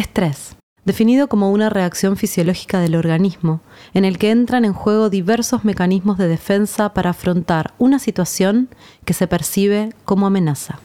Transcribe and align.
Estrés, 0.00 0.56
definido 0.86 1.28
como 1.28 1.50
una 1.50 1.68
reacción 1.68 2.16
fisiológica 2.16 2.80
del 2.80 2.96
organismo, 2.96 3.60
en 3.92 4.06
el 4.06 4.16
que 4.16 4.30
entran 4.30 4.64
en 4.64 4.72
juego 4.72 5.10
diversos 5.10 5.62
mecanismos 5.64 6.16
de 6.16 6.26
defensa 6.26 6.94
para 6.94 7.10
afrontar 7.10 7.74
una 7.78 7.98
situación 7.98 8.70
que 9.04 9.12
se 9.12 9.26
percibe 9.26 9.90
como 10.06 10.26
amenaza. 10.26 10.80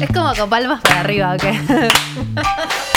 Es 0.00 0.08
como 0.12 0.34
con 0.36 0.50
palmas 0.50 0.80
para 0.82 1.00
arriba, 1.00 1.36
¿ok? 1.36 1.44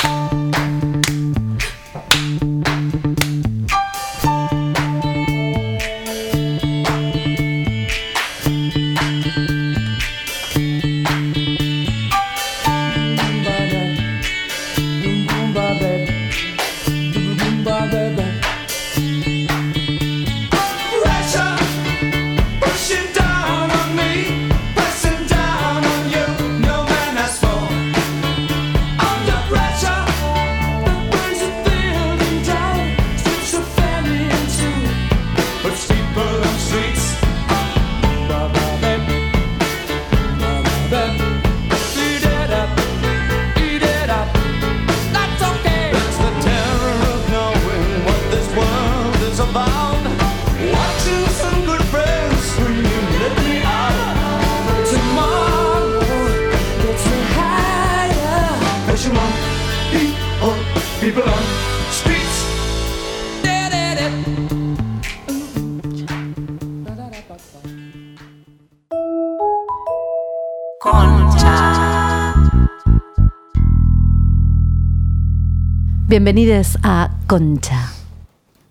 Bienvenidos 76.22 76.78
a 76.84 77.12
Concha. 77.28 77.94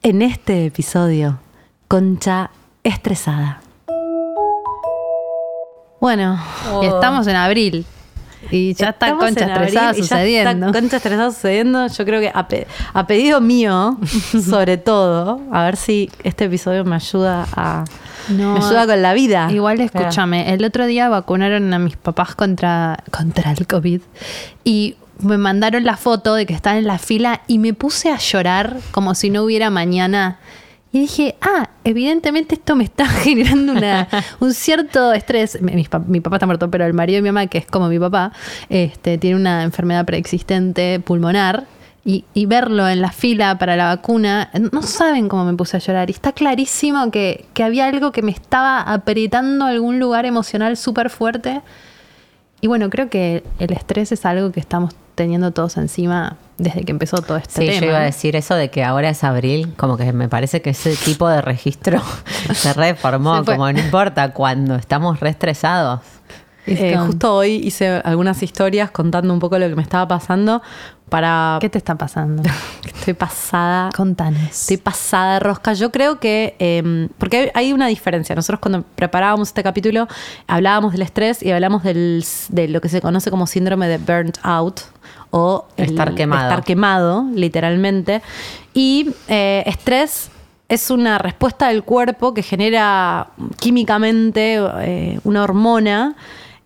En 0.02 0.20
este 0.20 0.66
episodio, 0.66 1.38
Concha 1.88 2.50
estresada. 2.84 3.62
Bueno, 5.98 6.38
Y 6.82 6.84
estamos 6.88 7.26
en 7.26 7.36
abril. 7.36 7.86
Y 8.50 8.74
ya 8.74 8.90
está 8.90 9.06
estamos 9.06 9.24
concha 9.24 9.46
estresada 9.46 9.92
ya 9.92 9.94
sucediendo. 9.98 10.66
está 10.66 10.78
concha 10.78 10.96
estresada 10.98 11.30
sucediendo. 11.30 11.86
Yo 11.86 12.04
creo 12.04 12.20
que 12.20 12.30
a, 12.34 12.48
pe- 12.48 12.66
a 12.92 13.06
pedido 13.06 13.40
mío, 13.40 13.96
sobre 14.44 14.76
todo, 14.76 15.40
a 15.50 15.64
ver 15.64 15.76
si 15.76 16.10
este 16.24 16.44
episodio 16.44 16.84
me 16.84 16.96
ayuda 16.96 17.46
a 17.56 17.84
No, 18.28 18.52
me 18.52 18.58
ayuda 18.58 18.86
con 18.86 19.00
la 19.00 19.14
vida. 19.14 19.50
Igual 19.50 19.80
escúchame, 19.80 20.52
el 20.52 20.62
otro 20.66 20.84
día 20.84 21.08
vacunaron 21.08 21.72
a 21.72 21.78
mis 21.78 21.96
papás 21.96 22.34
contra, 22.34 23.02
contra 23.10 23.52
el 23.52 23.66
COVID 23.66 24.02
y 24.64 24.96
me 25.20 25.38
mandaron 25.38 25.84
la 25.84 25.96
foto 25.96 26.34
de 26.34 26.46
que 26.46 26.54
están 26.54 26.76
en 26.76 26.86
la 26.86 26.98
fila 26.98 27.42
y 27.46 27.58
me 27.58 27.74
puse 27.74 28.10
a 28.10 28.18
llorar 28.18 28.76
como 28.90 29.14
si 29.14 29.30
no 29.30 29.42
hubiera 29.42 29.70
mañana. 29.70 30.38
Y 30.90 31.00
dije, 31.00 31.36
ah, 31.42 31.68
evidentemente 31.84 32.54
esto 32.54 32.74
me 32.74 32.84
está 32.84 33.06
generando 33.06 33.72
una, 33.72 34.08
un 34.40 34.54
cierto 34.54 35.12
estrés. 35.12 35.60
Mi, 35.60 35.84
papá 35.84 36.36
está 36.36 36.46
muerto, 36.46 36.70
pero 36.70 36.86
el 36.86 36.94
marido 36.94 37.16
de 37.16 37.22
mi 37.22 37.28
mamá, 37.28 37.46
que 37.46 37.58
es 37.58 37.66
como 37.66 37.88
mi 37.88 37.98
papá, 37.98 38.32
este, 38.68 39.18
tiene 39.18 39.36
una 39.36 39.64
enfermedad 39.64 40.04
preexistente 40.06 41.00
pulmonar. 41.00 41.66
Y, 42.04 42.24
y 42.32 42.46
verlo 42.46 42.88
en 42.88 43.02
la 43.02 43.12
fila 43.12 43.58
para 43.58 43.76
la 43.76 43.84
vacuna, 43.84 44.50
no 44.72 44.80
saben 44.80 45.28
cómo 45.28 45.44
me 45.44 45.52
puse 45.52 45.76
a 45.76 45.80
llorar. 45.80 46.08
Y 46.08 46.14
está 46.14 46.32
clarísimo 46.32 47.10
que, 47.10 47.44
que 47.52 47.62
había 47.62 47.84
algo 47.86 48.12
que 48.12 48.22
me 48.22 48.30
estaba 48.30 48.80
apretando 48.80 49.66
algún 49.66 49.98
lugar 49.98 50.24
emocional 50.24 50.78
súper 50.78 51.10
fuerte. 51.10 51.60
Y 52.62 52.66
bueno, 52.66 52.88
creo 52.88 53.10
que 53.10 53.44
el 53.58 53.72
estrés 53.74 54.10
es 54.10 54.24
algo 54.24 54.52
que 54.52 54.60
estamos 54.60 54.94
teniendo 55.18 55.50
todos 55.50 55.76
encima 55.76 56.36
desde 56.56 56.84
que 56.84 56.92
empezó 56.92 57.20
todo 57.20 57.36
este 57.36 57.60
Sí, 57.60 57.66
tema. 57.68 57.80
yo 57.80 57.86
iba 57.88 57.98
a 57.98 58.04
decir 58.04 58.34
eso 58.36 58.54
de 58.54 58.70
que 58.70 58.82
ahora 58.84 59.10
es 59.10 59.22
abril, 59.24 59.74
como 59.76 59.96
que 59.98 60.12
me 60.12 60.28
parece 60.28 60.62
que 60.62 60.70
ese 60.70 60.96
tipo 60.96 61.28
de 61.28 61.42
registro 61.42 62.00
se 62.54 62.72
reformó, 62.74 63.40
Se 63.40 63.44
como 63.44 63.70
no 63.70 63.78
importa 63.78 64.32
cuando 64.32 64.76
estamos 64.76 65.20
re 65.20 65.28
estresados. 65.30 66.00
Es 66.00 66.47
Eh, 66.70 66.96
justo 66.98 67.34
hoy 67.34 67.54
hice 67.56 68.00
algunas 68.04 68.42
historias 68.42 68.90
contando 68.90 69.32
un 69.32 69.40
poco 69.40 69.58
lo 69.58 69.68
que 69.68 69.74
me 69.76 69.82
estaba 69.82 70.06
pasando 70.08 70.62
para... 71.08 71.58
¿Qué 71.60 71.68
te 71.70 71.78
está 71.78 71.94
pasando? 71.96 72.42
Estoy 72.84 73.14
pasada 73.14 73.90
Contanos. 73.96 74.42
Estoy 74.42 74.76
pasada 74.76 75.34
de 75.34 75.40
rosca. 75.40 75.72
Yo 75.72 75.90
creo 75.90 76.20
que, 76.20 76.54
eh, 76.58 77.08
porque 77.18 77.36
hay, 77.38 77.50
hay 77.54 77.72
una 77.72 77.86
diferencia. 77.86 78.34
Nosotros 78.34 78.60
cuando 78.60 78.82
preparábamos 78.94 79.48
este 79.48 79.62
capítulo 79.62 80.06
hablábamos 80.46 80.92
del 80.92 81.02
estrés 81.02 81.42
y 81.42 81.50
hablamos 81.50 81.82
del, 81.82 82.24
de 82.50 82.68
lo 82.68 82.80
que 82.80 82.88
se 82.88 83.00
conoce 83.00 83.30
como 83.30 83.46
síndrome 83.46 83.88
de 83.88 83.98
burnt 83.98 84.38
out 84.42 84.80
o 85.30 85.66
el- 85.76 85.90
Estar 85.90 86.14
quemado. 86.14 86.42
Estar 86.50 86.64
quemado, 86.64 87.24
literalmente. 87.34 88.22
Y 88.74 89.10
eh, 89.28 89.62
estrés 89.66 90.30
es 90.68 90.90
una 90.90 91.16
respuesta 91.16 91.68
del 91.68 91.82
cuerpo 91.82 92.34
que 92.34 92.42
genera 92.42 93.28
químicamente 93.58 94.58
eh, 94.80 95.18
una 95.24 95.42
hormona 95.42 96.14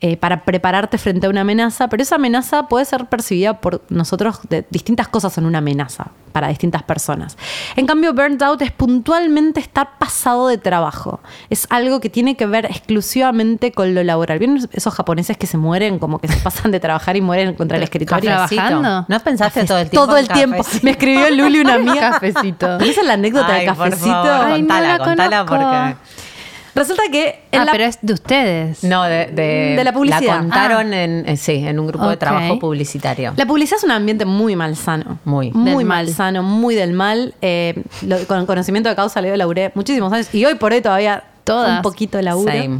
eh, 0.04 0.16
para 0.16 0.44
prepararte 0.44 0.98
frente 0.98 1.28
a 1.28 1.30
una 1.30 1.42
amenaza, 1.42 1.86
pero 1.86 2.02
esa 2.02 2.16
amenaza 2.16 2.66
puede 2.66 2.84
ser 2.84 3.06
percibida 3.06 3.60
por 3.60 3.82
nosotros 3.88 4.40
de 4.48 4.66
distintas 4.68 5.06
cosas 5.06 5.32
son 5.32 5.46
una 5.46 5.58
amenaza 5.58 6.08
para 6.32 6.48
distintas 6.48 6.82
personas. 6.82 7.38
En 7.76 7.86
cambio, 7.86 8.12
burnt 8.12 8.42
out 8.42 8.60
es 8.62 8.72
puntualmente 8.72 9.60
estar 9.60 9.98
pasado 10.00 10.48
de 10.48 10.58
trabajo. 10.58 11.20
Es 11.50 11.68
algo 11.70 12.00
que 12.00 12.10
tiene 12.10 12.36
que 12.36 12.46
ver 12.46 12.66
exclusivamente 12.66 13.70
con 13.70 13.94
lo 13.94 14.02
laboral. 14.02 14.40
¿Vieron 14.40 14.68
esos 14.72 14.92
japoneses 14.92 15.36
que 15.36 15.46
se 15.46 15.56
mueren, 15.56 16.00
como 16.00 16.18
que 16.18 16.26
se 16.26 16.36
pasan 16.40 16.72
de 16.72 16.80
trabajar 16.80 17.16
y 17.16 17.20
mueren 17.20 17.54
contra 17.54 17.76
el 17.76 17.84
escritorio? 17.84 18.28
¿Trabajando? 18.28 19.06
¿No 19.06 19.20
pensaste 19.20 19.64
todo 19.66 19.78
el 19.78 19.88
tiempo? 19.88 20.06
Todo 20.06 20.16
el 20.16 20.26
en 20.26 20.32
tiempo. 20.32 20.56
cafecito? 20.58 20.84
Me 20.84 20.90
escribió 20.90 21.30
Luli, 21.30 21.60
una 21.60 21.74
amiga. 21.74 22.10
Cafecito. 22.18 22.80
¿Esa 22.80 23.02
es 23.02 23.06
la 23.06 23.12
anécdota 23.12 23.54
Ay, 23.54 23.66
del 23.66 23.74
por 23.76 23.84
cafecito? 23.90 24.10
favor, 24.10 24.46
Ay, 24.46 24.62
no 24.62 24.68
contala, 24.68 24.98
la 24.98 25.04
contala 25.04 25.46
porque... 25.46 26.21
Resulta 26.74 27.02
que 27.12 27.40
en 27.52 27.60
ah, 27.60 27.64
la- 27.66 27.72
pero 27.72 27.84
es 27.84 27.98
de 28.00 28.12
ustedes. 28.14 28.82
No, 28.84 29.02
de, 29.04 29.26
de, 29.26 29.74
De 29.76 29.84
la 29.84 29.92
publicidad. 29.92 30.22
La 30.22 30.38
contaron 30.38 30.94
en, 30.94 31.28
eh, 31.28 31.36
sí, 31.36 31.52
en 31.66 31.78
un 31.78 31.86
grupo 31.86 32.08
de 32.08 32.16
trabajo 32.16 32.58
publicitario. 32.58 33.34
La 33.36 33.44
publicidad 33.46 33.78
es 33.78 33.84
un 33.84 33.90
ambiente 33.90 34.24
muy 34.24 34.56
malsano. 34.56 35.18
Muy. 35.24 35.50
Muy 35.52 35.84
malsano, 35.84 36.42
muy 36.42 36.74
del 36.74 36.92
mal. 36.92 37.34
Eh, 37.42 37.82
lo- 38.06 38.26
con 38.26 38.46
conocimiento 38.46 38.88
de 38.88 38.96
causa 38.96 39.20
le 39.20 39.36
laburé 39.36 39.70
muchísimos 39.74 40.12
años 40.12 40.34
y 40.34 40.44
hoy 40.46 40.54
por 40.54 40.72
hoy 40.72 40.80
todavía 40.80 41.24
Todas. 41.44 41.76
un 41.76 41.82
poquito 41.82 42.16
de 42.16 42.22
laburo. 42.22 42.50
Same. 42.52 42.78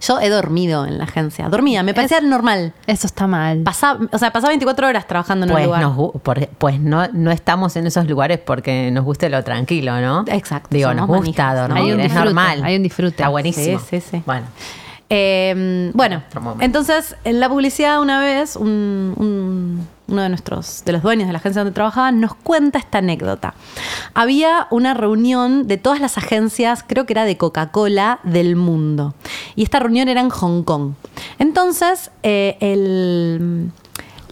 Yo 0.00 0.18
he 0.20 0.28
dormido 0.30 0.86
en 0.86 0.96
la 0.98 1.04
agencia. 1.04 1.48
Dormía, 1.48 1.82
me 1.82 1.92
parecía 1.94 2.20
normal. 2.20 2.72
Eso 2.86 3.06
está 3.06 3.26
mal. 3.26 3.62
Pasaba, 3.64 4.00
o 4.10 4.18
sea, 4.18 4.32
pasaba 4.32 4.48
24 4.50 4.88
horas 4.88 5.06
trabajando 5.06 5.44
en 5.44 5.50
un 5.50 5.54
Pues, 5.56 5.66
lugar. 5.66 5.82
nos 5.82 5.96
gu- 5.96 6.20
por- 6.20 6.48
pues 6.48 6.80
no, 6.80 7.06
no 7.12 7.30
estamos 7.30 7.76
en 7.76 7.86
esos 7.86 8.06
lugares 8.08 8.38
porque 8.38 8.90
nos 8.90 9.04
guste 9.04 9.28
lo 9.28 9.44
tranquilo, 9.44 10.00
¿no? 10.00 10.24
Exacto, 10.28 10.68
Digo, 10.70 10.94
nos 10.94 11.06
gusta 11.06 11.54
dormir, 11.54 11.82
Hay 11.84 11.92
un 11.92 12.00
es 12.00 12.14
normal. 12.14 12.62
hay 12.64 12.76
un 12.76 12.82
disfrute. 12.82 13.10
Está 13.10 13.28
buenísimo. 13.28 13.78
Sí, 13.78 14.00
sí, 14.00 14.06
sí. 14.10 14.22
Bueno, 14.26 14.46
Eh, 15.12 15.90
bueno, 15.92 16.22
entonces 16.60 17.16
en 17.24 17.40
la 17.40 17.48
publicidad 17.48 18.00
una 18.00 18.20
vez 18.20 18.54
un- 18.54 19.12
un- 19.16 19.88
uno 20.10 20.22
de 20.22 20.28
nuestros 20.28 20.82
de 20.84 20.92
los 20.92 21.02
dueños 21.02 21.26
de 21.28 21.32
la 21.32 21.38
agencia 21.38 21.62
donde 21.62 21.74
trabajaba 21.74 22.12
nos 22.12 22.34
cuenta 22.34 22.78
esta 22.78 22.98
anécdota. 22.98 23.54
Había 24.14 24.66
una 24.70 24.92
reunión 24.94 25.66
de 25.68 25.76
todas 25.78 26.00
las 26.00 26.18
agencias, 26.18 26.84
creo 26.86 27.06
que 27.06 27.12
era 27.14 27.24
de 27.24 27.36
Coca-Cola 27.36 28.20
del 28.24 28.56
mundo, 28.56 29.14
y 29.56 29.62
esta 29.62 29.78
reunión 29.78 30.08
era 30.08 30.20
en 30.20 30.30
Hong 30.30 30.62
Kong. 30.64 30.92
Entonces 31.38 32.10
eh, 32.22 32.56
el- 32.60 33.70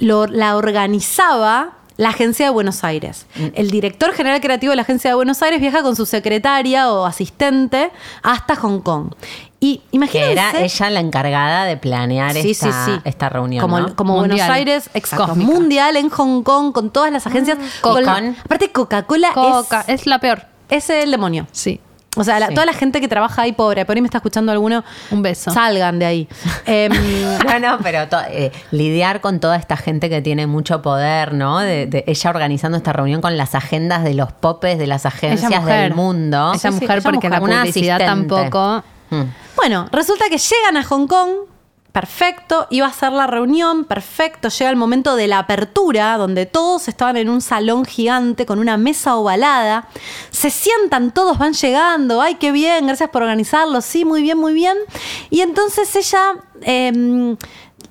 la 0.01 0.57
organizaba 0.57 1.73
la 1.99 2.09
agencia 2.11 2.47
de 2.47 2.51
Buenos 2.53 2.85
Aires. 2.85 3.27
El 3.55 3.71
director 3.71 4.13
general 4.15 4.41
creativo 4.41 4.71
de 4.71 4.77
la 4.77 4.83
agencia 4.83 5.11
de 5.11 5.15
Buenos 5.17 5.43
Aires 5.43 5.61
viaja 5.61 5.83
con 5.83 5.95
su 5.97 6.07
secretaria 6.07 6.91
o 6.91 7.05
asistente 7.05 7.91
hasta 8.23 8.57
Hong 8.57 8.81
Kong. 8.81 9.13
Y 9.61 9.79
que 9.79 9.85
imagínense. 9.91 10.33
era 10.33 10.61
ella 10.61 10.91
la 10.91 11.01
encargada 11.01 11.65
de 11.65 11.77
planear 11.77 12.33
Sí, 12.35 12.53
esta, 12.53 12.85
sí, 12.87 12.93
sí. 12.93 13.01
esta 13.05 13.29
reunión. 13.29 13.61
Como, 13.61 13.81
¿no? 13.81 13.97
como 13.97 14.13
Buenos 14.15 14.29
Mundial. 14.39 14.53
Aires, 14.53 14.89
exacto. 14.95 15.27
Cósmica. 15.27 15.51
Mundial 15.53 15.97
en 15.97 16.09
Hong 16.11 16.43
Kong, 16.45 16.73
con 16.73 16.91
todas 16.91 17.13
las 17.13 17.27
agencias. 17.27 17.59
Coca. 17.81 18.03
Con- 18.15 18.37
aparte, 18.45 18.71
Coca-Cola 18.71 19.33
Coca, 19.35 19.81
es, 19.89 20.03
es 20.03 20.07
la 20.07 20.21
peor. 20.21 20.43
es 20.69 20.89
el 20.91 21.11
demonio. 21.11 21.49
Sí. 21.51 21.81
O 22.17 22.25
sea, 22.25 22.41
la- 22.41 22.49
Sí. 22.49 22.55
toda 22.55 22.67
la 22.67 22.73
gente 22.73 23.01
que 23.01 23.07
trabaja 23.09 23.43
ahí, 23.43 23.53
pobre, 23.53 23.85
por 23.85 23.95
ahí 23.95 24.01
me 24.03 24.07
está 24.07 24.19
escuchando 24.19 24.51
alguno. 24.51 24.83
Un 25.11 25.23
beso. 25.23 25.51
Salgan 25.53 25.99
de 25.99 26.07
ahí. 26.07 26.29
Em, 26.67 26.91
No, 27.47 27.59
no, 27.61 27.79
pero 27.83 28.09
to- 28.09 28.19
eh, 28.31 28.51
lidiar 28.71 29.21
con 29.21 29.41
toda 29.41 29.57
esta 29.57 29.77
gente 29.77 30.09
que 30.09 30.21
tiene 30.23 30.47
mucho 30.47 30.83
poder, 30.83 31.35
¿no? 31.35 31.59
De, 31.61 31.87
de 31.87 32.05
ella 32.07 32.31
organizando 32.31 32.77
esta 32.79 32.93
reunión 32.93 33.21
con 33.21 33.37
las 33.37 33.55
agendas 33.55 34.03
de 34.05 34.15
los 34.15 34.33
popes 34.33 34.79
de 34.79 34.87
las 34.87 35.07
agencias 35.07 35.61
mujer. 35.63 35.83
del 35.83 35.95
mundo. 35.95 36.53
Esa 36.55 36.71
Sí, 36.73 36.79
sí, 36.79 36.85
mujer, 36.85 37.03
porque 37.03 37.29
mujer. 37.29 37.31
la 37.31 37.41
Una 37.41 37.61
publicidad 37.61 37.99
tampoco. 37.99 38.83
Mm. 39.11 39.23
Bueno, 39.57 39.89
resulta 39.93 40.25
que 40.31 40.39
llegan 40.39 40.77
a 40.77 40.85
Hong 40.85 41.07
Kong, 41.07 41.31
perfecto, 41.99 42.69
iba 42.71 42.87
a 42.87 42.93
ser 42.93 43.11
la 43.11 43.27
reunión, 43.27 43.85
perfecto, 43.85 44.51
llega 44.51 44.71
el 44.71 44.77
momento 44.77 45.17
de 45.17 45.27
la 45.27 45.41
apertura, 45.41 46.17
donde 46.17 46.47
todos 46.47 46.87
estaban 46.87 47.17
en 47.17 47.29
un 47.29 47.41
salón 47.41 47.85
gigante 47.85 48.47
con 48.47 48.61
una 48.61 48.77
mesa 48.77 49.17
ovalada, 49.17 49.89
se 50.31 50.51
sientan, 50.51 51.11
todos 51.11 51.39
van 51.39 51.55
llegando, 51.55 52.23
ay, 52.23 52.37
qué 52.37 52.53
bien, 52.53 52.87
gracias 52.87 53.11
por 53.11 53.23
organizarlo, 53.23 53.81
sí, 53.81 54.05
muy 54.05 54.23
bien, 54.23 54.39
muy 54.39 54.53
bien. 54.55 54.77
Y 55.31 55.41
entonces 55.41 55.95
ella... 55.97 56.35
em, 56.63 57.37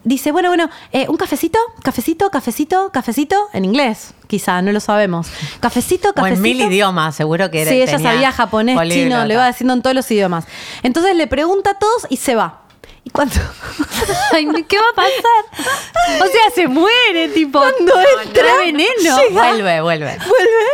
Dice, 0.03 0.31
bueno, 0.31 0.47
bueno, 0.47 0.69
eh, 0.93 1.05
un 1.09 1.17
cafecito, 1.17 1.59
cafecito, 1.83 2.29
cafecito, 2.29 2.91
cafecito, 2.93 3.49
en 3.51 3.65
inglés, 3.65 4.13
quizá, 4.27 4.61
no 4.61 4.71
lo 4.71 4.79
sabemos. 4.79 5.27
Cafecito, 5.59 6.11
O 6.11 6.13
cafecito. 6.13 6.37
en 6.37 6.41
mil 6.43 6.61
idiomas, 6.61 7.13
seguro 7.13 7.51
que 7.51 7.63
era. 7.63 7.71
Sí, 7.71 7.81
ella 7.81 7.99
sabía 7.99 8.31
japonés, 8.31 8.77
políglota. 8.77 9.03
chino, 9.03 9.25
le 9.25 9.33
iba 9.33 9.45
diciendo 9.47 9.73
en 9.73 9.81
todos 9.81 9.93
los 9.97 10.09
idiomas. 10.09 10.45
Entonces 10.81 11.13
le 11.13 11.27
pregunta 11.27 11.71
a 11.71 11.73
todos 11.73 12.07
y 12.09 12.15
se 12.17 12.35
va. 12.35 12.61
Y 13.07 13.09
cuando, 13.09 13.35
Ay, 14.33 14.45
¿qué 14.67 14.77
va 14.77 14.89
a 14.91 14.95
pasar? 14.95 16.21
O 16.21 16.25
sea, 16.29 16.49
se 16.53 16.67
muere, 16.67 17.29
tipo. 17.29 17.57
cuando 17.57 17.93
entra, 18.21 18.57
veneno. 18.57 18.91
llega, 18.99 19.29
Vuelve, 19.31 19.79
vuelve. 19.81 20.17
vuelve 20.17 20.65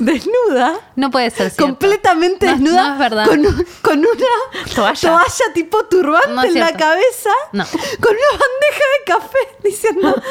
desnuda, 0.00 0.80
No 0.96 1.10
puede 1.10 1.28
ser 1.28 1.50
cierto. 1.50 1.64
completamente 1.64 2.46
No, 2.46 2.52
desnuda, 2.52 2.82
no 2.88 2.92
es 2.94 2.98
verdad. 2.98 3.26
Con, 3.26 3.40
un- 3.46 3.66
con 3.82 3.98
una 3.98 4.64
Toalla. 4.74 5.20
tipo 5.52 5.84
turbante 5.84 6.28
No 6.30 6.44
en 6.44 6.58
la 6.58 6.72
cabeza, 6.72 7.30
No. 7.52 7.64
con 7.66 8.12
una 8.12 8.30
bandeja 8.30 8.84
de 8.96 9.04
café, 9.06 9.38
diciendo, 9.62 10.22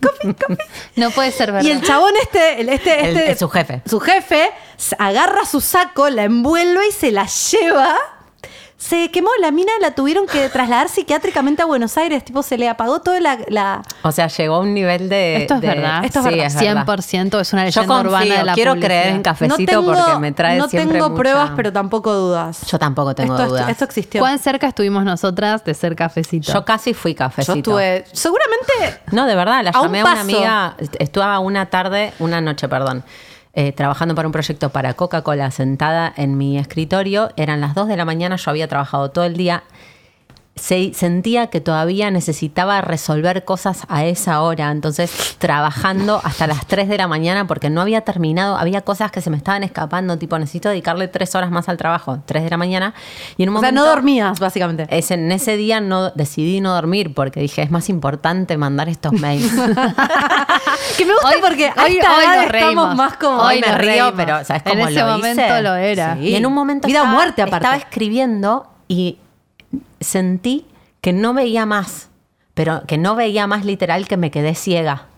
café, 0.00 0.34
café. 0.34 0.64
No 0.96 1.10
puede 1.10 1.30
ser 1.30 1.52
verdad. 1.52 1.68
Y 1.68 1.72
el 1.72 1.82
chabón 1.82 2.14
este, 2.22 2.62
el- 2.62 2.70
este, 2.70 3.00
El- 3.10 3.16
este 3.18 3.30
es 3.32 3.38
su 3.38 3.50
jefe. 3.50 3.82
Su 3.86 4.00
jefe 4.00 4.50
agarra 4.98 5.44
su 5.44 5.60
saco, 5.60 6.08
la 6.08 6.24
envuelve 6.24 6.88
y 6.88 6.92
se 6.92 7.12
la 7.12 7.26
lleva. 7.26 7.96
Se 8.76 9.10
quemó 9.10 9.30
la 9.40 9.50
mina, 9.50 9.72
la 9.80 9.92
tuvieron 9.94 10.26
que 10.26 10.48
trasladar 10.50 10.88
psiquiátricamente 10.90 11.62
a 11.62 11.64
Buenos 11.64 11.96
Aires. 11.96 12.22
Tipo, 12.24 12.42
se 12.42 12.58
le 12.58 12.68
apagó 12.68 13.00
toda 13.00 13.18
la. 13.20 13.38
la- 13.48 13.82
O 14.02 14.12
sea, 14.12 14.26
llegó 14.26 14.56
a 14.56 14.60
un 14.60 14.74
nivel 14.74 15.08
de. 15.08 15.36
Esto 15.36 15.54
es 15.54 15.60
de- 15.62 15.66
verdad. 15.68 16.04
Esto 16.04 16.18
es 16.18 16.24
sí, 16.26 16.30
verdad. 16.32 16.46
es 16.46 16.54
verdad. 16.54 16.84
100% 16.86 17.40
es 17.40 17.52
una 17.54 17.62
Yo 17.70 17.80
leyenda 17.80 18.00
urbana 18.00 18.18
confío, 18.18 18.36
de 18.38 18.44
la 18.44 18.54
quiero 18.54 18.72
publicidad. 18.72 19.00
creer 19.00 19.14
en 19.14 19.22
cafecito 19.22 19.56
no 19.58 19.66
tengo, 19.66 19.94
porque 19.94 20.18
me 20.18 20.32
trae 20.32 20.58
no 20.58 20.68
siempre 20.68 20.92
tengo 20.98 21.08
mucha- 21.10 21.18
pruebas, 21.22 21.50
pero 21.56 21.72
tampoco 21.72 22.12
dudas. 22.12 22.66
Yo 22.66 22.78
tampoco 22.78 23.14
tengo 23.14 23.34
esto, 23.36 23.48
dudas. 23.48 23.68
Esto 23.70 23.84
existió. 23.84 24.20
¿Cuán 24.20 24.38
cerca 24.38 24.66
estuvimos 24.66 25.04
nosotras 25.04 25.64
de 25.64 25.72
ser 25.72 25.96
cafecito? 25.96 26.52
Yo 26.52 26.64
casi 26.66 26.92
fui 26.92 27.14
cafecito. 27.14 27.54
Yo 27.54 27.58
estuve. 27.80 28.04
Seguramente. 28.12 29.00
No, 29.12 29.24
de 29.24 29.34
verdad, 29.34 29.62
la 29.64 29.70
A 29.70 29.80
un 29.80 29.86
llamé 29.86 30.00
a, 30.00 30.04
una 30.04 30.20
amiga, 30.20 30.74
est- 30.78 30.96
estuve 30.98 31.38
una 31.38 31.66
tarde, 31.66 32.12
una 32.18 32.40
noche, 32.42 32.68
perdón, 32.68 33.02
eh, 33.54 33.72
trabajando 33.72 34.14
para 34.14 34.28
un 34.28 34.32
proyecto 34.32 34.70
para 34.70 34.94
Coca-Cola 34.94 35.50
sentada 35.50 36.12
en 36.16 36.36
mi 36.36 36.58
escritorio. 36.58 37.30
Eran 37.36 37.60
las 37.60 37.74
2 37.74 37.88
de 37.88 37.96
la 37.96 38.04
mañana, 38.04 38.36
yo 38.36 38.50
había 38.50 38.68
trabajado 38.68 39.10
todo 39.10 39.24
el 39.24 39.36
día. 39.36 39.62
Se, 40.56 40.94
sentía 40.94 41.48
que 41.48 41.60
todavía 41.60 42.12
necesitaba 42.12 42.80
resolver 42.80 43.44
cosas 43.44 43.82
a 43.88 44.04
esa 44.04 44.40
hora, 44.40 44.70
entonces 44.70 45.34
trabajando 45.38 46.20
hasta 46.22 46.46
las 46.46 46.64
3 46.66 46.88
de 46.88 46.96
la 46.96 47.08
mañana 47.08 47.48
porque 47.48 47.70
no 47.70 47.80
había 47.80 48.02
terminado, 48.02 48.56
había 48.56 48.82
cosas 48.82 49.10
que 49.10 49.20
se 49.20 49.30
me 49.30 49.36
estaban 49.36 49.64
escapando, 49.64 50.16
tipo 50.16 50.38
necesito 50.38 50.68
dedicarle 50.68 51.08
3 51.08 51.34
horas 51.34 51.50
más 51.50 51.68
al 51.68 51.76
trabajo, 51.76 52.20
3 52.24 52.44
de 52.44 52.50
la 52.50 52.56
mañana. 52.56 52.94
Y 53.36 53.42
en 53.42 53.48
un 53.48 53.56
O 53.56 53.60
sea, 53.60 53.70
momento, 53.72 53.84
no 53.84 53.90
dormías, 53.90 54.38
básicamente. 54.38 54.86
ese- 54.96 55.14
en 55.14 55.32
ese 55.32 55.56
día 55.56 55.80
no 55.80 56.10
decidí 56.10 56.60
no 56.60 56.72
dormir 56.72 57.14
porque 57.14 57.40
dije 57.40 57.62
es 57.62 57.72
más 57.72 57.88
importante 57.88 58.56
mandar 58.56 58.88
estos 58.88 59.12
mails. 59.12 59.50
Que 60.96 61.04
me 61.04 61.12
gusta 61.14 61.28
Hoy- 61.30 61.34
porque 61.40 61.72
hoy- 61.76 61.98
hoy 61.98 62.46
estamos 62.46 62.94
más 62.94 63.16
como. 63.16 63.38
Hoy 63.42 63.56
Hoy 63.56 63.60
me 63.66 63.76
río, 63.78 64.12
pero 64.16 64.44
¿sabes 64.44 64.62
En 64.66 64.72
cómo 64.72 64.88
ese 64.88 65.00
lo 65.00 65.06
momento 65.08 65.42
hice? 65.42 65.62
lo 65.62 65.74
era. 65.74 66.14
Sí. 66.16 66.28
Y 66.28 66.34
en 66.36 66.46
un 66.46 66.52
momento 66.54 66.86
Vida 66.86 67.00
o 67.00 67.02
estaba, 67.04 67.14
muerte, 67.18 67.42
aparte. 67.42 67.56
estaba 67.66 67.76
escribiendo 67.76 68.70
y 68.86 69.18
sentí 70.00 70.66
que 71.00 71.12
no 71.12 71.34
veía 71.34 71.66
más, 71.66 72.10
pero 72.54 72.82
que 72.86 72.98
no 72.98 73.14
veía 73.14 73.46
más 73.46 73.64
literal 73.64 74.08
que 74.08 74.16
me 74.16 74.30
quedé 74.30 74.54
ciega. 74.54 75.08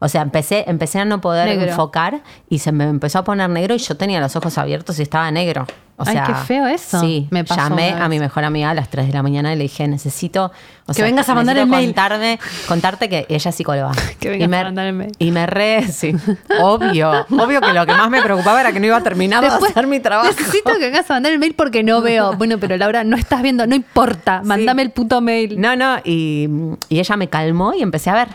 O 0.00 0.08
sea, 0.08 0.22
empecé, 0.22 0.64
empecé 0.68 1.00
a 1.00 1.04
no 1.04 1.20
poder 1.20 1.48
Negro. 1.48 1.70
enfocar 1.70 2.20
y 2.48 2.60
se 2.60 2.70
me 2.70 2.84
empezó 2.84 3.18
a 3.18 3.24
poner 3.24 3.50
negro 3.50 3.74
y 3.74 3.78
yo 3.78 3.96
tenía 3.96 4.20
los 4.20 4.36
ojos 4.36 4.56
abiertos 4.56 4.98
y 5.00 5.02
estaba 5.02 5.28
negro. 5.32 5.66
O 5.96 6.04
Ay, 6.06 6.12
sea, 6.12 6.22
qué 6.24 6.34
feo 6.34 6.68
eso. 6.68 7.00
Sí, 7.00 7.26
Me 7.32 7.42
pasó 7.42 7.60
llamé 7.60 7.90
a 7.90 8.08
mi 8.08 8.20
mejor 8.20 8.44
amiga 8.44 8.70
a 8.70 8.74
las 8.74 8.88
3 8.88 9.08
de 9.08 9.12
la 9.12 9.24
mañana 9.24 9.52
y 9.52 9.56
le 9.56 9.64
dije, 9.64 9.88
necesito... 9.88 10.52
o 10.86 10.92
Que 10.92 11.02
vengas 11.02 11.28
a 11.28 11.34
mandar 11.34 11.58
el 11.58 11.66
mail. 11.66 11.86
Contarme, 11.86 12.38
contarte 12.68 13.08
que 13.08 13.26
ella 13.28 13.48
es 13.50 13.56
psicóloga. 13.56 13.90
Que 14.20 14.28
vengas 14.28 14.46
y 14.46 14.48
me, 14.48 14.58
a 14.60 14.64
mandar 14.64 14.86
el 14.86 14.92
mail. 14.92 15.12
Y 15.18 15.32
me 15.32 15.46
re... 15.46 15.82
Sí, 15.90 16.14
obvio. 16.60 17.26
Obvio 17.30 17.60
que 17.60 17.72
lo 17.72 17.84
que 17.84 17.94
más 17.94 18.08
me 18.08 18.22
preocupaba 18.22 18.60
era 18.60 18.70
que 18.72 18.78
no 18.78 18.86
iba 18.86 18.98
a 18.98 19.02
terminar 19.02 19.40
de 19.40 19.48
hacer 19.48 19.88
mi 19.88 19.98
trabajo. 19.98 20.28
Necesito 20.30 20.74
que 20.74 20.78
vengas 20.78 21.10
a 21.10 21.14
mandar 21.14 21.32
el 21.32 21.40
mail 21.40 21.54
porque 21.56 21.82
no 21.82 22.00
veo. 22.00 22.34
Bueno, 22.36 22.58
pero 22.58 22.76
Laura, 22.76 23.02
no 23.02 23.16
estás 23.16 23.42
viendo, 23.42 23.66
no 23.66 23.74
importa. 23.74 24.42
Mándame 24.44 24.82
el 24.82 24.90
puto 24.92 25.20
mail. 25.20 25.60
No, 25.60 25.74
no, 25.74 25.96
y, 26.04 26.48
y 26.88 27.00
ella 27.00 27.16
me 27.16 27.26
calmó 27.28 27.74
y 27.74 27.82
empecé 27.82 28.10
a 28.10 28.14
ver. 28.14 28.28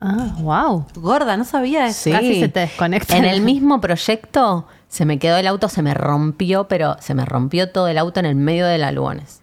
Ah, 0.00 0.34
wow. 0.38 0.86
Gorda, 0.96 1.36
no 1.36 1.44
sabía 1.44 1.86
eso. 1.86 2.10
Casi 2.10 2.40
se 2.40 2.48
te 2.48 2.60
desconecta. 2.60 3.16
En 3.16 3.24
el 3.24 3.40
mismo 3.40 3.80
proyecto 3.80 4.66
se 4.88 5.04
me 5.06 5.18
quedó 5.18 5.36
el 5.38 5.46
auto, 5.46 5.68
se 5.68 5.82
me 5.82 5.94
rompió, 5.94 6.68
pero 6.68 6.96
se 7.00 7.14
me 7.14 7.24
rompió 7.24 7.70
todo 7.70 7.88
el 7.88 7.96
auto 7.98 8.20
en 8.20 8.26
el 8.26 8.34
medio 8.34 8.66
de 8.66 8.78
la 8.78 8.92
Lugones. 8.92 9.40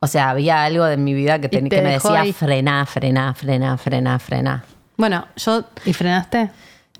O 0.00 0.06
sea, 0.06 0.30
había 0.30 0.64
algo 0.64 0.84
de 0.84 0.96
mi 0.96 1.12
vida 1.12 1.40
que, 1.40 1.48
te 1.48 1.62
que 1.68 1.82
me 1.82 1.92
decía 1.92 2.20
ahí. 2.20 2.32
frená, 2.32 2.86
frená, 2.86 3.34
frená, 3.34 3.76
frená, 3.76 4.18
frená. 4.18 4.64
Bueno, 4.96 5.26
yo. 5.36 5.64
¿Y 5.84 5.92
frenaste? 5.92 6.50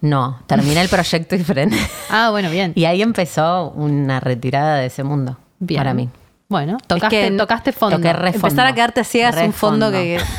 No, 0.03 0.41
terminé 0.47 0.81
el 0.83 0.89
proyecto 0.91 1.35
y 1.37 1.45
frené. 1.45 1.79
Ah, 2.11 2.31
bueno, 2.31 2.51
bien. 2.51 2.73
Y 2.75 2.85
ahí 2.87 3.01
empezó 3.03 3.71
una 3.71 4.21
retirada 4.21 4.77
de 4.77 4.87
ese 4.87 5.05
mundo 5.05 5.39
bien. 5.61 5.79
para 5.81 5.95
mí. 5.95 6.09
Bueno, 6.49 6.79
tocaste, 6.87 7.31
que 7.31 7.37
tocaste 7.37 7.73
fondo. 7.73 7.97
toqué 7.97 8.13
re- 8.13 8.31
Empezar 8.35 8.67
a 8.67 8.75
quedarte 8.75 9.05
ciega 9.05 9.29
es 9.31 9.37
un 9.47 9.53
fondo 9.53 9.87
fondo. 9.87 9.99
que. 9.99 10.19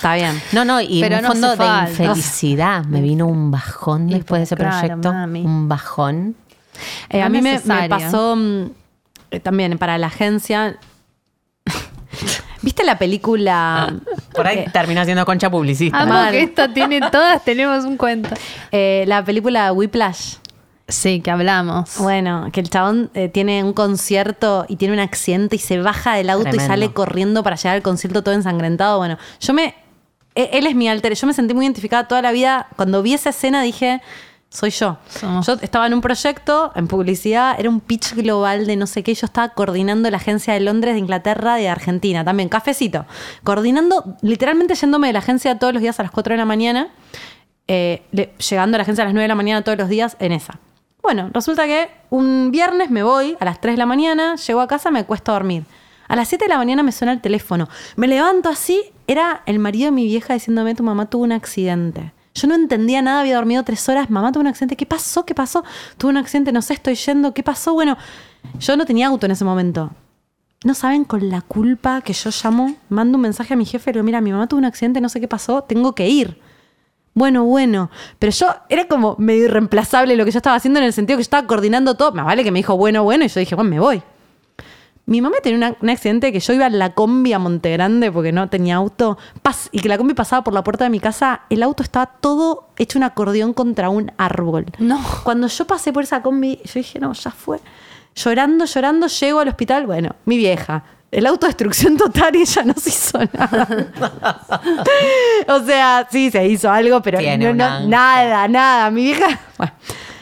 Está 0.00 0.14
bien. 0.14 0.40
No, 0.52 0.64
no, 0.64 0.80
y 0.80 1.00
Pero 1.02 1.16
un 1.16 1.22
no 1.22 1.28
fondo 1.28 1.50
de 1.50 1.56
falta. 1.58 1.90
infelicidad. 1.90 2.84
Me 2.86 3.02
vino 3.02 3.26
un 3.26 3.50
bajón 3.50 4.08
Y 4.08 4.14
después 4.14 4.40
de 4.40 4.44
ese 4.44 4.56
claro, 4.56 4.78
proyecto. 4.78 5.12
mami. 5.12 5.44
Un 5.44 5.68
bajón. 5.68 6.36
Eh, 7.10 7.20
a 7.20 7.28
mí 7.28 7.42
me, 7.42 7.60
me 7.62 7.88
pasó 7.88 8.34
mm, 8.34 8.70
eh, 9.30 9.40
también 9.40 9.76
para 9.76 9.98
la 9.98 10.06
agencia. 10.06 10.78
¿Viste 12.62 12.84
la 12.84 12.98
película? 12.98 13.94
Por 14.34 14.46
ahí 14.46 14.64
terminó 14.72 15.04
siendo 15.04 15.24
concha 15.24 15.50
publicista. 15.50 16.00
Amo 16.00 16.30
que 16.30 16.42
esto 16.42 16.70
tiene 16.70 17.00
todas, 17.10 17.44
tenemos 17.44 17.84
un 17.84 17.96
cuento. 17.96 18.30
eh, 18.70 19.04
la 19.06 19.24
película 19.24 19.72
Whiplash. 19.72 20.36
Sí, 20.88 21.20
que 21.20 21.30
hablamos. 21.30 21.98
Bueno, 21.98 22.48
que 22.52 22.60
el 22.60 22.68
chabón 22.68 23.10
eh, 23.14 23.28
tiene 23.28 23.62
un 23.62 23.72
concierto 23.72 24.64
y 24.68 24.76
tiene 24.76 24.92
un 24.94 25.00
accidente 25.00 25.54
y 25.56 25.58
se 25.60 25.78
baja 25.80 26.14
del 26.14 26.30
auto 26.30 26.44
Tremendo. 26.44 26.64
y 26.64 26.66
sale 26.66 26.92
corriendo 26.92 27.42
para 27.44 27.54
llegar 27.56 27.76
al 27.76 27.82
concierto 27.82 28.22
todo 28.24 28.34
ensangrentado. 28.34 28.98
Bueno, 28.98 29.16
yo 29.40 29.52
me. 29.54 29.74
E- 30.34 30.50
Él 30.52 30.66
es 30.66 30.74
mi 30.74 30.88
alter. 30.88 31.14
Yo 31.14 31.26
me 31.26 31.32
sentí 31.34 31.54
muy 31.54 31.64
identificada 31.66 32.06
toda 32.08 32.22
la 32.22 32.32
vida. 32.32 32.68
Cuando 32.76 33.02
vi 33.02 33.14
esa 33.14 33.30
escena 33.30 33.62
dije. 33.62 34.00
Soy 34.52 34.70
yo. 34.70 34.98
Somos. 35.08 35.46
Yo 35.46 35.52
estaba 35.62 35.86
en 35.86 35.94
un 35.94 36.00
proyecto, 36.00 36.72
en 36.74 36.88
publicidad, 36.88 37.54
era 37.60 37.68
un 37.68 37.78
pitch 37.80 38.14
global 38.16 38.66
de 38.66 38.74
no 38.74 38.88
sé 38.88 39.04
qué. 39.04 39.14
Yo 39.14 39.26
estaba 39.26 39.50
coordinando 39.50 40.10
la 40.10 40.16
agencia 40.16 40.52
de 40.54 40.58
Londres, 40.58 40.94
de 40.94 40.98
Inglaterra, 40.98 41.54
de 41.54 41.68
Argentina, 41.68 42.24
también, 42.24 42.48
cafecito. 42.48 43.06
Coordinando, 43.44 44.16
literalmente 44.22 44.74
yéndome 44.74 45.06
de 45.06 45.12
la 45.12 45.20
agencia 45.20 45.56
todos 45.60 45.72
los 45.72 45.80
días 45.80 46.00
a 46.00 46.02
las 46.02 46.10
4 46.10 46.32
de 46.32 46.38
la 46.38 46.46
mañana, 46.46 46.88
eh, 47.68 48.02
le- 48.10 48.32
llegando 48.50 48.74
a 48.74 48.78
la 48.78 48.82
agencia 48.82 49.02
a 49.02 49.06
las 49.06 49.14
9 49.14 49.22
de 49.22 49.28
la 49.28 49.36
mañana 49.36 49.62
todos 49.62 49.78
los 49.78 49.88
días 49.88 50.16
en 50.18 50.32
esa. 50.32 50.58
Bueno, 51.00 51.30
resulta 51.32 51.66
que 51.66 51.88
un 52.10 52.50
viernes 52.50 52.90
me 52.90 53.04
voy 53.04 53.36
a 53.38 53.44
las 53.44 53.60
3 53.60 53.74
de 53.74 53.78
la 53.78 53.86
mañana, 53.86 54.34
llego 54.34 54.60
a 54.62 54.66
casa, 54.66 54.90
me 54.90 55.04
cuesto 55.04 55.30
a 55.30 55.34
dormir. 55.34 55.62
A 56.10 56.16
las 56.16 56.26
7 56.26 56.46
de 56.46 56.48
la 56.48 56.58
mañana 56.58 56.82
me 56.82 56.90
suena 56.90 57.12
el 57.12 57.20
teléfono. 57.20 57.68
Me 57.94 58.08
levanto 58.08 58.48
así, 58.48 58.82
era 59.06 59.42
el 59.46 59.60
marido 59.60 59.84
de 59.84 59.90
mi 59.92 60.06
vieja 60.06 60.34
diciéndome, 60.34 60.74
tu 60.74 60.82
mamá 60.82 61.08
tuvo 61.08 61.22
un 61.22 61.30
accidente. 61.30 62.12
Yo 62.34 62.48
no 62.48 62.56
entendía 62.56 63.00
nada, 63.00 63.20
había 63.20 63.36
dormido 63.36 63.62
tres 63.62 63.88
horas, 63.88 64.10
mamá 64.10 64.32
tuvo 64.32 64.40
un 64.40 64.48
accidente, 64.48 64.74
¿qué 64.74 64.86
pasó? 64.86 65.24
¿Qué 65.24 65.36
pasó? 65.36 65.62
Tuve 65.98 66.10
un 66.10 66.16
accidente, 66.16 66.50
no 66.50 66.62
sé, 66.62 66.74
estoy 66.74 66.96
yendo, 66.96 67.32
¿qué 67.32 67.44
pasó? 67.44 67.74
Bueno, 67.74 67.96
yo 68.58 68.76
no 68.76 68.86
tenía 68.86 69.06
auto 69.06 69.26
en 69.26 69.30
ese 69.30 69.44
momento. 69.44 69.92
No 70.64 70.74
saben 70.74 71.04
con 71.04 71.28
la 71.28 71.42
culpa 71.42 72.00
que 72.00 72.12
yo 72.12 72.30
llamo, 72.42 72.74
mando 72.88 73.16
un 73.16 73.22
mensaje 73.22 73.54
a 73.54 73.56
mi 73.56 73.64
jefe, 73.64 73.90
le 73.90 73.98
digo, 73.98 74.04
mira, 74.04 74.20
mi 74.20 74.32
mamá 74.32 74.48
tuvo 74.48 74.58
un 74.58 74.64
accidente, 74.64 75.00
no 75.00 75.08
sé 75.08 75.20
qué 75.20 75.28
pasó, 75.28 75.62
tengo 75.62 75.94
que 75.94 76.08
ir. 76.08 76.40
Bueno, 77.14 77.44
bueno. 77.44 77.88
Pero 78.18 78.32
yo 78.32 78.48
era 78.68 78.88
como 78.88 79.14
medio 79.16 79.44
irreemplazable 79.44 80.16
lo 80.16 80.24
que 80.24 80.32
yo 80.32 80.38
estaba 80.38 80.56
haciendo 80.56 80.80
en 80.80 80.86
el 80.86 80.92
sentido 80.92 81.18
que 81.18 81.20
yo 81.20 81.26
estaba 81.26 81.46
coordinando 81.46 81.94
todo. 81.96 82.10
Más 82.10 82.26
vale 82.26 82.42
que 82.42 82.50
me 82.50 82.58
dijo 82.58 82.76
bueno, 82.76 83.04
bueno, 83.04 83.24
y 83.24 83.28
yo 83.28 83.38
dije, 83.38 83.54
bueno, 83.54 83.70
me 83.70 83.78
voy. 83.78 84.02
Mi 85.10 85.20
mamá 85.20 85.36
tenía 85.42 85.56
una- 85.58 85.76
un 85.80 85.90
accidente 85.90 86.32
que 86.32 86.38
yo 86.40 86.52
iba 86.52 86.66
en 86.66 86.78
la 86.78 86.94
combi 86.94 87.32
a 87.32 87.38
Montegrande 87.40 88.12
porque 88.12 88.30
no 88.32 88.48
tenía 88.48 88.76
auto 88.76 89.18
pas- 89.42 89.68
y 89.72 89.80
que 89.80 89.88
la 89.88 89.98
combi 89.98 90.14
pasaba 90.14 90.44
por 90.44 90.54
la 90.54 90.62
puerta 90.62 90.84
de 90.84 90.90
mi 90.90 91.00
casa. 91.00 91.40
El 91.50 91.62
auto 91.64 91.82
estaba 91.82 92.06
todo 92.06 92.68
hecho 92.78 92.96
un 92.98 93.02
acordeón 93.02 93.52
contra 93.52 93.88
un 93.90 94.12
árbol. 94.18 94.66
No. 94.78 94.98
Cuando 95.24 95.48
yo 95.48 95.66
pasé 95.66 95.92
por 95.92 96.04
esa 96.04 96.22
combi, 96.22 96.60
yo 96.64 96.72
dije, 96.74 97.00
no, 97.00 97.12
ya 97.12 97.30
fue. 97.32 97.58
Llorando, 98.14 98.64
llorando, 98.66 99.08
llego 99.08 99.40
al 99.40 99.48
hospital. 99.48 99.86
Bueno, 99.86 100.14
mi 100.26 100.36
vieja. 100.36 100.84
El 101.10 101.26
autodestrucción 101.26 101.96
total 101.96 102.36
y 102.36 102.42
ella 102.42 102.62
no 102.62 102.74
se 102.74 102.90
hizo 102.90 103.18
nada. 103.32 103.66
o 105.48 105.60
sea, 105.64 106.06
sí, 106.08 106.30
se 106.30 106.46
hizo 106.46 106.70
algo, 106.70 107.02
pero 107.02 107.18
no- 107.20 107.80
nada, 107.88 108.46
nada. 108.46 108.90
Mi 108.92 109.02
vieja. 109.06 109.40
Bueno. 109.58 109.72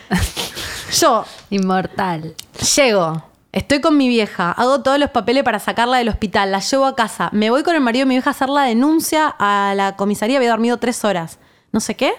Yo 0.99 1.25
Inmortal. 1.50 2.35
Llego, 2.76 3.23
estoy 3.52 3.81
con 3.81 3.97
mi 3.97 4.09
vieja, 4.09 4.52
hago 4.52 4.83
todos 4.83 4.99
los 4.99 5.11
papeles 5.11 5.43
para 5.43 5.59
sacarla 5.59 5.99
del 5.99 6.09
hospital, 6.09 6.52
la 6.52 6.61
llevo 6.61 6.85
a 6.87 6.95
casa, 6.97 7.31
me 7.33 7.50
voy 7.50 7.62
con 7.62 7.75
el 7.75 7.81
marido 7.81 8.02
de 8.02 8.07
mi 8.09 8.14
vieja 8.17 8.31
a 8.31 8.33
hacer 8.33 8.49
la 8.49 8.62
denuncia 8.62 9.35
a 9.38 9.73
la 9.76 9.97
comisaría, 9.97 10.37
había 10.38 10.50
dormido 10.50 10.76
tres 10.78 11.05
horas. 11.05 11.38
No 11.73 11.81
sé 11.81 11.95
qué. 11.97 12.12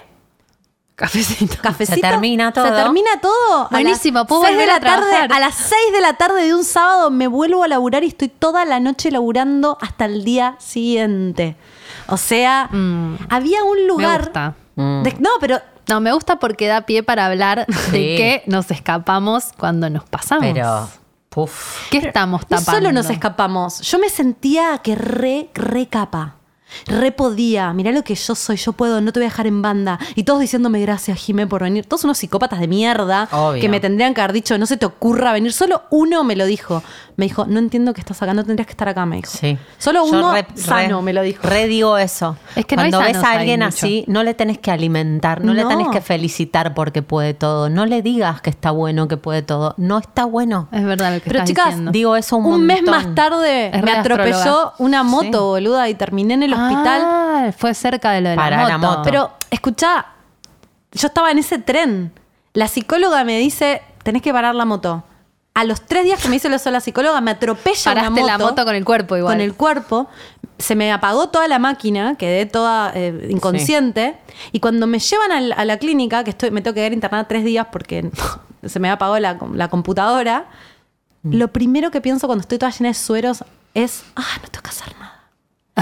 Cafecito. 0.95 1.55
Cafecito. 1.61 1.95
Se 1.95 2.01
termina 2.01 2.51
todo. 2.51 2.65
Se 2.65 2.71
termina 2.71 3.09
todo. 3.21 3.67
Buenísimo, 3.71 4.25
puedo 4.27 4.41
seis 4.43 4.57
de 4.57 4.63
volver 4.65 4.81
la 4.83 4.93
a 4.93 4.95
tarde. 4.99 5.33
A 5.33 5.39
las 5.39 5.55
6 5.55 5.73
de 5.93 6.01
la 6.01 6.13
tarde 6.13 6.43
de 6.45 6.53
un 6.53 6.63
sábado 6.65 7.09
me 7.09 7.27
vuelvo 7.27 7.63
a 7.63 7.67
laburar 7.69 8.03
y 8.03 8.07
estoy 8.07 8.27
toda 8.27 8.65
la 8.65 8.79
noche 8.81 9.09
laburando 9.09 9.77
hasta 9.81 10.05
el 10.05 10.25
día 10.25 10.55
siguiente. 10.59 11.55
O 12.07 12.17
sea, 12.17 12.69
había 13.29 13.63
un 13.63 13.87
lugar. 13.87 14.23
gusta. 14.25 14.55
de- 14.75 15.15
no, 15.19 15.29
pero 15.39 15.59
No, 15.87 16.01
me 16.01 16.11
gusta 16.11 16.37
porque 16.37 16.67
da 16.67 16.81
pie 16.81 17.01
para 17.01 17.25
hablar 17.25 17.65
de 17.91 17.99
que 18.17 18.43
nos 18.45 18.69
escapamos 18.69 19.45
cuando 19.57 19.89
nos 19.89 20.03
pasamos. 20.03 20.43
Pero, 20.43 20.89
puf. 21.45 21.89
¿Qué 21.89 21.97
estamos 21.99 22.41
No 22.43 22.47
tapando? 22.57 22.71
solo 22.71 22.91
nos 22.91 23.09
escapamos. 23.09 23.81
Yo 23.81 23.99
me 23.99 24.09
sentía 24.09 24.79
que 24.79 24.95
re, 24.95 25.49
re 25.53 25.87
capa. 25.87 26.35
Re 26.87 27.11
podía. 27.11 27.73
Mirá 27.73 27.91
lo 27.91 28.03
que 28.03 28.15
yo 28.15 28.35
soy. 28.35 28.55
Yo 28.57 28.73
puedo. 28.73 29.01
No 29.01 29.11
te 29.11 29.19
voy 29.19 29.25
a 29.25 29.29
dejar 29.29 29.47
en 29.47 29.61
banda. 29.61 29.99
Y 30.15 30.23
todos 30.23 30.39
diciéndome 30.39 30.81
gracias, 30.81 31.17
Jimé, 31.19 31.47
por 31.47 31.63
venir. 31.63 31.85
Todos 31.85 32.03
unos 32.03 32.17
psicópatas 32.17 32.59
de 32.59 32.67
mierda. 32.67 33.27
Obvio. 33.31 33.61
Que 33.61 33.69
me 33.69 33.79
tendrían 33.79 34.13
que 34.13 34.21
haber 34.21 34.33
dicho, 34.33 34.57
no 34.57 34.65
se 34.65 34.77
te 34.77 34.85
ocurra 34.85 35.33
venir. 35.33 35.53
Solo 35.53 35.83
uno 35.89 36.23
me 36.23 36.35
lo 36.35 36.45
dijo. 36.45 36.83
Me 37.15 37.25
dijo, 37.25 37.45
no 37.47 37.59
entiendo 37.59 37.93
que 37.93 37.99
estás 38.01 38.21
acá. 38.21 38.33
No 38.33 38.43
tendrías 38.45 38.65
que 38.65 38.71
estar 38.71 38.87
acá, 38.87 39.05
me 39.05 39.17
dijo. 39.17 39.29
Sí. 39.29 39.57
Solo 39.77 40.05
Yo 40.05 40.17
uno 40.17 40.33
re- 40.33 40.45
sano 40.55 40.97
re- 40.99 41.03
me 41.03 41.13
lo 41.13 41.21
dijo. 41.21 41.41
Re 41.47 41.67
digo 41.67 41.97
eso. 41.97 42.37
Es 42.55 42.65
que 42.65 42.75
no 42.75 42.83
Cuando 42.83 42.99
ves 42.99 43.11
sanos 43.13 43.23
a 43.25 43.31
alguien 43.33 43.63
así, 43.63 44.05
no 44.07 44.23
le 44.23 44.33
tenés 44.33 44.57
que 44.59 44.71
alimentar, 44.71 45.43
no, 45.43 45.53
le 45.53 45.63
No. 45.63 45.67
tenés 45.69 45.87
que 45.89 45.99
felicitar 46.01 46.73
porque 46.73 47.01
puede 47.01 47.33
todo. 47.33 47.69
No 47.69 47.85
le 47.85 48.01
digas 48.01 48.41
que 48.41 48.49
está 48.49 48.71
bueno, 48.71 49.07
que 49.07 49.17
puede 49.17 49.41
todo. 49.41 49.73
No 49.77 49.97
está 49.97 50.25
bueno. 50.25 50.69
Es 50.71 50.83
verdad 50.85 51.13
lo 51.13 51.19
que 51.21 51.25
Pero 51.29 51.39
estás 51.39 51.49
chicas, 51.49 51.65
diciendo. 51.67 51.91
Digo 51.91 52.15
eso 52.15 52.37
un, 52.37 52.45
Un 52.45 52.65
mes 52.65 52.83
más 52.83 53.13
tarde 53.15 53.67
Es 53.75 53.83
me 53.83 53.91
atropelló 53.91 54.35
astróloga. 54.37 54.73
una 54.79 55.03
moto, 55.03 55.27
Sí. 55.27 55.37
boluda, 55.37 55.89
y 55.89 55.95
terminé 55.95 56.35
en 56.35 56.43
el 56.43 56.53
hospital. 56.59 57.01
Ah, 57.05 57.51
fue 57.57 57.73
cerca 57.73 58.11
de 58.11 58.21
lo 58.21 58.29
de 58.29 58.35
la 58.35 58.49
moto. 58.49 58.67
la 58.67 58.77
moto. 58.77 59.01
Pero, 59.03 59.31
escuchá, 59.49 60.05
yo 60.91 61.07
estaba 61.07 61.31
en 61.31 61.37
ese 61.39 61.59
tren. 61.59 62.11
La 62.53 62.67
psicóloga 62.67 63.23
me 63.23 63.37
dice, 63.39 63.81
tenés 64.03 64.21
que 64.21 64.31
parar 64.33 64.55
la 64.55 64.65
moto. 64.65 65.03
A 65.53 65.63
los 65.63 65.81
tres 65.81 66.03
días 66.05 66.21
que 66.21 66.29
me 66.29 66.35
hizo 66.37 66.47
eso 66.47 66.71
la 66.71 66.79
psicóloga, 66.79 67.19
me 67.21 67.31
atropella 67.31 67.83
Paraste 67.93 68.07
una 68.11 68.21
moto. 68.21 68.27
la 68.27 68.37
moto 68.37 68.65
con 68.65 68.75
el 68.75 68.85
cuerpo 68.85 69.17
igual. 69.17 69.33
Con 69.35 69.41
el 69.41 69.53
cuerpo. 69.55 70.07
Se 70.57 70.75
me 70.75 70.91
apagó 70.91 71.29
toda 71.29 71.47
la 71.47 71.59
máquina, 71.59 72.15
quedé 72.15 72.45
toda 72.45 72.91
eh, 72.93 73.27
inconsciente. 73.29 74.17
Y 74.51 74.59
cuando 74.59 74.87
me 74.87 74.99
llevan 74.99 75.31
a 75.53 75.65
la 75.65 75.77
clínica, 75.77 76.23
que 76.23 76.29
estoy, 76.31 76.51
me 76.51 76.61
tengo 76.61 76.73
que 76.75 76.81
quedar 76.81 76.93
internada 76.93 77.27
tres 77.27 77.43
días 77.45 77.67
porque 77.71 78.09
se 78.65 78.79
me 78.79 78.89
apagó 78.89 79.17
la, 79.19 79.37
la 79.53 79.67
computadora, 79.69 80.45
Mm. 81.21 81.35
lo 81.35 81.49
primero 81.49 81.91
que 81.91 81.99
pienso 81.99 82.27
cuando 82.27 82.43
estoy 82.43 82.57
toda 82.57 82.71
llena 82.71 82.87
de 82.87 82.93
sueros 82.93 83.43
es, 83.73 84.03
ah, 84.15 84.23
no 84.41 84.47
tengo 84.47 84.63
que 84.63 84.69
hacer 84.69 84.93
nada. 84.97 85.18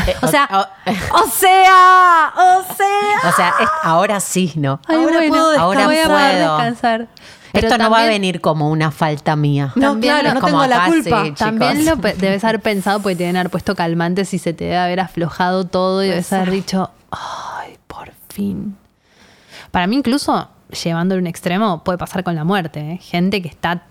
Eh, 0.05 0.15
O 0.21 0.27
sea, 0.27 0.47
o- 0.51 0.91
o 1.23 1.27
sea, 1.29 2.33
o 2.35 2.73
sea. 2.75 3.29
o 3.29 3.31
sea, 3.35 3.53
es- 3.61 3.69
ahora 3.83 4.19
sí, 4.19 4.53
¿no? 4.55 4.79
Ay, 4.87 4.97
Ahora 4.97 5.17
bueno, 5.17 5.29
puedo 5.29 5.59
ahora 5.59 5.85
voy 5.85 5.97
a 5.97 6.03
poder 6.07 6.31
puedo. 6.37 6.57
descansar. 6.57 7.07
Pero 7.53 7.67
Esto 7.69 7.77
no 7.81 7.89
va 7.89 8.01
a 8.03 8.05
venir 8.07 8.39
como 8.41 8.69
una 8.69 8.91
falta 8.91 9.35
mía. 9.35 9.71
No, 9.75 9.91
También 9.93 10.19
claro, 10.19 10.33
no 10.35 10.41
como 10.41 10.61
tengo 10.61 10.67
la 10.67 10.85
culpa. 10.85 11.23
sí. 11.25 11.31
También 11.31 11.85
lo 11.85 11.97
pe- 11.97 12.13
debes 12.13 12.43
haber 12.43 12.59
pensado 12.59 12.99
porque 13.01 13.15
te 13.15 13.23
deben 13.23 13.37
haber 13.37 13.49
puesto 13.49 13.73
calmantes 13.73 14.33
y 14.33 14.37
se 14.37 14.53
te 14.53 14.65
debe 14.65 14.77
haber 14.77 14.99
aflojado 14.99 15.65
todo 15.65 16.03
y 16.03 16.09
debes 16.09 16.31
haber 16.33 16.51
dicho, 16.51 16.91
ay, 17.09 17.77
por 17.87 18.11
fin. 18.29 18.77
Para 19.71 19.87
mí 19.87 19.95
incluso, 19.95 20.49
llevándolo 20.83 21.19
a 21.19 21.21
un 21.21 21.27
extremo, 21.27 21.83
puede 21.83 21.97
pasar 21.97 22.23
con 22.23 22.35
la 22.35 22.43
muerte. 22.43 22.79
¿eh? 22.79 22.97
Gente 23.01 23.41
que 23.41 23.47
está 23.47 23.83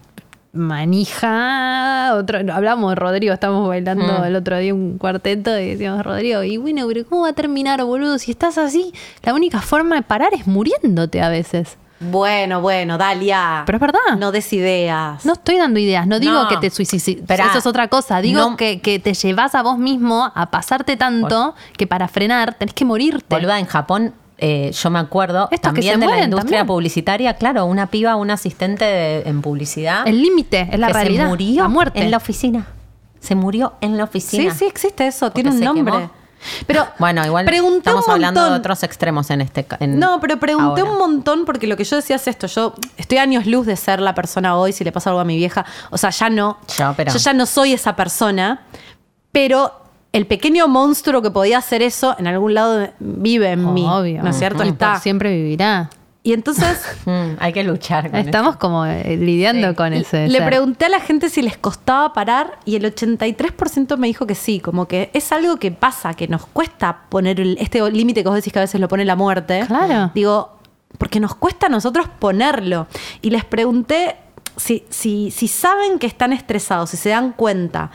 manija, 0.57 2.15
otro, 2.15 2.39
hablamos 2.53 2.91
de 2.91 2.95
Rodrigo, 2.97 3.33
estábamos 3.35 3.69
bailando 3.69 4.21
Mm. 4.21 4.25
el 4.25 4.37
otro 4.37 4.59
día 4.59 4.75
un 4.75 4.99
cuarteto 4.99 5.59
y 5.59 5.71
decíamos, 5.71 6.05
Rodrigo, 6.05 6.43
y 6.43 6.57
bueno, 6.57 6.87
pero 6.89 7.07
¿cómo 7.07 7.23
va 7.23 7.29
a 7.31 7.33
terminar, 7.33 7.83
boludo? 7.85 8.19
Si 8.19 8.31
estás 8.31 8.59
así, 8.59 8.93
la 9.23 9.35
única 9.35 9.61
forma 9.61 9.97
de 9.97 10.03
parar 10.03 10.35
es 10.35 10.47
muriéndote 10.47 11.23
a 11.23 11.29
veces. 11.29 11.77
Bueno, 11.99 12.61
bueno, 12.61 12.99
Dalia. 12.99 13.63
Pero 13.65 13.77
es 13.77 13.81
verdad. 13.81 14.19
No 14.19 14.31
des 14.31 14.53
ideas. 14.53 15.25
No 15.25 15.33
estoy 15.33 15.57
dando 15.57 15.81
ideas, 15.81 16.07
no 16.07 16.21
digo 16.21 16.35
No. 16.43 16.47
que 16.49 16.59
te 16.59 16.69
suicides. 16.69 17.09
Esperá. 17.09 17.47
Eso 17.47 17.59
es 17.59 17.67
otra 17.67 17.89
cosa. 17.89 18.21
Digo 18.21 18.51
No. 18.51 18.57
que, 18.59 18.83
que 18.83 18.99
te 18.99 19.15
llevas 19.15 19.55
a 19.55 19.63
vos 19.63 19.79
mismo 19.79 20.31
a 20.35 20.51
pasarte 20.51 20.99
tanto 20.99 21.55
que 21.79 21.87
para 21.87 22.07
frenar 22.07 22.53
tenés 22.53 22.75
que 22.75 22.85
morirte. 22.85 23.35
Boluda, 23.35 23.59
en 23.59 23.65
Japón, 23.65 24.13
eh, 24.39 24.71
yo 24.73 24.91
me 24.91 24.99
acuerdo 24.99 25.49
Estos 25.51 25.73
que 25.73 25.81
también 25.81 25.95
se 25.95 26.01
de 26.01 26.07
la 26.07 26.25
industria 26.25 26.59
también. 26.59 26.67
publicitaria, 26.67 27.35
claro, 27.35 27.65
una 27.67 27.87
piba, 27.87 28.17
un 28.17 28.31
asistente 28.31 28.85
de- 28.85 29.23
en 29.29 29.41
publicidad. 29.43 30.07
El 30.07 30.21
límite 30.21 30.69
es 30.71 30.79
la 30.79 30.89
que 30.89 30.93
realidad. 30.93 31.25
Se 31.25 31.29
murió 31.31 31.63
la 31.63 31.69
muerte. 31.69 32.01
en 32.03 32.11
la 32.11 32.17
oficina. 32.19 32.67
Se 33.21 33.35
murió 33.35 33.73
en 33.81 33.97
la 33.97 34.05
Sí, 34.05 34.09
oficina. 34.09 34.55
sí 34.55 34.65
existe 34.67 35.07
eso, 35.07 35.31
tiene 35.33 35.51
un 35.51 35.61
nombre. 35.61 35.93
quemó. 35.93 36.11
Pero 36.67 36.87
Bueno, 36.99 37.25
igual 37.25 37.49
estamos 37.49 38.09
hablando 38.09 38.45
de 38.45 38.51
otros 38.59 38.83
extremos 38.83 39.31
en 39.31 39.41
este 39.41 39.67
en 39.81 39.99
No, 39.99 40.21
pero 40.21 40.39
pregunté 40.39 40.83
ahora. 40.83 40.93
un 40.93 40.99
montón 40.99 41.45
porque 41.47 41.67
lo 41.67 41.77
que 41.79 41.83
yo 41.85 41.97
decía 41.97 42.17
es 42.17 42.29
esto. 42.29 42.47
Yo 42.47 42.75
estoy 42.99 43.19
años 43.19 43.47
luz 43.47 43.67
de 43.67 43.75
ser 43.75 44.01
la 44.01 44.15
persona 44.15 44.55
hoy, 44.57 44.73
si 44.73 44.85
le 44.85 44.93
pasa 44.93 45.11
algo 45.11 45.21
a 45.21 45.25
mi 45.25 45.37
vieja. 45.37 45.65
O 45.91 45.97
sea, 45.99 46.11
ya 46.11 46.29
no. 46.29 46.59
Yo, 46.77 46.93
pero- 46.97 47.11
ya 47.13 47.33
no 47.33 47.47
soy 47.47 47.73
esa 47.73 47.97
persona. 47.97 48.65
Pero 49.33 49.73
el 50.17 50.27
pequeño 50.27 50.69
monstruo 50.69 51.23
que 51.23 51.31
podía 51.31 51.59
hacer 51.59 51.83
eso, 51.83 52.15
en 52.19 52.27
algún 52.27 52.55
lado 52.55 52.89
vive 52.99 53.51
en 53.53 53.75
mí. 53.75 53.85
Obvio. 53.89 54.23
¿No 54.23 54.31
es 54.31 54.37
cierto? 54.39 54.63
Está. 54.63 54.99
siempre 55.01 55.35
vivirá. 55.35 55.91
Y 56.23 56.33
entonces 56.33 56.81
Mm, 57.07 57.37
hay 57.39 57.53
que 57.53 57.63
luchar 57.63 58.11
con 58.11 58.19
Estamos 58.19 58.51
eso. 58.55 58.59
como 58.59 58.85
eh, 58.85 59.17
lidiando 59.17 59.69
Sí. 59.71 59.75
con 59.77 59.93
ese. 59.93 60.27
Le 60.27 60.39
ser. 60.39 60.47
pregunté 60.49 60.87
a 60.87 60.89
la 60.89 60.99
gente 61.01 61.29
si 61.31 61.41
les 61.41 61.57
costaba 61.57 62.13
parar 62.13 62.59
y 62.65 62.75
el 62.75 62.85
83% 62.85 63.97
me 63.97 64.09
dijo 64.09 64.27
que 64.27 64.35
sí, 64.35 64.59
como 64.59 64.89
que 64.89 65.11
es 65.13 65.31
algo 65.33 65.57
que 65.59 65.71
pasa, 65.71 66.15
que 66.15 66.27
nos 66.27 66.45
cuesta 66.47 67.03
poner 67.09 67.39
el- 67.41 67.57
este 67.61 67.89
límite 67.93 68.23
que 68.23 68.29
vos 68.29 68.35
decís 68.37 68.53
que 68.53 68.59
a 68.59 68.63
veces 68.63 68.81
lo 68.81 68.89
pone 68.89 69.05
la 69.05 69.15
muerte. 69.17 69.65
Claro. 69.69 70.11
Digo, 70.15 70.57
porque 70.99 71.21
nos 71.21 71.35
cuesta 71.37 71.67
a 71.67 71.69
nosotros 71.69 72.09
ponerlo. 72.19 72.89
Y 73.23 73.31
les 73.31 73.45
pregunté 73.45 74.17
si, 74.57 74.85
si, 74.89 75.31
si 75.31 75.47
saben 75.47 75.99
que 76.01 76.07
están 76.09 76.33
estresados, 76.33 76.91
si 76.91 76.97
se 76.97 77.11
dan 77.11 77.33
cuenta. 77.33 77.91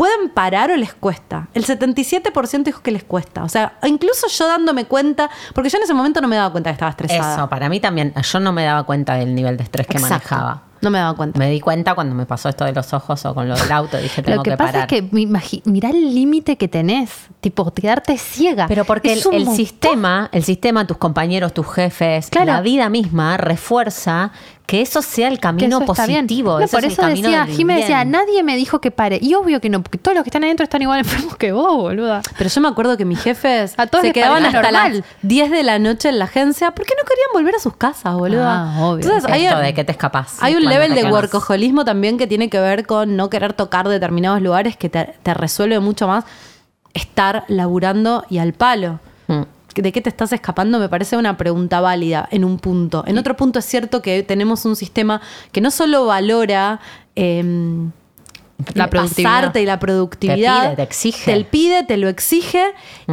¿Pueden 0.00 0.30
parar 0.30 0.70
o 0.70 0.76
les 0.78 0.94
cuesta? 0.94 1.48
El 1.52 1.66
77% 1.66 2.62
dijo 2.62 2.80
que 2.80 2.90
les 2.90 3.04
cuesta. 3.04 3.44
O 3.44 3.50
sea, 3.50 3.74
incluso 3.86 4.28
yo 4.28 4.48
dándome 4.48 4.86
cuenta, 4.86 5.28
porque 5.54 5.68
yo 5.68 5.76
en 5.76 5.84
ese 5.84 5.92
momento 5.92 6.22
no 6.22 6.28
me 6.28 6.36
daba 6.36 6.50
cuenta 6.52 6.70
que 6.70 6.72
estaba 6.72 6.90
estresada. 6.92 7.34
Eso, 7.34 7.48
para 7.50 7.68
mí 7.68 7.80
también. 7.80 8.14
Yo 8.14 8.40
no 8.40 8.50
me 8.50 8.64
daba 8.64 8.84
cuenta 8.84 9.16
del 9.16 9.34
nivel 9.34 9.58
de 9.58 9.64
estrés 9.64 9.86
que 9.86 9.98
Exacto. 9.98 10.14
manejaba. 10.30 10.62
No 10.80 10.88
me 10.88 10.98
daba 10.98 11.14
cuenta. 11.14 11.38
Me 11.38 11.50
di 11.50 11.60
cuenta 11.60 11.94
cuando 11.94 12.14
me 12.14 12.24
pasó 12.24 12.48
esto 12.48 12.64
de 12.64 12.72
los 12.72 12.94
ojos 12.94 13.22
o 13.26 13.34
con 13.34 13.46
lo 13.46 13.54
del 13.54 13.70
auto. 13.70 13.98
Dije, 13.98 14.22
tengo 14.22 14.38
Lo 14.38 14.42
que, 14.42 14.52
que, 14.52 14.56
pasa 14.56 14.72
parar. 14.72 14.94
es 14.94 15.02
que 15.10 15.60
mirá 15.66 15.90
el 15.90 16.14
límite 16.14 16.56
que 16.56 16.68
tenés. 16.68 17.10
Tipo, 17.42 17.70
quedarte 17.74 18.16
ciega. 18.16 18.68
Pero 18.68 18.86
porque 18.86 19.12
el, 19.12 19.20
sistema, 19.54 20.30
el 20.32 20.44
sistema, 20.44 20.86
tus 20.86 20.96
compañeros, 20.96 21.52
tus 21.52 21.70
jefes, 21.70 22.30
Claro. 22.30 22.46
la 22.46 22.62
vida 22.62 22.88
misma 22.88 23.36
refuerza 23.36 24.32
que 24.66 24.80
eso 24.80 25.02
sea 25.02 25.26
el 25.28 25.40
camino 25.40 25.80
positivo. 25.84 26.60
No, 26.60 26.68
por 26.68 26.84
es 26.84 26.92
eso 26.92 27.06
decía, 27.06 27.46
Jimé 27.46 27.80
decía, 27.80 28.04
nadie 28.04 28.44
me 28.44 28.56
dijo 28.56 28.80
que 28.80 28.90
pare. 28.92 29.18
Y 29.20 29.34
obvio 29.34 29.60
que 29.60 29.68
no, 29.68 29.82
porque 29.82 29.98
todos 29.98 30.14
los 30.14 30.22
que 30.22 30.28
están 30.28 30.44
adentro 30.44 30.62
están 30.64 30.80
igual 30.80 30.98
enfermos 31.00 31.36
que 31.36 31.50
vos, 31.52 31.76
boluda. 31.76 32.22
Pero 32.38 32.48
yo 32.48 32.60
me 32.60 32.68
acuerdo 32.68 32.96
que 32.96 33.04
mis 33.04 33.20
jefes 33.20 33.74
A 33.76 33.86
todos 33.88 34.04
se 34.04 34.12
quedaban 34.12 34.44
hasta 34.46 34.62
normal. 34.62 34.98
las 34.98 35.04
10 35.22 35.50
de 35.50 35.62
la 35.64 35.78
noche 35.78 36.08
en 36.08 36.18
la 36.20 36.26
agencia 36.26 36.70
porque 36.70 36.94
no 36.96 37.04
querían 37.08 37.28
volver 37.32 37.56
a 37.56 37.58
sus 37.58 37.76
casas, 37.76 38.14
boluda. 38.14 38.76
Ah, 38.76 38.84
obvio. 38.86 39.04
Entonces, 39.04 39.30
hay, 39.30 39.46
Esto 39.46 39.58
de 39.58 39.74
que 39.74 39.84
te 39.84 39.92
escapas. 39.92 40.36
hay 40.40 40.54
un 40.54 40.64
level 40.64 40.94
de 40.94 41.04
workaholismo 41.10 41.84
también 41.84 42.16
que 42.16 42.26
tiene 42.28 42.48
que 42.48 42.60
ver 42.60 42.86
con 42.86 43.16
no 43.16 43.28
querer 43.28 43.52
tocar 43.54 43.88
determinados 43.88 44.40
lugares 44.40 44.76
que 44.76 44.88
te, 44.88 45.14
te 45.22 45.34
resuelve 45.34 45.80
mucho 45.80 46.06
más 46.06 46.24
estar 46.94 47.44
laburando 47.48 48.24
y 48.30 48.38
al 48.38 48.52
palo. 48.52 49.00
¿De 49.74 49.92
qué 49.92 50.00
te 50.00 50.08
estás 50.08 50.32
escapando? 50.32 50.78
Me 50.78 50.88
parece 50.88 51.16
una 51.16 51.36
pregunta 51.36 51.80
válida 51.80 52.28
en 52.30 52.44
un 52.44 52.58
punto. 52.58 53.04
En 53.06 53.18
otro 53.18 53.36
punto 53.36 53.58
es 53.58 53.64
cierto 53.64 54.02
que 54.02 54.22
tenemos 54.22 54.64
un 54.64 54.76
sistema 54.76 55.20
que 55.52 55.60
no 55.60 55.70
solo 55.70 56.06
valora 56.06 56.80
em, 57.14 57.92
La 58.74 58.88
pasarte 58.90 59.60
y 59.62 59.66
la 59.66 59.78
productividad. 59.78 60.60
Te 60.62 60.66
pide, 60.68 60.76
te 60.76 60.82
exige. 60.82 61.32
Te 61.34 61.44
pide, 61.44 61.84
te 61.84 61.96
lo 61.96 62.08
exige. 62.08 62.64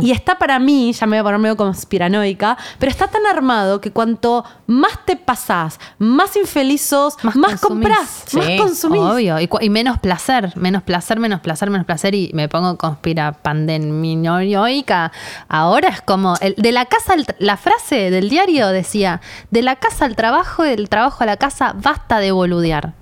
Y 0.02 0.12
está 0.12 0.38
para 0.38 0.60
mí, 0.60 0.94
ya 0.94 1.06
me 1.08 1.12
voy 1.18 1.20
a 1.20 1.24
poner 1.24 1.40
medio 1.40 1.58
conspiranoica, 1.58 2.58
pero 2.80 2.90
está 2.92 3.08
tan 3.08 3.26
armado 3.26 3.82
que 3.82 3.92
cuanto 3.92 4.44
más 4.68 5.06
te 5.06 5.16
pasás, 5.16 5.80
más 5.98 6.36
infeliz 6.36 6.82
sos, 6.82 7.16
más, 7.24 7.34
consumís. 7.36 7.60
comprás, 7.62 8.26
más 8.34 8.46
Sí, 8.46 8.58
consumís. 8.58 9.02
Obvio. 9.02 9.38
Y, 9.62 9.70
menos 9.70 10.00
placer, 10.00 10.52
menos 10.56 10.84
placer, 10.84 11.20
menos 11.20 11.40
placer, 11.42 11.70
menos 11.70 11.86
placer. 11.86 12.14
Y 12.16 12.32
me 12.34 12.48
pongo 12.50 12.78
conspira 12.78 13.32
pandemioica. 13.32 15.12
Ahora 15.48 15.90
es 15.90 16.02
como, 16.02 16.36
el- 16.42 16.56
de 16.58 16.72
la 16.72 16.86
casa, 16.86 17.14
al 17.14 17.26
la 17.40 17.58
frase 17.58 18.10
del 18.12 18.30
diario 18.30 18.68
decía, 18.70 19.22
de 19.52 19.62
la 19.62 19.76
casa 19.76 20.06
al 20.06 20.16
trabajo 20.16 20.66
y 20.66 20.70
del 20.70 20.90
trabajo 20.90 21.24
a 21.24 21.26
la 21.26 21.38
casa, 21.38 21.74
basta 21.76 22.20
de 22.20 22.32
boludear. 22.32 22.94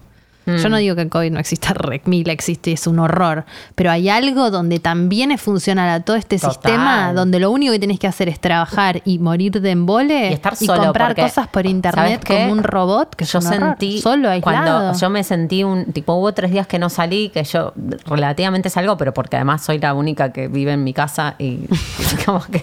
Yo 0.45 0.69
no 0.69 0.77
digo 0.77 0.95
que 0.95 1.01
el 1.01 1.09
COVID 1.09 1.31
no 1.31 1.39
exista, 1.39 1.73
mil 2.05 2.29
existe, 2.29 2.71
es 2.71 2.87
un 2.87 2.99
horror. 2.99 3.45
Pero 3.75 3.91
hay 3.91 4.09
algo 4.09 4.51
donde 4.51 4.79
también 4.79 5.31
es 5.31 5.41
funcional 5.41 5.89
a 5.89 5.99
todo 6.01 6.15
este 6.15 6.37
Total. 6.37 6.53
sistema, 6.53 7.13
donde 7.13 7.39
lo 7.39 7.51
único 7.51 7.73
que 7.73 7.79
tienes 7.79 7.99
que 7.99 8.07
hacer 8.07 8.29
es 8.29 8.39
trabajar 8.39 9.01
y 9.05 9.19
morir 9.19 9.59
de 9.61 9.71
embole 9.71 10.29
y 10.29 10.33
estar 10.33 10.55
solo 10.55 10.83
comprar 10.83 11.15
cosas 11.15 11.47
por 11.47 11.63
¿sabes 11.63 11.71
internet 11.71 12.23
como 12.25 12.51
un 12.51 12.63
robot, 12.63 13.15
que 13.15 13.25
yo 13.25 13.39
es 13.39 13.45
un 13.45 13.53
horror. 13.53 13.69
sentí 13.69 14.01
solo 14.01 14.29
aislado. 14.29 14.41
cuando 14.41 14.99
yo 14.99 15.09
me 15.09 15.23
sentí 15.23 15.63
un 15.63 15.85
tipo 15.85 16.13
hubo 16.13 16.33
tres 16.33 16.51
días 16.51 16.67
que 16.67 16.79
no 16.79 16.89
salí 16.89 17.29
que 17.29 17.43
yo 17.43 17.73
relativamente 18.05 18.69
salgo 18.69 18.97
pero 18.97 19.13
porque 19.13 19.35
además 19.37 19.63
soy 19.63 19.79
la 19.79 19.93
única 19.93 20.31
que 20.31 20.47
vive 20.47 20.73
en 20.73 20.83
mi 20.83 20.93
casa 20.93 21.35
y 21.39 21.61
como 22.25 22.41
que 22.41 22.59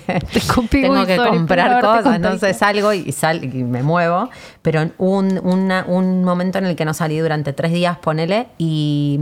tengo 0.71 1.07
que 1.07 1.17
sorry, 1.17 1.31
comprar 1.31 1.71
haberte 1.71 1.89
cosas 1.89 2.17
entonces 2.17 2.57
salgo 2.57 2.93
y 2.93 3.11
sal 3.12 3.43
y 3.45 3.65
me 3.65 3.83
muevo 3.83 4.31
pero 4.62 4.88
un, 4.99 5.38
una- 5.42 5.85
un 5.88 6.25
momento 6.25 6.59
en 6.59 6.66
el 6.66 6.76
que 6.76 6.85
no 6.85 6.95
salí 6.95 7.19
durante 7.19 7.52
tres 7.52 7.73
días 7.73 7.99
ponele 7.99 8.47
y 8.59 9.21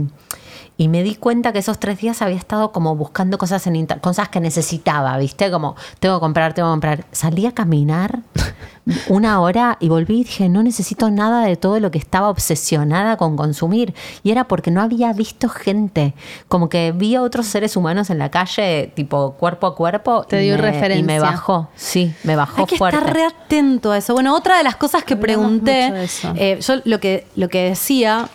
y 0.81 0.87
me 0.87 1.03
di 1.03 1.13
cuenta 1.13 1.53
que 1.53 1.59
esos 1.59 1.77
tres 1.79 1.99
días 1.99 2.23
había 2.23 2.37
estado 2.37 2.71
como 2.71 2.95
buscando 2.95 3.37
cosas 3.37 3.67
en 3.67 3.75
inter- 3.75 4.01
cosas 4.01 4.29
que 4.29 4.39
necesitaba, 4.39 5.15
¿viste? 5.19 5.51
Como 5.51 5.75
tengo 5.99 6.15
que 6.15 6.21
comprar, 6.21 6.53
tengo 6.55 6.69
que 6.69 6.71
comprar. 6.71 7.05
Salí 7.11 7.45
a 7.45 7.51
caminar 7.51 8.21
una 9.07 9.39
hora 9.41 9.77
y 9.79 9.89
volví 9.89 10.21
y 10.21 10.23
dije, 10.23 10.49
no 10.49 10.63
necesito 10.63 11.11
nada 11.11 11.45
de 11.45 11.55
todo 11.55 11.79
lo 11.79 11.91
que 11.91 11.99
estaba 11.99 12.29
obsesionada 12.29 13.15
con 13.17 13.37
consumir. 13.37 13.93
Y 14.23 14.31
era 14.31 14.45
porque 14.47 14.71
no 14.71 14.81
había 14.81 15.13
visto 15.13 15.49
gente. 15.49 16.15
Como 16.47 16.67
que 16.67 16.91
vi 16.95 17.13
a 17.13 17.21
otros 17.21 17.45
seres 17.45 17.77
humanos 17.77 18.09
en 18.09 18.17
la 18.17 18.31
calle, 18.31 18.91
tipo 18.95 19.33
cuerpo 19.33 19.67
a 19.67 19.75
cuerpo. 19.75 20.23
Te 20.23 20.41
y 20.41 20.45
dio 20.45 20.55
me, 20.55 20.61
referencia. 20.63 20.99
Y 20.99 21.03
me 21.03 21.19
bajó, 21.19 21.69
sí, 21.75 22.11
me 22.23 22.35
bajó 22.35 22.61
Hay 22.61 22.65
que 22.65 22.77
fuerte. 22.79 22.97
estar 22.97 23.13
re 23.13 23.23
atento 23.25 23.91
a 23.91 23.99
eso. 23.99 24.13
Bueno, 24.15 24.35
otra 24.35 24.57
de 24.57 24.63
las 24.63 24.77
cosas 24.77 25.03
que 25.03 25.13
Hablamos 25.13 25.61
pregunté, 25.61 26.07
eh, 26.37 26.57
yo 26.59 26.73
lo 26.85 26.99
que, 26.99 27.27
lo 27.35 27.49
que 27.49 27.65
decía, 27.69 28.27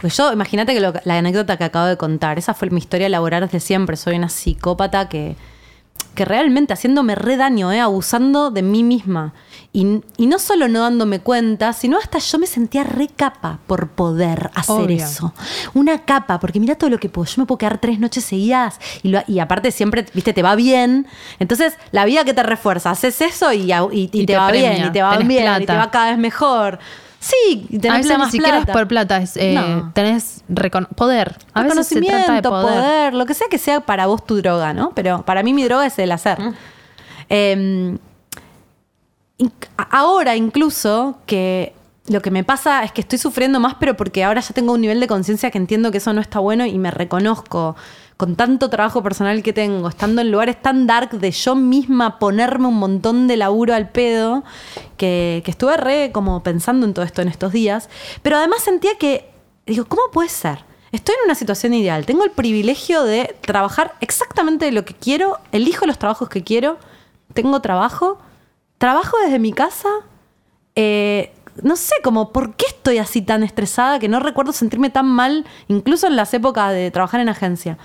pues 0.00 0.16
yo, 0.16 0.32
imagínate 0.32 0.74
que 0.74 0.80
lo- 0.80 0.94
la 1.04 1.18
anécdota 1.18 1.56
que 1.56 1.64
acabo 1.64 1.86
de 1.86 1.96
contar, 1.96 2.38
esa 2.38 2.54
fue 2.54 2.70
mi 2.70 2.78
historia 2.78 3.08
laboral 3.08 3.42
desde 3.42 3.60
siempre. 3.60 3.96
Soy 3.96 4.16
una 4.16 4.28
psicópata 4.28 5.08
que, 5.08 5.36
que 6.14 6.24
realmente 6.24 6.72
haciéndome 6.72 7.14
re 7.14 7.36
daño, 7.36 7.70
eh, 7.72 7.80
abusando 7.80 8.50
de 8.50 8.62
mí 8.62 8.82
misma. 8.82 9.32
Y, 9.72 10.00
y 10.16 10.26
no 10.26 10.38
solo 10.38 10.68
no 10.68 10.80
dándome 10.80 11.20
cuenta, 11.20 11.74
sino 11.74 11.98
hasta 11.98 12.18
yo 12.18 12.38
me 12.38 12.46
sentía 12.46 12.82
re 12.82 13.08
capa 13.08 13.58
por 13.66 13.88
poder 13.88 14.50
hacer 14.54 14.74
Obvio. 14.74 14.96
eso. 15.04 15.34
Una 15.74 16.02
capa, 16.06 16.40
porque 16.40 16.58
mira 16.58 16.74
todo 16.76 16.88
lo 16.88 16.98
que 16.98 17.10
puedo. 17.10 17.26
Yo 17.26 17.42
me 17.42 17.46
puedo 17.46 17.58
quedar 17.58 17.76
tres 17.78 17.98
noches 18.00 18.24
seguidas 18.24 18.80
y, 19.02 19.08
lo- 19.10 19.22
y 19.26 19.38
aparte 19.38 19.70
siempre, 19.70 20.06
viste, 20.14 20.32
te 20.32 20.42
va 20.42 20.54
bien. 20.56 21.06
Entonces, 21.38 21.74
la 21.92 22.06
vida 22.06 22.24
que 22.24 22.32
te 22.32 22.42
refuerza, 22.42 22.90
haces 22.90 23.20
eso 23.20 23.52
y, 23.52 23.66
te, 24.08 24.24
te 24.24 24.36
va 24.36 24.48
premia, 24.48 24.70
bien, 24.70 24.86
y 24.86 24.90
te 24.92 25.02
va 25.02 25.18
bien, 25.18 25.62
y 25.62 25.66
te 25.66 25.76
va 25.76 25.90
cada 25.90 26.08
vez 26.10 26.18
mejor. 26.18 26.78
Sí, 27.28 27.66
y 27.70 27.76
a 27.76 27.80
tenés 27.80 28.02
veces 28.08 28.18
ni 28.18 28.30
siquiera 28.30 28.56
plata. 28.58 28.72
es 28.72 28.76
por 28.78 28.88
plata, 28.88 29.16
es, 29.18 29.36
eh, 29.36 29.54
No. 29.54 29.90
tenés 29.94 30.44
poder. 30.94 31.36
A 31.54 31.62
veces 31.62 31.86
se 31.88 32.00
trata 32.00 32.16
de 32.16 32.22
Reconocimiento, 32.22 32.50
poder. 32.50 32.74
poder. 32.80 33.14
lo 33.14 33.26
que 33.26 33.34
sea 33.34 33.48
que 33.50 33.58
sea 33.58 33.80
para 33.80 34.06
vos 34.06 34.24
tu 34.24 34.36
droga, 34.36 34.72
¿no? 34.72 34.92
Pero 34.94 35.22
para 35.24 35.42
mí 35.42 35.52
mi 35.52 35.64
droga 35.64 35.86
es 35.86 35.98
el 35.98 36.12
hacer. 36.12 36.38
Eh, 37.28 37.96
inc- 39.38 39.68
a- 39.76 39.98
ahora 39.98 40.36
incluso 40.36 41.18
que 41.26 41.74
lo 42.08 42.22
que 42.22 42.30
me 42.30 42.44
pasa 42.44 42.84
es 42.84 42.92
que 42.92 43.00
estoy 43.00 43.18
sufriendo 43.18 43.58
más, 43.58 43.74
pero 43.80 43.96
porque 43.96 44.22
ahora 44.22 44.40
ya 44.40 44.54
tengo 44.54 44.72
un 44.72 44.80
nivel 44.80 45.00
de 45.00 45.08
conciencia 45.08 45.50
que 45.50 45.58
entiendo 45.58 45.90
que 45.90 45.98
eso 45.98 46.12
no 46.12 46.20
está 46.20 46.38
bueno 46.38 46.64
y 46.64 46.78
me 46.78 46.90
reconozco 46.92 47.74
con 48.16 48.34
tanto 48.34 48.70
trabajo 48.70 49.02
personal 49.02 49.42
que 49.42 49.52
tengo, 49.52 49.88
estando 49.88 50.22
en 50.22 50.30
lugares 50.30 50.60
tan 50.60 50.86
dark 50.86 51.10
de 51.10 51.30
yo 51.30 51.54
misma 51.54 52.18
ponerme 52.18 52.66
un 52.68 52.78
montón 52.78 53.28
de 53.28 53.36
laburo 53.36 53.74
al 53.74 53.90
pedo, 53.90 54.42
que, 54.96 55.42
estuve 55.46 55.76
re 55.76 56.10
como 56.12 56.42
pensando 56.42 56.86
en 56.86 56.94
todo 56.94 57.04
esto 57.04 57.20
en 57.20 57.28
estos 57.28 57.52
días, 57.52 57.90
pero 58.22 58.38
además 58.38 58.62
sentía 58.62 58.96
que, 58.98 59.30
digo, 59.66 59.84
¿cómo 59.84 60.02
puede 60.12 60.30
ser? 60.30 60.64
Estoy 60.92 61.14
en 61.16 61.26
una 61.26 61.34
situación 61.34 61.74
ideal, 61.74 62.06
tengo 62.06 62.24
el 62.24 62.30
privilegio 62.30 63.02
de 63.02 63.36
trabajar 63.42 63.94
exactamente 64.00 64.70
lo 64.72 64.84
que 64.86 64.94
quiero, 64.94 65.38
elijo 65.52 65.84
los 65.84 65.98
trabajos 65.98 66.30
que 66.30 66.42
quiero, 66.42 66.78
tengo 67.34 67.60
trabajo, 67.60 68.18
trabajo 68.78 69.18
desde 69.22 69.38
mi 69.38 69.52
casa, 69.52 69.90
eh, 70.74 71.34
no 71.62 71.76
sé, 71.76 71.94
como, 72.02 72.32
¿por 72.32 72.54
qué 72.56 72.66
estoy 72.66 72.98
así 72.98 73.22
tan 73.22 73.42
estresada 73.42 73.98
que 73.98 74.08
no 74.08 74.20
recuerdo 74.20 74.52
sentirme 74.52 74.90
tan 74.90 75.06
mal, 75.06 75.44
incluso 75.68 76.06
en 76.06 76.16
las 76.16 76.32
épocas 76.34 76.72
de 76.72 76.90
trabajar 76.90 77.20
en 77.20 77.28
agencia? 77.28 77.78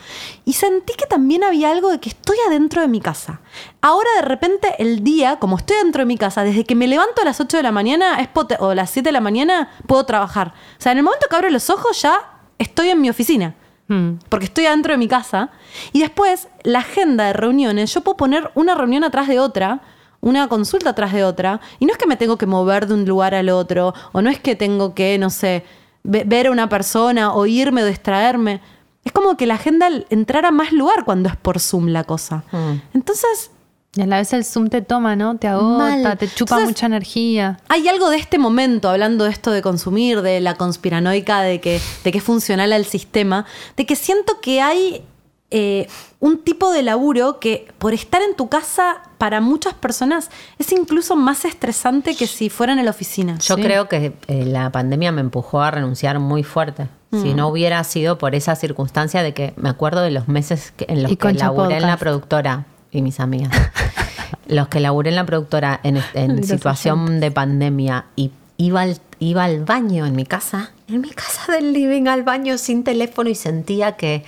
Y 0.45 0.53
sentí 0.53 0.93
que 0.93 1.05
también 1.05 1.43
había 1.43 1.71
algo 1.71 1.89
de 1.89 1.99
que 1.99 2.10
estoy 2.10 2.38
adentro 2.47 2.81
de 2.81 2.88
mi 2.88 3.01
casa. 3.01 3.41
Ahora 3.81 4.10
de 4.15 4.23
repente 4.23 4.75
el 4.79 5.03
día, 5.03 5.38
como 5.39 5.57
estoy 5.57 5.77
dentro 5.77 6.01
de 6.01 6.05
mi 6.05 6.17
casa, 6.17 6.43
desde 6.43 6.65
que 6.65 6.75
me 6.75 6.88
levanto 6.88 7.21
a 7.21 7.25
las 7.25 7.39
8 7.39 7.57
de 7.57 7.63
la 7.63 7.71
mañana 7.71 8.19
es 8.19 8.29
o 8.60 8.69
a 8.69 8.75
las 8.75 8.89
7 8.89 9.07
de 9.07 9.13
la 9.13 9.21
mañana, 9.21 9.69
puedo 9.88 10.05
trabajar. 10.05 10.53
O 10.77 10.81
sea, 10.81 10.91
en 10.91 10.99
el 10.99 11.03
momento 11.03 11.27
que 11.29 11.36
abro 11.36 11.49
los 11.49 11.69
ojos 11.69 12.01
ya 12.01 12.13
estoy 12.57 12.89
en 12.89 13.01
mi 13.01 13.10
oficina 13.10 13.55
Mm. 13.91 14.19
porque 14.29 14.45
estoy 14.45 14.67
adentro 14.67 14.93
de 14.93 14.97
mi 14.97 15.10
casa. 15.10 15.49
Y 15.91 15.99
después, 15.99 16.47
la 16.63 16.79
agenda 16.79 17.25
de 17.25 17.34
reuniones, 17.34 17.93
yo 17.93 18.01
puedo 18.01 18.15
poner 18.15 18.49
una 18.55 18.73
reunión 18.73 19.03
atrás 19.03 19.27
de 19.27 19.39
otra, 19.39 19.81
una 20.21 20.47
consulta 20.47 20.91
atrás 20.91 21.12
de 21.13 21.23
otra, 21.23 21.60
y 21.79 21.86
no 21.86 21.91
es 21.91 21.97
que 21.97 22.07
me 22.07 22.15
tengo 22.15 22.38
que 22.38 22.45
mover 22.45 22.88
de 22.88 22.93
un 22.93 23.05
lugar 23.05 23.36
al 23.36 23.49
otro, 23.49 23.93
o 24.13 24.21
no 24.21 24.29
es 24.29 24.39
que 24.39 24.55
tengo 24.55 24.93
que, 24.93 25.17
no 25.17 25.29
sé, 25.29 25.63
ve- 26.03 26.23
ver 26.25 26.47
a 26.47 26.51
una 26.51 26.69
persona, 26.69 27.34
o 27.34 27.45
irme 27.45 27.84
o 27.84 27.86
distraerme. 27.86 28.62
Es 29.03 29.12
como 29.12 29.36
que 29.36 29.47
la 29.47 29.55
agenda 29.55 29.89
entrara 30.12 30.49
a 30.49 30.51
más 30.51 30.71
lugar 30.73 31.05
cuando 31.05 31.27
es 31.27 31.36
por 31.36 31.60
Zoom 31.60 31.88
la 31.88 32.03
cosa. 32.03 32.43
Mm. 32.51 32.73
Entonces, 32.93 33.51
Y 33.93 33.99
a 34.01 34.05
la 34.05 34.19
vez 34.19 34.31
el 34.31 34.45
Zoom 34.45 34.69
te 34.69 34.81
toma, 34.81 35.17
¿no? 35.17 35.36
Te 35.36 35.49
agota, 35.49 35.77
Mal. 35.97 36.17
te 36.17 36.25
chupa 36.29 36.55
Entonces- 36.55 36.67
mucha 36.69 36.86
energía. 36.86 37.60
Hay 37.67 37.89
algo 37.89 38.10
de 38.10 38.15
este 38.15 38.38
momento, 38.38 38.88
hablando 38.89 39.25
de 39.25 39.31
esto 39.31 39.51
de 39.51 39.62
consumir, 39.62 40.21
de 40.21 40.39
la 40.39 40.55
conspiranoica, 40.55 41.41
de 41.41 41.60
que, 41.60 41.81
de 42.05 42.12
que 42.13 42.19
es 42.19 42.23
funcional 42.23 42.71
al 42.71 42.86
sistema, 42.86 43.45
de 43.75 43.86
que 43.86 43.97
siento 43.97 44.39
que 44.39 44.62
hay 44.62 45.03
eh, 45.51 45.87
un 46.19 46.39
tipo 46.43 46.71
de 46.71 46.81
laburo 46.81 47.39
que 47.39 47.67
por 47.77 47.93
estar 47.93 48.21
en 48.21 48.35
tu 48.35 48.47
casa 48.49 49.01
para 49.17 49.41
muchas 49.41 49.73
personas 49.73 50.29
es 50.59 50.71
incluso 50.71 51.15
más 51.15 51.45
estresante 51.45 52.15
que 52.15 52.25
si 52.27 52.49
fueran 52.49 52.79
en 52.79 52.85
la 52.85 52.91
oficina. 52.91 53.37
Yo 53.39 53.55
Sí. 53.55 53.61
creo 53.61 53.87
que 53.89 54.13
eh, 54.27 54.45
la 54.45 54.71
pandemia 54.71 55.11
me 55.11 55.21
empujó 55.21 55.61
a 55.61 55.69
renunciar 55.71 56.19
muy 56.19 56.43
fuerte. 56.43 56.87
Mm. 57.11 57.21
Si 57.21 57.33
no 57.33 57.49
hubiera 57.49 57.83
sido 57.83 58.17
por 58.17 58.33
esa 58.35 58.55
circunstancia 58.55 59.21
de 59.23 59.33
que 59.33 59.53
me 59.57 59.69
acuerdo 59.69 60.01
de 60.01 60.11
los 60.11 60.27
meses 60.27 60.71
que- 60.77 60.85
en 60.87 61.03
los 61.03 61.11
Y 61.11 61.17
que 61.17 61.33
laburé 61.33 61.75
en 61.77 61.83
la 61.83 61.97
productora 61.97 62.65
y 62.91 63.01
mis 63.01 63.19
amigas. 63.19 63.51
los 64.47 64.67
que 64.69 64.79
laburé 64.79 65.09
en 65.09 65.15
la 65.17 65.25
productora 65.25 65.79
en, 65.83 66.01
en 66.13 66.43
situación 66.43 67.19
de 67.19 67.31
pandemia 67.31 68.05
y 68.15 68.31
iba 68.57 68.81
al, 68.81 68.97
iba 69.19 69.43
al 69.43 69.63
baño 69.65 70.05
en 70.05 70.15
mi 70.15 70.25
casa, 70.25 70.71
en 70.87 71.01
mi 71.01 71.09
casa 71.09 71.51
del 71.51 71.73
living 71.73 72.07
al 72.07 72.23
baño 72.23 72.57
sin 72.57 72.83
teléfono 72.83 73.29
y 73.29 73.35
sentía 73.35 73.93
que, 73.97 74.23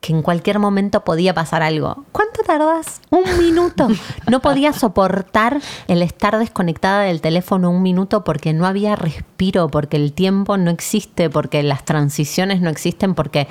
que 0.00 0.12
en 0.12 0.22
cualquier 0.22 0.58
momento 0.60 1.02
podía 1.04 1.34
pasar 1.34 1.62
algo. 1.62 2.04
¿Cuánto 2.12 2.42
tardas? 2.44 3.00
Un 3.10 3.24
minuto. 3.38 3.88
No 4.30 4.40
podía 4.40 4.72
soportar 4.72 5.60
el 5.88 6.02
estar 6.02 6.38
desconectada 6.38 7.02
del 7.02 7.20
teléfono 7.20 7.70
un 7.70 7.82
minuto 7.82 8.22
porque 8.22 8.52
no 8.52 8.64
había 8.66 8.94
respiro, 8.94 9.68
porque 9.68 9.96
el 9.96 10.12
tiempo 10.12 10.56
no 10.56 10.70
existe, 10.70 11.30
porque 11.30 11.62
las 11.64 11.84
transiciones 11.84 12.60
no 12.60 12.70
existen, 12.70 13.14
porque 13.14 13.48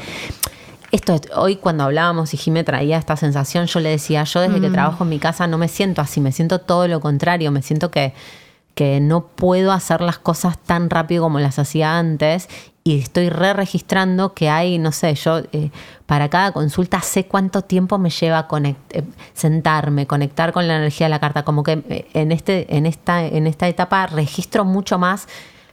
esto 0.91 1.13
es- 1.15 1.21
hoy 1.35 1.57
cuando 1.57 1.83
hablábamos 1.83 2.33
y 2.33 2.37
Jimé 2.37 2.63
traía 2.63 2.97
esta 2.97 3.17
sensación, 3.17 3.65
yo 3.65 3.81
le 3.81 3.89
decía, 3.89 4.23
yo 4.23 4.39
desde 4.39 4.61
que 4.61 4.69
trabajo 4.69 5.03
en 5.03 5.09
mi 5.09 5.19
casa 5.19 5.47
no 5.47 5.57
me 5.57 5.67
siento 5.67 6.01
así, 6.01 6.21
me 6.21 6.31
siento 6.31 6.59
todo 6.61 6.87
lo 6.87 7.01
contrario, 7.01 7.51
me 7.51 7.61
siento 7.61 7.91
que, 7.91 8.13
que 8.73 9.01
no 9.01 9.25
puedo 9.27 9.73
hacer 9.73 9.99
las 9.99 10.17
cosas 10.17 10.57
tan 10.59 10.89
rápido 10.89 11.23
como 11.23 11.39
las 11.39 11.59
hacía 11.59 11.97
antes 11.99 12.47
y 12.87 12.99
estoy 12.99 13.27
re 13.27 13.51
registrando 13.51 14.33
que 14.33 14.49
hay, 14.49 14.77
no 14.77 14.93
sé, 14.93 15.13
yo 15.15 15.39
eh, 15.51 15.71
para 16.05 16.29
cada 16.29 16.53
consulta 16.53 17.01
sé 17.01 17.25
cuánto 17.25 17.61
tiempo 17.61 17.97
me 17.97 18.09
lleva 18.09 18.47
eh, 18.63 19.03
sentarme, 19.33 20.07
conectar 20.07 20.53
con 20.53 20.69
la 20.69 20.77
energía 20.77 21.07
de 21.07 21.09
la 21.09 21.19
carta, 21.19 21.43
como 21.43 21.63
que 21.63 21.83
eh, 21.89 22.07
en, 22.13 22.31
este, 22.31 22.77
en, 22.77 22.85
esta, 22.85 23.25
en 23.25 23.45
esta 23.45 23.67
etapa 23.67 24.07
registro 24.07 24.63
mucho 24.63 24.97
más 24.97 25.27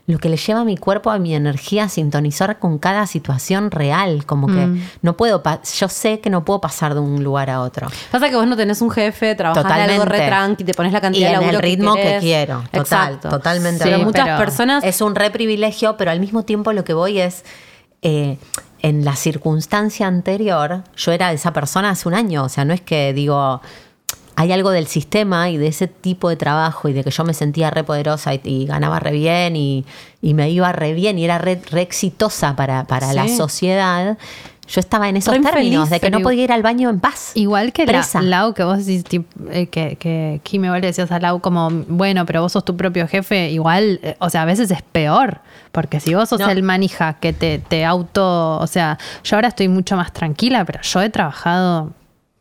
lo 0.07 0.19
que 0.19 0.29
le 0.29 0.37
lleva 0.37 0.59
a 0.61 0.63
mi 0.65 0.77
cuerpo, 0.77 1.09
a 1.09 1.17
mi 1.17 1.33
energía 1.33 1.85
a 1.85 1.89
sintonizar 1.89 2.59
con 2.59 2.77
cada 2.77 3.07
situación 3.07 3.71
real, 3.71 4.23
como 4.27 4.45
que 4.45 4.67
Mm. 4.67 4.81
no 5.01 5.17
puedo, 5.17 5.41
yo 5.79 5.89
sé 5.89 6.19
que 6.19 6.29
no 6.29 6.45
puedo 6.45 6.61
pasar 6.61 6.93
de 6.93 6.99
un 6.99 7.23
lugar 7.23 7.49
a 7.49 7.61
otro. 7.61 7.87
Pasa 8.11 8.29
que 8.29 8.35
vos 8.35 8.45
no 8.45 8.55
tenés 8.55 8.81
un 8.81 8.91
jefe, 8.91 9.33
trabajás 9.33 9.63
de 9.65 9.71
algo 9.81 10.05
re 10.05 10.17
Totalmente. 10.19 10.27
tranqui, 10.27 10.63
te 10.63 10.73
pones 10.75 10.91
la 10.93 10.99
Y 10.99 11.01
cantidad 11.01 11.39
de 11.39 11.45
en 11.47 11.55
el 11.55 11.59
ritmo 11.61 11.95
que, 11.95 12.17
quiero, 12.19 12.57
total, 12.71 12.81
Exacto. 12.81 13.29
totalmente. 13.29 13.83
Pero 13.83 13.97
muchas 13.99 14.25
pero 14.25 14.37
personas 14.37 14.83
Es 14.83 15.01
un 15.01 15.15
re 15.15 15.31
privilegio, 15.31 15.97
pero 15.97 16.11
al 16.11 16.19
mismo 16.19 16.43
tiempo 16.43 16.71
lo 16.71 16.83
que 16.83 16.93
voy 16.93 17.19
es, 17.19 17.43
eh, 18.03 18.37
en 18.83 19.03
la 19.05 19.15
circunstancia 19.15 20.05
anterior, 20.05 20.83
yo 20.95 21.11
era 21.13 21.31
esa 21.31 21.51
persona 21.51 21.89
hace 21.89 22.07
un 22.07 22.13
año, 22.13 22.43
o 22.43 22.49
sea, 22.49 22.63
no 22.63 22.75
es 22.75 22.81
que 22.81 23.11
digo, 23.13 23.59
hay 24.35 24.51
algo 24.51 24.71
del 24.71 24.87
sistema 24.87 25.49
y 25.49 25.57
de 25.57 25.67
ese 25.67 25.87
tipo 25.87 26.29
de 26.29 26.35
trabajo 26.35 26.89
y 26.89 26.93
de 26.93 27.03
que 27.03 27.11
yo 27.11 27.23
me 27.23 27.33
sentía 27.33 27.69
re 27.71 27.83
poderosa 27.83 28.33
y, 28.33 28.41
y 28.43 28.65
ganaba 28.65 28.99
re 28.99 29.11
bien 29.11 29.55
y, 29.55 29.85
y 30.21 30.33
me 30.33 30.49
iba 30.49 30.71
re 30.71 30.93
bien 30.93 31.17
y 31.17 31.25
era 31.25 31.37
re, 31.37 31.61
re 31.71 31.81
exitosa 31.81 32.55
para, 32.55 32.85
para 32.85 33.13
la 33.13 33.27
sociedad. 33.27 34.17
Yo 34.67 34.79
estaba 34.79 35.07
en 35.09 35.17
esos 35.17 35.31
Re 35.31 35.41
términos 35.41 35.83
infeliz, 35.83 35.89
de 35.89 35.99
que 35.99 36.09
no 36.09 36.21
podía 36.21 36.43
ir 36.45 36.51
al 36.51 36.63
baño 36.63 36.89
en 36.89 36.99
paz. 36.99 37.33
Igual 37.35 37.71
que 37.71 37.85
la, 37.85 37.91
Presa. 37.91 38.21
Lau, 38.23 38.55
que 38.55 38.63
vos 38.63 38.83
decís, 38.83 39.03
eh, 39.51 39.67
que, 39.67 39.95
que 39.97 40.41
vos 40.57 40.81
le 40.81 40.87
decías 40.87 41.11
a 41.11 41.19
Lau 41.19 41.39
como, 41.39 41.69
bueno, 41.87 42.25
pero 42.25 42.41
vos 42.41 42.51
sos 42.51 42.65
tu 42.65 42.75
propio 42.75 43.07
jefe, 43.07 43.51
igual, 43.51 43.99
eh, 44.01 44.15
o 44.19 44.29
sea, 44.31 44.41
a 44.41 44.45
veces 44.45 44.71
es 44.71 44.81
peor, 44.81 45.41
porque 45.71 45.99
si 45.99 46.15
vos 46.15 46.29
sos 46.29 46.39
No. 46.39 46.49
el 46.49 46.63
manija 46.63 47.13
que 47.19 47.31
te, 47.31 47.59
te 47.59 47.85
auto, 47.85 48.57
o 48.57 48.65
sea, 48.65 48.97
yo 49.23 49.37
ahora 49.37 49.49
estoy 49.49 49.67
mucho 49.67 49.95
más 49.97 50.11
tranquila, 50.11 50.65
pero 50.65 50.81
yo 50.81 51.01
he 51.01 51.11
trabajado 51.11 51.91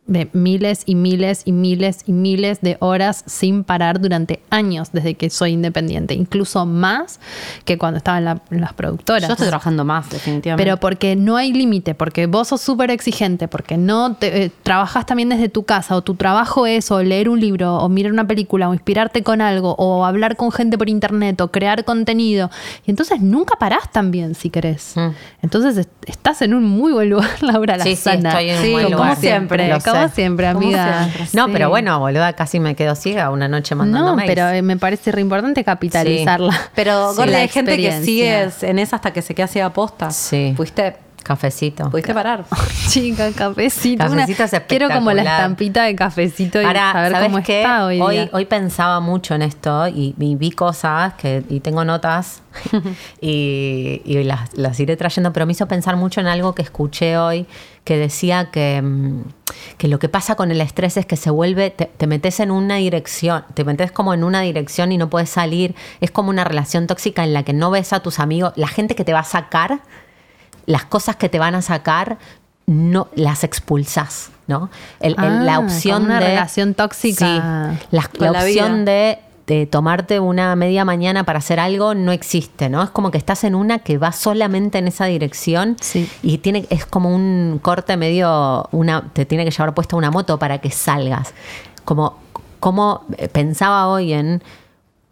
de 0.06 0.28
miles 0.34 0.82
y 0.84 0.96
miles 0.96 1.42
y 1.46 1.52
miles 1.52 2.00
y 2.06 2.12
miles 2.12 2.60
de 2.60 2.76
horas 2.80 3.24
sin 3.26 3.64
parar 3.64 4.00
durante 4.02 4.40
años 4.50 4.90
desde 4.92 5.14
que 5.14 5.30
soy 5.30 5.52
independiente, 5.52 6.12
incluso 6.12 6.66
más 6.66 7.20
que 7.64 7.78
cuando 7.78 7.96
estaba 7.96 8.18
en, 8.18 8.24
la- 8.26 8.42
en 8.50 8.60
las 8.60 8.74
productoras. 8.74 9.28
Yo 9.28 9.32
estoy 9.32 9.46
trabajando 9.48 9.84
más, 9.84 10.10
definitivamente. 10.10 10.62
Pero 10.62 10.76
porque 10.78 11.16
no 11.16 11.36
hay 11.38 11.54
límite, 11.54 11.94
porque 11.94 12.26
vos 12.26 12.48
sos 12.48 12.60
súper 12.60 12.90
exigente, 12.90 13.48
porque 13.48 13.78
no 13.78 14.14
te, 14.16 14.44
eh, 14.44 14.50
trabajas 14.62 15.06
también 15.06 15.30
desde 15.30 15.48
tu 15.48 15.62
casa, 15.62 15.96
o 15.96 16.02
tu 16.02 16.14
trabajo 16.16 16.66
es 16.66 16.90
o 16.90 17.02
leer 17.02 17.30
un 17.30 17.40
libro, 17.40 17.76
o 17.78 17.88
mirar 17.88 18.12
una 18.12 18.26
película, 18.26 18.68
o 18.68 18.74
inspirarte 18.74 19.22
con 19.22 19.40
algo, 19.40 19.74
o 19.78 20.04
hablar 20.04 20.36
con 20.36 20.52
gente 20.52 20.76
por 20.76 20.90
internet, 20.90 21.40
o 21.40 21.48
crear 21.50 21.82
contenido. 21.86 22.50
Y 22.86 22.90
entonces 22.90 23.22
nunca 23.22 23.56
parás 23.58 23.90
también, 23.90 24.34
si 24.34 24.50
querés. 24.50 24.92
Mm. 24.96 25.08
Entonces 25.42 25.78
est- 25.78 25.90
estás 26.06 26.42
en 26.42 26.52
un 26.52 26.64
muy 26.64 26.92
buen 26.92 27.08
lugar, 27.08 27.30
Laura 27.40 27.78
Sí, 27.78 27.96
sí, 27.96 28.02
Lazana. 28.10 28.28
estoy 28.30 28.50
en 28.50 28.56
un 28.58 28.62
Sí, 28.62 28.72
buen 28.72 28.84
como 28.84 28.96
lugar. 28.98 29.16
siempre, 29.16 29.68
Lo 29.68 29.80
como 29.94 30.08
siempre, 30.14 30.46
Como 30.52 30.58
amiga. 30.66 31.04
siempre. 31.04 31.26
No, 31.34 31.46
Sí. 31.46 31.52
pero 31.52 31.68
bueno, 31.70 31.98
boluda, 32.00 32.32
casi 32.34 32.60
me 32.60 32.74
quedo 32.74 32.94
ciega 32.94 33.30
una 33.30 33.48
noche 33.48 33.74
mandando 33.74 34.10
No, 34.10 34.16
mails. 34.16 34.30
pero 34.32 34.48
eh, 34.50 34.62
me 34.62 34.76
parece 34.76 35.12
re 35.12 35.20
importante 35.20 35.64
capitalizarla. 35.64 36.52
Pero, 36.74 37.12
Sí, 37.14 37.24
la 37.26 37.38
hay 37.38 37.48
gente 37.48 37.76
que 37.76 38.02
sigue 38.02 38.48
en 38.62 38.78
esa 38.78 38.96
hasta 38.96 39.12
que 39.12 39.22
se 39.22 39.34
queda 39.34 39.46
ciega 39.46 39.70
posta. 39.72 40.10
Sí. 40.10 40.52
Fuiste, 40.56 40.96
Cafecito. 41.24 41.90
pudiste 41.90 42.14
parar. 42.14 42.44
Chica, 42.88 43.32
cafecito. 43.32 44.04
una- 44.04 44.22
Cafecito 44.26 44.44
es 44.44 44.62
quiero 44.68 44.88
como 44.90 45.10
la 45.10 45.22
estampita 45.22 45.82
de 45.84 45.96
cafecito 45.96 46.62
y 46.62 46.64
Ahora, 46.64 46.92
saber 46.92 47.12
¿sabes 47.12 47.28
cómo 47.28 47.42
qué? 47.42 47.62
está 47.62 47.86
hoy, 47.86 48.00
hoy, 48.00 48.30
hoy 48.32 48.44
pensaba 48.44 49.00
mucho 49.00 49.34
en 49.34 49.42
esto 49.42 49.88
y, 49.88 50.14
y 50.20 50.36
vi 50.36 50.52
cosas 50.52 51.14
que, 51.14 51.42
y 51.48 51.58
tengo 51.60 51.84
notas 51.84 52.42
y, 53.20 54.02
y 54.04 54.22
las, 54.24 54.56
las 54.56 54.78
iré 54.80 54.96
trayendo, 54.96 55.32
pero 55.32 55.46
me 55.46 55.52
hizo 55.52 55.66
pensar 55.66 55.96
mucho 55.96 56.20
en 56.20 56.26
algo 56.26 56.54
que 56.54 56.62
escuché 56.62 57.16
hoy 57.16 57.46
que 57.84 57.98
decía 57.98 58.50
que, 58.50 58.80
mm, 58.82 59.22
que 59.76 59.88
lo 59.88 59.98
que 59.98 60.08
pasa 60.08 60.36
con 60.36 60.50
el 60.50 60.60
estrés 60.60 60.96
es 60.96 61.04
que 61.04 61.16
se 61.16 61.30
vuelve, 61.30 61.70
te, 61.70 61.86
te 61.86 62.06
metes 62.06 62.40
en 62.40 62.50
una 62.50 62.76
dirección, 62.76 63.44
te 63.54 63.62
metes 63.64 63.92
como 63.92 64.14
en 64.14 64.24
una 64.24 64.40
dirección 64.40 64.90
y 64.92 64.96
no 64.96 65.10
puedes 65.10 65.28
salir. 65.28 65.74
Es 66.00 66.10
como 66.10 66.30
una 66.30 66.44
relación 66.44 66.86
tóxica 66.86 67.24
en 67.24 67.34
la 67.34 67.42
que 67.42 67.52
no 67.52 67.70
ves 67.70 67.92
a 67.92 68.00
tus 68.00 68.20
amigos, 68.20 68.54
la 68.56 68.68
gente 68.68 68.94
que 68.94 69.04
te 69.04 69.12
va 69.12 69.18
a 69.20 69.24
sacar, 69.24 69.80
las 70.66 70.84
cosas 70.84 71.16
que 71.16 71.28
te 71.28 71.38
van 71.38 71.54
a 71.54 71.62
sacar, 71.62 72.18
no 72.66 73.08
las 73.14 73.44
expulsas, 73.44 74.30
¿no? 74.46 74.70
El- 75.00 75.12
el- 75.12 75.18
Ah, 75.18 75.28
la 75.42 75.58
opción 75.58 76.04
una 76.04 76.20
de 76.20 76.26
relación 76.28 76.74
tóxica. 76.74 77.26
Sí, 77.26 77.86
la, 77.90 78.08
la 78.18 78.30
la 78.32 78.38
opción 78.40 78.84
de 78.84 79.18
tomarte 79.70 80.20
una 80.20 80.56
media 80.56 80.86
mañana 80.86 81.24
para 81.24 81.38
hacer 81.40 81.60
algo 81.60 81.94
no 81.94 82.12
existe, 82.12 82.70
¿no? 82.70 82.82
Es 82.82 82.88
como 82.88 83.10
que 83.10 83.18
estás 83.18 83.44
en 83.44 83.54
una 83.54 83.80
que 83.80 83.98
va 83.98 84.10
solamente 84.12 84.78
en 84.78 84.88
esa 84.88 85.04
dirección 85.04 85.76
Sí. 85.82 86.08
y 86.22 86.38
tiene 86.38 86.66
es 86.70 86.86
como 86.86 87.14
un 87.14 87.58
corte 87.60 87.98
medio 87.98 88.66
una 88.72 89.02
te 89.12 89.26
tiene 89.26 89.44
que 89.44 89.50
llevar 89.50 89.74
puesta 89.74 89.96
una 89.96 90.10
moto 90.10 90.38
para 90.38 90.58
que 90.62 90.70
salgas. 90.70 91.34
Como 91.84 92.16
como 92.58 93.04
eh, 93.18 93.28
pensaba 93.28 93.88
hoy 93.88 94.14
en 94.14 94.42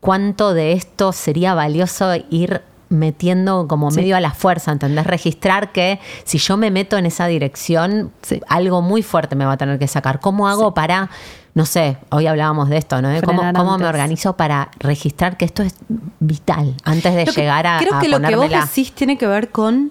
cuánto 0.00 0.54
de 0.54 0.72
esto 0.72 1.12
sería 1.12 1.52
valioso 1.52 2.14
ir 2.30 2.62
metiendo 2.92 3.66
como 3.66 3.90
medio 3.90 4.16
a 4.16 4.20
la 4.20 4.30
fuerza, 4.32 4.70
¿entendés? 4.70 5.06
Registrar 5.06 5.72
que 5.72 5.98
si 6.24 6.38
yo 6.38 6.56
me 6.56 6.70
meto 6.70 6.96
en 6.98 7.06
esa 7.06 7.26
dirección, 7.26 8.12
Sí. 8.22 8.40
algo 8.48 8.82
muy 8.82 9.02
fuerte 9.02 9.34
me 9.34 9.44
va 9.44 9.52
a 9.52 9.56
tener 9.56 9.78
que 9.78 9.88
sacar. 9.88 10.20
¿Cómo 10.20 10.46
hago 10.48 10.74
para, 10.74 11.08
no 11.54 11.64
sé, 11.66 11.96
hoy 12.10 12.26
hablábamos 12.26 12.68
de 12.68 12.76
esto, 12.76 13.00
¿no? 13.02 13.08
De 13.08 13.22
¿Cómo, 13.22 13.78
me 13.78 13.86
organizo 13.86 14.36
para 14.36 14.70
registrar 14.78 15.36
que 15.36 15.44
esto 15.44 15.62
es 15.62 15.74
vital 16.20 16.74
antes 16.84 17.14
de 17.14 17.24
que- 17.24 17.32
llegar 17.32 17.66
a, 17.66 17.78
Creo 17.78 17.94
a 17.96 18.00
que 18.00 18.08
lo 18.08 18.20
que 18.20 18.36
vos 18.36 18.50
decís 18.50 18.92
tiene 18.92 19.16
que 19.18 19.26
ver 19.26 19.50
con 19.50 19.90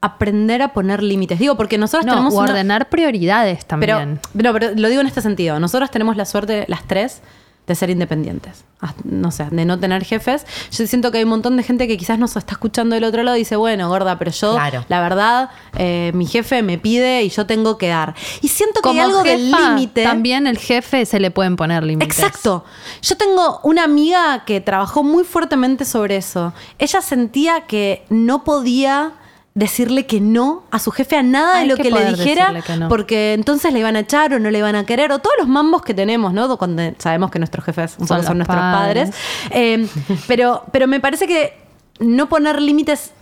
aprender 0.00 0.62
a 0.62 0.72
poner 0.72 1.02
límites. 1.02 1.38
Digo, 1.38 1.56
porque 1.56 1.78
nosotros 1.78 2.06
No, 2.06 2.12
tenemos 2.14 2.34
o 2.34 2.38
una- 2.38 2.50
ordenar 2.50 2.88
prioridades 2.88 3.58
Pero, 3.64 3.68
también. 3.98 4.20
no, 4.34 4.52
pero 4.52 4.70
lo 4.74 4.88
digo 4.88 5.00
en 5.00 5.06
este 5.06 5.20
sentido. 5.20 5.60
Nosotros 5.60 5.90
tenemos 5.90 6.16
la 6.16 6.24
suerte, 6.24 6.64
las 6.66 6.82
tres, 6.88 7.22
de 7.66 7.74
ser 7.76 7.90
independientes. 7.90 8.64
Ah, 8.80 8.92
No 9.04 9.30
sé, 9.30 9.46
de 9.52 9.64
no 9.64 9.78
tener 9.78 10.04
jefes. 10.04 10.44
Yo 10.72 10.84
siento 10.88 11.12
que 11.12 11.18
hay 11.18 11.24
un 11.24 11.30
montón 11.30 11.56
de 11.56 11.62
gente 11.62 11.86
que 11.86 11.96
quizás 11.96 12.18
nos 12.18 12.34
está 12.36 12.52
escuchando 12.54 12.94
del 12.96 13.04
otro 13.04 13.22
lado 13.22 13.36
y 13.36 13.40
dice, 13.40 13.54
bueno, 13.54 13.88
gorda, 13.88 14.18
pero 14.18 14.32
yo, 14.32 14.54
Claro. 14.54 14.84
la 14.88 15.00
verdad, 15.00 15.50
eh, 15.78 16.10
mi 16.14 16.26
jefe 16.26 16.62
me 16.62 16.78
pide 16.78 17.22
y 17.22 17.28
yo 17.28 17.46
tengo 17.46 17.78
que 17.78 17.88
dar. 17.88 18.14
Y 18.40 18.48
siento 18.48 18.80
que 18.82 18.88
hay 18.90 18.98
algo 18.98 19.22
del 19.22 19.46
jefa, 19.46 19.68
límite. 19.68 20.02
También 20.02 20.48
el 20.48 20.58
jefe 20.58 21.06
se 21.06 21.20
le 21.20 21.30
pueden 21.30 21.54
poner 21.54 21.84
límites. 21.84 22.18
Exacto. 22.18 22.64
Yo 23.02 23.16
tengo 23.16 23.60
una 23.62 23.84
amiga 23.84 24.44
que 24.44 24.60
trabajó 24.60 25.04
muy 25.04 25.22
fuertemente 25.22 25.84
sobre 25.84 26.16
eso. 26.16 26.52
Ella 26.80 27.00
sentía 27.00 27.60
que 27.68 28.04
no 28.08 28.42
podía 28.42 29.12
decirle 29.54 30.06
que 30.06 30.20
no 30.20 30.64
a 30.70 30.78
su 30.78 30.90
jefe 30.90 31.16
a 31.16 31.22
nada 31.22 31.58
Hay 31.58 31.68
de 31.68 31.70
lo 31.72 31.76
que 31.76 31.82
que, 31.84 31.90
le 31.90 32.04
dijera 32.06 32.52
decirle 32.52 32.62
que 32.62 32.76
no. 32.80 32.88
porque 32.88 33.34
entonces 33.34 33.72
le 33.72 33.80
iban 33.80 33.96
a 33.96 34.00
echar 34.00 34.32
o 34.32 34.38
no 34.38 34.50
le 34.50 34.58
iban 34.58 34.74
a 34.76 34.86
querer 34.86 35.12
o 35.12 35.18
todos 35.18 35.36
los 35.38 35.46
mambos 35.48 35.82
que 35.82 35.92
tenemos, 35.92 36.32
¿no? 36.32 36.56
Cuando 36.56 36.82
sabemos 36.98 37.30
que 37.30 37.38
nuestros 37.38 37.64
jefes 37.64 37.92
Son 37.92 38.06
nuestros 38.38 38.46
padres. 38.46 39.10
padres. 39.10 39.14
Eh, 39.50 39.86
pero, 40.26 40.64
pero 40.72 40.86
me 40.88 41.00
parece 41.00 41.26
que 41.26 41.52
no 42.00 42.28
poner 42.30 42.62
límites 42.62 43.12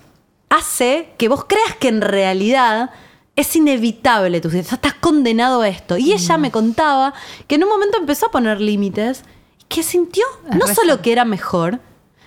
hace 0.49 1.09
que 1.19 1.29
vos 1.29 1.45
creas 1.47 1.75
que 1.79 1.89
en 1.89 2.01
realidad 2.01 2.91
es 3.37 3.55
inevitable, 3.57 4.41
tú 4.41 4.49
estás 4.49 4.95
condenado 4.95 5.63
a 5.63 5.69
esto. 5.69 5.97
Y 5.97 6.13
ella 6.13 6.37
Mm. 6.37 6.41
me 6.41 6.51
contaba 6.51 7.15
que 7.47 7.55
en 7.57 7.65
un 7.65 7.71
momento 7.71 7.99
empezó 7.99 8.27
a 8.27 8.31
poner 8.31 8.61
límites 8.61 9.25
que 9.69 9.83
sintió 9.83 10.25
no 10.53 10.67
solo 10.67 11.01
que 11.01 11.13
era 11.13 11.25
mejor, 11.25 11.81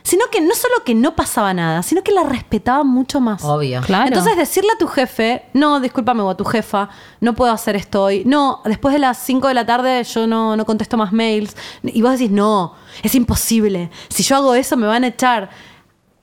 sino 0.03 0.25
que 0.31 0.41
no 0.41 0.53
solo 0.53 0.75
que 0.85 0.93
no 0.93 1.15
pasaba 1.15 1.53
nada, 1.53 1.81
sino 1.81 2.03
que 2.03 2.11
la 2.11 2.23
respetaba 2.23 2.83
mucho 2.83 3.21
más. 3.21 3.43
Obvio. 3.43 3.81
Claro. 3.81 4.07
Entonces 4.07 4.35
decirle 4.35 4.71
a 4.75 4.77
tu 4.77 4.87
jefe, 4.87 5.45
no, 5.53 5.79
discúlpame, 5.79 6.21
o 6.21 6.29
a 6.29 6.37
tu 6.37 6.43
jefa, 6.43 6.89
no 7.21 7.33
puedo 7.33 7.51
hacer 7.51 7.75
esto 7.75 8.03
hoy. 8.03 8.23
No, 8.25 8.61
después 8.65 8.93
de 8.93 8.99
las 8.99 9.17
5 9.19 9.47
de 9.47 9.53
la 9.53 9.65
tarde 9.65 10.03
yo 10.03 10.27
no, 10.27 10.57
no 10.57 10.65
contesto 10.65 10.97
más 10.97 11.13
mails. 11.13 11.55
Y 11.83 12.01
vos 12.01 12.11
decís, 12.11 12.31
no, 12.31 12.75
es 13.01 13.15
imposible. 13.15 13.89
Si 14.09 14.23
yo 14.23 14.35
hago 14.35 14.53
eso 14.55 14.77
me 14.77 14.87
van 14.87 15.03
a 15.03 15.07
echar. 15.07 15.49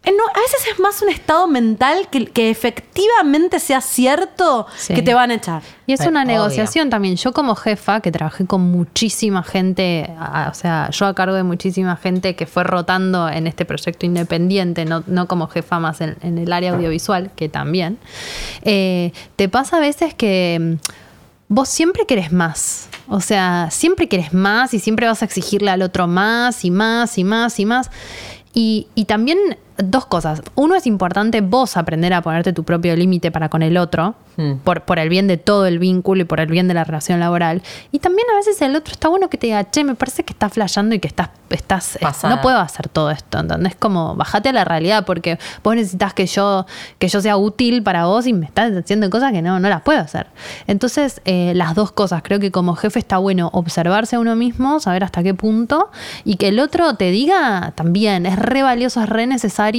Eh, 0.02 0.12
no, 0.16 0.24
a 0.24 0.40
veces 0.40 0.66
es 0.72 0.80
más 0.80 1.02
un 1.02 1.10
estado 1.10 1.46
mental 1.46 2.08
que, 2.10 2.24
que 2.26 2.48
efectivamente 2.48 3.60
sea 3.60 3.82
cierto 3.82 4.66
Sí. 4.76 4.94
que 4.94 5.02
te 5.02 5.12
van 5.12 5.30
a 5.30 5.34
echar. 5.34 5.62
Y 5.86 5.92
es 5.92 5.98
Pero, 5.98 6.10
una 6.10 6.22
obvio. 6.22 6.32
negociación 6.36 6.88
también. 6.88 7.16
Yo 7.16 7.32
como 7.34 7.54
jefa, 7.54 8.00
que 8.00 8.10
trabajé 8.10 8.46
con 8.46 8.62
muchísima 8.62 9.42
gente, 9.42 10.10
a- 10.18 10.48
o 10.50 10.54
sea, 10.54 10.88
yo 10.90 11.04
a 11.04 11.14
cargo 11.14 11.34
de 11.34 11.42
muchísima 11.42 11.96
gente 11.96 12.34
que 12.34 12.46
fue 12.46 12.64
rotando 12.64 13.28
en 13.28 13.46
este 13.46 13.66
proyecto 13.66 14.06
independiente, 14.06 14.86
no, 14.86 15.04
no 15.06 15.28
como 15.28 15.48
jefa 15.48 15.78
más 15.80 16.00
en, 16.00 16.16
en 16.22 16.38
el 16.38 16.50
área 16.50 16.72
audiovisual, 16.72 17.30
que 17.36 17.50
también, 17.50 17.98
eh, 18.62 19.12
te 19.36 19.50
pasa 19.50 19.76
a 19.76 19.80
veces 19.80 20.14
que 20.14 20.78
mm, 20.80 20.88
vos 21.48 21.68
siempre 21.68 22.06
querés 22.06 22.32
más. 22.32 22.88
O 23.06 23.20
sea, 23.20 23.68
siempre 23.70 24.08
querés 24.08 24.32
más 24.32 24.72
y 24.72 24.78
siempre 24.78 25.06
vas 25.06 25.20
a 25.20 25.26
exigirle 25.26 25.70
al 25.70 25.82
otro 25.82 26.06
más 26.06 26.64
y 26.64 26.70
más 26.70 27.18
y 27.18 27.24
más 27.24 27.60
y 27.60 27.66
más. 27.66 27.90
Y, 28.54 28.86
y 28.94 29.04
también 29.04 29.38
dos 29.84 30.06
cosas. 30.06 30.42
Uno 30.54 30.74
es 30.74 30.86
importante 30.86 31.40
vos 31.40 31.76
aprender 31.76 32.12
a 32.14 32.22
ponerte 32.22 32.52
tu 32.52 32.64
propio 32.64 32.96
límite 32.96 33.30
para 33.30 33.48
con 33.48 33.62
el 33.62 33.76
otro, 33.76 34.14
Mm. 34.40 34.58
por, 34.64 34.82
por 34.82 34.98
el 34.98 35.08
bien 35.08 35.26
de 35.26 35.36
todo 35.36 35.66
el 35.66 35.78
vínculo 35.78 36.22
y 36.22 36.24
por 36.24 36.40
el 36.40 36.46
bien 36.46 36.66
de 36.68 36.72
la 36.74 36.84
relación 36.84 37.20
laboral. 37.20 37.62
Y 37.92 37.98
también 37.98 38.26
a 38.32 38.36
veces 38.36 38.60
el 38.62 38.74
otro 38.76 38.92
está 38.92 39.08
bueno 39.08 39.28
que 39.28 39.36
te 39.36 39.48
diga, 39.48 39.70
che, 39.70 39.84
me 39.84 39.94
parece 39.94 40.24
que 40.24 40.32
estás 40.32 40.52
flasheando 40.52 40.94
y 40.94 40.98
que 40.98 41.08
estás, 41.08 41.30
estás 41.50 41.96
eh, 41.96 42.00
Pasada. 42.00 42.36
no 42.36 42.40
puedo 42.40 42.58
hacer 42.58 42.88
todo 42.88 43.10
esto, 43.10 43.38
¿entendés? 43.38 43.74
Como 43.76 44.14
bajate 44.16 44.48
a 44.48 44.52
la 44.52 44.64
realidad 44.64 45.04
porque 45.04 45.38
vos 45.62 45.74
necesitas 45.74 46.14
que 46.14 46.26
yo, 46.26 46.64
que 46.98 47.08
yo 47.08 47.20
sea 47.20 47.36
útil 47.36 47.82
para 47.82 48.06
vos 48.06 48.26
y 48.26 48.32
me 48.32 48.46
estás 48.46 48.72
haciendo 48.72 49.10
cosas 49.10 49.32
que 49.32 49.42
no, 49.42 49.58
no 49.60 49.68
las 49.68 49.82
puedo 49.82 50.00
hacer. 50.00 50.28
Entonces, 50.66 51.20
eh, 51.24 51.52
las 51.54 51.74
dos 51.74 51.92
cosas, 51.92 52.22
creo 52.22 52.38
que 52.40 52.50
como 52.50 52.76
jefe 52.76 52.98
está 52.98 53.18
bueno 53.18 53.50
observarse 53.52 54.16
a 54.16 54.20
uno 54.20 54.36
mismo, 54.36 54.80
saber 54.80 55.04
hasta 55.04 55.22
qué 55.22 55.34
punto 55.34 55.90
y 56.24 56.36
que 56.36 56.48
el 56.48 56.60
otro 56.60 56.94
te 56.94 57.10
diga 57.10 57.72
también, 57.74 58.26
es 58.26 58.38
re 58.38 58.62
valioso, 58.62 59.02
es 59.02 59.08
re 59.08 59.26
necesario 59.26 59.69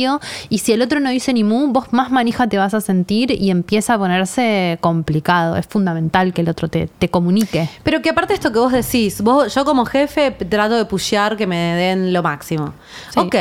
y 0.49 0.58
si 0.60 0.73
el 0.73 0.82
otro 0.82 0.99
no 0.99 1.10
dice 1.10 1.34
ni 1.34 1.43
mu, 1.43 1.67
vos 1.67 1.91
más 1.91 2.12
manija 2.12 2.47
te 2.47 2.58
vas 2.58 2.73
a 2.73 2.82
sentir 2.82 3.32
y 3.32 3.49
empieza 3.51 3.93
a 3.95 3.97
ponerse 3.97 4.77
complicado. 4.82 5.56
Es 5.58 5.67
fundamental 5.67 6.34
que 6.34 6.41
el 6.41 6.49
otro 6.49 6.67
te, 6.67 6.88
te 6.88 7.10
comunique. 7.10 7.69
Pero 7.84 8.01
que 8.01 8.10
aparte 8.10 8.34
esto 8.34 8.51
que 8.51 8.60
vos 8.60 8.71
decís, 8.71 9.21
vos, 9.21 9.54
yo 9.54 9.65
como 9.65 9.86
jefe 9.86 10.32
trato 10.32 10.75
de 10.75 10.86
pushear 10.86 11.38
que 11.38 11.47
me 11.47 11.56
den 11.75 12.13
lo 12.13 12.23
máximo. 12.23 12.73
Sí. 13.13 13.19
Ok. 13.19 13.36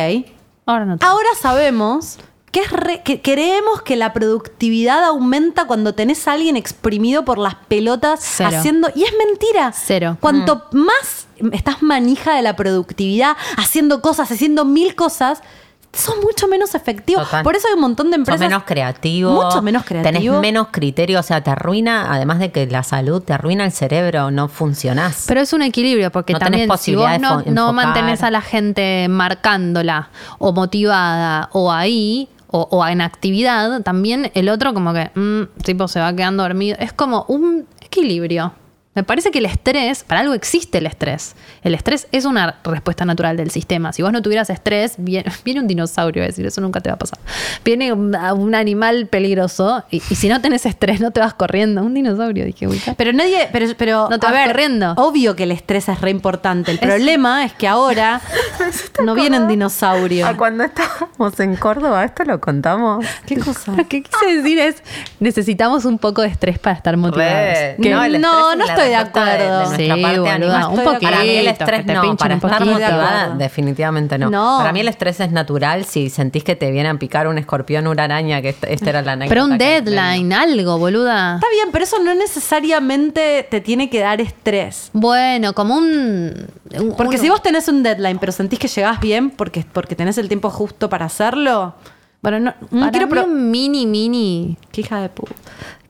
Ahora 0.67 0.85
no 0.85 0.99
te- 0.99 1.05
Ahora 1.07 1.29
sabemos 1.41 2.19
que, 2.53 2.61
es 2.61 2.71
re- 2.73 3.03
que 3.05 3.23
creemos 3.23 3.83
que 3.83 3.95
la 3.97 4.13
productividad 4.13 5.05
aumenta 5.05 5.67
cuando 5.67 5.95
tenés 5.95 6.27
a 6.27 6.33
alguien 6.33 6.57
exprimido 6.57 7.25
por 7.25 7.39
las 7.39 7.55
pelotas 7.55 8.21
Cero. 8.23 8.51
haciendo. 8.59 8.89
Y 8.95 9.05
es 9.05 9.13
mentira. 9.25 9.73
Cero. 9.73 10.17
Cuanto 10.21 10.65
más 10.73 11.29
estás 11.53 11.83
manija 11.83 12.35
de 12.35 12.43
la 12.43 12.57
productividad, 12.57 13.37
haciendo 13.57 14.03
cosas, 14.03 14.31
haciendo 14.33 14.65
mil 14.65 14.95
cosas, 14.97 15.43
sos 15.93 16.17
mucho 16.23 16.49
menos 16.49 16.75
efectivo. 16.75 17.23
Total. 17.23 17.43
Por 17.43 17.57
eso 17.57 17.69
hay 17.69 17.75
un 17.75 17.81
montón 17.81 18.11
de 18.11 18.17
empresas. 18.17 18.41
menos 18.41 18.65
creativo. 18.65 19.33
Mucho 19.33 19.63
menos 19.63 19.85
creativo. 19.85 20.13
Tenés 20.13 20.41
menos 20.41 20.69
criterio, 20.71 21.21
o 21.21 21.23
sea, 21.23 21.43
te 21.43 21.51
arruina, 21.51 22.13
además 22.13 22.39
de 22.39 22.53
que 22.53 22.67
la 22.67 22.83
salud 22.83 23.23
te 23.23 23.33
arruina 23.33 23.65
el 23.65 23.73
cerebro, 23.73 24.31
no 24.31 24.49
funcionás. 24.49 25.25
Pero 25.27 25.41
es 25.41 25.53
un 25.53 25.63
equilibrio, 25.63 26.11
porque 26.11 26.33
No 26.33 26.39
tenés 26.39 26.69
también 26.69 26.79
si 26.79 26.95
vos 26.95 27.21
no, 27.21 27.43
no 27.43 27.73
mantenés 27.73 28.23
a 28.23 28.31
la 28.31 28.41
gente 28.41 29.09
marcándola 29.09 30.11
o 30.39 30.53
motivada 30.53 31.49
o 31.53 31.73
ahí 31.73 32.29
o, 32.49 32.69
o 32.71 32.87
en 32.87 33.01
actividad, 33.01 33.83
también 33.83 34.31
el 34.35 34.49
otro 34.49 34.75
como 34.75 34.93
que, 34.93 35.11
mm, 35.15 35.63
tipo, 35.63 35.89
se 35.89 36.01
va 36.01 36.13
quedando 36.15 36.43
dormido. 36.43 36.77
Es 36.81 36.93
como 36.93 37.25
un 37.29 37.67
equilibrio. 37.81 38.53
Me 38.93 39.05
parece 39.05 39.31
que 39.31 39.39
el 39.39 39.47
estrés, 39.47 40.03
para 40.03 40.21
algo 40.21 40.35
existe 40.35 40.79
el 40.79 40.87
estrés. 40.87 41.37
El 41.63 41.75
estrés 41.75 42.09
es 42.11 42.25
una 42.25 42.57
respuesta 42.65 43.05
natural 43.05 43.37
del 43.37 43.53
sistema. 43.53 43.93
Si 43.93 44.03
vos 44.03 44.13
no 44.13 44.21
tuvieras 44.21 44.51
estrés, 44.51 44.95
viene, 44.99 45.31
viene 45.45 45.61
un 45.61 45.69
dinosaurio 45.69 46.25
a 46.25 46.27
decir, 46.27 46.45
eso 46.45 46.61
nunca 46.61 46.81
te 46.81 46.91
va 46.91 46.95
a 46.97 46.99
pasar. 46.99 47.21
Viene 47.65 47.93
un, 47.93 48.17
un 48.17 48.55
animal 48.57 49.07
peligroso 49.07 49.85
y, 49.93 49.99
y 50.11 50.17
si 50.17 50.29
no 50.29 50.41
tenés 50.41 50.67
estrés 50.67 51.01
no 51.01 51.13
te 51.13 51.21
vas 51.21 51.35
corriendo. 51.35 51.83
Un 51.85 51.95
dinosaurio, 51.95 52.45
dije, 52.45 52.67
uy, 52.67 52.83
Pero 52.97 53.13
nadie, 53.13 53.49
pero, 53.53 53.67
pero 53.79 54.09
No 54.11 54.19
te 54.19 54.27
a 54.27 54.31
vas 54.33 54.41
ver, 54.41 54.49
corriendo. 54.49 54.95
obvio 54.97 55.37
que 55.37 55.45
el 55.45 55.53
estrés 55.53 55.89
es 55.89 56.01
re 56.01 56.11
importante. 56.11 56.73
El 56.73 56.81
problema 56.81 57.45
es 57.45 57.53
que 57.53 57.69
ahora 57.69 58.21
no 59.05 59.15
vienen 59.15 59.47
dinosaurios. 59.47 60.29
Ah, 60.29 60.37
cuando 60.37 60.65
estábamos 60.65 61.39
en 61.39 61.55
Córdoba, 61.55 62.05
esto 62.05 62.25
lo 62.25 62.41
contamos. 62.41 63.07
¿Qué 63.27 63.37
cosa? 63.39 63.71
Lo 63.71 63.87
que 63.87 64.03
quise 64.03 64.35
decir 64.37 64.59
es, 64.59 64.83
necesitamos 65.21 65.85
un 65.85 65.99
poco 66.01 66.23
de 66.23 66.29
estrés 66.29 66.59
para 66.59 66.75
estar 66.77 66.97
motivados. 66.97 67.31
Re. 67.31 67.77
Que- 67.81 67.91
No, 67.91 68.03
el 68.03 68.17
estrés 68.17 68.33
no, 68.33 68.51
es 68.53 68.59
no 68.59 68.65
la 68.67 68.73
estoy 68.85 68.89
de 68.91 68.97
acuerdo. 68.97 69.59
nuestra 69.59 69.77
Sí, 69.77 69.89
parte 70.03 70.19
boluda, 70.19 70.35
animal. 70.35 70.65
un 70.73 70.79
Estoy 70.79 70.95
de 70.95 71.01
Para 71.01 71.19
mí 71.23 71.29
el 71.31 71.37
poquito, 71.47 71.51
estrés 71.51 71.87
no, 71.87 72.17
para 72.17 72.35
estar 72.35 72.51
poquito. 72.59 72.71
motivada 72.73 73.35
definitivamente 73.37 74.19
no. 74.19 74.31
No. 74.31 74.57
Para 74.59 74.73
mí 74.73 74.81
el 74.81 74.89
estrés 74.89 75.21
es 75.21 75.31
natural 75.33 75.85
si 75.85 76.11
sentís 76.11 76.45
que 76.45 76.57
te 76.57 76.71
viene 76.71 76.89
a 76.89 76.95
picar 76.95 77.27
un 77.29 77.39
escorpión, 77.39 77.87
una 77.87 78.05
araña, 78.05 78.41
que 78.43 78.51
esta, 78.51 78.67
esta 78.69 78.91
era 78.91 79.03
la 79.03 79.13
anécdota. 79.13 79.35
Pero 79.35 79.45
un 79.45 79.59
deadline, 79.59 80.33
algo, 80.33 80.79
boluda. 80.79 81.37
Está 81.37 81.49
bien, 81.51 81.69
pero 81.73 81.85
eso 81.85 81.99
no 82.03 82.15
necesariamente 82.15 83.47
te 83.51 83.61
tiene 83.61 83.89
que 83.91 84.01
dar 84.01 84.21
estrés. 84.21 84.91
Bueno, 84.93 85.53
como 85.55 85.77
un... 85.77 86.47
un- 86.79 86.95
Porque 86.97 87.19
si 87.19 87.29
vos 87.29 87.43
tenés 87.43 87.69
un 87.69 87.83
deadline, 87.83 88.19
pero 88.19 88.33
sentís 88.33 88.59
que 88.59 88.69
llegás 88.69 89.01
bien 89.01 89.31
porque, 89.31 89.65
porque 89.73 89.95
tenés 89.97 90.19
el 90.19 90.29
tiempo 90.29 90.51
justo 90.51 90.89
para 90.89 91.07
hacerlo. 91.07 91.75
Bueno, 92.23 92.39
no, 92.39 92.55
no 92.71 92.81
Para 92.81 92.91
quiero 92.91 93.07
mí 93.07 93.11
pro- 93.13 93.25
un 93.25 93.51
mini, 93.51 93.87
mini... 93.87 94.57
Qué 94.71 94.83
hija 94.83 95.01
de 95.01 95.09
puta. 95.09 95.33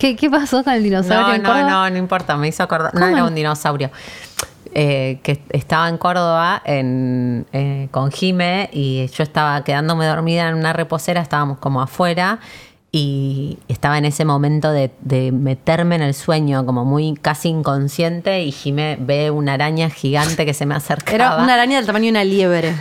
¿Qué, 0.00 0.16
qué 0.16 0.28
pasó 0.30 0.64
con 0.64 0.72
el 0.72 0.82
dinosaurio 0.82 1.28
No, 1.28 1.34
en 1.34 1.42
no, 1.42 1.48
Córdoba? 1.50 1.70
no, 1.70 1.90
no 1.90 1.96
importa, 1.98 2.36
me 2.36 2.48
hizo 2.48 2.62
acordar. 2.64 2.92
No 2.94 3.00
¿Cómo 3.02 3.12
era 3.12 3.24
un 3.24 3.34
dinosaurio. 3.36 3.90
Eh, 4.72 5.18
que 5.24 5.42
estaba 5.50 5.88
en 5.88 5.98
Córdoba 5.98 6.62
en, 6.64 7.44
eh, 7.52 7.88
con 7.90 8.10
Jime 8.12 8.70
y 8.72 9.06
yo 9.08 9.22
estaba 9.24 9.64
quedándome 9.64 10.06
dormida 10.06 10.48
en 10.48 10.54
una 10.54 10.72
reposera, 10.72 11.20
estábamos 11.20 11.58
como 11.58 11.82
afuera 11.82 12.38
y 12.92 13.58
estaba 13.68 13.98
en 13.98 14.04
ese 14.04 14.24
momento 14.24 14.70
de, 14.72 14.92
de 15.00 15.32
meterme 15.32 15.96
en 15.96 16.02
el 16.02 16.14
sueño, 16.14 16.64
como 16.66 16.84
muy 16.84 17.14
casi 17.14 17.48
inconsciente 17.48 18.42
y 18.44 18.52
Jime 18.52 18.96
ve 19.00 19.30
una 19.32 19.54
araña 19.54 19.90
gigante 19.90 20.46
que 20.46 20.54
se 20.54 20.66
me 20.66 20.74
acercaba. 20.76 21.14
Era 21.14 21.36
una 21.42 21.54
araña 21.54 21.76
del 21.78 21.86
tamaño 21.86 22.04
de 22.06 22.10
una 22.10 22.24
liebre. 22.24 22.74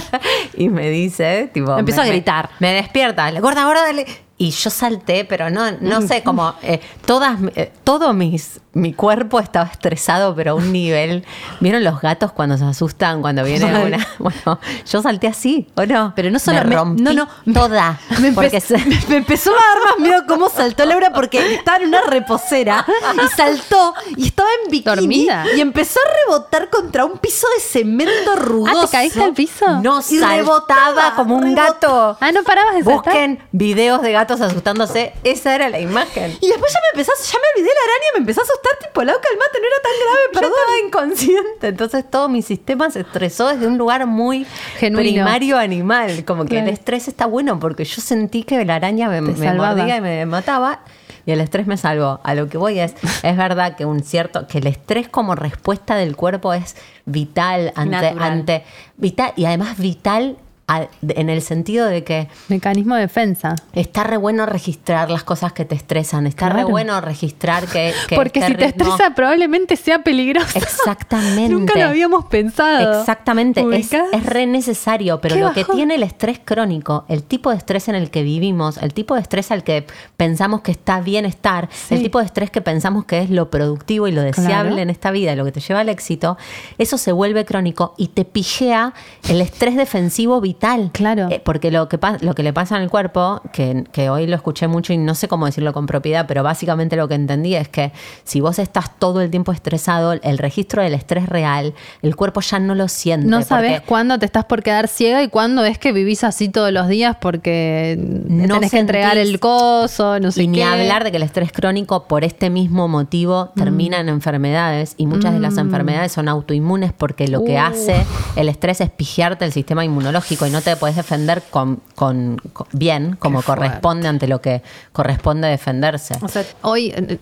y 0.56 0.68
me 0.68 0.88
dice, 0.90 1.50
tipo. 1.52 1.74
Me 1.76 1.82
me- 1.82 1.92
a 1.94 2.04
gritar. 2.06 2.50
Me, 2.58 2.72
despierta, 2.74 3.30
gorda, 3.40 3.64
gorda, 3.64 3.82
dale. 3.82 4.06
Y 4.42 4.52
yo 4.52 4.70
salté, 4.70 5.26
pero 5.26 5.50
no, 5.50 5.70
no 5.82 6.00
sé, 6.00 6.22
como 6.22 6.54
eh, 6.62 6.80
todas, 7.04 7.38
eh, 7.56 7.70
todo 7.84 8.14
mis, 8.14 8.60
mi 8.72 8.94
cuerpo 8.94 9.38
estaba 9.38 9.66
estresado, 9.66 10.34
pero 10.34 10.52
a 10.52 10.54
un 10.54 10.72
nivel. 10.72 11.26
¿Vieron 11.60 11.84
los 11.84 12.00
gatos 12.00 12.32
cuando 12.32 12.56
se 12.56 12.64
asustan, 12.64 13.20
cuando 13.20 13.44
viene 13.44 13.66
Ay. 13.66 13.82
una? 13.92 14.06
Bueno, 14.18 14.58
yo 14.90 15.02
salté 15.02 15.26
así, 15.26 15.68
¿o 15.76 15.84
no? 15.84 16.14
Pero 16.16 16.30
no 16.30 16.38
solo- 16.38 16.60
Me 16.60 16.64
me- 16.64 16.74
rompí 16.74 17.02
no, 17.02 17.12
no. 17.12 17.28
toda. 17.52 18.00
Me, 18.20 18.32
porque 18.32 18.62
se- 18.62 18.78
me 19.08 19.16
empezó 19.18 19.50
a 19.50 19.54
dar 19.54 19.84
más 19.90 19.98
miedo 19.98 20.22
cómo 20.26 20.48
saltó 20.48 20.86
Laura 20.86 21.12
porque 21.12 21.56
estaba 21.56 21.76
en 21.76 21.88
una 21.88 22.00
reposera 22.00 22.86
y 23.22 23.28
saltó 23.36 23.92
y 24.16 24.28
estaba 24.28 24.48
en 24.64 24.70
bikini 24.70 24.96
Dormida. 24.96 25.44
y 25.54 25.60
empezó 25.60 26.00
a 26.00 26.24
rebotar 26.24 26.70
contra 26.70 27.04
un 27.04 27.18
piso 27.18 27.46
de 27.56 27.60
cemento 27.60 28.36
rugoso. 28.36 28.72
Ah, 28.74 28.86
¿te 28.86 28.90
caíste 28.90 29.22
al 29.22 29.34
piso? 29.34 29.66
no 29.82 30.00
Y 30.00 30.02
saltaba 30.18 30.34
rebotaba, 30.36 31.14
como 31.14 31.36
un 31.36 31.42
rebotaba. 31.42 31.68
gato. 31.68 32.18
Ah, 32.22 32.32
¿no 32.32 32.42
parabas 32.42 32.74
de 32.76 32.84
saltar? 32.84 33.04
Busquen 33.04 33.38
videos 33.52 34.00
de 34.00 34.12
gatos 34.12 34.29
asustándose. 34.38 35.12
Esa 35.24 35.54
era 35.54 35.70
la 35.70 35.80
imagen. 35.80 36.36
Y 36.40 36.48
después 36.48 36.72
ya 36.72 36.78
me 36.80 37.00
empezó, 37.00 37.12
a- 37.12 37.24
ya 37.24 37.38
me 37.38 37.44
olvidé 37.60 37.74
la 37.74 37.92
araña, 37.92 38.06
me 38.14 38.18
empezó 38.20 38.40
a 38.40 38.44
asustar, 38.44 38.72
tipo, 38.80 39.02
Lau, 39.02 39.16
calmate, 39.20 39.58
no 39.60 39.66
era 39.66 39.82
tan 39.82 39.92
grave, 40.02 40.20
perdón. 40.34 40.52
estaba 40.58 40.78
inconsciente, 40.86 41.68
entonces 41.68 42.04
todo 42.10 42.28
mi 42.28 42.42
sistema 42.42 42.90
se 42.90 43.00
estresó 43.00 43.48
desde 43.48 43.66
un 43.66 43.78
lugar 43.78 44.06
muy 44.06 44.46
Genuino. 44.78 45.00
primario 45.24 45.56
animal. 45.58 46.24
Como 46.24 46.44
que 46.44 46.50
Claro. 46.50 46.66
el 46.66 46.72
estrés 46.74 47.08
está 47.08 47.26
bueno 47.26 47.58
porque 47.58 47.84
yo 47.84 48.02
sentí 48.02 48.42
que 48.42 48.64
la 48.64 48.74
araña 48.76 49.08
me, 49.08 49.20
me 49.22 49.54
mordía 49.54 49.96
y 49.96 50.00
me 50.00 50.26
mataba. 50.26 50.80
Y 51.26 51.32
el 51.32 51.40
estrés 51.42 51.66
me 51.66 51.76
salvó. 51.76 52.18
A 52.24 52.34
lo 52.34 52.48
que 52.48 52.56
voy 52.56 52.80
es, 52.80 52.94
es 53.22 53.36
verdad 53.36 53.76
que 53.76 53.84
un 53.84 54.02
cierto, 54.02 54.46
que 54.46 54.56
el 54.58 54.66
estrés 54.66 55.06
como 55.08 55.34
respuesta 55.34 55.94
del 55.94 56.16
cuerpo 56.16 56.54
es 56.54 56.76
vital 57.04 57.72
ante, 57.76 57.96
Natural. 57.96 58.32
ante 58.32 58.64
vital 58.96 59.32
y 59.36 59.44
además 59.44 59.76
vital 59.78 60.38
a- 60.70 60.88
en 61.08 61.28
el 61.30 61.42
sentido 61.42 61.86
de 61.86 62.04
que 62.04 62.28
Mecanismo 62.48 62.94
de 62.94 63.02
defensa. 63.02 63.56
está 63.72 64.04
re 64.04 64.16
bueno 64.16 64.46
registrar 64.46 65.10
las 65.10 65.24
cosas 65.24 65.52
que 65.52 65.64
te 65.64 65.74
estresan, 65.74 66.26
está 66.26 66.48
re 66.48 66.64
bueno 66.64 67.00
registrar 67.00 67.66
que, 67.66 67.92
que 68.08 68.14
Porque 68.16 68.40
este 68.40 68.52
si 68.52 68.58
te 68.58 68.64
estresa 68.66 69.14
probablemente 69.14 69.76
sea 69.76 70.02
peligroso. 70.04 70.58
Exactamente. 70.58 71.48
Nunca 71.54 71.74
lo 71.78 71.86
habíamos 71.88 72.26
pensado. 72.26 73.00
Exactamente, 73.00 73.64
es, 73.76 73.90
re 74.24 74.46
necesario, 74.46 75.20
pero 75.20 75.36
lo 75.36 75.52
que 75.52 75.64
tiene 75.64 75.96
el 75.96 76.02
estrés 76.02 76.40
crónico, 76.44 77.04
el 77.08 77.22
tipo 77.24 77.50
de 77.50 77.56
estrés 77.56 77.88
en 77.88 77.94
el 77.96 78.10
que 78.10 78.22
vivimos, 78.22 78.76
el 78.78 78.94
tipo 78.94 79.14
de 79.14 79.20
estrés 79.22 79.50
al 79.50 79.64
que 79.64 79.86
pensamos 80.16 80.60
que 80.60 80.70
está 80.70 81.00
bien 81.00 81.24
estar, 81.26 81.68
Sí. 81.72 81.94
el 81.96 82.02
tipo 82.02 82.18
de 82.20 82.26
estrés 82.26 82.50
que 82.50 82.60
pensamos 82.60 83.04
que 83.06 83.18
es 83.20 83.30
lo 83.30 83.50
productivo 83.50 84.06
y 84.08 84.12
lo 84.12 84.22
deseable 84.22 84.70
Claro. 84.70 84.78
en 84.82 84.90
esta 84.90 85.10
vida, 85.10 85.34
lo 85.34 85.44
que 85.44 85.52
te 85.52 85.60
lleva 85.60 85.80
al 85.80 85.88
éxito, 85.88 86.36
eso 86.78 86.96
se 86.98 87.12
vuelve 87.12 87.44
crónico 87.44 87.94
y 87.96 88.08
te 88.08 88.24
pijea 88.24 88.92
el 89.28 89.40
estrés 89.40 89.76
defensivo 89.76 90.40
vital. 90.40 90.59
Claro. 90.92 91.28
Eh, 91.30 91.40
porque 91.44 91.70
lo 91.70 91.88
que, 91.88 91.98
lo 92.20 92.34
que 92.34 92.42
le 92.42 92.52
pasa 92.52 92.76
en 92.76 92.82
el 92.82 92.90
cuerpo, 92.90 93.40
que, 93.52 93.84
que 93.92 94.10
hoy 94.10 94.26
lo 94.26 94.36
escuché 94.36 94.68
mucho 94.68 94.92
y 94.92 94.98
no 94.98 95.14
sé 95.14 95.26
cómo 95.28 95.46
decirlo 95.46 95.72
con 95.72 95.86
propiedad, 95.86 96.26
pero 96.28 96.42
básicamente 96.42 96.96
lo 96.96 97.08
que 97.08 97.14
entendí 97.14 97.54
es 97.54 97.68
que 97.68 97.92
si 98.24 98.40
vos 98.40 98.58
estás 98.58 98.98
todo 98.98 99.20
el 99.20 99.30
tiempo 99.30 99.52
estresado, 99.52 100.12
el 100.12 100.38
registro 100.38 100.82
del 100.82 100.94
estrés 100.94 101.28
real, 101.28 101.74
el 102.02 102.16
cuerpo 102.16 102.40
ya 102.40 102.58
no 102.58 102.74
lo 102.74 102.88
siente. 102.88 103.26
No 103.26 103.42
sabes 103.42 103.80
cuándo 103.80 104.18
te 104.18 104.26
estás 104.26 104.44
por 104.44 104.62
quedar 104.62 104.88
ciega 104.88 105.22
y 105.22 105.28
cuándo 105.28 105.64
es 105.64 105.78
que 105.78 105.92
vivís 105.92 106.24
así 106.24 106.48
todos 106.48 106.72
los 106.72 106.88
días 106.88 107.16
porque 107.20 107.96
No 108.28 108.54
tenés 108.54 108.70
que 108.70 108.78
entregar 108.78 109.16
el 109.18 109.40
coso, 109.40 110.18
no 110.20 110.30
sé 110.30 110.42
Y 110.42 110.48
ni 110.48 110.58
qué. 110.58 110.64
hablar 110.64 111.04
de 111.04 111.10
que 111.10 111.16
el 111.16 111.22
estrés 111.22 111.52
crónico 111.52 112.04
por 112.06 112.24
este 112.24 112.50
mismo 112.50 112.88
motivo 112.88 113.50
termina 113.56 113.98
Mm. 113.98 114.00
en 114.00 114.08
enfermedades 114.10 114.94
y 114.96 115.06
muchas 115.06 115.32
de 115.32 115.40
las 115.40 115.56
enfermedades 115.56 116.12
son 116.12 116.28
autoinmunes 116.28 116.92
porque 116.92 117.28
lo 117.28 117.44
que 117.44 117.54
Uh. 117.54 117.58
hace 117.60 118.04
el 118.36 118.48
estrés 118.48 118.80
es 118.80 118.90
pigiarte 118.90 119.44
el 119.44 119.52
sistema 119.52 119.84
inmunológico 119.84 120.46
y 120.50 120.52
no 120.52 120.60
te 120.60 120.76
puedes 120.76 120.96
defender 120.96 121.42
con, 121.50 121.80
con- 121.94 122.36
con- 122.52 122.66
bien 122.72 123.16
como 123.16 123.42
corresponde 123.42 124.08
ante 124.08 124.26
lo 124.26 124.40
que 124.40 124.62
corresponde 124.92 125.48
defenderse. 125.48 126.14
O 126.22 126.28
sea, 126.28 126.44
Hoy, 126.62 126.90
eh, 126.94 127.18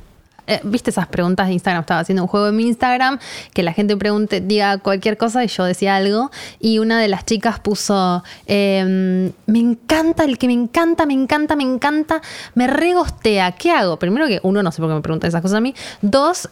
eh, 0.51 0.61
viste 0.65 0.89
esas 0.89 1.07
preguntas 1.07 1.47
de 1.49 1.53
Instagram, 1.53 1.83
estaba 1.83 2.01
haciendo 2.01 2.23
un 2.23 2.29
juego 2.29 2.49
en 2.49 2.57
mi 2.57 2.63
Instagram, 2.67 3.19
que 3.53 3.63
la 3.63 3.75
gente 3.75 3.95
pregunte, 3.99 4.41
diga 4.41 4.79
cualquier 4.79 5.19
cosa 5.19 5.45
y 5.45 5.49
yo 5.49 5.65
decía 5.65 5.97
algo, 5.97 6.31
y 6.59 6.79
una 6.79 6.99
de 7.01 7.09
las 7.09 7.27
chicas 7.27 7.61
puso, 7.61 8.25
eh, 8.47 9.31
me 9.45 9.59
encanta, 9.59 10.25
el 10.25 10.39
que 10.39 10.47
me 10.47 10.55
encanta, 10.55 11.05
me 11.05 11.13
encanta, 11.13 11.55
me 11.55 11.65
encanta, 11.65 12.23
me 12.55 12.67
regostea, 12.67 13.53
¿qué 13.53 13.73
hago? 13.73 13.99
Primero 13.99 14.27
que 14.27 14.41
uno, 14.43 14.63
no 14.63 14.73
sé 14.73 14.81
por 14.81 14.89
qué 14.89 14.95
me 14.95 15.03
preguntan 15.03 15.29
esas 15.29 15.43
cosas 15.43 15.59
a 15.59 15.61
mí, 15.61 15.75
dos, 16.01 16.49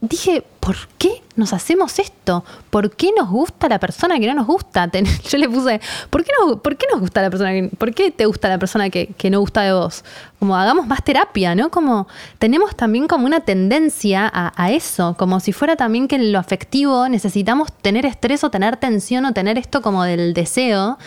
dije, 0.00 0.42
¿por 0.66 0.88
qué 0.98 1.22
nos 1.36 1.52
hacemos 1.52 2.00
esto? 2.00 2.44
¿Por 2.70 2.90
qué 2.90 3.10
nos 3.16 3.30
gusta 3.30 3.68
la 3.68 3.78
persona 3.78 4.18
que 4.18 4.26
no 4.26 4.34
nos 4.34 4.48
gusta? 4.48 4.90
Yo 5.30 5.38
le 5.38 5.48
puse, 5.48 5.80
¿por 6.10 6.24
qué, 6.24 6.32
no, 6.40 6.60
¿por 6.60 6.76
qué 6.76 6.86
nos 6.90 7.00
gusta 7.00 7.22
la 7.22 7.30
persona 7.30 7.52
que, 7.52 7.70
¿por 7.78 7.94
qué 7.94 8.10
te 8.10 8.26
gusta 8.26 8.48
la 8.48 8.58
persona 8.58 8.90
que, 8.90 9.14
no 9.30 9.38
gusta 9.38 9.62
de 9.62 9.72
vos? 9.72 10.04
Como 10.40 10.56
hagamos 10.56 10.88
más 10.88 11.04
terapia, 11.04 11.54
¿no? 11.54 11.70
Como 11.70 12.08
tenemos 12.40 12.74
también 12.74 13.06
como 13.06 13.26
una 13.26 13.38
tendencia 13.38 14.28
a, 14.34 14.52
a 14.60 14.72
eso, 14.72 15.14
como 15.16 15.38
si 15.38 15.52
fuera 15.52 15.76
también 15.76 16.08
que 16.08 16.16
en 16.16 16.32
lo 16.32 16.40
afectivo 16.40 17.08
necesitamos 17.08 17.72
tener 17.80 18.04
estrés 18.04 18.42
o 18.42 18.50
tener 18.50 18.76
tensión 18.76 19.24
o 19.24 19.32
tener 19.32 19.58
esto 19.58 19.82
como 19.82 20.02
del 20.02 20.34
deseo. 20.34 20.98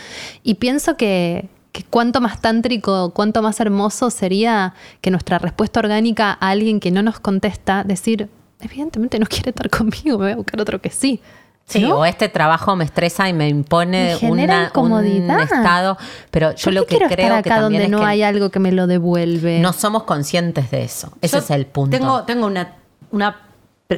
Y 0.42 0.54
pienso 0.54 0.96
que, 0.96 1.50
que 1.74 1.84
cuánto 1.84 2.22
más 2.22 2.40
tántrico, 2.40 3.12
cuánto 3.14 3.42
más 3.42 3.60
hermoso 3.60 4.10
sería 4.10 4.74
que 5.02 5.12
nuestra 5.12 5.38
respuesta 5.38 5.82
orgánica 5.82 6.38
a 6.40 6.48
alguien 6.48 6.80
que 6.80 6.92
no 6.92 7.04
nos 7.04 7.20
contesta, 7.20 7.84
decir, 7.84 8.30
evidentemente 8.62 9.20
no 9.20 9.26
quiere 9.26 9.50
estar 9.52 9.70
conmigo, 9.78 10.18
me 10.18 10.26
voy 10.26 10.32
a 10.32 10.36
buscar 10.38 10.60
otro 10.62 10.80
que 10.82 10.90
sí. 10.90 11.22
Sí, 11.66 11.82
¿No? 11.84 12.00
o 12.00 12.06
este 12.06 12.30
trabajo 12.30 12.76
me 12.76 12.84
estresa 12.84 13.30
y 13.30 13.34
me 13.34 13.48
impone 13.48 14.14
Me 14.14 14.18
genera 14.18 14.54
una- 14.56 14.62
un 14.64 14.68
incomodidad. 15.06 15.42
estado. 15.42 15.98
Pero 16.32 16.56
yo 16.56 16.64
¿Por 16.64 16.74
lo 16.74 16.82
que 16.82 16.98
quiero 16.98 17.06
creo 17.08 17.28
estar 17.28 17.44
que 17.44 17.50
acá 17.52 17.62
también 17.62 17.84
donde 17.84 17.86
es 17.86 17.92
no 17.92 18.00
que 18.00 18.06
hay 18.06 18.24
algo 18.24 18.50
que 18.50 18.58
me 18.60 18.72
lo 18.72 18.88
devuelve. 18.88 19.60
no 19.60 19.72
somos 19.72 20.04
conscientes 20.06 20.72
de 20.72 20.84
eso. 20.84 21.14
Ese 21.22 21.38
Yo 21.38 21.44
es 21.44 21.52
el 21.52 21.68
punto. 21.68 21.96
Tengo, 21.96 22.24
tengo 22.24 22.48
una, 22.48 23.36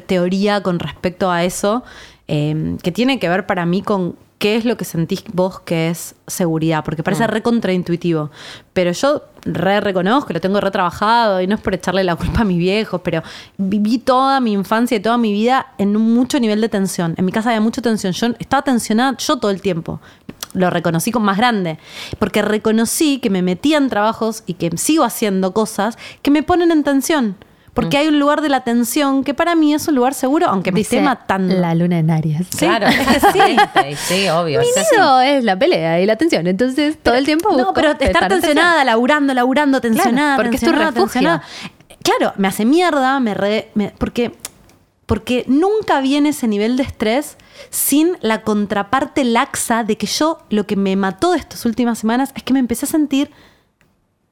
teoría 0.05 0.61
con 0.63 0.79
respecto 0.79 1.31
a 1.31 1.43
eso 1.45 1.83
eh, 2.27 2.77
que 2.81 2.91
tiene 2.91 3.19
que 3.19 3.29
ver 3.29 3.45
para 3.45 3.65
mí 3.65 3.81
con 3.81 4.15
qué 4.41 4.55
es 4.55 4.65
lo 4.65 4.75
que 4.75 4.85
sentís 4.85 5.23
vos 5.31 5.59
que 5.59 5.89
es 5.89 6.15
seguridad, 6.25 6.83
porque 6.83 7.03
parece 7.03 7.27
re 7.27 7.43
contraintuitivo. 7.43 8.31
Pero 8.73 8.91
yo 8.91 9.21
re 9.45 9.79
reconozco, 9.81 10.33
lo 10.33 10.41
tengo 10.41 10.59
re 10.59 10.71
trabajado 10.71 11.41
y 11.41 11.45
no 11.45 11.53
es 11.53 11.61
por 11.61 11.75
echarle 11.75 12.03
la 12.03 12.15
culpa 12.15 12.41
a 12.41 12.43
mis 12.43 12.57
viejos, 12.57 13.01
pero 13.03 13.21
viví 13.59 13.99
toda 13.99 14.39
mi 14.39 14.53
infancia 14.53 14.97
y 14.97 14.99
toda 14.99 15.19
mi 15.19 15.31
vida 15.31 15.67
en 15.77 15.95
un 15.95 16.15
mucho 16.15 16.39
nivel 16.39 16.59
de 16.59 16.69
tensión. 16.69 17.13
En 17.17 17.25
mi 17.25 17.31
casa 17.31 17.49
había 17.49 17.61
mucha 17.61 17.83
tensión. 17.83 18.13
Yo 18.13 18.29
estaba 18.39 18.63
tensionada 18.63 19.15
yo 19.15 19.37
todo 19.37 19.51
el 19.51 19.61
tiempo. 19.61 20.01
Lo 20.53 20.71
reconocí 20.71 21.11
con 21.11 21.21
más 21.21 21.37
grande, 21.37 21.77
porque 22.17 22.41
reconocí 22.41 23.19
que 23.19 23.29
me 23.29 23.43
metía 23.43 23.77
en 23.77 23.89
trabajos 23.89 24.41
y 24.47 24.55
que 24.55 24.75
sigo 24.75 25.03
haciendo 25.03 25.53
cosas 25.53 25.99
que 26.23 26.31
me 26.31 26.41
ponen 26.41 26.71
en 26.71 26.83
tensión. 26.83 27.35
Porque 27.73 27.97
hay 27.97 28.07
un 28.09 28.19
lugar 28.19 28.41
de 28.41 28.49
la 28.49 28.61
tensión 28.65 29.23
que 29.23 29.33
para 29.33 29.55
mí 29.55 29.73
es 29.73 29.87
un 29.87 29.95
lugar 29.95 30.13
seguro, 30.13 30.47
aunque 30.49 30.73
me 30.73 30.79
Dice 30.81 30.97
esté 30.97 31.05
matando. 31.05 31.55
La 31.55 31.73
luna 31.73 31.99
en 31.99 32.11
Aries. 32.11 32.47
Claro, 32.57 32.87
sí, 33.33 33.95
sí, 33.95 34.27
obvio. 34.27 34.59
Mi 34.59 34.65
nido 34.67 35.21
es 35.21 35.43
la 35.45 35.57
pelea 35.57 36.01
y 36.01 36.05
la 36.05 36.17
tensión. 36.17 36.47
Entonces, 36.47 36.97
todo 37.01 37.15
el 37.15 37.23
tiempo 37.25 37.55
No, 37.55 37.73
pero 37.73 37.91
estar 37.97 38.23
en 38.23 38.29
tensionada, 38.29 38.83
laburando, 38.83 39.33
laburando, 39.33 39.79
tensionada, 39.79 40.35
porque 40.35 40.55
es 40.57 40.61
tu 40.61 40.65
tensionada, 40.65 40.91
refugio. 40.91 41.05
tensionada. 41.13 41.43
Claro, 42.03 42.33
me 42.37 42.49
hace 42.49 42.65
mierda, 42.65 43.19
me 43.21 43.33
re- 43.35 43.69
me- 43.75 43.93
porque, 43.97 44.33
porque 45.05 45.45
nunca 45.47 46.01
viene 46.01 46.29
ese 46.29 46.47
nivel 46.49 46.75
de 46.75 46.83
estrés 46.83 47.37
sin 47.69 48.17
la 48.21 48.41
contraparte 48.41 49.23
laxa 49.23 49.83
de 49.85 49.95
que 49.97 50.07
yo 50.07 50.39
lo 50.49 50.65
que 50.65 50.75
me 50.75 50.95
mató 50.97 51.31
de 51.31 51.37
estas 51.37 51.65
últimas 51.65 51.99
semanas 51.99 52.31
es 52.35 52.43
que 52.43 52.51
me 52.53 52.59
empecé 52.59 52.85
a 52.85 52.89
sentir 52.89 53.31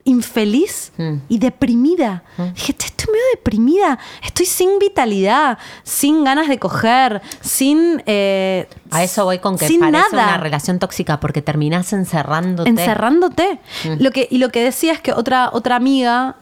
infeliz 0.09 0.91
Mm. 0.97 1.15
y 1.29 1.37
deprimida. 1.39 2.23
Dije, 2.55 2.73
"Che, 2.73 2.87
estoy 2.87 3.07
medio 3.11 3.25
deprimida, 3.35 3.99
estoy 4.23 4.45
sin 4.45 4.79
vitalidad, 4.79 5.57
sin 5.83 6.23
ganas 6.23 6.47
de 6.47 6.57
coger, 6.59 7.21
sin... 7.41 8.01
eh, 8.05 8.67
A 8.91 9.03
eso 9.03 9.23
voy 9.25 9.39
con 9.39 9.57
que 9.57 9.67
sin 9.67 9.79
parece 9.79 9.97
nada 10.15 10.27
una 10.29 10.37
relación 10.37 10.79
tóxica 10.79 11.19
porque 11.19 11.41
terminás 11.41 11.93
encerrándote. 11.93 12.69
encerrándote. 12.69 13.59
Lo 13.99 14.11
que, 14.11 14.27
y 14.29 14.37
lo 14.39 14.49
que 14.49 14.63
decía 14.63 14.93
es 14.93 15.01
que 15.01 15.13
otra, 15.13 15.49
otra 15.53 15.75
amiga, 15.75 16.35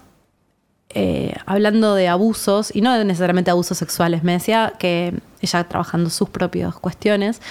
eh, 0.90 1.36
hablando 1.46 1.94
de 1.96 2.08
abusos, 2.08 2.72
y 2.74 2.82
no 2.82 3.04
necesariamente 3.04 3.52
abusos 3.52 3.78
sexuales, 3.78 4.24
me 4.24 4.32
decía 4.34 4.74
que 4.80 5.14
ella 5.42 5.64
trabajando 5.66 6.10
sus 6.10 6.30
propias 6.30 6.74
cuestiones, 6.76 7.42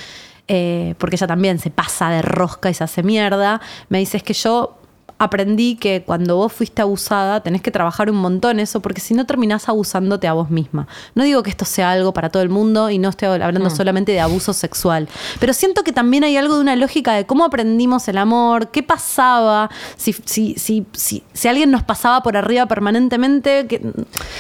eh, 0.49 0.95
porque 0.99 1.17
ella 1.17 1.27
también 1.27 1.59
se 1.59 1.71
pasa 1.71 2.09
de 2.11 2.23
rosca 2.23 2.71
y 2.71 2.75
se 2.75 2.83
hace 2.85 3.03
mierda, 3.03 3.61
me 3.89 3.99
dice 3.99 4.17
es 4.17 4.23
que 4.23 4.33
yo 4.33 4.79
aprendí 5.19 5.77
que 5.77 6.03
cuando 6.05 6.37
vos 6.37 6.53
fuiste 6.53 6.83
abusada 6.83 7.41
tenés 7.43 7.63
que 7.63 7.71
trabajar 7.71 8.11
un 8.11 8.17
montón 8.17 8.61
eso, 8.61 8.81
porque 8.81 9.01
si 9.01 9.15
no 9.15 9.25
terminás 9.25 9.69
abusándote 9.69 10.29
a 10.29 10.35
vos 10.35 10.51
misma. 10.51 10.87
No 11.15 11.25
digo 11.25 11.43
que 11.43 11.49
esto 11.51 11.65
sea 11.65 11.91
algo 11.93 12.13
para 12.13 12.29
todo 12.29 12.43
el 12.43 12.51
mundo 12.51 12.91
y 12.91 12.99
no 12.99 13.09
estoy 13.09 13.29
hablando 13.29 13.71
solamente 13.71 14.13
de 14.13 14.21
abuso 14.21 14.53
sexual, 14.53 15.09
pero 15.41 15.53
siento 15.55 15.85
que 15.85 15.93
también 15.93 16.25
hay 16.25 16.37
algo 16.37 16.57
de 16.57 16.61
una 16.61 16.77
lógica 16.77 17.15
de 17.15 17.25
cómo 17.25 17.45
aprendimos 17.45 18.09
el 18.09 18.19
amor, 18.19 18.69
qué 18.71 18.83
pasaba, 18.83 19.71
si, 19.97 20.13
si, 20.13 20.55
si, 20.57 20.85
si, 20.93 21.23
si 21.33 21.49
alguien 21.49 21.71
nos 21.71 21.83
pasaba 21.83 22.23
por 22.23 22.37
arriba 22.37 22.67
permanentemente. 22.67 23.67
Que, 23.67 23.81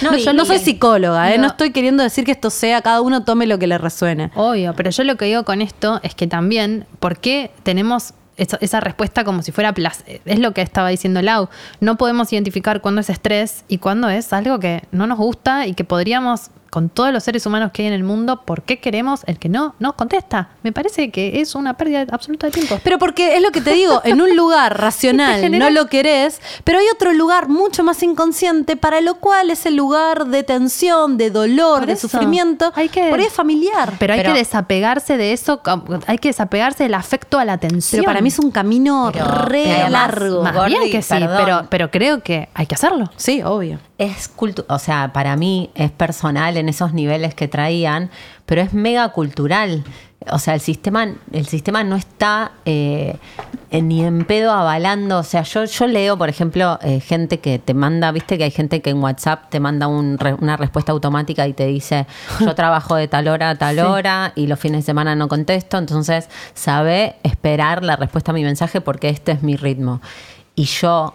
no, 0.02 0.16
y- 0.16 0.24
yo 0.24 0.32
no 0.32 0.44
soy 0.44 0.58
psicóloga, 0.58 1.32
¿eh? 1.32 1.38
no 1.38 1.46
estoy 1.46 1.70
queriendo 1.72 2.02
decir 2.02 2.24
que 2.24 2.32
esto 2.32 2.50
sea, 2.50 2.82
cada 2.82 3.00
uno 3.00 3.24
tome 3.24 3.46
lo 3.46 3.58
que 3.58 3.66
le 3.66 3.78
resuene. 3.78 4.30
Obvio, 4.34 4.74
pero 4.76 4.90
yo 4.90 5.04
lo 5.04 5.16
que 5.16 5.24
digo 5.24 5.44
con 5.44 5.62
esto 5.62 6.00
es 6.02 6.14
que 6.14 6.26
también, 6.26 6.86
¿por 7.00 7.18
qué 7.18 7.50
tenemos 7.62 8.12
esa, 8.36 8.58
esa 8.60 8.80
respuesta 8.80 9.24
como 9.24 9.42
si 9.42 9.52
fuera 9.52 9.72
placer? 9.72 10.20
Es 10.24 10.38
lo 10.38 10.52
que 10.52 10.62
estaba 10.62 10.88
diciendo 10.88 11.22
Lau. 11.22 11.48
No 11.80 11.96
podemos 11.96 12.32
identificar 12.32 12.80
cuándo 12.80 13.00
es 13.00 13.10
estrés 13.10 13.64
y 13.68 13.78
cuándo 13.78 14.08
es 14.08 14.32
algo 14.32 14.58
que 14.58 14.82
no 14.92 15.06
nos 15.06 15.18
gusta 15.18 15.66
y 15.66 15.74
que 15.74 15.84
podríamos, 15.84 16.50
con 16.76 16.90
todos 16.90 17.10
los 17.10 17.24
seres 17.24 17.46
humanos 17.46 17.70
que 17.72 17.80
hay 17.80 17.88
en 17.88 17.94
el 17.94 18.04
mundo, 18.04 18.42
¿por 18.44 18.60
qué 18.60 18.80
queremos 18.80 19.22
el 19.24 19.38
que 19.38 19.48
no 19.48 19.74
nos 19.78 19.94
contesta? 19.94 20.50
Me 20.62 20.72
parece 20.72 21.10
que 21.10 21.40
es 21.40 21.54
una 21.54 21.72
pérdida 21.72 22.04
absoluta 22.12 22.48
de 22.48 22.52
tiempo. 22.52 22.78
Pero 22.84 22.98
porque 22.98 23.34
es 23.34 23.40
lo 23.42 23.50
que 23.50 23.62
te 23.62 23.72
digo, 23.72 24.02
en 24.04 24.20
un 24.20 24.36
lugar 24.36 24.78
racional 24.78 25.50
no 25.58 25.70
lo 25.70 25.86
querés, 25.86 26.38
pero 26.64 26.78
hay 26.78 26.84
otro 26.94 27.14
lugar 27.14 27.48
mucho 27.48 27.82
más 27.82 28.02
inconsciente 28.02 28.76
para 28.76 29.00
lo 29.00 29.14
cual 29.14 29.48
es 29.48 29.64
el 29.64 29.74
lugar 29.74 30.26
de 30.26 30.42
tensión, 30.42 31.16
de 31.16 31.30
dolor, 31.30 31.78
Por 31.78 31.86
de 31.86 31.92
eso, 31.94 32.08
sufrimiento. 32.08 32.70
hay 32.74 32.90
que- 32.90 33.08
por 33.08 33.20
ahí 33.20 33.24
es 33.24 33.32
familiar. 33.32 33.94
Pero 33.98 34.12
hay 34.12 34.20
Pero- 34.20 34.34
que 34.34 34.38
desapegarse 34.40 35.16
de 35.16 35.32
eso, 35.32 35.62
hay 36.06 36.18
que 36.18 36.28
desapegarse 36.28 36.82
del 36.82 36.92
afecto 36.92 37.38
a 37.38 37.46
la 37.46 37.54
atención. 37.54 38.02
Pero 38.02 38.10
para 38.10 38.20
mí 38.20 38.28
es 38.28 38.38
un 38.38 38.50
camino 38.50 39.08
Pero- 39.14 39.24
re 39.46 39.64
pero 39.64 39.88
largo. 39.88 40.42
Más 40.42 40.54
Gordi, 40.54 40.74
bien 40.76 40.90
que 40.90 41.00
sí, 41.00 41.14
pero 41.70 41.90
creo 41.90 42.22
que 42.22 42.50
hay 42.52 42.66
que 42.66 42.74
hacerlo. 42.74 43.10
Sí, 43.16 43.40
obvio. 43.42 43.78
Es 43.98 44.30
o 44.68 44.78
sea, 44.78 45.12
para 45.14 45.36
mí 45.36 45.70
es 45.74 45.90
personal 45.90 46.58
en 46.58 46.68
esos 46.68 46.92
niveles 46.92 47.34
que 47.34 47.48
traían, 47.48 48.10
pero 48.44 48.60
es 48.60 48.74
mega 48.74 49.08
cultural. 49.08 49.84
O 50.30 50.38
sea, 50.38 50.54
el 50.54 50.60
sistema, 50.60 51.06
el 51.32 51.46
sistema 51.46 51.82
no 51.84 51.96
está 51.96 52.52
eh, 52.64 53.16
ni 53.70 54.04
en 54.04 54.24
pedo 54.24 54.52
avalando. 54.52 55.18
O 55.18 55.22
sea, 55.22 55.42
yo, 55.42 55.64
yo 55.64 55.86
leo, 55.86 56.18
por 56.18 56.28
ejemplo, 56.28 56.78
eh, 56.82 57.00
gente 57.00 57.38
que 57.40 57.58
te 57.58 57.72
manda, 57.74 58.10
viste 58.12 58.36
que 58.36 58.44
hay 58.44 58.50
gente 58.50 58.82
que 58.82 58.90
en 58.90 59.02
WhatsApp 59.02 59.48
te 59.50 59.60
manda 59.60 59.86
un 59.86 60.18
re- 60.18 60.34
una 60.34 60.56
respuesta 60.58 60.92
automática 60.92 61.46
y 61.46 61.52
te 61.54 61.66
dice, 61.66 62.06
yo 62.40 62.54
trabajo 62.54 62.96
de 62.96 63.08
tal 63.08 63.28
hora 63.28 63.50
a 63.50 63.54
tal 63.54 63.78
hora 63.78 64.32
y 64.34 64.46
los 64.46 64.58
fines 64.58 64.82
de 64.82 64.86
semana 64.86 65.14
no 65.14 65.28
contesto. 65.28 65.78
Entonces, 65.78 66.28
sabe 66.54 67.16
esperar 67.22 67.82
la 67.84 67.96
respuesta 67.96 68.32
a 68.32 68.34
mi 68.34 68.42
mensaje 68.42 68.80
porque 68.80 69.08
este 69.08 69.32
es 69.32 69.42
mi 69.42 69.56
ritmo. 69.56 70.00
Y 70.54 70.64
yo 70.64 71.14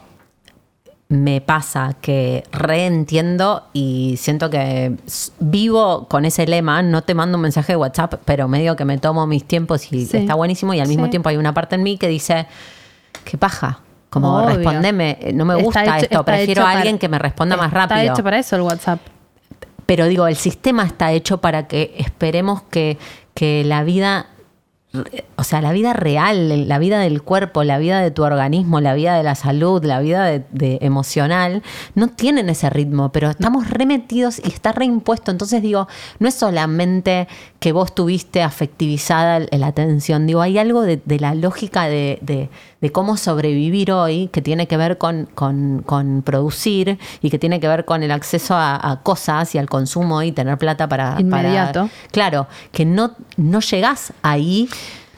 me 1.11 1.41
pasa 1.41 1.97
que 1.99 2.45
reentiendo 2.53 3.63
y 3.73 4.15
siento 4.17 4.49
que 4.49 4.95
vivo 5.41 6.07
con 6.07 6.23
ese 6.23 6.47
lema, 6.47 6.81
no 6.83 7.01
te 7.01 7.13
mando 7.13 7.37
un 7.37 7.41
mensaje 7.41 7.73
de 7.73 7.77
WhatsApp, 7.77 8.13
pero 8.23 8.47
medio 8.47 8.77
que 8.77 8.85
me 8.85 8.97
tomo 8.97 9.27
mis 9.27 9.43
tiempos 9.43 9.91
y 9.91 10.05
Sí. 10.05 10.17
está 10.17 10.35
buenísimo 10.35 10.73
y 10.73 10.79
al 10.79 10.87
mismo 10.87 11.05
Sí. 11.05 11.11
tiempo 11.11 11.27
hay 11.27 11.35
una 11.35 11.53
parte 11.53 11.75
en 11.75 11.83
mí 11.83 11.97
que 11.97 12.07
dice, 12.07 12.47
qué 13.25 13.37
paja, 13.37 13.81
como 14.09 14.37
Obvio. 14.37 14.55
respondeme, 14.55 15.17
eh, 15.21 15.33
no 15.33 15.43
me 15.43 15.55
gusta 15.55 15.83
hecho- 15.97 16.05
esto, 16.05 16.23
prefiero 16.23 16.63
a 16.65 16.71
alguien 16.71 16.95
para- 16.95 16.99
que 16.99 17.09
me 17.09 17.19
responda 17.19 17.57
más 17.57 17.71
rápido. 17.73 17.99
Está 17.99 18.13
hecho 18.13 18.23
para 18.23 18.39
eso 18.39 18.55
el 18.55 18.61
WhatsApp. 18.61 18.99
Pero 19.85 20.05
digo, 20.07 20.27
el 20.27 20.37
sistema 20.37 20.83
está 20.83 21.11
hecho 21.11 21.39
para 21.39 21.67
que 21.67 21.93
esperemos 21.97 22.61
que, 22.63 22.97
que 23.33 23.65
la 23.65 23.83
vida, 23.83 24.27
o 25.37 25.43
sea, 25.43 25.61
la 25.61 25.71
vida 25.71 25.93
real, 25.93 26.67
la 26.67 26.77
vida 26.77 26.99
del 26.99 27.21
cuerpo, 27.21 27.63
la 27.63 27.77
vida 27.77 28.01
de 28.01 28.11
tu 28.11 28.23
organismo, 28.23 28.81
la 28.81 28.93
vida 28.93 29.15
de 29.15 29.23
la 29.23 29.35
salud, 29.35 29.83
la 29.85 30.01
vida 30.01 30.25
de, 30.25 30.43
de 30.51 30.79
emocional, 30.81 31.63
no 31.95 32.09
tienen 32.09 32.49
ese 32.49 32.69
ritmo, 32.69 33.09
pero 33.11 33.29
estamos 33.29 33.69
remetidos 33.69 34.39
y 34.39 34.49
está 34.49 34.73
reimpuesto. 34.73 35.31
Entonces 35.31 35.61
digo, 35.61 35.87
no 36.19 36.27
es 36.27 36.33
solamente 36.35 37.29
que 37.59 37.71
vos 37.71 37.95
tuviste 37.95 38.41
afectivizada 38.43 39.39
la 39.51 39.67
atención, 39.67 40.27
digo, 40.27 40.41
hay 40.41 40.57
algo 40.57 40.81
de, 40.81 41.01
de 41.05 41.19
la 41.19 41.35
lógica 41.35 41.85
de, 41.87 42.19
de- 42.21 42.49
de 42.81 42.91
cómo 42.91 43.15
sobrevivir 43.15 43.91
hoy 43.91 44.27
que 44.33 44.41
tiene 44.41 44.67
que 44.67 44.75
ver 44.75 44.97
con, 44.97 45.29
con- 45.35 45.83
con 45.85 46.23
producir 46.23 46.97
y 47.21 47.29
que 47.29 47.37
tiene 47.39 47.59
que 47.59 47.67
ver 47.67 47.85
con 47.85 48.01
el 48.03 48.11
acceso 48.11 48.55
a, 48.55 48.91
a 48.91 49.01
cosas 49.03 49.53
y 49.55 49.59
al 49.59 49.69
consumo 49.69 50.21
y 50.23 50.31
tener 50.31 50.57
plata 50.57 50.87
para... 50.89 51.11
para- 51.11 51.21
Inmediato. 51.21 51.89
claro, 52.11 52.47
que 52.71 52.85
no, 52.85 53.11
no 53.37 53.59
llegás 53.59 54.13
ahí 54.23 54.67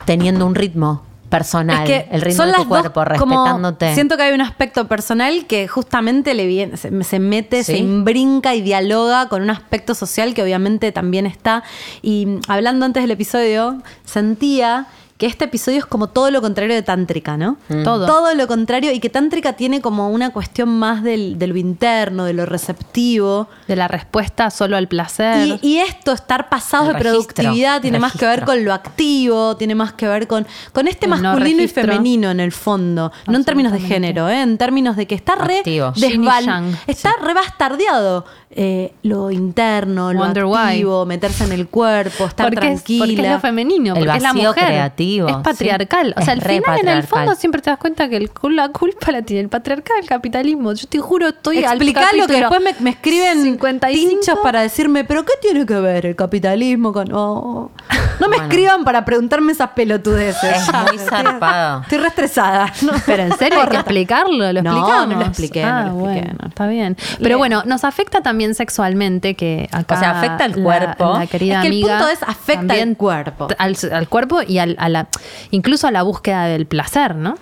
teniendo 0.06 0.46
un 0.46 0.56
ritmo 0.56 1.04
personal, 1.30 1.90
el 1.90 2.22
ritmo 2.22 2.44
de 2.46 2.54
tu 2.54 2.68
cuerpo, 2.68 3.02
como- 3.18 3.36
respetándote. 3.44 3.94
siento 3.96 4.18
que 4.18 4.24
hay 4.24 4.34
un 4.36 4.42
aspecto 4.42 4.88
personal 4.88 5.48
que 5.48 5.68
justamente 5.68 6.36
le 6.36 6.46
viene, 6.46 6.78
se, 6.78 7.04
se 7.04 7.18
mete, 7.20 7.64
se 7.64 7.78
imbrinca 7.78 8.54
y 8.54 8.62
dialoga 8.62 9.30
con 9.30 9.42
un 9.42 9.50
aspecto 9.50 9.96
social 9.96 10.36
que 10.36 10.44
obviamente 10.44 10.92
también 10.92 11.26
está. 11.26 11.64
Y 12.04 12.38
hablando 12.48 12.86
antes 12.86 13.02
del 13.02 13.10
episodio, 13.12 13.82
sentía 14.06 14.86
que 15.24 15.30
este 15.30 15.46
episodio 15.46 15.78
es 15.80 15.86
como 15.86 16.08
todo 16.08 16.30
lo 16.32 16.42
contrario 16.42 16.76
de 16.76 16.82
Tántrica, 16.82 17.38
¿no? 17.38 17.56
Mm. 17.70 17.84
Todo. 17.84 18.06
Todo 18.06 18.34
lo 18.36 18.46
contrario 18.46 18.92
y 18.92 19.00
que 19.00 19.10
Tántrica 19.10 19.54
tiene 19.54 19.80
como 19.80 20.10
una 20.10 20.32
cuestión 20.32 20.68
más 20.68 21.02
del, 21.02 21.40
de 21.40 21.48
lo 21.48 21.56
interno, 21.56 22.26
de 22.26 22.34
lo 22.34 22.46
receptivo. 22.46 23.48
De 23.68 23.78
la 23.78 23.88
respuesta 23.88 24.50
solo 24.50 24.76
al 24.76 24.90
placer. 24.90 25.60
Y, 25.62 25.76
y 25.76 25.78
esto, 25.78 26.12
estar 26.12 26.50
pasados 26.50 26.90
El 26.90 26.94
de 26.96 27.00
registro, 27.00 27.34
productividad, 27.36 27.82
tiene 27.82 28.00
más 28.00 28.12
que 28.14 28.26
ver 28.26 28.44
con 28.44 28.66
lo 28.66 28.74
activo, 28.74 29.56
tiene 29.56 29.76
más 29.76 29.94
que 29.94 30.08
ver 30.08 30.28
con, 30.28 30.46
con 30.74 30.88
este 30.90 31.06
El 31.06 31.12
no 31.12 31.18
masculino 31.18 31.62
y 31.64 31.68
femenino 31.70 32.30
en 32.30 32.42
el 32.42 32.52
fondo. 32.52 33.12
No 33.28 33.38
en 33.38 33.46
términos 33.46 33.72
de 33.72 33.80
género, 33.80 34.28
¿eh? 34.28 34.42
en 34.42 34.58
términos 34.58 34.98
de 34.98 35.08
que 35.08 35.16
está 35.16 35.36
re 35.36 35.62
desval- 35.64 36.76
está 36.88 37.14
re 37.22 37.34
bastardeado. 37.34 38.26
Eh, 38.56 38.94
lo 39.04 39.32
interno, 39.32 40.14
lo 40.14 40.20
Wonder 40.20 40.46
why. 40.46 40.56
activo, 40.58 41.06
meterse 41.06 41.44
en 41.46 41.52
el 41.52 41.68
cuerpo, 41.68 42.26
estar 42.26 42.50
porque 42.52 42.68
es, 42.74 42.84
tranquila. 42.84 43.06
porque 43.06 43.22
es 43.28 43.32
lo 43.34 43.40
femenino, 43.40 43.94
El 43.96 44.00
porque 44.06 44.18
es 44.18 44.24
la 44.24 44.34
mujer. 44.34 44.66
creativo, 44.66 45.28
Es 45.28 45.36
patriarcal. 45.38 46.08
sí. 46.08 46.14
O 46.18 46.22
sea, 46.26 46.34
Es 46.36 46.40
al 46.44 46.50
final, 46.50 46.80
en 46.80 46.88
el 46.90 47.04
fondo, 47.04 47.36
siempre 47.36 47.62
te 47.62 47.70
das 47.70 47.80
cuenta 47.80 48.08
que 48.10 48.18
el, 48.18 48.32
la 48.52 48.70
culpa 48.70 49.12
la 49.12 49.22
tiene 49.22 49.42
el 49.42 49.50
patriarcal, 49.50 49.98
el 50.02 50.08
capitalismo. 50.08 50.74
Yo 50.74 50.88
te 50.88 51.00
juro, 51.00 51.28
estoy 51.30 51.58
al 51.64 51.74
Explicar 51.76 52.08
lo 52.16 52.28
que 52.28 52.34
después 52.40 52.62
me, 52.62 52.76
me 52.80 52.90
escriben 52.92 53.42
55. 53.44 54.10
pinchos 54.10 54.40
para 54.44 54.62
decirme, 54.62 55.04
pero 55.04 55.26
¿qué 55.26 55.34
tiene 55.42 55.66
que 55.66 55.76
ver 55.76 56.06
el 56.06 56.16
capitalismo 56.16 56.94
con.? 56.94 57.10
oh? 57.14 57.72
No 58.20 58.28
me 58.30 58.38
Bueno. 58.38 58.44
escriban 58.44 58.84
para 58.84 59.04
preguntarme 59.06 59.52
esas 59.54 59.70
pelotudeces. 59.72 60.44
Es 60.58 60.68
Ya, 60.68 60.84
muy 60.84 60.98
estoy- 60.98 61.10
zarpado. 61.10 61.82
Estoy 61.82 61.98
re 61.98 62.08
estresada. 62.08 62.72
No. 62.82 62.92
Pero 63.06 63.24
en 63.24 63.38
serio 63.38 63.62
hay 63.62 63.68
que 63.70 63.76
explicarlo, 63.78 64.52
lo 64.54 64.62
No, 64.62 64.72
explicamos. 64.72 65.08
no 65.08 65.16
lo 65.20 65.26
expliqué, 65.26 65.62
no 65.64 65.68
Ah, 65.68 65.82
lo 65.84 65.88
expliqué, 65.88 66.22
bueno, 66.22 66.34
no. 66.42 66.48
está 66.50 66.68
bien. 66.68 66.98
Pero 67.22 67.38
bueno, 67.38 67.64
nos 67.66 67.84
afecta 67.84 68.22
también 68.22 68.43
también 68.44 68.56
sexualmente, 68.56 69.36
que 69.36 69.70
acá. 69.72 69.96
O 69.96 70.00
sea, 70.00 70.12
afecta 70.20 70.44
al 70.46 70.56
cuerpo. 70.56 71.18
La, 71.18 71.28
querida 71.28 71.56
Es 71.56 71.62
que 71.62 71.68
el 71.68 71.74
amiga 71.74 71.98
punto 71.98 72.12
es 72.12 72.24
afecta 72.24 72.74
al 72.74 72.98
cuerpo. 72.98 73.48
Al, 73.58 73.76
al 73.92 74.10
cuerpo 74.10 74.42
y 74.46 74.58
al- 74.60 74.76
a 74.80 74.90
la, 74.90 75.08
incluso 75.52 75.88
a 75.88 75.92
la 75.92 76.04
búsqueda 76.04 76.46
del 76.46 76.66
placer, 76.66 77.16
¿no? 77.16 77.36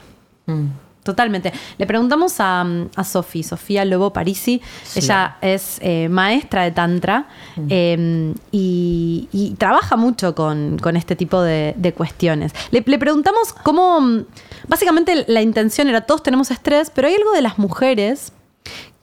Mm. 0.45 0.66
Totalmente. 1.04 1.52
Le 1.80 1.88
preguntamos 1.88 2.36
a, 2.39 2.64
a 2.95 3.04
Sofi, 3.04 3.41
Sofía 3.41 3.84
Lobo 3.86 4.14
Parisi. 4.14 4.62
Ella 4.95 5.38
es 5.41 5.80
eh, 5.82 6.08
maestra 6.10 6.62
de 6.64 6.70
Tantra 6.72 7.26
eh, 7.70 8.36
y, 8.52 9.28
y 9.32 9.56
trabaja 9.58 9.95
mucho 9.95 10.36
con, 10.36 10.78
con 10.78 10.95
este 10.97 11.16
tipo 11.16 11.41
de, 11.41 11.74
de 11.76 11.93
cuestiones. 11.93 12.52
Le, 12.70 12.84
le 12.86 12.99
preguntamos 12.99 13.52
cómo. 13.52 13.99
mm, 13.99 14.26
Básicamente, 14.68 15.26
la 15.28 15.41
intención 15.41 15.88
era: 15.89 16.02
todos 16.02 16.22
tenemos 16.22 16.52
estrés, 16.52 16.91
pero 16.93 17.08
hay 17.08 17.16
algo 17.16 17.32
de 17.32 17.41
las 17.41 17.58
mujeres 17.58 18.32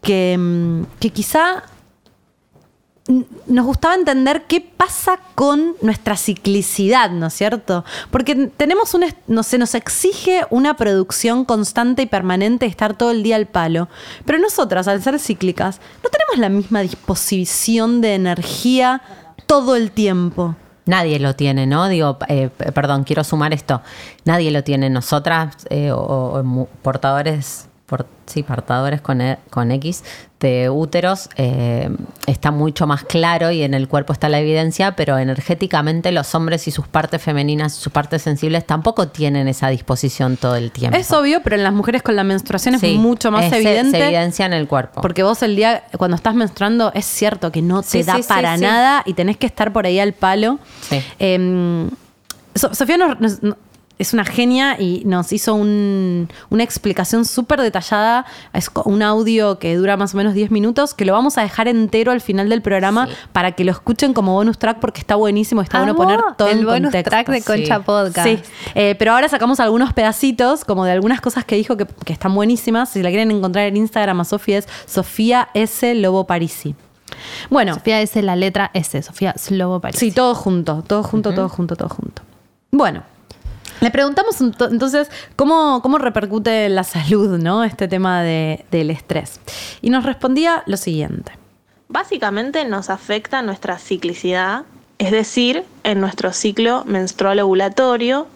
que, 0.00 0.36
mm, 0.38 0.82
que 1.00 1.10
quizá 1.10 1.64
nos 3.46 3.64
gustaba 3.64 3.94
entender 3.94 4.44
qué 4.46 4.60
pasa 4.60 5.18
con 5.34 5.74
nuestra 5.80 6.16
ciclicidad, 6.16 7.10
¿no 7.10 7.26
es 7.28 7.34
cierto? 7.34 7.84
Porque 8.10 8.50
tenemos 8.56 8.92
un, 8.94 9.04
est- 9.04 9.16
no 9.26 9.42
se 9.42 9.56
nos 9.56 9.74
exige 9.74 10.44
una 10.50 10.76
producción 10.76 11.44
constante 11.46 12.02
y 12.02 12.06
permanente, 12.06 12.66
estar 12.66 12.96
todo 12.98 13.10
el 13.10 13.22
día 13.22 13.36
al 13.36 13.46
palo. 13.46 13.88
Pero 14.26 14.38
nosotras, 14.38 14.88
al 14.88 15.02
ser 15.02 15.18
cíclicas, 15.18 15.80
no 16.04 16.10
tenemos 16.10 16.38
la 16.38 16.50
misma 16.50 16.80
disposición 16.80 18.00
de 18.02 18.14
energía 18.14 19.00
todo 19.46 19.74
el 19.76 19.90
tiempo. 19.90 20.54
Nadie 20.84 21.18
lo 21.18 21.34
tiene, 21.34 21.66
¿no? 21.66 21.88
Digo, 21.88 22.18
eh, 22.28 22.48
perdón, 22.74 23.04
quiero 23.04 23.22
sumar 23.24 23.52
esto. 23.52 23.82
Nadie 24.24 24.50
lo 24.50 24.64
tiene. 24.64 24.88
Nosotras, 24.90 25.54
eh, 25.68 25.92
o, 25.92 26.66
portadores, 26.82 27.67
por- 27.88 28.06
sí, 28.26 28.42
portadores 28.42 29.00
con, 29.00 29.20
E- 29.22 29.38
con 29.50 29.72
X 29.72 30.04
de 30.40 30.68
úteros, 30.70 31.30
eh, 31.36 31.88
está 32.26 32.50
mucho 32.52 32.86
más 32.86 33.02
claro 33.02 33.50
y 33.50 33.62
en 33.62 33.72
el 33.74 33.88
cuerpo 33.88 34.12
está 34.12 34.28
la 34.28 34.38
evidencia, 34.38 34.94
pero 34.94 35.18
energéticamente 35.18 36.12
los 36.12 36.32
hombres 36.34 36.68
y 36.68 36.70
sus 36.70 36.86
partes 36.86 37.20
femeninas, 37.22 37.72
sus 37.74 37.92
partes 37.92 38.22
sensibles, 38.22 38.64
tampoco 38.66 39.08
tienen 39.08 39.48
esa 39.48 39.68
disposición 39.68 40.36
todo 40.36 40.54
el 40.54 40.70
tiempo. 40.70 40.96
Es 40.96 41.10
obvio, 41.12 41.40
pero 41.42 41.56
en 41.56 41.64
las 41.64 41.72
mujeres 41.72 42.02
con 42.02 42.14
la 42.14 42.22
menstruación 42.24 42.74
es 42.76 42.82
Sí, 42.82 42.98
mucho 42.98 43.32
más 43.32 43.46
es- 43.46 43.52
evidente. 43.54 43.98
Se 43.98 44.04
evidencia 44.04 44.46
en 44.46 44.52
el 44.52 44.68
cuerpo. 44.68 45.00
Porque 45.00 45.22
vos 45.22 45.42
el 45.42 45.56
día, 45.56 45.84
cuando 45.96 46.14
estás 46.16 46.34
menstruando, 46.34 46.92
es 46.94 47.06
cierto 47.06 47.50
que 47.50 47.62
no 47.62 47.82
te 47.82 47.88
Sí, 47.88 48.02
da 48.04 48.16
sí, 48.16 48.22
para 48.28 48.56
nada 48.58 49.02
y 49.06 49.14
tenés 49.14 49.38
que 49.38 49.46
estar 49.46 49.72
por 49.72 49.86
ahí 49.86 49.98
al 49.98 50.12
palo. 50.12 50.58
Eh, 51.18 51.88
So- 52.54 52.74
Sofía 52.74 52.96
nos- 52.96 53.20
nos- 53.20 53.42
no- 53.42 53.56
es 53.98 54.12
una 54.12 54.24
genia 54.24 54.80
y 54.80 55.02
nos 55.04 55.32
hizo 55.32 55.54
un- 55.54 56.28
una 56.50 56.62
explicación 56.62 57.24
súper 57.24 57.60
detallada. 57.60 58.26
Es 58.52 58.70
un 58.84 59.02
audio 59.02 59.58
que 59.58 59.74
dura 59.76 59.96
más 59.96 60.14
o 60.14 60.16
menos 60.16 60.34
10 60.34 60.50
minutos, 60.50 60.94
que 60.94 61.04
lo 61.04 61.12
vamos 61.12 61.38
a 61.38 61.42
dejar 61.42 61.68
entero 61.68 62.12
al 62.12 62.20
final 62.20 62.48
del 62.48 62.62
programa 62.62 63.06
Sí. 63.08 63.12
para 63.32 63.52
que 63.52 63.64
lo 63.64 63.72
escuchen 63.72 64.14
como 64.14 64.32
bonus 64.34 64.58
track 64.58 64.78
porque 64.80 65.00
está 65.00 65.16
buenísimo, 65.16 65.60
está 65.62 65.78
bueno 65.78 65.96
poner 65.96 66.20
todo 66.36 66.48
el 66.48 66.60
en 66.60 66.64
bonus 66.66 66.82
contexto. 66.82 67.10
track 67.10 67.28
de 67.28 67.42
Concha 67.42 67.76
Sí. 67.78 67.82
Podcast. 67.84 68.28
Sí, 68.28 68.38
eh, 68.74 68.94
pero 68.98 69.12
ahora 69.12 69.28
sacamos 69.28 69.60
algunos 69.60 69.92
pedacitos, 69.92 70.64
como 70.64 70.84
de 70.84 70.92
algunas 70.92 71.20
cosas 71.20 71.44
que 71.44 71.56
dijo 71.56 71.76
que, 71.76 71.86
que 72.04 72.12
están 72.12 72.34
buenísimas. 72.34 72.90
Si 72.90 73.02
la 73.02 73.08
quieren 73.10 73.30
encontrar 73.30 73.66
en 73.66 73.76
Instagram 73.76 74.20
a 74.20 74.24
Sofía 74.24 74.58
es 74.58 74.68
Sofía 74.86 75.48
S. 75.54 75.94
Lobo 75.94 76.24
Parisi. 76.26 76.74
Bueno, 77.50 77.74
Sofía 77.74 78.00
es 78.00 78.14
la 78.16 78.36
letra 78.36 78.70
S, 78.74 79.02
Sofía 79.02 79.34
Slobo 79.36 79.80
París. 79.80 79.98
sí, 79.98 80.12
todo 80.12 80.34
junto, 80.34 80.82
todo 80.86 81.02
junto, 81.02 81.32
todo 81.34 81.48
junto, 81.48 81.74
todo 81.74 81.88
junto. 81.88 82.22
Bueno, 82.70 83.02
le 83.80 83.90
preguntamos 83.90 84.40
ento- 84.40 84.70
entonces 84.70 85.08
cómo, 85.36 85.80
cómo 85.82 85.98
repercute 85.98 86.66
en 86.66 86.74
la 86.74 86.84
salud, 86.84 87.38
¿no? 87.38 87.64
Este 87.64 87.88
tema 87.88 88.22
de- 88.22 88.64
del 88.70 88.90
estrés. 88.90 89.40
Y 89.82 89.90
nos 89.90 90.04
respondía 90.04 90.62
lo 90.66 90.76
siguiente. 90.76 91.32
Básicamente 91.88 92.64
nos 92.64 92.90
afecta 92.90 93.40
nuestra 93.42 93.78
ciclicidad, 93.78 94.64
es 94.98 95.10
decir, 95.10 95.64
en 95.84 96.00
nuestro 96.00 96.32
ciclo 96.32 96.84
menstrual 96.84 97.40
ovulatorio 97.40 98.26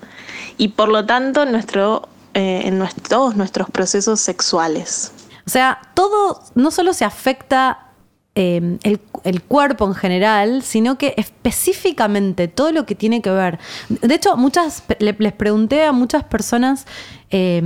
y 0.57 0.69
por 0.69 0.89
lo 0.89 1.05
tanto 1.05 1.43
en, 1.43 1.53
nuestro, 1.53 2.09
eh, 2.35 2.63
en 2.65 2.83
todos 3.09 3.37
nuestros 3.37 3.69
procesos 3.69 4.21
sexuales. 4.21 5.13
O 5.47 5.51
sea, 5.51 5.81
todo 5.95 6.41
no 6.55 6.71
solo 6.71 6.95
se 6.95 7.05
afecta 7.05 7.89
eh, 8.35 8.79
el, 8.83 9.01
el 9.25 9.43
cuerpo 9.43 9.87
en 9.87 9.95
general, 9.95 10.63
sino 10.63 10.97
que 10.97 11.15
específicamente 11.17 12.49
todo 12.49 12.73
lo 12.73 12.87
que 12.87 12.95
tiene 12.95 13.21
que 13.21 13.31
ver. 13.31 13.59
De 13.89 14.15
hecho, 14.15 14.37
muchas 14.37 14.83
le- 14.99 15.17
les 15.19 15.33
pregunté 15.33 15.85
a 15.85 15.93
muchas 15.93 16.25
personas, 16.25 16.87
eh, 17.31 17.63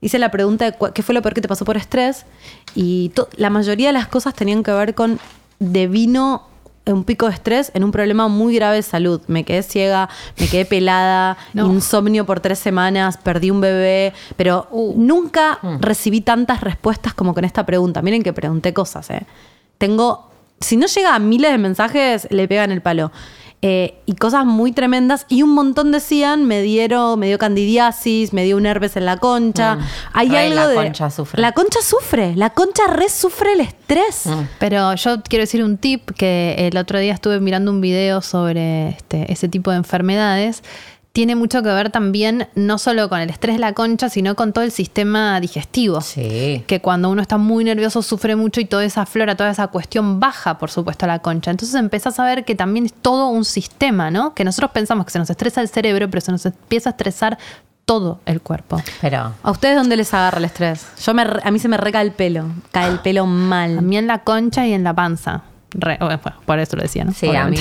hice 0.00 0.18
la 0.18 0.30
pregunta 0.30 0.64
de 0.70 0.76
qué 0.92 1.02
fue 1.02 1.14
lo 1.14 1.22
peor 1.22 1.34
que 1.34 1.40
te 1.40 1.48
pasó 1.48 1.64
por 1.64 1.76
estrés, 1.76 2.26
y 2.74 3.12
la 3.36 3.50
mayoría 3.50 3.88
de 3.88 3.92
las 3.92 4.08
cosas 4.08 4.34
tenían 4.34 4.62
que 4.62 4.72
ver 4.72 4.94
con 4.94 5.18
de 5.58 5.86
vino 5.86 6.42
un 6.86 7.04
pico 7.04 7.26
de 7.26 7.34
estrés 7.34 7.70
en 7.74 7.82
un 7.84 7.90
problema 7.90 8.28
muy 8.28 8.54
grave 8.54 8.76
de 8.76 8.82
salud. 8.82 9.20
Me 9.26 9.44
quedé 9.44 9.62
ciega, 9.62 10.08
me 10.38 10.46
quedé 10.48 10.64
pelada, 10.64 11.36
No. 11.52 11.66
insomnio 11.66 12.24
por 12.26 12.40
tres 12.40 12.58
semanas, 12.58 13.16
perdí 13.16 13.50
un 13.50 13.60
bebé, 13.60 14.12
pero 14.36 14.68
nunca 14.96 15.58
recibí 15.80 16.20
tantas 16.20 16.60
respuestas 16.60 17.12
como 17.14 17.34
con 17.34 17.44
esta 17.44 17.66
pregunta. 17.66 18.02
Miren 18.02 18.22
que 18.22 18.32
pregunté 18.32 18.72
cosas, 18.72 19.10
¿eh? 19.10 19.26
Tengo, 19.78 20.30
si 20.60 20.76
no 20.76 20.86
llega 20.86 21.14
a 21.14 21.18
miles 21.18 21.50
de 21.50 21.58
mensajes, 21.58 22.28
le 22.30 22.46
pegan 22.48 22.70
el 22.70 22.80
palo. 22.82 23.10
Eh, 23.62 23.98
y 24.04 24.14
cosas 24.14 24.44
muy 24.44 24.72
tremendas. 24.72 25.26
Y 25.28 25.42
un 25.42 25.54
montón 25.54 25.90
decían, 25.90 26.44
me 26.44 26.62
dieron, 26.62 27.18
me 27.18 27.26
dio 27.26 27.38
candidiasis, 27.38 28.32
me 28.32 28.44
dio 28.44 28.56
un 28.56 28.66
herpes 28.66 28.96
en 28.96 29.06
la 29.06 29.16
concha. 29.16 29.76
Mm. 29.76 29.80
Hay 30.12 30.36
algo 30.36 30.54
la 30.54 30.68
de. 30.68 30.74
concha 30.76 31.10
sufre. 31.10 31.40
La 31.40 31.52
concha 31.52 31.80
sufre. 31.82 32.36
La 32.36 32.50
concha 32.50 32.86
re 32.86 33.08
sufre 33.08 33.54
el 33.54 33.60
estrés. 33.60 34.26
Mm. 34.26 34.48
Pero 34.58 34.94
yo 34.94 35.22
quiero 35.22 35.42
decir 35.42 35.64
un 35.64 35.78
tip 35.78 36.10
que 36.12 36.68
el 36.70 36.76
otro 36.76 36.98
día 36.98 37.14
estuve 37.14 37.40
mirando 37.40 37.70
un 37.70 37.80
video 37.80 38.20
sobre 38.20 38.90
este, 38.90 39.32
ese 39.32 39.48
tipo 39.48 39.70
de 39.70 39.78
enfermedades. 39.78 40.62
Tiene 41.16 41.34
mucho 41.34 41.62
que 41.62 41.70
ver 41.70 41.88
también 41.88 42.46
no 42.54 42.76
solo 42.76 43.08
con 43.08 43.20
el 43.20 43.30
estrés 43.30 43.54
de 43.54 43.60
la 43.60 43.72
concha, 43.72 44.10
sino 44.10 44.34
con 44.36 44.52
todo 44.52 44.62
el 44.64 44.70
sistema 44.70 45.40
digestivo. 45.40 46.02
Sí. 46.02 46.62
Que 46.66 46.82
cuando 46.82 47.08
uno 47.08 47.22
está 47.22 47.38
muy 47.38 47.64
nervioso 47.64 48.02
sufre 48.02 48.36
mucho 48.36 48.60
y 48.60 48.66
toda 48.66 48.84
esa 48.84 49.06
flora, 49.06 49.34
toda 49.34 49.48
esa 49.50 49.68
cuestión 49.68 50.20
baja, 50.20 50.58
por 50.58 50.70
supuesto, 50.70 51.06
a 51.06 51.08
la 51.08 51.20
concha. 51.20 51.50
Entonces 51.50 51.74
empezás 51.74 52.20
a 52.20 52.24
ver 52.26 52.44
que 52.44 52.54
también 52.54 52.84
es 52.84 52.92
todo 52.92 53.28
un 53.28 53.46
sistema, 53.46 54.10
¿no? 54.10 54.34
Que 54.34 54.44
nosotros 54.44 54.72
pensamos 54.72 55.06
que 55.06 55.12
se 55.12 55.18
nos 55.18 55.30
estresa 55.30 55.62
el 55.62 55.68
cerebro, 55.68 56.10
pero 56.10 56.20
se 56.20 56.32
nos 56.32 56.44
empieza 56.44 56.90
a 56.90 56.92
estresar 56.92 57.38
todo 57.86 58.20
el 58.26 58.42
cuerpo. 58.42 58.82
Pero 59.00 59.32
¿A 59.42 59.50
ustedes 59.50 59.76
dónde 59.76 59.96
les 59.96 60.12
agarra 60.12 60.36
el 60.36 60.44
estrés? 60.44 60.84
Yo 61.02 61.14
me, 61.14 61.24
re- 61.24 61.40
a 61.42 61.50
mí 61.50 61.58
se 61.58 61.68
me 61.68 61.78
reca 61.78 62.02
el 62.02 62.12
pelo. 62.12 62.44
Cae 62.72 62.90
el 62.90 62.98
pelo 62.98 63.24
mal. 63.24 63.78
A 63.78 63.80
mí 63.80 63.96
en 63.96 64.06
la 64.06 64.18
concha 64.18 64.66
y 64.66 64.74
en 64.74 64.84
la 64.84 64.92
panza. 64.92 65.44
Re- 65.72 65.98
bueno, 66.00 66.20
por 66.44 66.58
eso 66.58 66.76
lo 66.76 66.82
decía, 66.82 67.04
¿no? 67.04 67.12
Sí, 67.12 67.34
a 67.34 67.46
mí 67.46 67.58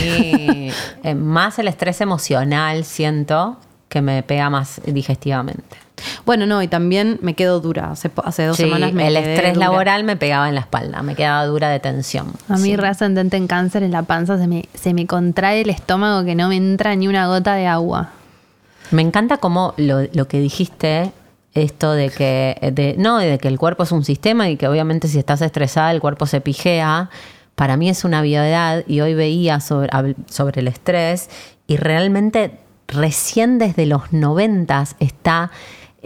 eh, 1.04 1.16
más 1.16 1.60
el 1.60 1.68
estrés 1.68 2.00
emocional 2.02 2.86
siento 2.86 3.58
que 3.90 4.02
me 4.02 4.24
pega 4.24 4.50
más 4.50 4.82
digestivamente. 4.86 5.78
Bueno, 6.26 6.46
no, 6.46 6.62
y 6.62 6.68
también 6.68 7.18
me 7.22 7.36
quedo 7.36 7.62
dura. 7.62 7.92
Hace, 7.92 8.10
dos 8.46 8.58
Sí, 8.58 8.64
semanas 8.64 8.92
me 8.94 9.08
el 9.08 9.14
quedé 9.16 9.34
estrés 9.36 9.54
dura. 9.54 9.68
laboral 9.68 10.04
me 10.04 10.18
pegaba 10.18 10.50
en 10.50 10.56
la 10.56 10.62
espalda, 10.62 11.02
me 11.04 11.16
quedaba 11.16 11.46
dura 11.46 11.70
de 11.70 11.80
tensión. 11.80 12.34
A 12.50 12.58
mí, 12.58 12.76
Sí. 12.76 12.82
ascendente 12.84 13.38
en 13.38 13.48
cáncer, 13.48 13.82
en 13.84 13.92
la 13.92 14.04
panza 14.04 14.38
se 14.38 14.48
me, 14.48 14.66
se 14.74 14.94
me 14.94 15.08
contrae 15.08 15.62
el 15.62 15.70
estómago 15.70 16.26
que 16.26 16.36
no 16.36 16.50
me 16.50 16.58
entra 16.58 16.96
ni 16.96 17.08
una 17.08 17.28
gota 17.28 17.56
de 17.56 17.68
agua. 17.68 18.10
Me 18.92 19.02
encanta 19.02 19.38
como 19.38 19.74
lo, 19.78 20.02
lo 20.14 20.28
que 20.28 20.40
dijiste, 20.40 21.12
esto 21.54 21.94
de 21.94 22.10
que, 22.10 22.58
de, 22.74 22.96
no, 22.98 23.18
de 23.18 23.38
que 23.38 23.48
el 23.48 23.58
cuerpo 23.58 23.84
es 23.84 23.92
un 23.94 24.04
sistema 24.04 24.50
y 24.50 24.58
que 24.58 24.68
obviamente 24.68 25.08
si 25.08 25.18
estás 25.18 25.42
estresada 25.42 25.92
el 25.92 26.02
cuerpo 26.02 26.26
se 26.26 26.42
pijea. 26.42 27.10
Para 27.56 27.78
mí 27.78 27.90
es 27.90 28.04
una 28.04 28.22
obviedad 28.22 28.84
y 28.88 29.00
hoy 29.02 29.14
veía 29.14 29.60
sobre, 29.60 29.90
sobre 30.30 30.62
el 30.62 30.68
estrés 30.68 31.30
y 31.68 31.78
realmente 31.78 32.60
recién 32.88 33.58
desde 33.58 33.86
los 33.86 34.12
noventas 34.14 34.96
está 35.00 35.52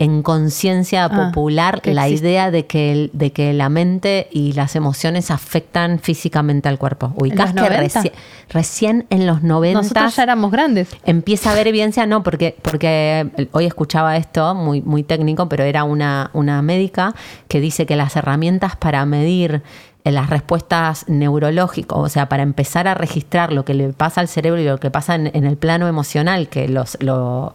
en 0.02 0.24
conciencia 0.24 1.04
Ah, 1.04 1.10
popular 1.10 1.82
la 1.84 2.08
idea 2.08 2.52
de 2.52 2.66
que, 2.66 2.94
el- 2.94 3.10
de 3.12 3.34
que 3.34 3.52
la 3.52 3.68
mente 3.68 4.30
y 4.32 4.54
las 4.54 4.78
emociones 4.78 5.30
afectan 5.30 6.00
físicamente 6.00 6.70
al 6.70 6.78
cuerpo. 6.78 7.12
Ubicás 7.18 7.50
que 7.54 7.60
90? 7.60 8.04
reci- 8.04 8.12
recién 8.48 9.08
en 9.10 9.28
los 9.28 9.44
noventas 9.44 9.84
Nosotros 9.84 10.16
ya 10.16 10.24
éramos 10.24 10.52
grandes. 10.54 10.88
empieza 11.04 11.50
a 11.50 11.52
haber 11.54 11.68
evidencia, 11.68 12.06
no, 12.06 12.24
porque, 12.24 12.56
porque 12.62 13.30
hoy 13.52 13.66
escuchaba 13.66 14.16
esto, 14.16 14.56
muy, 14.56 14.82
muy 14.82 15.04
técnico, 15.04 15.50
pero 15.50 15.66
era 15.66 15.84
una, 15.84 16.30
una 16.32 16.62
médica 16.62 17.14
que 17.50 17.60
dice 17.60 17.86
que 17.86 17.98
las 17.98 18.16
herramientas 18.16 18.78
para 18.78 19.06
medir 19.06 19.56
eh, 19.56 19.62
las 20.06 20.30
respuestas 20.30 21.06
neurológicas, 21.08 21.98
o 21.98 22.10
sea, 22.10 22.30
para 22.30 22.44
empezar 22.44 22.88
a 22.88 22.94
registrar 22.96 23.52
lo 23.54 23.66
que 23.66 23.74
le 23.74 23.90
pasa 23.94 24.22
al 24.22 24.28
cerebro 24.28 24.60
y 24.62 24.66
lo 24.66 24.78
que 24.80 24.90
pasa 24.90 25.16
en, 25.16 25.30
en 25.34 25.46
el 25.46 25.58
plano 25.58 25.88
emocional, 25.88 26.48
que 26.50 26.68
los, 26.68 26.98
lo- 27.02 27.54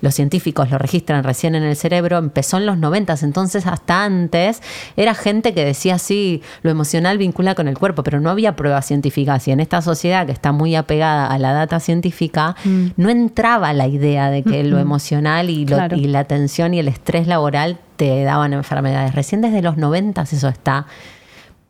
los 0.00 0.14
científicos 0.14 0.70
lo 0.70 0.78
registran 0.78 1.24
recién 1.24 1.56
en 1.56 1.64
el 1.64 1.74
cerebro, 1.74 2.18
empezó 2.18 2.56
en 2.58 2.66
los 2.66 2.78
noventas, 2.78 3.24
entonces 3.24 3.66
hasta 3.66 4.04
antes 4.04 4.62
era 4.96 5.12
gente 5.14 5.54
que 5.54 5.64
decía 5.64 5.98
sí, 5.98 6.40
lo 6.62 6.70
emocional 6.70 7.18
vincula 7.18 7.56
con 7.56 7.66
el 7.66 7.76
cuerpo, 7.76 8.04
pero 8.04 8.20
no 8.20 8.30
había 8.30 8.54
pruebas 8.54 8.86
científicas 8.86 9.48
y 9.48 9.50
en 9.50 9.58
esta 9.58 9.82
sociedad 9.82 10.24
que 10.26 10.30
está 10.30 10.52
muy 10.52 10.76
apegada 10.76 11.26
a 11.26 11.36
la 11.40 11.52
data 11.52 11.80
científica, 11.80 12.54
no 12.96 13.10
entraba 13.10 13.72
la 13.72 13.88
idea 13.88 14.30
de 14.30 14.44
que 14.44 14.62
lo 14.62 14.78
emocional 14.78 15.50
y, 15.50 15.66
lo- 15.66 15.76
Claro. 15.78 15.96
y 15.96 16.06
la 16.06 16.22
tensión 16.24 16.74
y 16.74 16.78
el 16.78 16.86
estrés 16.86 17.26
laboral 17.26 17.78
te 17.96 18.22
daban 18.22 18.52
enfermedades. 18.52 19.16
Recién 19.16 19.40
desde 19.40 19.62
los 19.62 19.76
noventas 19.78 20.32
eso 20.32 20.46
está 20.48 20.86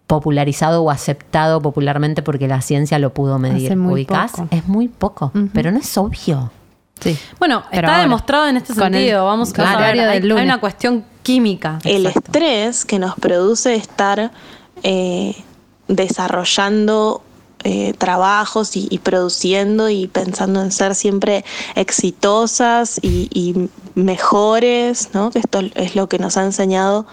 popularizado 0.09 0.83
o 0.83 0.91
aceptado 0.91 1.61
popularmente 1.61 2.23
porque 2.23 2.49
la 2.49 2.63
ciencia 2.63 2.99
lo 2.99 3.13
pudo 3.13 3.39
medir. 3.39 3.67
Hace 3.67 3.77
muy 3.77 3.93
¿Ubicás? 3.93 4.33
poco. 4.33 4.49
Es 4.51 4.67
muy 4.67 4.89
poco, 4.89 5.31
pero 5.53 5.71
no 5.71 5.79
es 5.79 5.97
obvio. 5.97 6.51
Sí. 6.99 7.17
Bueno, 7.39 7.63
Pero 7.71 7.83
está 7.83 7.93
ahora, 7.93 8.03
demostrado 8.03 8.49
en 8.49 8.57
este 8.57 8.73
el 8.73 8.79
sentido. 8.79 9.25
Vamos 9.27 9.57
a 9.57 9.77
ver, 9.79 10.01
hay, 10.01 10.21
del 10.21 10.37
hay 10.37 10.45
una 10.45 10.59
cuestión 10.59 11.05
química. 11.23 11.79
El 11.85 12.07
estrés 12.07 12.85
que 12.85 12.99
nos 12.99 13.15
produce 13.17 13.75
estar 13.77 14.33
eh, 14.83 15.37
desarrollando 15.87 17.23
eh, 17.63 17.93
trabajos 17.99 18.77
y, 18.77 18.89
y 18.91 18.99
produciendo 18.99 19.91
y 19.91 20.07
pensando 20.09 20.63
en 20.63 20.73
ser 20.73 20.95
siempre 20.95 21.45
exitosas 21.75 22.99
y, 23.03 23.29
y 23.31 23.69
mejores, 23.95 25.11
¿no? 25.13 25.31
que 25.31 25.41
esto 25.41 25.61
es 25.75 25.95
lo 25.95 26.09
que 26.09 26.19
nos 26.19 26.37
ha 26.39 26.45
enseñado 26.45 27.07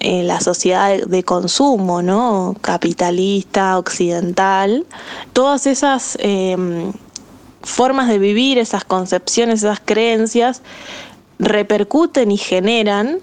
eh, 0.00 0.22
la 0.22 0.40
sociedad 0.40 0.96
de, 0.96 1.22
consumo, 1.24 2.02
¿no? 2.02 2.56
capitalista, 2.60 3.78
occidental, 3.78 4.86
todas 5.32 5.66
esas 5.66 6.16
em, 6.20 6.92
formas 7.62 8.08
de 8.08 8.18
vivir, 8.18 8.58
esas 8.58 8.84
concepciones, 8.84 9.62
esas 9.62 9.80
creencias, 9.84 10.62
repercuten 11.38 12.30
y 12.30 12.36
generan 12.36 13.18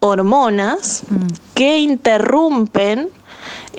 hormonas 0.00 1.02
que 1.54 1.78
interrumpen 1.78 3.08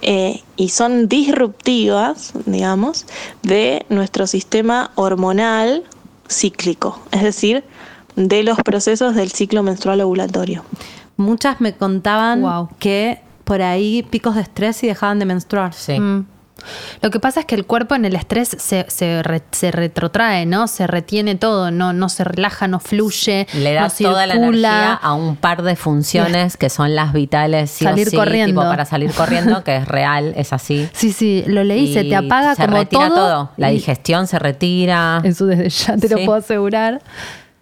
eh, 0.01 0.41
y 0.55 0.70
son 0.70 1.07
disruptivas, 1.07 2.34
digamos, 2.45 3.05
de 3.43 3.86
nuestro 3.89 4.28
sistema 4.28 4.91
hormonal 4.95 5.84
cíclico, 6.30 6.99
es 7.12 7.24
decir, 7.24 7.64
de 8.16 8.43
los 8.43 8.57
procesos 8.59 9.16
del 9.16 9.32
ciclo 9.32 9.64
menstrual 9.64 10.01
ovulatorio. 10.01 10.64
Muchas 11.18 11.62
me 11.62 11.74
contaban 11.74 12.41
Wow. 12.41 12.70
que 12.80 13.22
por 13.43 13.62
ahí 13.62 14.03
picos 14.03 14.36
de 14.36 14.41
estrés 14.41 14.84
y 14.84 14.88
dejaban 14.88 15.20
de 15.20 15.26
menstruar. 15.26 15.74
Sí. 15.74 15.99
Mm. 15.99 16.26
Lo 17.01 17.09
que 17.09 17.20
pasa 17.20 17.39
es 17.39 17.47
que 17.47 17.55
el 17.55 17.66
cuerpo 17.66 17.95
en 17.95 18.05
el 18.05 18.16
estrés 18.16 18.49
se, 18.49 18.86
se, 18.88 19.24
re- 19.24 19.41
se 19.49 19.72
retrotrae, 19.72 20.45
¿no? 20.45 20.68
Se 20.68 20.86
retiene 20.86 21.34
todo, 21.34 21.72
no, 21.72 21.91
no 21.91 22.07
se 22.07 22.24
relaja, 22.24 22.68
no 22.68 22.80
fluye, 22.80 23.47
Le 23.55 23.74
no 23.74 23.82
das 23.82 23.97
toda 23.97 24.28
la 24.28 24.36
energía 24.36 24.93
a 24.93 25.14
un 25.16 25.38
par 25.38 25.64
de 25.64 25.76
funciones 25.76 26.57
que 26.57 26.70
son 26.70 26.93
las 26.93 27.14
vitales, 27.14 27.72
sí 27.72 27.84
o 27.86 27.89
Salir 27.89 28.09
sí, 28.12 28.16
corriendo. 28.16 28.62
tipo 28.62 28.70
para 28.70 28.86
salir 28.86 29.12
corriendo, 29.12 29.64
que 29.64 29.78
es 29.78 29.88
real, 29.88 30.34
es 30.38 30.53
así. 30.53 30.88
Sí, 30.93 31.12
sí, 31.14 31.43
lo 31.47 31.64
leí, 31.64 31.91
se 31.95 32.03
te 32.03 32.16
apaga 32.16 32.53
se 32.53 32.64
como 32.66 32.78
retira 32.78 33.09
todo. 33.09 33.49
La 33.57 33.70
digestión 33.70 34.28
se 34.28 34.38
retira. 34.38 35.20
Eso 35.24 35.47
desde 35.47 35.68
ya 35.68 35.97
te 35.97 36.09
Sí. 36.09 36.14
lo 36.14 36.26
puedo 36.26 36.36
asegurar. 36.38 37.01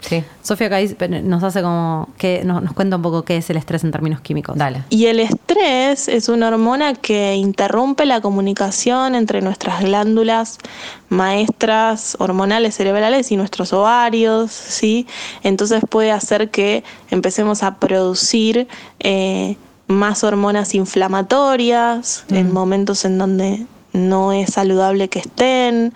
Sí, 0.01 0.23
Sofía 0.41 0.69
Caiz 0.69 0.95
nos 1.23 1.43
hace 1.43 1.61
como 1.61 2.07
que 2.17 2.43
nos, 2.45 2.63
nos 2.63 2.73
cuenta 2.73 2.95
un 2.95 3.01
poco 3.01 3.23
qué 3.23 3.37
es 3.37 3.49
el 3.49 3.57
estrés 3.57 3.83
en 3.83 3.91
términos 3.91 4.21
químicos. 4.21 4.57
dale. 4.57 4.83
Y 4.89 5.07
el 5.07 5.19
estrés 5.19 6.07
es 6.07 6.29
una 6.29 6.47
hormona 6.47 6.93
que 6.93 7.35
interrumpe 7.35 8.05
la 8.05 8.21
comunicación 8.21 9.15
entre 9.15 9.41
nuestras 9.41 9.81
glándulas 9.81 10.57
maestras 11.09 12.15
hormonales 12.19 12.75
cerebrales 12.75 13.31
y 13.31 13.37
nuestros 13.37 13.73
ovarios, 13.73 14.51
¿sí? 14.51 15.07
Entonces 15.43 15.83
puede 15.89 16.11
hacer 16.11 16.49
que 16.49 16.83
empecemos 17.09 17.63
a 17.63 17.75
producir 17.75 18.67
eh, 18.99 19.57
más 19.87 20.23
hormonas 20.23 20.75
inflamatorias 20.75 22.25
en 22.29 22.53
momentos 22.53 23.05
en 23.05 23.17
donde 23.17 23.65
no 23.91 24.31
es 24.31 24.53
saludable 24.53 25.09
que 25.09 25.19
estén. 25.19 25.93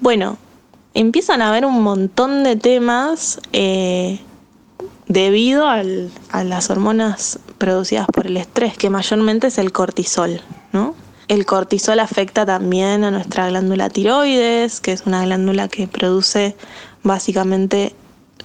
Bueno, 0.00 0.38
empiezan 1.00 1.42
a 1.42 1.48
haber 1.50 1.64
un 1.64 1.82
montón 1.82 2.42
de 2.44 2.56
temas 2.56 3.40
eh, 3.52 4.20
debido 5.06 5.68
al- 5.68 6.10
a 6.30 6.44
las 6.44 6.70
hormonas 6.70 7.38
producidas 7.58 8.06
por 8.12 8.26
el 8.26 8.36
estrés, 8.36 8.76
que 8.76 8.90
mayormente 8.90 9.46
es 9.46 9.58
el 9.58 9.72
cortisol, 9.72 10.40
¿no? 10.72 10.94
El 11.28 11.44
cortisol 11.46 12.00
afecta 12.00 12.44
también 12.46 13.04
a 13.04 13.10
nuestra 13.10 13.48
glándula 13.48 13.90
tiroides, 13.90 14.80
que 14.80 14.92
es 14.92 15.02
una 15.06 15.22
glándula 15.24 15.68
que 15.68 15.86
produce 15.86 16.56
básicamente 17.02 17.94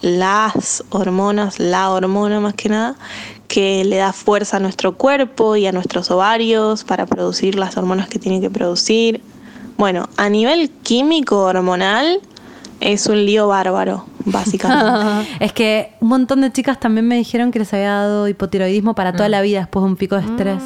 las 0.02 0.84
hormonas, 0.90 1.60
la 1.60 1.90
hormona 1.90 2.40
más 2.40 2.54
que 2.56 2.70
nada, 2.70 2.96
que 3.48 3.86
le 3.86 3.98
da 3.98 4.12
fuerza 4.12 4.58
a 4.58 4.60
nuestro 4.60 4.98
cuerpo 4.98 5.56
y 5.56 5.66
a 5.66 5.72
nuestros 5.72 6.12
ovarios 6.12 6.84
para 6.84 7.06
producir 7.06 7.56
las 7.56 7.78
hormonas 7.78 8.10
que 8.10 8.20
tiene 8.20 8.42
que 8.42 8.50
producir. 8.50 9.22
Bueno, 9.78 10.10
a 10.18 10.28
nivel 10.30 10.70
químico 10.70 11.40
hormonal 11.40 12.20
es 12.84 13.08
un 13.08 13.26
lío 13.26 13.48
bárbaro, 13.48 14.06
básicamente. 14.26 15.30
Es 15.40 15.54
que 15.54 15.94
un 16.02 16.10
montón 16.10 16.42
de 16.42 16.52
chicas 16.52 16.80
también 16.80 17.08
me 17.08 17.16
dijeron 17.16 17.52
que 17.52 17.60
les 17.60 17.74
había 17.74 17.94
dado 17.94 18.28
hipotiroidismo 18.28 18.94
para 18.94 19.14
toda 19.14 19.30
la 19.30 19.42
vida 19.42 19.60
después 19.60 19.84
de 19.84 19.90
un 19.90 19.96
pico 19.96 20.16
de 20.16 20.22
estrés. 20.22 20.62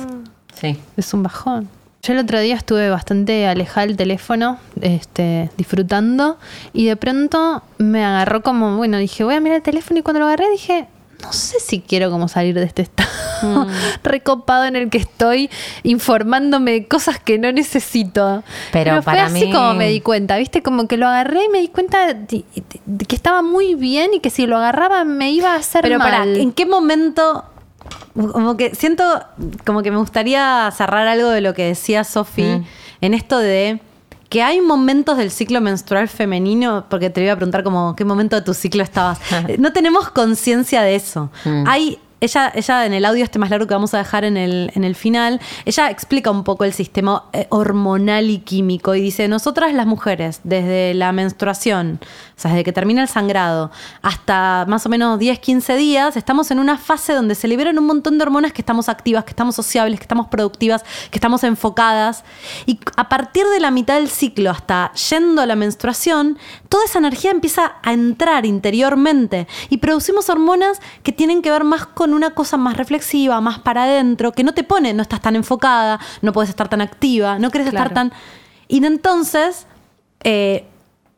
Sí. 0.54 0.78
Es 0.98 1.14
un 1.14 1.24
bajón. 1.24 1.70
Yo 2.02 2.14
el 2.14 2.20
otro 2.20 2.40
día 2.40 2.56
estuve 2.56 2.90
bastante 2.90 3.48
alejada 3.48 3.88
del 3.88 3.98
teléfono, 3.98 4.60
este, 4.82 5.50
disfrutando, 5.58 6.38
y 6.74 6.86
de 6.86 6.96
pronto 6.96 7.64
me 7.78 8.06
agarró 8.06 8.42
como, 8.42 8.78
bueno, 8.78 8.98
dije, 8.98 9.24
voy 9.24 9.36
a 9.36 9.42
mirar 9.42 9.58
el 9.58 9.64
teléfono, 9.64 10.00
y 10.00 10.04
cuando 10.04 10.20
lo 10.20 10.26
agarré 10.28 10.50
dije, 10.52 10.88
no 11.22 11.34
sé 11.34 11.60
si 11.60 11.80
quiero 11.82 12.10
como 12.12 12.28
salir 12.28 12.54
de 12.56 12.64
este 12.64 12.84
estado 12.84 13.10
recopado 14.04 14.66
en 14.66 14.76
el 14.76 14.90
que 14.90 14.98
estoy, 15.00 15.50
informándome 15.84 16.72
de 16.72 16.88
cosas 16.88 17.20
que 17.20 17.38
no 17.38 17.52
necesito. 17.52 18.44
Pero 18.72 18.94
fue 18.96 19.02
para 19.04 19.26
así 19.26 19.46
mí- 19.48 19.52
como 19.52 19.74
me 19.74 19.90
di 19.90 20.02
cuenta, 20.02 20.38
¿viste? 20.38 20.62
Como 20.62 20.88
que 20.88 20.98
lo 20.98 21.08
agarré 21.08 21.46
y 21.46 21.50
me 21.50 21.60
di 21.60 21.68
cuenta 21.70 22.14
de, 22.14 22.46
de 22.86 23.06
que 23.06 23.16
estaba 23.16 23.42
muy 23.42 23.76
bien 23.76 24.14
y 24.14 24.20
que 24.20 24.30
si 24.30 24.46
lo 24.48 24.58
agarraba 24.58 25.04
me 25.06 25.32
iba 25.32 25.54
a 25.54 25.58
hacer 25.58 25.82
Pero 25.82 25.98
mal. 26.00 26.10
para, 26.12 26.24
¿en 26.26 26.52
qué 26.52 26.66
momento? 26.66 27.44
Como 28.16 28.58
que 28.58 28.74
siento, 28.76 29.04
como 29.66 29.84
que 29.84 29.92
me 29.92 29.98
gustaría 29.98 30.70
cerrar 30.76 31.08
algo 31.08 31.30
de 31.30 31.42
lo 31.42 31.54
que 31.54 31.64
decía 31.66 32.04
Sofi 32.04 32.42
Mm. 32.44 32.66
en 33.02 33.14
esto 33.14 33.38
de 33.40 33.80
que 34.30 34.44
hay 34.44 34.62
momentos 34.62 35.18
del 35.18 35.32
ciclo 35.32 35.62
menstrual 35.62 36.08
femenino, 36.08 36.86
porque 36.90 37.10
te 37.10 37.24
iba 37.24 37.34
a 37.34 37.36
preguntar 37.36 37.64
como 37.64 37.96
qué 37.96 38.04
momento 38.04 38.36
de 38.36 38.42
tu 38.42 38.54
ciclo 38.54 38.84
estabas. 38.84 39.20
No 39.60 39.74
tenemos 39.74 40.10
conciencia 40.10 40.82
de 40.82 40.96
eso. 40.96 41.30
Mm. 41.46 41.64
Hay 41.68 42.00
ella, 42.20 42.52
ella 42.56 42.86
en 42.86 42.94
el 42.94 43.06
audio 43.06 43.24
este 43.24 43.40
más 43.40 43.50
largo 43.50 43.68
que 43.68 43.74
vamos 43.74 43.94
a 43.94 44.00
dejar 44.00 44.24
en 44.24 44.38
el, 44.38 44.72
en 44.76 44.84
el 44.84 44.96
final, 44.96 45.40
ella 45.66 45.90
explica 45.90 46.32
un 46.32 46.44
poco 46.44 46.64
el 46.64 46.74
sistema 46.74 47.26
eh, 47.34 47.48
hormonal 47.50 48.30
y 48.30 48.40
químico 48.40 48.96
y 48.96 49.02
dice, 49.02 49.28
nosotras 49.28 49.74
las 49.74 49.86
mujeres, 49.86 50.42
desde 50.44 50.94
la 50.94 51.12
menstruación, 51.12 52.00
o 52.02 52.40
sea, 52.40 52.52
desde 52.52 52.64
que 52.64 52.74
termina 52.74 53.02
el 53.02 53.08
sangrado, 53.08 53.72
hasta 54.02 54.66
más 54.68 54.86
o 54.86 54.90
menos 54.90 55.20
10, 55.20 55.40
15 55.40 55.76
días, 55.76 56.18
estamos 56.18 56.52
en 56.52 56.60
una 56.60 56.78
fase 56.78 57.14
donde 57.14 57.36
se 57.36 57.48
liberan 57.48 57.78
un 57.78 57.86
montón 57.86 58.18
de 58.18 58.24
hormonas 58.24 58.54
que 58.54 58.62
estamos 58.62 58.90
activas, 58.90 59.24
que 59.24 59.32
estamos 59.32 59.56
sociables, 59.56 60.00
que 60.00 60.04
estamos 60.04 60.28
productivas, 60.28 60.84
que 61.12 61.18
estamos 61.18 61.44
enfocadas. 61.44 62.24
Y 62.66 62.80
a 62.96 63.10
partir 63.10 63.46
de 63.48 63.60
la 63.60 63.72
mitad 63.72 63.96
del 63.96 64.10
ciclo 64.10 64.52
hasta 64.52 64.92
yendo 65.10 65.42
a 65.42 65.46
la 65.46 65.56
menstruación, 65.56 66.38
toda 66.70 66.86
esa 66.86 67.00
energía 67.00 67.32
empieza 67.32 67.76
a 67.84 67.94
entrar 67.94 68.46
interiormente 68.46 69.48
y 69.70 69.78
producimos 69.78 70.30
hormonas 70.30 70.80
que 71.04 71.12
tienen 71.12 71.42
que 71.42 71.52
ver 71.52 71.64
más 71.64 71.86
con 71.86 72.07
una 72.14 72.32
cosa 72.32 72.58
más 72.58 72.78
reflexiva, 72.78 73.40
más 73.42 73.60
para 73.60 73.84
adentro, 73.84 74.32
que 74.32 74.44
no 74.44 74.54
te 74.54 74.64
pone, 74.64 74.94
no 74.94 75.02
estás 75.02 75.22
tan 75.22 75.36
enfocada, 75.36 76.00
no 76.22 76.34
puedes 76.34 76.50
estar 76.50 76.68
tan 76.70 76.82
activa, 76.82 77.40
no 77.40 77.50
querés 77.52 77.68
estar 77.68 77.92
Claro. 77.92 78.10
tan... 78.12 78.14
Y 78.68 78.84
entonces... 78.86 79.66
eh, 80.24 80.66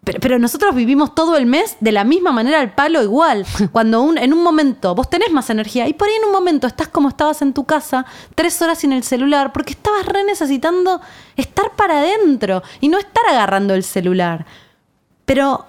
pero, 0.02 0.20
pero 0.22 0.40
nosotros 0.40 0.74
vivimos 0.74 1.14
todo 1.14 1.36
el 1.36 1.46
mes 1.46 1.76
de 1.82 1.92
la 1.92 2.06
misma 2.06 2.32
manera 2.32 2.62
al 2.62 2.74
palo 2.74 3.04
igual. 3.04 3.46
Cuando 3.74 4.02
un- 4.02 4.18
en 4.18 4.34
un 4.34 4.42
momento 4.42 4.96
vos 4.96 5.10
tenés 5.10 5.30
más 5.32 5.50
energía 5.50 5.88
y 5.90 5.94
por 5.94 6.08
ahí 6.08 6.14
en 6.16 6.24
un 6.26 6.32
momento 6.32 6.68
estás 6.68 6.88
como 6.88 7.10
estabas 7.10 7.42
en 7.42 7.54
tu 7.54 7.66
casa, 7.66 8.06
tres 8.34 8.62
horas 8.62 8.78
sin 8.80 8.94
el 8.94 9.04
celular, 9.04 9.52
porque 9.52 9.74
estabas 9.74 10.06
re 10.06 10.24
necesitando 10.24 11.02
estar 11.36 11.72
para 11.76 12.00
adentro 12.00 12.64
y 12.80 12.88
no 12.88 12.98
estar 12.98 13.24
agarrando 13.30 13.74
el 13.74 13.84
celular. 13.84 14.46
Pero 15.26 15.66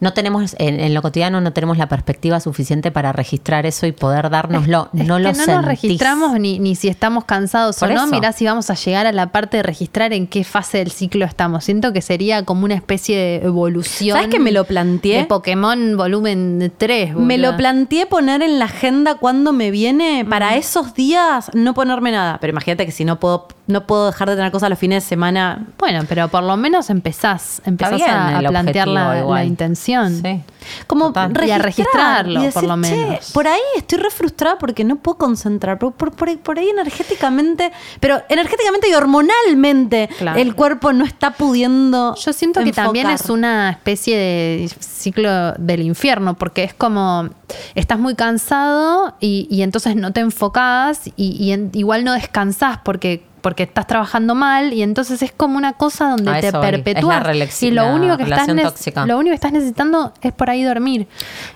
No 0.00 0.12
tenemos, 0.14 0.56
en, 0.58 0.80
en 0.80 0.94
lo 0.94 1.02
cotidiano 1.02 1.40
no 1.40 1.52
tenemos 1.52 1.76
la 1.78 1.88
perspectiva 1.88 2.40
suficiente 2.40 2.90
para 2.90 3.12
registrar 3.12 3.66
eso 3.66 3.86
y 3.86 3.92
poder 3.92 4.30
dárnoslo. 4.30 4.88
Es 4.94 5.06
no 5.06 5.16
que 5.16 5.22
lo 5.22 5.28
no 5.28 5.34
sentís. 5.34 5.54
nos 5.54 5.64
registramos 5.64 6.40
ni, 6.40 6.58
ni 6.58 6.74
si 6.74 6.88
estamos 6.88 7.24
cansados 7.24 7.76
Por 7.78 7.90
o 7.90 7.94
no. 7.94 8.04
eso. 8.04 8.10
Mirá 8.14 8.32
si 8.32 8.46
vamos 8.46 8.70
a 8.70 8.74
llegar 8.74 9.06
a 9.06 9.12
la 9.12 9.26
parte 9.32 9.58
de 9.58 9.62
registrar 9.62 10.12
en 10.12 10.26
qué 10.26 10.42
fase 10.44 10.78
del 10.78 10.90
ciclo 10.90 11.24
estamos. 11.26 11.64
Siento 11.64 11.92
que 11.92 12.00
sería 12.00 12.44
como 12.44 12.64
una 12.64 12.74
especie 12.74 13.16
de 13.16 13.36
evolución. 13.46 14.16
¿Sabes 14.16 14.30
que 14.30 14.40
me 14.40 14.52
lo 14.52 14.64
planteé? 14.64 15.18
De 15.18 15.24
Pokémon 15.26 15.96
volumen 15.96 16.72
3. 16.78 17.14
me 17.16 17.36
lo 17.36 17.56
planteé 17.56 18.06
poner 18.06 18.42
en 18.42 18.58
la 18.58 18.64
agenda 18.66 19.16
cuando 19.16 19.52
me 19.52 19.70
viene 19.70 20.24
para 20.28 20.56
esos 20.56 20.94
días 20.94 21.50
no 21.52 21.74
ponerme 21.74 22.10
nada. 22.12 22.38
Pero 22.40 22.52
imagínate 22.52 22.86
que 22.86 22.92
si 22.92 23.04
no 23.04 23.20
puedo, 23.20 23.48
no 23.66 23.86
puedo 23.86 24.06
dejar 24.06 24.30
de 24.30 24.36
tener 24.36 24.50
cosas 24.50 24.70
los 24.70 24.78
fines 24.78 25.04
de 25.04 25.08
semana, 25.08 25.66
Bueno, 25.78 26.04
pero 26.08 26.28
por 26.28 26.42
lo 26.42 26.56
menos 26.56 26.88
empezás, 26.88 27.60
empezás 27.66 27.96
bien 27.96 28.08
a, 28.10 28.38
a 28.38 28.42
plantear 28.42 28.88
la 28.88 29.44
intención. 29.44 29.89
Sí. 30.22 30.40
como 30.86 31.06
Total. 31.06 31.34
registrar, 31.34 31.48
Y 31.48 31.52
a 31.52 31.58
registrarlo, 31.62 32.40
y 32.40 32.44
decir, 32.44 32.52
por 32.54 32.62
lo 32.64 32.82
"Che, 32.82 32.96
menos". 32.96 33.30
por 33.32 33.48
ahí 33.48 33.60
estoy 33.76 33.98
re 33.98 34.10
frustrada 34.10 34.58
porque 34.58 34.84
no 34.84 34.96
puedo 34.96 35.18
concentrar. 35.18 35.78
Por, 35.78 35.92
por- 35.92 36.12
por 36.12 36.28
ahí, 36.28 36.36
por 36.36 36.58
ahí 36.58 36.68
energéticamente, 36.68 37.72
pero 38.00 38.22
energéticamente 38.28 38.88
y 38.88 38.94
hormonalmente 38.94 40.08
Claro. 40.18 40.38
el 40.38 40.54
cuerpo 40.54 40.92
no 40.92 41.04
está 41.04 41.32
pudiendo. 41.32 42.14
Yo 42.16 42.32
siento 42.32 42.62
que 42.62 42.72
también 42.72 43.08
es 43.10 43.28
una 43.30 43.70
especie 43.70 44.16
de 44.16 44.70
ciclo 44.80 45.52
del 45.54 45.82
infierno, 45.82 46.34
porque 46.36 46.64
es 46.64 46.74
como 46.74 47.28
estás 47.74 47.98
muy 47.98 48.14
cansado 48.14 49.14
y, 49.20 49.46
y 49.50 49.62
entonces 49.62 49.96
no 49.96 50.12
te 50.12 50.20
enfocás 50.20 51.08
y, 51.16 51.32
y 51.42 51.52
en- 51.52 51.70
igual 51.74 52.04
no 52.04 52.12
descansás 52.12 52.78
porque 52.84 53.24
porque 53.40 53.64
estás 53.64 53.86
trabajando 53.86 54.34
mal 54.34 54.72
y 54.72 54.82
entonces 54.82 55.22
es 55.22 55.32
como 55.32 55.56
una 55.56 55.74
cosa 55.74 56.10
donde 56.10 56.32
te 56.40 56.52
perpetúas 56.52 57.62
y 57.62 57.70
lo 57.70 57.86
único 57.94 58.16
que 58.16 58.24
estás 58.24 58.46
tóxica. 58.46 59.06
lo 59.06 59.18
único 59.18 59.30
que 59.32 59.36
estás 59.36 59.52
necesitando 59.52 60.12
es 60.22 60.32
por 60.32 60.50
ahí 60.50 60.62
dormir. 60.62 61.06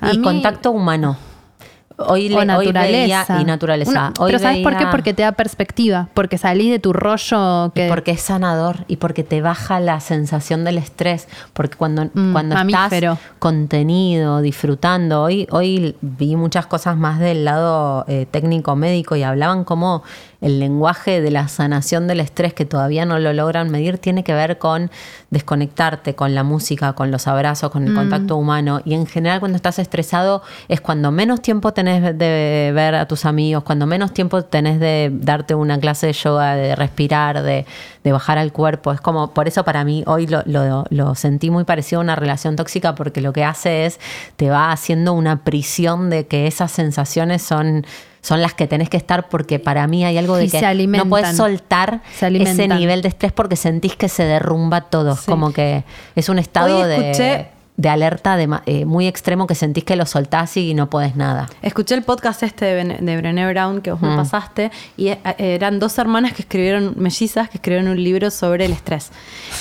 A 0.00 0.12
y 0.12 0.18
mí- 0.18 0.24
contacto 0.24 0.70
humano. 0.70 1.16
Hoy, 1.96 2.28
le, 2.28 2.34
o 2.34 2.38
hoy 2.40 2.46
naturaleza. 2.46 3.24
veía- 3.34 3.40
y 3.40 3.44
naturaleza. 3.44 3.90
Una- 3.92 4.12
Hoy 4.18 4.32
pero 4.32 4.38
¿sabes 4.40 4.62
por 4.64 4.72
qué? 4.72 4.78
veía- 4.78 4.90
Porque 4.90 5.14
te 5.14 5.22
da 5.22 5.30
perspectiva, 5.30 6.08
porque 6.12 6.38
salís 6.38 6.72
de 6.72 6.80
tu 6.80 6.92
rollo 6.92 7.70
que 7.72 7.86
Porque 7.88 8.10
es 8.10 8.20
sanador 8.20 8.78
y 8.88 8.96
porque 8.96 9.22
te 9.22 9.40
baja 9.40 9.78
la 9.78 10.00
sensación 10.00 10.64
del 10.64 10.78
estrés. 10.78 11.28
Porque 11.52 11.76
cuando, 11.76 12.06
Mm, 12.12 12.32
cuando 12.32 12.56
mamífero. 12.56 13.12
estás 13.12 13.38
contenido, 13.38 14.40
disfrutando, 14.40 15.22
hoy, 15.22 15.46
hoy 15.52 15.94
vi 16.00 16.34
muchas 16.34 16.66
cosas 16.66 16.96
más 16.96 17.20
del 17.20 17.44
lado 17.44 18.04
eh, 18.08 18.26
técnico 18.28 18.74
médico 18.74 19.14
y 19.14 19.22
hablaban 19.22 19.62
como 19.62 20.02
el 20.44 20.60
lenguaje 20.60 21.22
de 21.22 21.30
la 21.30 21.48
sanación 21.48 22.06
del 22.06 22.20
estrés 22.20 22.52
que 22.52 22.66
todavía 22.66 23.06
no 23.06 23.18
lo 23.18 23.32
logran 23.32 23.70
medir 23.70 23.96
tiene 23.96 24.24
que 24.24 24.34
ver 24.34 24.58
con 24.58 24.90
desconectarte 25.30 26.14
con 26.14 26.34
la 26.34 26.42
música, 26.42 26.92
con 26.92 27.10
los 27.10 27.26
abrazos, 27.26 27.70
con 27.70 27.84
el 27.84 27.92
Mm. 27.92 27.96
contacto 27.96 28.36
humano. 28.36 28.82
Y 28.84 28.92
en 28.92 29.06
general 29.06 29.40
cuando 29.40 29.56
estás 29.56 29.78
estresado 29.78 30.42
es 30.68 30.82
cuando 30.82 31.10
menos 31.10 31.40
tiempo 31.40 31.72
tenés 31.72 32.16
de 32.18 32.72
ver 32.74 32.94
a 32.94 33.08
tus 33.08 33.24
amigos, 33.24 33.64
cuando 33.64 33.86
menos 33.86 34.12
tiempo 34.12 34.42
tenés 34.42 34.78
de 34.78 35.10
darte 35.12 35.54
una 35.54 35.78
clase 35.80 36.08
de 36.08 36.12
yoga, 36.12 36.54
de 36.56 36.76
respirar, 36.76 37.42
de, 37.42 37.64
de 38.04 38.12
bajar 38.12 38.38
al 38.38 38.52
cuerpo. 38.52 38.92
Es 38.92 39.00
como, 39.00 39.32
por 39.32 39.48
eso 39.48 39.64
para 39.64 39.82
mí 39.82 40.04
hoy 40.06 40.26
lo, 40.26 40.42
lo- 40.44 40.84
lo 40.90 41.14
sentí 41.14 41.50
muy 41.50 41.64
parecido 41.64 42.00
a 42.00 42.04
una 42.04 42.14
relación 42.16 42.54
tóxica 42.54 42.94
porque 42.94 43.20
lo 43.20 43.32
que 43.32 43.42
hace 43.44 43.86
es, 43.86 43.98
te 44.36 44.50
va 44.50 44.70
haciendo 44.70 45.14
una 45.14 45.42
prisión 45.42 46.10
de 46.10 46.26
que 46.26 46.46
esas 46.46 46.70
sensaciones 46.70 47.42
son... 47.42 47.84
Son 48.20 48.40
las 48.40 48.54
que 48.54 48.66
tenés 48.66 48.88
que 48.88 48.96
estar 48.96 49.28
porque 49.28 49.58
para 49.58 49.86
mí 49.86 50.02
hay 50.02 50.16
algo 50.16 50.36
de 50.36 50.46
Y 50.46 50.48
que 50.50 50.58
no 50.86 51.04
puedes 51.10 51.36
soltar 51.36 52.00
Se 52.18 52.28
ese 52.28 52.68
nivel 52.68 53.02
de 53.02 53.08
estrés 53.08 53.32
porque 53.32 53.54
sentís 53.54 53.96
que 53.96 54.08
se 54.08 54.24
derrumba 54.24 54.80
todo. 54.80 55.14
Sí. 55.14 55.26
Como 55.26 55.52
que 55.52 55.84
es 56.16 56.30
un 56.30 56.38
estado 56.38 56.78
Hoy 56.80 56.88
de, 56.88 56.96
escuché- 57.12 57.18
de 57.18 57.48
alerta 57.82 58.36
de 58.36 58.48
eh, 58.66 58.84
muy 58.84 59.06
extremo 59.08 59.46
que 59.48 59.54
sentís 59.56 59.82
que 59.84 59.96
lo 59.96 60.06
soltás 60.06 60.56
y 60.56 60.74
no 60.74 60.88
podés 60.88 61.16
nada. 61.16 61.48
Escuché 61.60 61.94
el 61.96 62.02
podcast 62.02 62.42
este 62.44 62.64
de, 62.66 62.74
Ben- 62.74 63.04
de 63.04 63.16
Brené 63.16 63.48
Brown 63.50 63.80
que 63.80 63.90
vos 63.90 64.00
me 64.00 64.10
Mm. 64.10 64.16
pasaste 64.16 64.70
y 64.96 65.08
eh, 65.08 65.18
eran 65.38 65.80
dos 65.80 65.98
hermanas 65.98 66.32
que 66.34 66.42
escribieron, 66.42 66.94
mellizas, 66.96 67.48
que 67.50 67.58
escribieron 67.58 67.90
un 67.90 68.02
libro 68.02 68.30
sobre 68.30 68.66
el 68.66 68.72
estrés. 68.72 69.10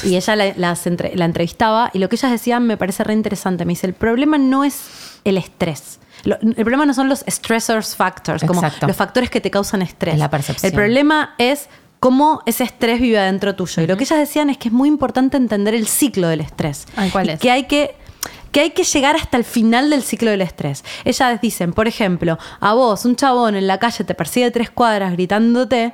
Y 0.03 0.15
ella 0.15 0.35
la, 0.35 0.53
las 0.57 0.85
entre- 0.85 1.15
la 1.15 1.25
entrevistaba 1.25 1.89
y 1.93 1.99
lo 1.99 2.07
que 2.07 2.15
ellas 2.15 2.31
decían 2.31 2.67
me 2.67 2.77
parece 2.77 3.03
re 3.03 3.13
interesante. 3.13 3.65
Me 3.65 3.71
dice, 3.71 3.87
el 3.87 3.93
problema 3.93 4.37
no 4.37 4.63
es 4.63 5.19
el 5.23 5.37
estrés. 5.37 5.99
Lo- 6.23 6.37
el 6.39 6.53
problema 6.53 6.85
no 6.85 6.93
son 6.93 7.09
los 7.09 7.25
stressors 7.27 7.95
factors, 7.95 8.43
como 8.45 8.61
Exacto. 8.63 8.87
los 8.87 8.95
factores 8.95 9.29
que 9.31 9.41
te 9.41 9.49
causan 9.49 9.81
estrés. 9.81 10.13
Es 10.13 10.19
la 10.19 10.29
percepción. 10.29 10.69
El 10.71 10.75
problema 10.75 11.33
es 11.39 11.67
cómo 11.99 12.41
ese 12.45 12.63
estrés 12.63 13.01
vive 13.01 13.17
adentro 13.17 13.55
tuyo. 13.55 13.81
Y 13.81 13.87
lo 13.87 13.97
que 13.97 14.03
ellas 14.03 14.19
decían 14.19 14.49
es 14.49 14.57
que 14.57 14.67
es 14.67 14.73
muy 14.73 14.87
importante 14.87 15.35
entender 15.37 15.73
el 15.73 15.87
ciclo 15.87 16.27
del 16.27 16.41
estrés. 16.41 16.85
Ay, 16.95 17.09
¿cuál 17.09 17.27
Y 17.27 17.31
es? 17.31 17.39
Que 17.39 17.49
hay 17.49 17.63
que 17.63 17.95
que 18.53 18.61
hay 18.61 18.69
que 18.69 18.83
llegar 18.83 19.17
hasta 19.17 19.35
el 19.35 19.43
final 19.43 19.89
del 19.89 20.03
ciclo 20.03 20.31
del 20.31 20.41
estrés. 20.41 20.85
Ellas 21.03 21.41
dicen, 21.41 21.73
por 21.73 21.87
ejemplo, 21.87 22.37
a 22.61 22.73
vos, 22.73 23.03
un 23.03 23.17
chabón 23.17 23.55
en 23.55 23.67
la 23.67 23.79
calle 23.79 24.05
te 24.05 24.15
persigue 24.15 24.51
tres 24.51 24.69
cuadras 24.69 25.11
gritándote, 25.11 25.93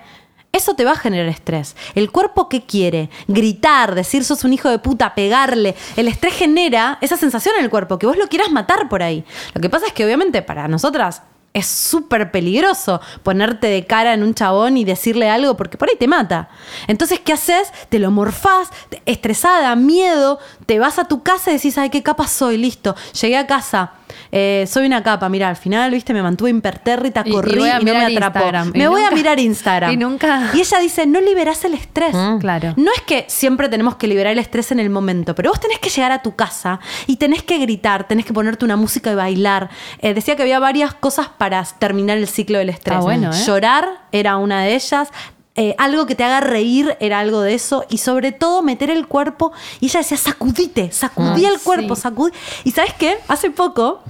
eso 0.51 0.73
te 0.73 0.83
va 0.83 0.91
a 0.91 0.97
generar 0.97 1.27
estrés. 1.27 1.75
El 1.95 2.11
cuerpo 2.11 2.49
qué 2.49 2.65
quiere? 2.65 3.09
Gritar, 3.27 3.95
decir 3.95 4.25
sos 4.25 4.43
un 4.43 4.51
hijo 4.51 4.69
de 4.69 4.79
puta, 4.79 5.15
pegarle. 5.15 5.75
El 5.95 6.07
estrés 6.07 6.33
genera 6.33 6.97
esa 7.01 7.17
sensación 7.17 7.55
en 7.57 7.63
el 7.63 7.69
cuerpo, 7.69 7.97
que 7.97 8.07
vos 8.07 8.17
lo 8.17 8.27
quieras 8.27 8.51
matar 8.51 8.89
por 8.89 9.03
ahí. 9.03 9.23
Lo 9.53 9.61
que 9.61 9.69
pasa 9.69 9.87
es 9.87 9.93
que 9.93 10.03
obviamente 10.03 10.41
para 10.41 10.67
nosotras 10.67 11.21
es 11.59 11.67
súper 11.67 12.31
peligroso 12.31 13.01
ponerte 13.23 13.67
de 13.67 13.85
cara 13.85 14.13
en 14.13 14.23
un 14.23 14.33
chabón 14.33 14.77
y 14.77 14.85
decirle 14.85 15.29
algo 15.29 15.55
porque 15.57 15.77
por 15.77 15.89
ahí 15.89 15.95
te 15.99 16.07
mata. 16.07 16.49
Entonces, 16.87 17.19
¿qué 17.19 17.33
haces? 17.33 17.71
Te 17.89 17.99
lo 17.99 18.11
morfás, 18.11 18.69
estresada, 19.05 19.75
miedo, 19.75 20.39
te 20.65 20.79
vas 20.79 20.99
a 20.99 21.05
tu 21.05 21.23
casa 21.23 21.51
y 21.51 21.55
decís, 21.55 21.77
ay, 21.77 21.89
qué 21.89 22.03
capa 22.03 22.27
soy, 22.27 22.57
listo. 22.57 22.95
Llegué 23.21 23.37
a 23.37 23.47
casa, 23.47 23.93
eh, 24.31 24.65
soy 24.69 24.85
una 24.85 25.01
capa, 25.03 25.27
mira, 25.29 25.49
al 25.49 25.55
final, 25.55 25.91
viste, 25.91 26.13
me 26.13 26.21
mantuve 26.21 26.49
impertérrita, 26.49 27.23
Y- 27.25 27.31
corrí 27.31 27.53
y, 27.53 27.85
no 27.85 27.93
me 27.93 28.05
atrapó. 28.05 28.39
Instagram. 28.39 28.71
Me 28.73 28.83
Y 28.83 28.87
voy 28.87 29.01
a 29.01 29.11
mirar 29.11 29.39
Instagram. 29.39 29.91
y 29.93 29.97
nunca- 29.97 30.51
Y 30.53 30.59
ella 30.59 30.79
dice, 30.79 31.05
no 31.05 31.19
liberás 31.21 31.63
el 31.65 31.73
estrés. 31.73 32.15
Claro. 32.39 32.73
No 32.77 32.91
es 32.95 33.01
que 33.01 33.25
siempre 33.27 33.69
tenemos 33.69 33.95
que 33.95 34.07
liberar 34.07 34.33
el 34.33 34.39
estrés 34.39 34.71
en 34.71 34.79
el 34.79 34.89
momento, 34.89 35.33
pero 35.35 35.49
vos 35.49 35.59
tenés 35.59 35.79
que 35.79 35.89
llegar 35.89 36.11
a 36.11 36.21
tu 36.21 36.35
casa 36.35 36.79
y 37.07 37.15
tenés 37.17 37.43
que 37.43 37.57
gritar, 37.57 38.07
tenés 38.07 38.25
que 38.25 38.33
ponerte 38.33 38.65
una 38.65 38.75
música 38.75 39.11
y 39.11 39.15
bailar. 39.15 39.69
Eh, 39.99 40.13
decía 40.13 40.35
que 40.35 40.43
había 40.43 40.59
varias 40.59 40.93
cosas 40.93 41.27
para 41.37 41.48
terminar 41.79 42.17
el 42.17 42.27
ciclo 42.27 42.57
del 42.57 42.69
estrés. 42.69 42.97
Ah, 42.97 43.01
bueno, 43.01 43.31
¿eh? 43.33 43.43
Llorar 43.45 43.87
era 44.11 44.37
una 44.37 44.63
de 44.63 44.75
ellas. 44.75 45.09
eh, 45.55 45.75
algo 45.77 46.05
que 46.05 46.15
te 46.15 46.23
haga 46.23 46.39
reír 46.39 46.95
era 47.01 47.19
algo 47.19 47.41
de 47.41 47.53
eso. 47.53 47.85
Y 47.89 47.97
sobre 47.97 48.31
todo 48.31 48.61
meter 48.61 48.89
el 48.89 49.07
cuerpo. 49.07 49.51
Y 49.81 49.87
ella 49.87 49.99
decía, 49.99 50.15
sacudite, 50.17 50.91
sacudí 50.91 51.45
Ah, 51.45 51.49
el 51.53 51.59
cuerpo, 51.59 51.95
sí. 51.95 52.01
sacudí. 52.03 52.31
Y 52.63 52.71
sabes 52.71 52.93
qué? 52.93 53.17
Hace 53.27 53.51
poco 53.51 54.01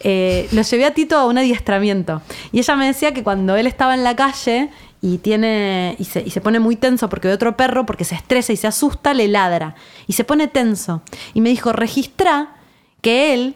eh, 0.00 0.48
lo 0.52 0.62
llevé 0.62 0.84
a 0.84 0.92
Tito 0.92 1.16
a 1.16 1.26
un 1.26 1.38
adiestramiento. 1.38 2.20
Y 2.50 2.58
ella 2.58 2.76
me 2.76 2.86
decía 2.86 3.14
que 3.14 3.22
cuando 3.22 3.56
él 3.56 3.66
estaba 3.66 3.94
en 3.94 4.04
la 4.04 4.14
calle 4.16 4.68
y 5.00 5.18
tiene 5.18 5.96
y 5.98 6.04
se, 6.04 6.20
y 6.20 6.30
se 6.30 6.40
pone 6.40 6.60
muy 6.60 6.76
tenso 6.76 7.08
porque 7.08 7.28
ve 7.28 7.34
otro 7.34 7.56
perro, 7.56 7.86
porque 7.86 8.04
se 8.04 8.14
estresa 8.14 8.52
y 8.52 8.56
se 8.56 8.66
asusta, 8.66 9.14
le 9.14 9.28
ladra. 9.28 9.74
Y 10.06 10.12
se 10.12 10.24
pone 10.24 10.46
tenso. 10.48 11.00
Y 11.34 11.40
me 11.40 11.48
dijo, 11.50 11.72
registra 11.72 12.56
que 13.00 13.32
él 13.34 13.54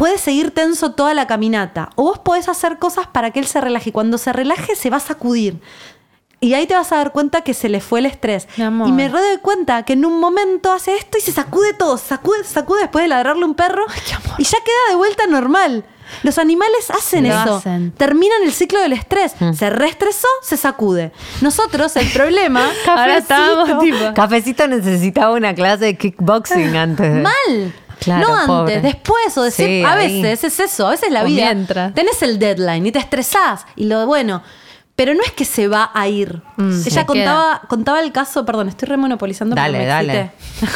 puede 0.00 0.16
seguir 0.16 0.50
tenso 0.52 0.92
toda 0.92 1.12
la 1.12 1.26
caminata. 1.26 1.90
O 1.94 2.04
vos 2.04 2.18
podés 2.20 2.48
hacer 2.48 2.78
cosas 2.78 3.06
para 3.06 3.32
que 3.32 3.38
él 3.38 3.46
se 3.46 3.60
relaje. 3.60 3.90
Y 3.90 3.92
cuando 3.92 4.16
se 4.16 4.32
relaje, 4.32 4.74
se 4.74 4.88
va 4.88 4.96
a 4.96 5.00
sacudir. 5.00 5.60
Y 6.40 6.54
ahí 6.54 6.66
te 6.66 6.74
vas 6.74 6.90
a 6.92 6.96
dar 6.96 7.12
cuenta 7.12 7.42
que 7.42 7.52
se 7.52 7.68
le 7.68 7.82
fue 7.82 7.98
el 7.98 8.06
estrés. 8.06 8.48
Mi 8.56 8.64
amor. 8.64 8.88
Y 8.88 8.92
me 8.92 9.10
doy 9.10 9.20
cuenta 9.42 9.82
que 9.82 9.92
en 9.92 10.06
un 10.06 10.18
momento 10.18 10.72
hace 10.72 10.96
esto 10.96 11.18
y 11.18 11.20
se 11.20 11.32
sacude 11.32 11.74
todo. 11.74 11.98
Se 11.98 12.06
sacude, 12.08 12.44
sacude 12.44 12.80
después 12.80 13.04
de 13.04 13.08
ladrarle 13.08 13.42
a 13.42 13.46
un 13.46 13.54
perro. 13.54 13.84
Y 14.38 14.44
ya 14.44 14.56
queda 14.64 14.88
de 14.88 14.96
vuelta 14.96 15.26
normal. 15.26 15.84
Los 16.22 16.38
animales 16.38 16.90
hacen 16.90 17.28
Lo 17.28 17.34
eso. 17.38 17.56
hacen. 17.56 17.92
Terminan 17.92 18.42
el 18.42 18.52
ciclo 18.52 18.80
del 18.80 18.94
estrés. 18.94 19.34
Se 19.54 19.68
reestresó, 19.68 20.28
se 20.42 20.56
sacude. 20.56 21.12
Nosotros, 21.42 21.94
el 21.96 22.10
problema. 22.10 22.70
Ahora 22.88 23.18
estábamos 23.18 23.78
tipo. 23.84 24.14
Cafecito 24.14 24.66
necesitaba 24.66 25.34
una 25.34 25.54
clase 25.54 25.84
de 25.84 25.98
kickboxing 25.98 26.74
antes. 26.86 27.14
de- 27.16 27.20
Mal. 27.20 27.74
Claro, 28.00 28.26
no 28.28 28.34
antes, 28.34 28.46
pobre. 28.46 28.80
después 28.80 29.38
o 29.38 29.42
decir, 29.42 29.66
Sí, 29.66 29.82
a 29.84 29.92
ahí. 29.92 30.22
veces 30.22 30.44
es 30.58 30.60
eso, 30.72 30.86
a 30.88 30.90
veces 30.90 31.10
la 31.12 31.22
O 31.22 31.26
vida. 31.26 31.44
mientras. 31.44 31.94
Tenés 31.94 32.22
el 32.22 32.38
deadline 32.38 32.86
y 32.86 32.92
te 32.92 32.98
estresás 32.98 33.66
y 33.76 33.84
lo 33.84 34.06
bueno. 34.06 34.42
Pero 34.96 35.14
no 35.14 35.22
es 35.22 35.32
que 35.32 35.44
se 35.46 35.66
va 35.68 35.90
a 35.94 36.08
ir. 36.08 36.42
Mm, 36.56 36.80
Ella 36.86 37.06
contaba, 37.06 37.62
contaba 37.68 38.00
el 38.00 38.12
caso, 38.12 38.44
perdón, 38.44 38.68
estoy 38.68 38.88
remonopolizando. 38.88 39.54
Dale, 39.56 39.78
me 39.78 39.86
dale. 39.86 40.30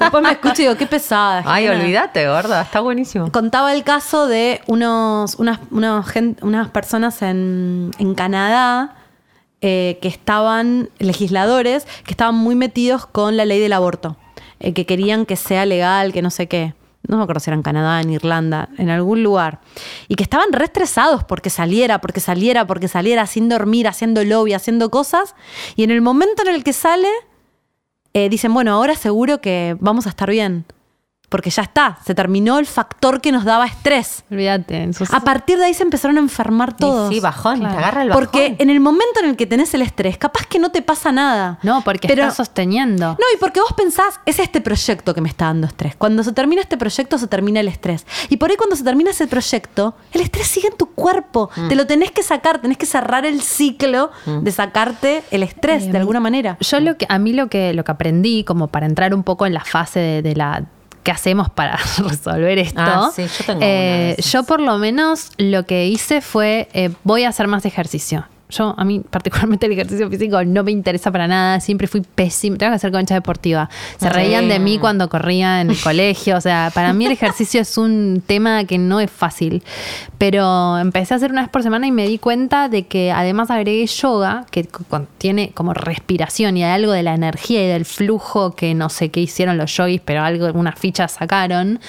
Después 0.00 0.22
me 0.22 0.30
escucho 0.32 0.54
y 0.62 0.64
digo, 0.66 0.76
qué 0.76 0.86
pesada. 0.86 1.42
Ay, 1.46 1.68
olvídate, 1.68 2.26
gorda, 2.28 2.62
está 2.62 2.80
buenísimo. 2.80 3.30
Contaba 3.32 3.72
el 3.74 3.84
caso 3.84 4.26
de 4.26 4.60
unos, 4.66 5.34
unas, 5.36 5.60
unos 5.70 6.06
unas 6.42 6.68
personas 6.68 7.20
en, 7.22 7.90
en 7.98 8.14
Canadá 8.14 8.96
eh, 9.60 9.98
que 10.02 10.08
estaban, 10.08 10.88
legisladores, 10.98 11.86
que 12.04 12.10
estaban 12.12 12.34
muy 12.34 12.54
metidos 12.54 13.06
con 13.06 13.36
la 13.36 13.44
ley 13.44 13.60
del 13.60 13.72
aborto, 13.72 14.16
eh, 14.64 14.72
que 14.72 14.86
querían 14.86 15.26
que 15.26 15.36
sea 15.36 15.66
legal, 15.66 16.14
que 16.14 16.22
no 16.22 16.30
sé 16.30 16.48
qué. 16.48 16.72
No 17.06 17.18
me 17.18 17.24
acuerdo 17.24 17.40
si 17.40 17.50
era 17.50 17.56
en 17.56 17.62
Canadá, 17.62 18.00
en 18.00 18.08
Irlanda, 18.08 18.70
en 18.78 18.88
algún 18.88 19.22
lugar. 19.22 19.60
Y 20.08 20.14
que 20.14 20.22
estaban 20.22 20.52
re 20.52 20.64
estresados 20.64 21.22
porque 21.22 21.50
saliera, 21.50 22.00
porque 22.00 22.18
saliera, 22.18 22.66
porque 22.66 22.88
saliera, 22.88 23.26
sin 23.26 23.50
dormir, 23.50 23.86
haciendo 23.86 24.24
lobby, 24.24 24.54
haciendo 24.54 24.90
cosas. 24.90 25.34
Y 25.76 25.84
en 25.84 25.90
el 25.90 26.00
momento 26.00 26.42
en 26.48 26.54
el 26.54 26.64
que 26.64 26.72
sale, 26.72 27.10
eh, 28.14 28.30
dicen, 28.30 28.54
bueno, 28.54 28.72
ahora 28.72 28.94
seguro 28.94 29.42
que 29.42 29.76
vamos 29.80 30.06
a 30.06 30.08
estar 30.08 30.30
bien. 30.30 30.64
Porque 31.34 31.50
ya 31.50 31.62
está, 31.62 31.98
se 32.06 32.14
terminó 32.14 32.60
el 32.60 32.66
factor 32.66 33.20
que 33.20 33.32
nos 33.32 33.42
daba 33.44 33.66
estrés. 33.66 34.22
Olvídate. 34.30 34.88
A 35.10 35.18
partir 35.24 35.58
de 35.58 35.64
ahí 35.64 35.74
se 35.74 35.82
empezaron 35.82 36.16
a 36.16 36.20
enfermar 36.20 36.76
todos. 36.76 37.10
Y 37.10 37.16
sí, 37.16 37.20
bajón, 37.20 37.58
Claro. 37.58 37.74
te 37.74 37.80
agarra 37.80 38.02
el 38.02 38.08
bajón. 38.10 38.24
Porque 38.24 38.54
en 38.56 38.70
el 38.70 38.78
momento 38.78 39.18
en 39.20 39.30
el 39.30 39.36
que 39.36 39.44
tenés 39.44 39.74
el 39.74 39.82
estrés, 39.82 40.16
capaz 40.16 40.46
que 40.46 40.60
no 40.60 40.70
te 40.70 40.80
pasa 40.80 41.10
nada. 41.10 41.58
No, 41.64 41.82
porque 41.82 42.06
Pero- 42.06 42.22
estás 42.22 42.36
sosteniendo. 42.36 43.06
No, 43.08 43.26
y 43.34 43.38
porque 43.40 43.58
vos 43.58 43.72
pensás, 43.76 44.20
es 44.26 44.38
este 44.38 44.60
proyecto 44.60 45.12
que 45.12 45.20
me 45.20 45.28
está 45.28 45.46
dando 45.46 45.66
estrés. 45.66 45.96
Cuando 45.96 46.22
se 46.22 46.30
termina 46.32 46.60
este 46.62 46.76
proyecto, 46.76 47.18
se 47.18 47.26
termina 47.26 47.58
el 47.58 47.66
estrés. 47.66 48.06
Y 48.28 48.36
por 48.36 48.50
ahí 48.50 48.56
cuando 48.56 48.76
se 48.76 48.84
termina 48.84 49.10
ese 49.10 49.26
proyecto, 49.26 49.96
el 50.12 50.20
estrés 50.20 50.46
sigue 50.46 50.68
en 50.68 50.76
tu 50.76 50.86
cuerpo. 50.94 51.50
Mm. 51.56 51.66
Te 51.68 51.74
lo 51.74 51.84
tenés 51.88 52.12
que 52.12 52.22
sacar, 52.22 52.60
tenés 52.60 52.78
que 52.78 52.86
cerrar 52.86 53.26
el 53.26 53.40
ciclo 53.42 54.12
de 54.24 54.52
sacarte 54.52 55.24
el 55.32 55.42
estrés 55.42 55.82
Eh, 55.82 55.90
de 55.90 55.98
alguna 55.98 56.20
manera. 56.20 56.56
Yo 56.60 56.78
lo 56.78 56.96
que 56.96 57.06
a 57.08 57.18
mí 57.18 57.32
lo 57.32 57.48
que 57.48 57.74
lo 57.74 57.82
que 57.82 57.90
aprendí 57.90 58.44
como 58.44 58.68
para 58.68 58.86
entrar 58.86 59.12
un 59.14 59.24
poco 59.24 59.46
en 59.46 59.54
la 59.54 59.64
fase 59.64 59.98
de, 59.98 60.22
de 60.22 60.36
la 60.36 60.62
qué 61.04 61.12
hacemos 61.12 61.48
para 61.50 61.76
resolver 61.98 62.58
esto. 62.58 62.80
Ah, 62.80 63.12
sí, 63.14 63.22
yo 63.22 63.44
tengo 63.44 63.60
eh, 63.62 64.16
yo 64.18 64.42
por 64.42 64.60
lo 64.60 64.78
menos 64.78 65.30
lo 65.38 65.64
que 65.64 65.86
hice 65.86 66.20
fue 66.20 66.68
eh, 66.72 66.90
voy 67.04 67.22
a 67.22 67.28
hacer 67.28 67.46
más 67.46 67.64
ejercicio. 67.64 68.26
Yo 68.56 68.74
a 68.76 68.84
mí 68.84 69.00
particularmente 69.10 69.66
el 69.66 69.72
ejercicio 69.72 70.08
físico 70.08 70.42
no 70.44 70.62
me 70.64 70.70
interesa 70.72 71.10
para 71.12 71.26
nada, 71.26 71.60
siempre 71.60 71.86
fui 71.86 72.00
pésimo, 72.02 72.56
tengo 72.56 72.72
que 72.72 72.76
hacer 72.76 72.92
concha 72.92 73.14
deportiva. 73.14 73.68
Se 73.98 74.08
reían 74.08 74.48
de 74.48 74.58
mí 74.58 74.78
cuando 74.78 75.08
corría 75.08 75.60
en 75.60 75.70
el 75.70 75.80
colegio, 75.82 76.36
o 76.36 76.40
sea, 76.40 76.70
para 76.74 76.92
mí 76.92 77.06
el 77.06 77.12
ejercicio 77.12 77.60
es 77.60 77.76
un 77.78 78.22
tema 78.26 78.64
que 78.64 78.78
no 78.78 79.00
es 79.00 79.10
fácil. 79.10 79.62
Pero 80.18 80.78
empecé 80.78 81.14
a 81.14 81.16
hacer 81.16 81.30
una 81.30 81.42
vez 81.42 81.50
por 81.50 81.62
semana 81.62 81.86
y 81.86 81.92
me 81.92 82.06
di 82.08 82.18
cuenta 82.18 82.68
de 82.68 82.86
que 82.86 83.12
además 83.12 83.50
agregué 83.50 83.86
yoga, 83.86 84.46
que 84.50 84.64
co- 84.64 84.84
contiene 84.88 85.50
como 85.54 85.74
respiración 85.74 86.56
y 86.56 86.64
hay 86.64 86.70
algo 86.72 86.92
de 86.92 87.02
la 87.02 87.14
energía 87.14 87.64
y 87.64 87.68
del 87.68 87.84
flujo 87.84 88.54
que 88.54 88.74
no 88.74 88.88
sé 88.88 89.10
qué 89.10 89.20
hicieron 89.20 89.58
los 89.58 89.76
yogis, 89.76 90.00
pero 90.04 90.22
algo, 90.22 90.46
unas 90.58 90.78
fichas 90.78 91.12
sacaron 91.12 91.80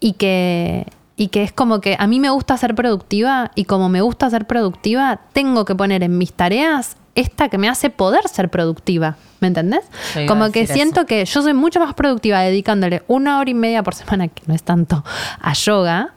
y 0.00 0.14
que 0.14 0.86
y 1.20 1.28
que 1.28 1.42
es 1.42 1.52
como 1.52 1.82
que 1.82 1.96
a 1.98 2.06
mí 2.06 2.18
me 2.18 2.30
gusta 2.30 2.56
ser 2.56 2.74
productiva 2.74 3.50
y 3.54 3.66
como 3.66 3.90
me 3.90 4.00
gusta 4.00 4.30
ser 4.30 4.46
productiva, 4.46 5.20
tengo 5.34 5.66
que 5.66 5.74
poner 5.74 6.02
en 6.02 6.16
mis 6.16 6.32
tareas 6.32 6.96
esta 7.14 7.50
que 7.50 7.58
me 7.58 7.68
hace 7.68 7.90
poder 7.90 8.26
ser 8.26 8.48
productiva. 8.48 9.16
¿Me 9.40 9.48
entendés? 9.48 9.82
Yo 10.14 10.24
Como 10.24 10.50
que 10.50 10.66
siento 10.66 11.00
eso. 11.00 11.06
que 11.06 11.26
yo 11.26 11.42
soy 11.42 11.52
mucho 11.52 11.78
más 11.78 11.92
productiva 11.92 12.40
dedicándole 12.40 13.02
una 13.06 13.38
hora 13.38 13.50
y 13.50 13.52
media 13.52 13.82
por 13.82 13.94
semana, 13.94 14.28
que 14.28 14.42
no 14.46 14.54
es 14.54 14.62
tanto, 14.62 15.04
a 15.42 15.52
yoga, 15.52 16.14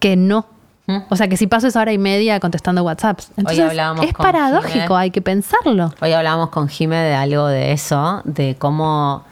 que 0.00 0.16
no. 0.16 0.46
¿Mm? 0.88 0.96
O 1.10 1.14
sea, 1.14 1.28
que 1.28 1.36
si 1.36 1.46
paso 1.46 1.68
esa 1.68 1.82
hora 1.82 1.92
y 1.92 1.98
media 1.98 2.40
contestando 2.40 2.82
WhatsApps. 2.82 3.30
Entonces, 3.36 3.64
hablábamos 3.64 4.04
es 4.04 4.12
paradójico, 4.14 4.80
Jimé. 4.80 4.96
hay 4.96 5.10
que 5.12 5.22
pensarlo. 5.22 5.94
Hoy 6.00 6.12
hablábamos 6.12 6.48
con 6.48 6.68
Jime 6.68 6.96
de 6.96 7.14
algo 7.14 7.46
de 7.46 7.70
eso, 7.70 8.20
de 8.24 8.56
cómo. 8.58 9.22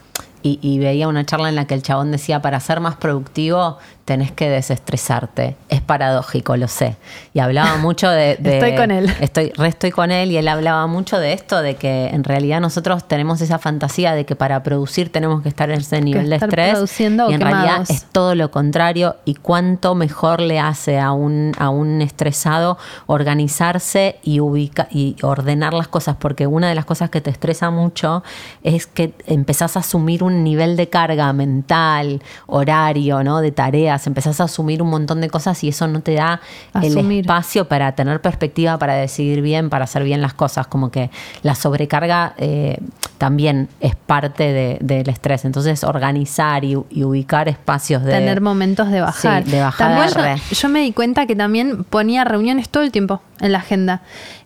Y, 0.41 0.57
y 0.61 0.79
veía 0.79 1.09
una 1.09 1.25
charla 1.25 1.49
en 1.49 1.55
la 1.57 1.67
que 1.67 1.73
el 1.73 1.83
chabón 1.83 2.11
decía: 2.13 2.41
para 2.41 2.61
ser 2.61 2.79
más 2.79 2.95
productivo 2.95 3.77
tenés 4.09 4.31
que 4.31 4.49
desestresarte. 4.49 5.55
Es 5.69 5.81
paradójico, 5.81 6.57
lo 6.57 6.67
sé. 6.67 6.95
Y 7.35 7.39
hablaba 7.39 7.77
mucho 7.87 8.09
de. 8.09 8.37
de- 8.39 8.55
Estoy 8.57 8.75
con 8.75 8.89
él. 8.89 9.13
Estoy, 9.21 9.51
re 9.55 9.67
estoy 9.67 9.91
con 9.91 10.09
él 10.11 10.31
y 10.31 10.37
él 10.37 10.47
hablaba 10.47 10.87
mucho 10.87 11.19
de 11.19 11.33
esto, 11.33 11.61
de 11.61 11.75
que 11.75 12.07
en 12.07 12.23
realidad 12.23 12.59
nosotros 12.59 13.07
tenemos 13.07 13.39
esa 13.41 13.59
fantasía 13.59 14.15
de 14.15 14.25
que 14.25 14.35
para 14.35 14.63
producir 14.63 15.11
tenemos 15.11 15.43
que 15.43 15.49
estar 15.49 15.69
en 15.69 15.81
ese 15.81 16.01
nivel 16.01 16.27
de 16.31 16.37
estrés. 16.37 16.99
y 16.99 17.03
en 17.03 17.17
quemados. 17.17 17.39
realidad 17.39 17.81
es 17.87 18.05
todo 18.11 18.33
lo 18.33 18.49
contrario 18.49 19.17
y 19.25 19.35
cuánto 19.35 19.93
mejor 19.93 20.41
le 20.41 20.59
hace 20.59 20.99
a 20.99 21.11
un, 21.11 21.51
a 21.59 21.69
un 21.69 22.01
estresado 22.01 22.79
organizarse 23.05 24.17
y, 24.23 24.39
ubica, 24.39 24.87
y 24.89 25.15
ordenar 25.21 25.73
las 25.73 25.87
cosas, 25.87 26.15
porque 26.19 26.47
una 26.47 26.67
de 26.67 26.73
las 26.75 26.85
cosas 26.85 27.11
que 27.11 27.21
te 27.21 27.29
estresa 27.29 27.69
mucho 27.69 28.23
es 28.63 28.87
que 28.87 29.13
empezás 29.27 29.77
a 29.77 29.81
asumir 29.81 30.23
un 30.23 30.43
nivel 30.43 30.75
de 30.75 30.89
carga 30.89 31.31
mental, 31.31 32.21
horario, 32.47 33.23
¿no? 33.23 33.39
de 33.41 33.51
tareas, 33.51 33.98
empezás 34.07 34.39
a 34.41 34.45
asumir 34.45 34.81
un 34.81 34.89
montón 34.89 35.21
de 35.21 35.29
cosas 35.29 35.63
y 35.63 35.69
eso 35.69 35.87
no 35.87 36.01
te 36.01 36.13
da 36.13 36.41
el 36.81 36.97
espacio 37.11 37.67
para 37.67 37.93
tener 37.93 38.21
perspectiva, 38.21 38.77
para 38.77 38.93
decidir 38.95 39.41
bien, 39.41 39.69
para 39.69 39.85
hacer 39.85 40.03
bien 40.03 40.21
las 40.21 40.33
cosas, 40.33 40.67
como 40.67 40.91
que 40.91 41.09
la 41.43 41.55
sobrecarga 41.55 42.33
eh, 42.37 42.77
también 43.17 43.69
es 43.79 43.95
parte 43.95 44.51
de- 44.51 44.77
del 44.81 45.09
estrés, 45.09 45.45
entonces 45.45 45.83
organizar 45.83 46.63
y, 46.63 46.77
y 46.89 47.03
ubicar 47.03 47.49
espacios 47.49 48.03
de... 48.03 48.11
tener 48.11 48.41
momentos 48.41 48.89
de 48.91 49.01
bajar. 49.01 49.43
Sí, 49.43 49.51
de 49.51 49.65
También 49.77 50.11
re. 50.13 50.35
yo, 50.49 50.55
yo 50.55 50.69
me 50.69 50.81
di 50.81 50.91
cuenta 50.93 51.25
que 51.25 51.35
también 51.35 51.83
ponía 51.83 52.23
reuniones 52.23 52.69
todo 52.69 52.83
el 52.83 52.91
tiempo 52.91 53.21
en 53.41 53.51
la 53.51 53.57
agenda 53.59 54.01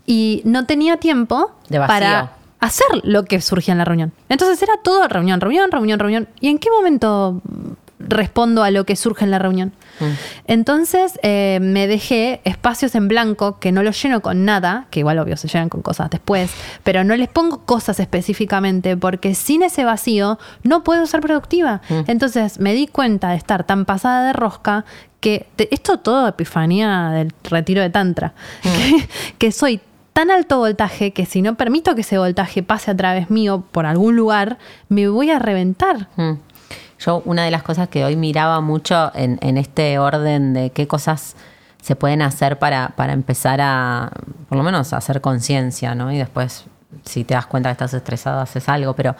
y 0.05 0.41
no 0.45 0.65
tenía 0.65 0.97
tiempo 0.97 1.51
De 1.69 1.79
vacío. 1.79 1.93
para 1.93 2.31
hacer 2.59 2.85
lo 3.03 3.25
que 3.25 3.41
surgía 3.41 3.73
en 3.73 3.77
la 3.77 3.85
reunión. 3.85 4.11
Entonces 4.29 4.61
era 4.63 4.73
todo 4.83 5.07
reunión, 5.07 5.41
reunión, 5.41 5.69
reunión, 5.71 5.99
reunión. 5.99 6.27
¿Y 6.39 6.47
en 6.49 6.59
qué 6.59 6.69
momento 6.71 7.41
respondo 8.07 8.63
a 8.63 8.71
lo 8.71 8.85
que 8.85 8.95
surge 8.95 9.25
en 9.25 9.31
la 9.31 9.39
reunión? 9.39 9.71
Mm. 9.99 10.05
Entonces 10.47 11.19
eh, 11.23 11.59
me 11.61 11.87
dejé 11.87 12.41
espacios 12.43 12.95
en 12.95 13.07
blanco 13.07 13.59
que 13.59 13.71
no 13.71 13.83
los 13.83 14.01
lleno 14.01 14.21
con 14.21 14.45
nada, 14.45 14.85
que 14.89 14.99
igual 14.99 15.19
obvio 15.19 15.37
se 15.37 15.47
llenan 15.47 15.69
con 15.69 15.81
cosas 15.81 16.09
después, 16.09 16.51
pero 16.83 17.03
no 17.03 17.15
les 17.15 17.29
pongo 17.29 17.59
cosas 17.65 17.99
específicamente 17.99 18.97
porque 18.97 19.35
sin 19.35 19.63
ese 19.63 19.85
vacío 19.85 20.39
no 20.63 20.83
puedo 20.83 21.05
ser 21.05 21.21
productiva. 21.21 21.81
Entonces 22.07 22.59
me 22.59 22.73
di 22.73 22.87
cuenta 22.87 23.29
de 23.29 23.37
estar 23.37 23.63
tan 23.63 23.85
pasada 23.85 24.27
de 24.27 24.33
rosca 24.33 24.85
que 25.19 25.47
de- 25.57 25.69
esto 25.71 25.99
todo 25.99 26.27
epifanía 26.27 27.09
del 27.09 27.33
retiro 27.43 27.81
de 27.81 27.89
Tantra, 27.89 28.33
que, 28.63 29.07
que 29.37 29.51
soy 29.51 29.79
tan 30.11 30.29
alto 30.29 30.57
voltaje 30.59 31.11
que 31.11 31.25
si 31.25 31.41
no 31.41 31.55
permito 31.55 31.95
que 31.95 32.01
ese 32.01 32.17
voltaje 32.19 32.61
pase 32.61 32.91
a 32.91 32.95
través 32.97 33.29
mío 33.31 33.63
por 33.71 33.85
algún 33.85 34.15
lugar, 34.15 34.57
me 34.89 35.07
voy 35.07 35.31
a 35.31 35.39
reventar. 35.39 36.07
Yo 37.05 37.21
una 37.25 37.43
de 37.43 37.51
las 37.51 37.63
cosas 37.63 37.89
que 37.89 38.05
hoy 38.05 38.15
miraba 38.15 38.61
mucho 38.61 39.11
en, 39.13 39.57
este 39.57 39.99
orden 39.99 40.53
de 40.53 40.69
qué 40.69 40.87
cosas 40.87 41.35
se 41.81 41.95
pueden 41.95 42.21
hacer 42.21 42.59
para, 42.59 42.93
para 42.95 43.11
empezar 43.11 43.59
a, 43.61 44.11
por 44.47 44.57
lo 44.57 44.63
menos, 44.63 44.93
a 44.93 44.97
hacer 44.97 45.19
conciencia, 45.19 45.95
¿no? 45.95 46.11
Y 46.13 46.17
después, 46.17 46.63
si 47.03 47.25
te 47.25 47.33
das 47.33 47.45
cuenta 47.45 47.69
que 47.69 47.73
estás 47.73 47.93
estresado, 47.93 48.39
haces 48.39 48.69
algo, 48.69 48.93
pero 48.93 49.15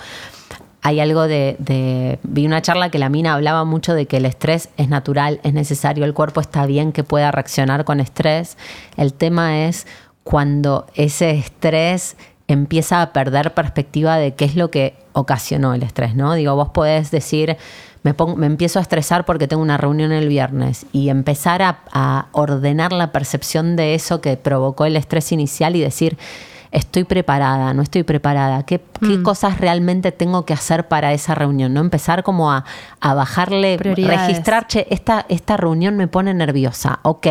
hay 0.82 1.02
algo 1.02 1.28
de- 1.28 2.20
Vi 2.24 2.46
una 2.46 2.62
charla 2.62 2.90
que 2.90 3.00
la 3.00 3.10
mina 3.10 3.34
hablaba 3.34 3.66
mucho 3.66 3.94
de 3.94 4.06
que 4.06 4.18
el 4.18 4.26
estrés 4.26 4.70
es 4.78 4.88
natural, 4.88 5.42
es 5.44 5.54
necesario, 5.54 6.06
el 6.06 6.14
cuerpo 6.14 6.40
está 6.40 6.66
bien 6.66 6.94
que 6.94 7.04
pueda 7.04 7.32
reaccionar 7.32 7.84
con 7.84 8.00
estrés. 8.00 8.58
El 8.96 9.14
tema 9.14 9.66
es 9.66 9.88
cuando 10.24 10.88
ese 10.96 11.32
estrés 11.32 12.16
empieza 12.48 13.02
a 13.02 13.12
perder 13.12 13.54
perspectiva 13.54 14.18
de 14.18 14.36
qué 14.36 14.46
es 14.46 14.56
lo 14.56 14.72
que 14.72 15.03
ocasionó 15.14 15.74
el 15.74 15.84
estrés, 15.84 16.16
¿no? 16.16 16.34
Digo, 16.34 16.56
vos 16.56 16.70
podés 16.70 17.10
decir, 17.12 17.58
me, 18.04 18.14
pongo- 18.14 18.36
me 18.36 18.48
empiezo 18.48 18.80
a 18.80 18.82
estresar 18.82 19.26
porque 19.26 19.48
tengo 19.48 19.62
una 19.64 19.78
reunión 19.78 20.12
el 20.12 20.28
viernes 20.28 20.86
y 20.92 21.10
empezar 21.10 21.62
a, 21.62 21.80
a 21.92 22.28
ordenar 22.34 22.92
la 22.92 23.12
percepción 23.12 23.76
de 23.76 23.96
eso 23.96 24.22
que 24.22 24.36
provocó 24.38 24.86
el 24.86 24.96
estrés 24.98 25.32
inicial 25.32 25.76
y 25.76 25.82
decir, 25.82 26.18
estoy 26.72 27.04
preparada, 27.04 27.74
no 27.76 27.84
estoy 27.84 28.02
preparada, 28.04 28.64
qué, 28.66 28.82
qué 29.00 29.22
cosas 29.22 29.60
realmente 29.60 30.12
tengo 30.12 30.44
que 30.46 30.54
hacer 30.54 30.88
para 30.88 31.14
esa 31.14 31.36
reunión, 31.36 31.74
¿no? 31.74 31.80
Empezar 31.82 32.24
como 32.24 32.52
a, 32.52 32.66
a 33.00 33.14
bajarle, 33.14 33.78
registrar, 34.28 34.66
che, 34.68 34.88
esta, 34.90 35.26
esta 35.30 35.56
reunión 35.56 35.96
me 35.96 36.08
pone 36.08 36.34
nerviosa, 36.34 37.00
ok 37.04 37.28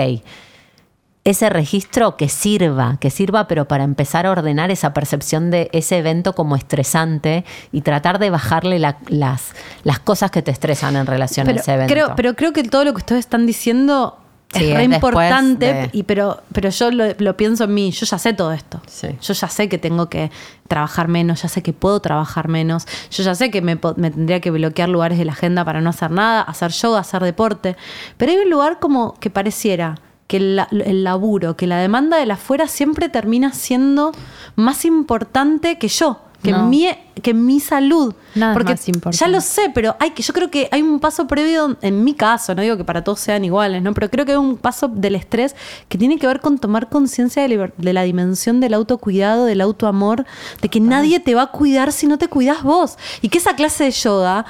ese 1.24 1.48
registro 1.50 2.16
que 2.16 2.28
sirva, 2.28 2.96
que 3.00 3.08
sirva, 3.10 3.46
pero 3.46 3.66
para 3.68 3.84
empezar 3.84 4.26
a 4.26 4.32
ordenar 4.32 4.72
esa 4.72 4.92
percepción 4.92 5.50
de 5.52 5.68
ese 5.72 5.98
evento 5.98 6.32
como 6.34 6.56
estresante 6.56 7.44
y 7.70 7.82
tratar 7.82 8.18
de 8.18 8.30
bajarle 8.30 8.80
la- 8.80 8.96
las, 9.08 9.52
las 9.84 10.00
cosas 10.00 10.32
que 10.32 10.42
te 10.42 10.50
estresan 10.50 10.96
en 10.96 11.06
relación 11.06 11.48
a 11.48 11.52
ese 11.52 11.74
evento. 11.74 11.92
creo, 11.94 12.14
pero 12.16 12.34
creo 12.34 12.52
que 12.52 12.64
todo 12.64 12.84
lo 12.84 12.92
que 12.92 12.98
ustedes 12.98 13.20
están 13.20 13.46
diciendo 13.46 14.18
Sí, 14.54 14.64
es 14.70 14.76
re 14.76 14.84
importante, 14.84 15.72
de- 15.72 15.90
y 15.92 16.02
pero, 16.02 16.42
pero 16.52 16.68
yo 16.68 16.90
lo, 16.90 17.04
lo 17.16 17.36
pienso 17.38 17.64
en 17.64 17.72
mí, 17.72 17.90
yo 17.92 18.04
ya 18.04 18.18
sé 18.18 18.34
todo 18.34 18.52
esto. 18.52 18.82
Sí. 18.86 19.08
Yo 19.22 19.32
ya 19.32 19.48
sé 19.48 19.68
que 19.70 19.78
tengo 19.78 20.10
que 20.10 20.30
trabajar 20.68 21.08
menos, 21.08 21.40
ya 21.42 21.48
sé 21.48 21.62
que 21.62 21.72
puedo 21.72 22.00
trabajar 22.00 22.48
menos, 22.48 22.84
yo 23.10 23.22
ya 23.22 23.34
sé 23.34 23.50
que 23.50 23.62
me, 23.62 23.78
me 23.96 24.10
tendría 24.10 24.40
que 24.40 24.50
bloquear 24.50 24.90
lugares 24.90 25.16
de 25.16 25.24
la 25.24 25.32
agenda 25.32 25.64
para 25.64 25.80
no 25.80 25.88
hacer 25.88 26.10
nada, 26.10 26.42
hacer 26.42 26.70
yoga, 26.72 26.98
hacer 27.00 27.22
deporte. 27.22 27.76
Pero 28.18 28.32
hay 28.32 28.38
un 28.38 28.50
lugar 28.50 28.78
como 28.78 29.14
que 29.20 29.30
pareciera 29.30 29.94
que 30.32 30.38
el, 30.38 30.56
la- 30.56 30.68
el 30.72 31.04
laburo, 31.04 31.56
que 31.56 31.66
la 31.66 31.76
demanda 31.76 32.16
de 32.16 32.24
la 32.24 32.34
afuera 32.34 32.66
siempre 32.66 33.10
termina 33.10 33.52
siendo 33.52 34.12
más 34.56 34.86
importante 34.86 35.76
que 35.78 35.88
yo. 35.88 36.20
Que, 36.42 36.50
No. 36.50 36.66
mi, 36.66 36.88
que 37.22 37.34
mi 37.34 37.60
salud. 37.60 38.14
Nada 38.34 38.52
Porque 38.52 38.72
más 38.72 38.88
importante. 38.88 39.16
ya 39.16 39.28
lo 39.28 39.40
sé, 39.40 39.70
pero 39.72 39.94
hay 40.00 40.10
que, 40.10 40.24
yo 40.24 40.32
creo 40.32 40.50
que 40.50 40.68
hay 40.72 40.82
un 40.82 40.98
paso 40.98 41.28
previo, 41.28 41.76
en 41.82 42.02
mi 42.02 42.14
caso, 42.14 42.52
no 42.56 42.62
digo 42.62 42.76
que 42.76 42.82
para 42.82 43.04
todos 43.04 43.20
sean 43.20 43.44
iguales, 43.44 43.80
¿no? 43.80 43.94
Pero 43.94 44.10
creo 44.10 44.24
que 44.26 44.32
hay 44.32 44.38
un 44.38 44.56
paso 44.56 44.88
del 44.88 45.14
estrés 45.14 45.54
que 45.88 45.98
tiene 45.98 46.18
que 46.18 46.26
ver 46.26 46.40
con 46.40 46.58
tomar 46.58 46.88
conciencia 46.88 47.46
de 47.46 47.92
la 47.92 48.02
dimensión 48.02 48.58
del 48.58 48.74
autocuidado, 48.74 49.44
del 49.44 49.60
autoamor, 49.60 50.26
de 50.60 50.68
que 50.68 50.80
nadie 50.80 51.20
te 51.20 51.36
va 51.36 51.42
a 51.42 51.46
cuidar 51.52 51.92
si 51.92 52.08
no 52.08 52.18
te 52.18 52.26
cuidas 52.26 52.64
vos. 52.64 52.96
Y 53.20 53.28
que 53.28 53.38
esa 53.38 53.54
clase 53.54 53.84
de 53.84 53.90
yoga 53.92 54.44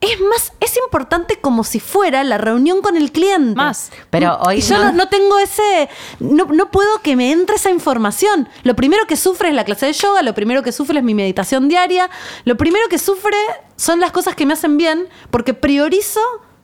es 0.00 0.20
más, 0.20 0.52
es 0.60 0.76
importante 0.76 1.40
como 1.40 1.64
si 1.64 1.80
fuera 1.80 2.22
la 2.22 2.38
reunión 2.38 2.82
con 2.82 2.96
el 2.96 3.10
cliente. 3.10 3.56
Más. 3.56 3.90
Pero 4.10 4.38
hoy 4.42 4.58
Y 4.58 4.60
yo 4.60 4.76
no- 4.78 4.84
no, 4.84 4.92
no 4.92 5.08
tengo 5.08 5.38
ese. 5.40 5.88
No, 6.20 6.44
no 6.46 6.70
puedo 6.70 7.02
que 7.02 7.16
me 7.16 7.32
entre 7.32 7.56
esa 7.56 7.70
información. 7.70 8.48
Lo 8.62 8.76
primero 8.76 9.06
que 9.08 9.16
sufre 9.16 9.48
es 9.48 9.54
la 9.54 9.64
clase 9.64 9.86
de 9.86 9.92
yoga, 9.92 10.22
lo 10.22 10.34
primero 10.34 10.62
que 10.62 10.70
sufre 10.72 10.98
es 10.98 11.04
mi 11.04 11.14
meditación 11.14 11.68
diaria, 11.68 12.08
lo 12.44 12.56
primero 12.56 12.88
que 12.88 12.98
sufre 12.98 13.36
son 13.76 13.98
las 14.00 14.12
cosas 14.12 14.34
que 14.36 14.46
me 14.46 14.52
hacen 14.52 14.76
bien, 14.76 15.08
porque 15.30 15.52
priorizo 15.54 16.20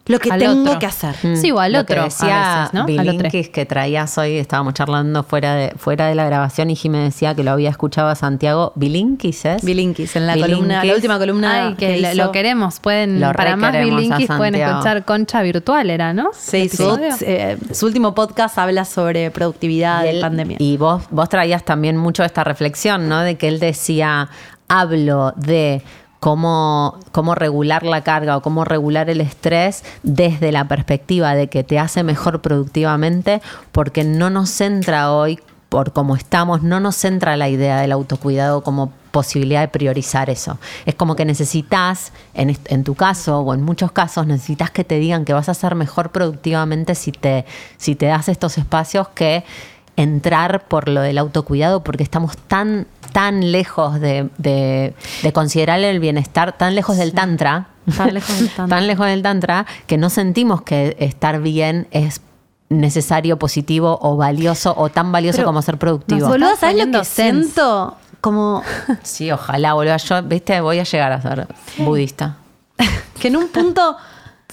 lo 0.07 0.19
que 0.19 0.31
Al 0.31 0.39
tengo 0.39 0.63
otro. 0.69 0.79
que 0.79 0.87
hacer. 0.87 1.15
Sí, 1.37 1.51
o 1.51 1.59
al 1.59 1.73
Lo 1.73 1.81
otro. 1.81 1.95
que 1.95 2.01
a 2.01 2.05
decía 2.05 2.59
veces, 2.71 2.75
¿no? 2.75 2.81
Al 2.83 3.09
otro. 3.09 3.23
Bilinkis 3.29 3.49
que 3.49 3.65
traías 3.65 4.19
hoy, 4.19 4.37
estábamos 4.37 4.75
charlando 4.75 5.23
fuera 5.23 5.55
de, 5.55 5.71
fuera 5.79 6.09
de 6.09 6.15
la 6.15 6.27
grabación 6.27 6.69
y 6.69 6.77
Jimé 6.77 6.99
decía 6.99 7.35
que 7.35 7.43
lo 7.43 7.53
había 7.53 7.71
escuchado 7.71 8.09
a 8.09 8.15
Santiago. 8.15 8.73
Bilinkis 8.75 9.45
es. 9.47 9.65
Bilinkis, 9.65 10.15
en 10.17 10.27
la 10.27 10.35
Bilinkis. 10.35 10.57
columna, 10.57 10.85
la 10.85 10.95
última 10.95 11.19
columna 11.19 11.67
Ay, 11.69 11.75
que 11.77 12.01
lo, 12.01 12.09
hizo- 12.13 12.17
lo 12.27 12.33
queremos. 12.33 12.81
Pueden, 12.81 13.19
Lo 13.21 13.33
para 13.33 13.57
más 13.57 13.73
bilinkis 13.73 14.27
pueden 14.37 14.57
escuchar 14.57 15.05
Concha 15.07 15.41
Virtual, 15.43 15.89
era, 15.89 16.13
¿no? 16.13 16.31
Sí, 16.35 16.63
¿El 16.63 16.71
su, 16.71 16.99
eh, 17.23 17.57
su 17.73 17.87
último 17.87 18.15
podcast 18.15 18.59
habla 18.59 18.85
sobre 18.85 19.31
productividad 19.31 20.05
Y 20.05 20.21
pandemia. 20.21 20.59
Y 20.61 20.77
vos, 20.77 21.05
vos 21.11 21.29
traías 21.31 21.65
también 21.65 21.97
mucho 21.97 22.25
esta 22.25 22.45
reflexión, 22.45 23.09
¿no? 23.09 23.21
De 23.21 23.37
que 23.37 23.49
él 23.49 23.59
decía, 23.59 24.29
hablo 24.69 25.33
de 25.37 25.83
cómo, 26.25 26.99
cómo 27.13 27.35
regular 27.35 27.83
la 27.83 28.03
carga 28.03 28.39
o 28.39 28.41
cómo 28.41 28.65
regular 28.65 29.11
el 29.11 29.21
estrés 29.21 29.85
desde 30.03 30.53
la 30.53 30.67
perspectiva 30.69 31.35
de 31.35 31.49
que 31.49 31.65
te 31.65 31.79
hace 31.79 32.03
mejor 32.03 32.41
productivamente, 32.41 33.43
porque 33.73 34.05
no 34.05 34.31
nos 34.31 34.59
entra 34.63 35.13
hoy 35.13 35.39
por 35.69 35.93
cómo 35.93 36.17
estamos, 36.17 36.63
no 36.63 36.81
nos 36.81 36.97
centra 36.97 37.37
la 37.37 37.51
idea 37.51 37.79
del 37.79 37.93
autocuidado 37.93 38.63
como 38.63 38.91
posibilidad 39.11 39.61
de 39.61 39.69
priorizar 39.69 40.31
eso. 40.31 40.59
Es 40.87 40.95
como 40.95 41.15
que 41.15 41.27
necesitas, 41.27 42.11
en, 42.33 42.57
en 42.69 42.85
tu 42.85 42.95
caso 42.95 43.41
o 43.41 43.53
en 43.53 43.61
muchos 43.61 43.93
casos, 43.93 44.27
necesitas 44.27 44.71
que 44.71 44.83
te 44.83 44.99
digan 44.99 45.27
que 45.27 45.35
vas 45.35 45.51
a 45.51 45.55
ser 45.55 45.75
mejor 45.75 46.11
productivamente 46.11 46.95
si 46.95 47.13
te, 47.13 47.45
si 47.77 47.97
te 47.97 48.07
das 48.07 48.31
estos 48.31 48.57
espacios 48.57 49.09
que 49.09 49.45
entrar 49.97 50.65
por 50.67 50.89
lo 50.89 51.01
del 51.01 51.19
autocuidado 51.19 51.83
porque 51.85 52.03
estamos 52.03 52.37
tan 52.37 52.87
tan 53.13 53.53
lejos 53.53 54.01
de, 54.01 54.29
de- 54.39 54.93
de 55.23 55.33
considerar 55.33 55.79
el 55.81 56.01
bienestar, 56.01 56.57
tan 56.59 56.75
lejos 56.75 56.97
del 56.97 57.13
tantra, 57.13 57.69
Tan 57.97 58.13
lejos 58.15 58.39
del 58.41 58.49
tantra. 58.57 58.77
tan 58.77 58.87
lejos 58.89 59.07
del 59.07 59.23
tantra, 59.23 59.67
que 59.87 59.97
no 59.99 60.11
sentimos 60.11 60.63
que 60.63 60.97
estar 60.99 61.41
bien 61.41 61.87
es 61.93 62.21
necesario, 62.71 63.39
positivo 63.39 63.99
o 64.03 64.17
valioso 64.17 64.75
o 64.77 64.89
tan 64.89 65.13
valioso 65.13 65.37
Pero 65.37 65.47
como 65.47 65.63
ser 65.63 65.79
productivo. 65.79 66.27
Boludo, 66.27 66.57
¿sabes 66.57 66.85
lo 66.85 66.91
que 66.99 67.05
siento? 67.05 67.97
Como 68.21 68.63
Sí, 69.05 69.31
ojalá, 69.31 69.75
boludo. 69.75 69.97
Yo, 69.99 70.23
viste, 70.25 70.61
voy 70.61 70.81
a 70.81 70.85
llegar 70.85 71.13
a 71.13 71.23
ser 71.23 71.47
budista. 71.79 72.39
que 73.21 73.29
en 73.29 73.37
un 73.37 73.49
punto. 73.49 73.97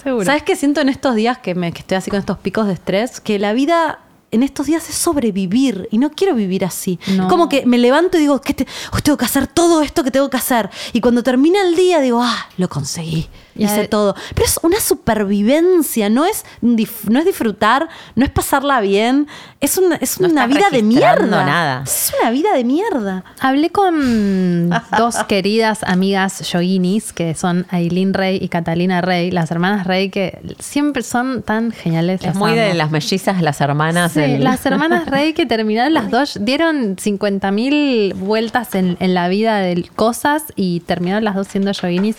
Seguro. 0.00 0.24
¿Sabes 0.24 0.42
qué 0.44 0.54
siento 0.54 0.80
en 0.82 0.88
estos 0.88 1.14
días 1.16 1.38
que, 1.38 1.54
me, 1.56 1.72
que 1.72 1.80
estoy 1.80 1.96
así 1.96 2.10
con 2.10 2.20
estos 2.20 2.38
picos 2.38 2.66
de 2.68 2.74
estrés? 2.74 3.20
Que 3.20 3.38
la 3.40 3.52
vida 3.54 3.98
en 4.32 4.42
estos 4.42 4.66
días 4.66 4.88
es 4.88 4.96
sobrevivir 4.96 5.88
y 5.92 5.98
no 5.98 6.10
quiero 6.10 6.34
vivir 6.34 6.64
así. 6.64 6.98
No. 7.08 7.28
Como 7.28 7.48
que 7.48 7.64
me 7.66 7.78
levanto 7.78 8.16
y 8.16 8.20
digo, 8.22 8.40
¿qué 8.40 8.54
te- 8.54 8.66
oh, 8.92 9.00
tengo 9.00 9.16
que 9.16 9.24
hacer 9.26 9.46
todo 9.46 9.82
esto 9.82 10.02
que 10.02 10.10
tengo 10.10 10.28
que 10.30 10.38
hacer. 10.38 10.70
Y 10.92 11.00
cuando 11.00 11.22
termina 11.22 11.60
el 11.62 11.76
día 11.76 12.00
digo, 12.00 12.20
ah, 12.22 12.48
lo 12.56 12.68
conseguí. 12.68 13.28
Hice 13.56 13.86
todo. 13.88 14.14
Pero 14.34 14.46
es 14.46 14.58
una 14.62 14.80
supervivencia, 14.80 16.08
no 16.08 16.24
es, 16.24 16.44
no 16.60 17.18
es 17.18 17.24
disfrutar, 17.24 17.88
no 18.14 18.24
es 18.24 18.30
pasarla 18.30 18.80
bien. 18.80 19.26
Es 19.60 19.78
una, 19.78 19.96
es 19.96 20.20
No 20.20 20.28
una 20.28 20.46
vida 20.46 20.70
de 20.70 20.82
mierda. 20.82 21.44
nada. 21.44 21.82
Es 21.84 22.12
una 22.20 22.30
vida 22.30 22.52
de 22.54 22.64
mierda. 22.64 23.24
Hablé 23.40 23.70
con 23.70 24.70
dos 24.96 25.16
queridas 25.28 25.82
amigas 25.84 26.40
yoginis, 26.50 27.12
que 27.12 27.34
son 27.34 27.66
Aileen 27.70 28.14
Rey 28.14 28.38
y 28.40 28.48
Catalina 28.48 29.00
Rey, 29.00 29.30
las 29.30 29.50
hermanas 29.50 29.86
Rey, 29.86 30.10
que 30.10 30.40
siempre 30.58 31.02
son 31.02 31.42
tan 31.42 31.70
geniales. 31.72 32.22
Es 32.24 32.34
muy 32.34 32.52
de 32.52 32.66
amo. 32.70 32.74
las 32.74 32.90
mellizas, 32.90 33.40
las 33.42 33.60
hermanas. 33.60 34.12
Sí, 34.12 34.38
las 34.38 34.64
hermanas 34.66 35.06
Rey 35.06 35.32
que 35.32 35.46
terminaron 35.46 35.94
las 35.94 36.10
dos, 36.10 36.38
dieron 36.40 36.96
50.000 36.96 38.14
vueltas 38.14 38.74
en, 38.74 38.96
en 39.00 39.14
la 39.14 39.28
vida 39.28 39.58
de 39.58 39.88
cosas 39.94 40.44
y 40.56 40.80
terminaron 40.80 41.24
las 41.24 41.34
dos 41.34 41.48
siendo 41.48 41.70
yoginis. 41.72 42.16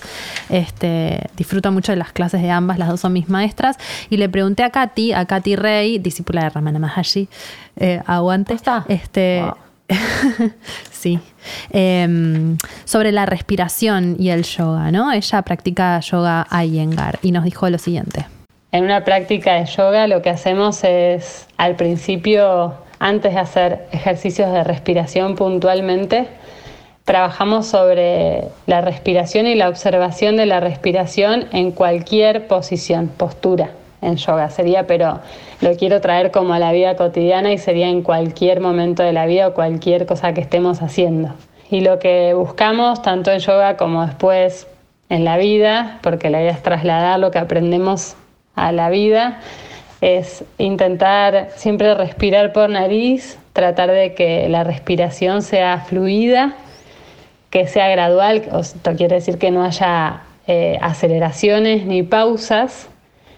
Este, 0.49 1.22
disfruto 1.37 1.71
mucho 1.71 1.91
de 1.91 1.97
las 1.97 2.11
clases 2.11 2.41
de 2.41 2.51
ambas, 2.51 2.77
las 2.79 2.89
dos 2.89 2.99
son 2.99 3.13
mis 3.13 3.29
maestras. 3.29 3.77
Y 4.09 4.17
le 4.17 4.29
pregunté 4.29 4.63
a 4.63 4.69
Katy, 4.69 5.13
a 5.13 5.25
Katy 5.25 5.55
Rey, 5.55 5.99
discípula 5.99 6.43
de 6.43 6.49
Ramana 6.49 6.79
Maharshi, 6.79 7.27
eh, 7.77 8.01
aguante. 8.05 8.53
¿Posta? 8.53 8.85
Este, 8.87 9.41
Wow. 9.41 9.53
sí. 10.91 11.19
Em, 11.71 12.57
sobre 12.85 13.11
la 13.11 13.25
respiración 13.25 14.15
y 14.19 14.29
el 14.29 14.43
yoga, 14.43 14.91
¿no? 14.91 15.11
Ella 15.11 15.41
practica 15.41 15.99
yoga 15.99 16.47
Iyengar 16.51 17.19
y 17.21 17.31
nos 17.31 17.43
dijo 17.43 17.69
lo 17.69 17.77
siguiente. 17.77 18.25
En 18.71 18.85
una 18.85 19.03
práctica 19.03 19.53
de 19.53 19.65
yoga 19.65 20.07
lo 20.07 20.21
que 20.21 20.29
hacemos 20.29 20.83
es, 20.83 21.47
al 21.57 21.75
principio, 21.75 22.73
antes 22.99 23.33
de 23.33 23.39
hacer 23.39 23.87
ejercicios 23.91 24.51
de 24.51 24.63
respiración 24.63 25.35
puntualmente, 25.35 26.27
trabajamos 27.05 27.67
sobre 27.67 28.45
la 28.65 28.81
respiración 28.81 29.47
y 29.47 29.55
la 29.55 29.69
observación 29.69 30.37
de 30.37 30.45
la 30.45 30.59
respiración 30.59 31.47
en 31.51 31.71
cualquier 31.71 32.47
posición, 32.47 33.09
postura 33.09 33.71
en 34.03 34.17
yoga 34.17 34.49
sería, 34.49 34.85
pero 34.85 35.19
lo 35.61 35.75
quiero 35.75 36.01
traer 36.01 36.31
como 36.31 36.53
a 36.53 36.59
la 36.59 36.71
vida 36.71 36.95
cotidiana 36.95 37.51
y 37.51 37.57
sería 37.57 37.87
en 37.87 38.01
cualquier 38.01 38.59
momento 38.59 39.03
de 39.03 39.13
la 39.13 39.25
vida 39.25 39.47
o 39.47 39.53
cualquier 39.53 40.05
cosa 40.05 40.33
que 40.33 40.41
estemos 40.41 40.81
haciendo. 40.81 41.33
Y 41.69 41.81
lo 41.81 41.99
que 41.99 42.33
buscamos, 42.33 43.01
tanto 43.01 43.31
en 43.31 43.39
yoga 43.39 43.77
como 43.77 44.05
después 44.05 44.67
en 45.09 45.25
la 45.25 45.37
vida, 45.37 45.99
porque 46.01 46.29
la 46.29 46.41
idea 46.41 46.51
es 46.51 46.61
trasladar 46.61 47.19
lo 47.19 47.31
que 47.31 47.39
aprendemos 47.39 48.15
a 48.55 48.71
la 48.71 48.89
vida, 48.89 49.39
es 50.01 50.43
intentar 50.57 51.49
siempre 51.55 51.93
respirar 51.95 52.51
por 52.51 52.69
nariz, 52.69 53.39
tratar 53.53 53.91
de 53.91 54.13
que 54.13 54.49
la 54.49 54.63
respiración 54.63 55.41
sea 55.41 55.79
fluida, 55.79 56.55
que 57.53 57.67
sea 57.67 57.87
gradual, 57.87 58.41
esto 58.59 58.95
quiere 58.95 59.13
decir 59.13 59.37
que 59.37 59.51
no 59.51 59.63
haya 59.63 60.23
eh, 60.47 60.79
aceleraciones 60.81 61.85
ni 61.85 62.01
pausas, 62.01 62.89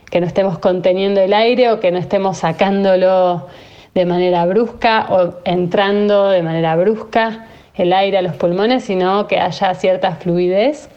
que 0.09 0.22
no 0.22 0.26
estemos 0.26 0.57
conteniendo 0.57 1.20
el 1.20 1.34
aire 1.34 1.70
o 1.70 1.82
que 1.82 1.91
no 1.91 1.97
estemos 1.97 2.38
sacándolo 2.38 3.47
de 3.93 4.05
manera 4.05 4.45
brusca 4.45 5.07
o 5.09 5.34
entrando 5.43 6.30
de 6.30 6.43
manera 6.43 6.78
brusca 6.78 7.47
el 7.74 7.91
aire 7.91 8.20
a 8.20 8.22
los 8.22 8.38
pulmones, 8.38 8.86
sino 8.86 9.28
que 9.28 9.38
haya 9.38 9.74
cierta 9.74 10.16
fluidez. 10.16 10.88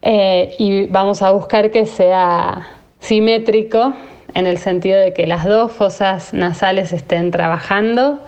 Eh, 0.00 0.54
y 0.60 0.86
vamos 0.86 1.22
a 1.22 1.32
buscar 1.32 1.72
que 1.72 1.86
sea 1.86 2.68
simétrico 3.00 3.94
en 4.32 4.46
el 4.46 4.58
sentido 4.58 5.00
de 5.00 5.12
que 5.12 5.26
las 5.26 5.44
dos 5.44 5.72
fosas 5.72 6.32
nasales 6.32 6.92
estén 6.92 7.32
trabajando, 7.32 8.20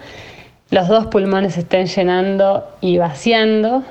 los 0.71 0.89
dos 0.89 1.07
pulmones 1.07 1.57
estén 1.57 1.87
llenando 1.87 2.69
y 2.81 2.99
vaciando, 2.99 3.85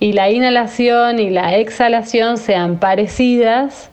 y 0.00 0.12
la 0.12 0.30
inhalación 0.30 1.18
y 1.18 1.30
la 1.30 1.56
exhalación 1.56 2.36
sean 2.36 2.78
parecidas 2.78 3.90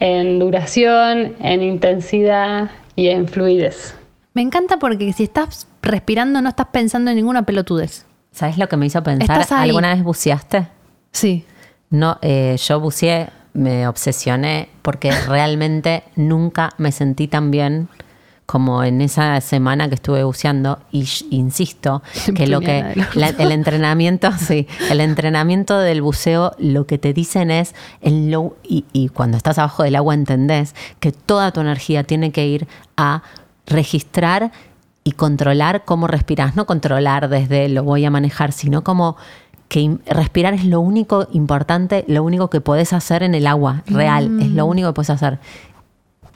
en 0.00 0.38
duración, 0.38 1.36
en 1.40 1.62
intensidad 1.62 2.70
y 2.96 3.08
en 3.08 3.28
fluidez. 3.28 3.94
Me 4.34 4.42
encanta 4.42 4.78
porque 4.78 5.12
si 5.12 5.24
estás 5.24 5.68
respirando 5.80 6.42
no 6.42 6.48
estás 6.48 6.66
pensando 6.72 7.10
en 7.10 7.16
ninguna 7.16 7.44
pelotudez. 7.44 8.04
¿Sabes 8.32 8.58
lo 8.58 8.68
que 8.68 8.76
me 8.76 8.86
hizo 8.86 9.02
pensar? 9.02 9.40
Estás 9.40 9.52
ahí. 9.52 9.68
¿Alguna 9.70 9.94
vez 9.94 10.02
buceaste? 10.02 10.66
Sí. 11.12 11.44
No, 11.90 12.18
eh, 12.20 12.56
yo 12.58 12.80
buceé, 12.80 13.28
me 13.52 13.86
obsesioné 13.86 14.68
porque 14.82 15.12
realmente 15.12 16.02
nunca 16.16 16.70
me 16.78 16.90
sentí 16.90 17.28
tan 17.28 17.52
bien 17.52 17.88
como 18.46 18.84
en 18.84 19.00
esa 19.00 19.40
semana 19.40 19.88
que 19.88 19.94
estuve 19.94 20.22
buceando 20.22 20.78
y 20.92 21.08
insisto 21.30 22.02
que 22.34 22.46
lo 22.46 22.60
que 22.60 22.94
la- 23.14 23.28
el 23.30 23.52
entrenamiento 23.52 24.30
sí 24.38 24.66
el 24.90 25.00
entrenamiento 25.00 25.78
del 25.78 26.02
buceo 26.02 26.52
lo 26.58 26.86
que 26.86 26.98
te 26.98 27.14
dicen 27.14 27.50
es 27.50 27.74
en 28.02 28.30
lo, 28.30 28.56
y, 28.62 28.84
y 28.92 29.08
cuando 29.08 29.36
estás 29.38 29.58
abajo 29.58 29.82
del 29.82 29.96
agua 29.96 30.12
entendés 30.14 30.74
que 31.00 31.10
toda 31.10 31.52
tu 31.52 31.60
energía 31.60 32.04
tiene 32.04 32.32
que 32.32 32.46
ir 32.46 32.68
a 32.98 33.22
registrar 33.66 34.52
y 35.04 35.12
controlar 35.12 35.84
cómo 35.84 36.06
respiras 36.06 36.54
no 36.54 36.66
controlar 36.66 37.28
desde 37.28 37.68
lo 37.70 37.82
voy 37.82 38.04
a 38.04 38.10
manejar 38.10 38.52
sino 38.52 38.84
como 38.84 39.16
que 39.68 39.96
respirar 40.06 40.52
es 40.54 40.66
lo 40.66 40.80
único 40.80 41.26
importante, 41.32 42.04
lo 42.06 42.22
único 42.22 42.48
que 42.50 42.60
podés 42.60 42.92
hacer 42.92 43.22
en 43.22 43.34
el 43.34 43.46
agua, 43.46 43.82
real, 43.86 44.38
es 44.40 44.50
lo 44.50 44.66
único 44.66 44.88
que 44.90 44.92
podés 44.92 45.10
hacer. 45.10 45.40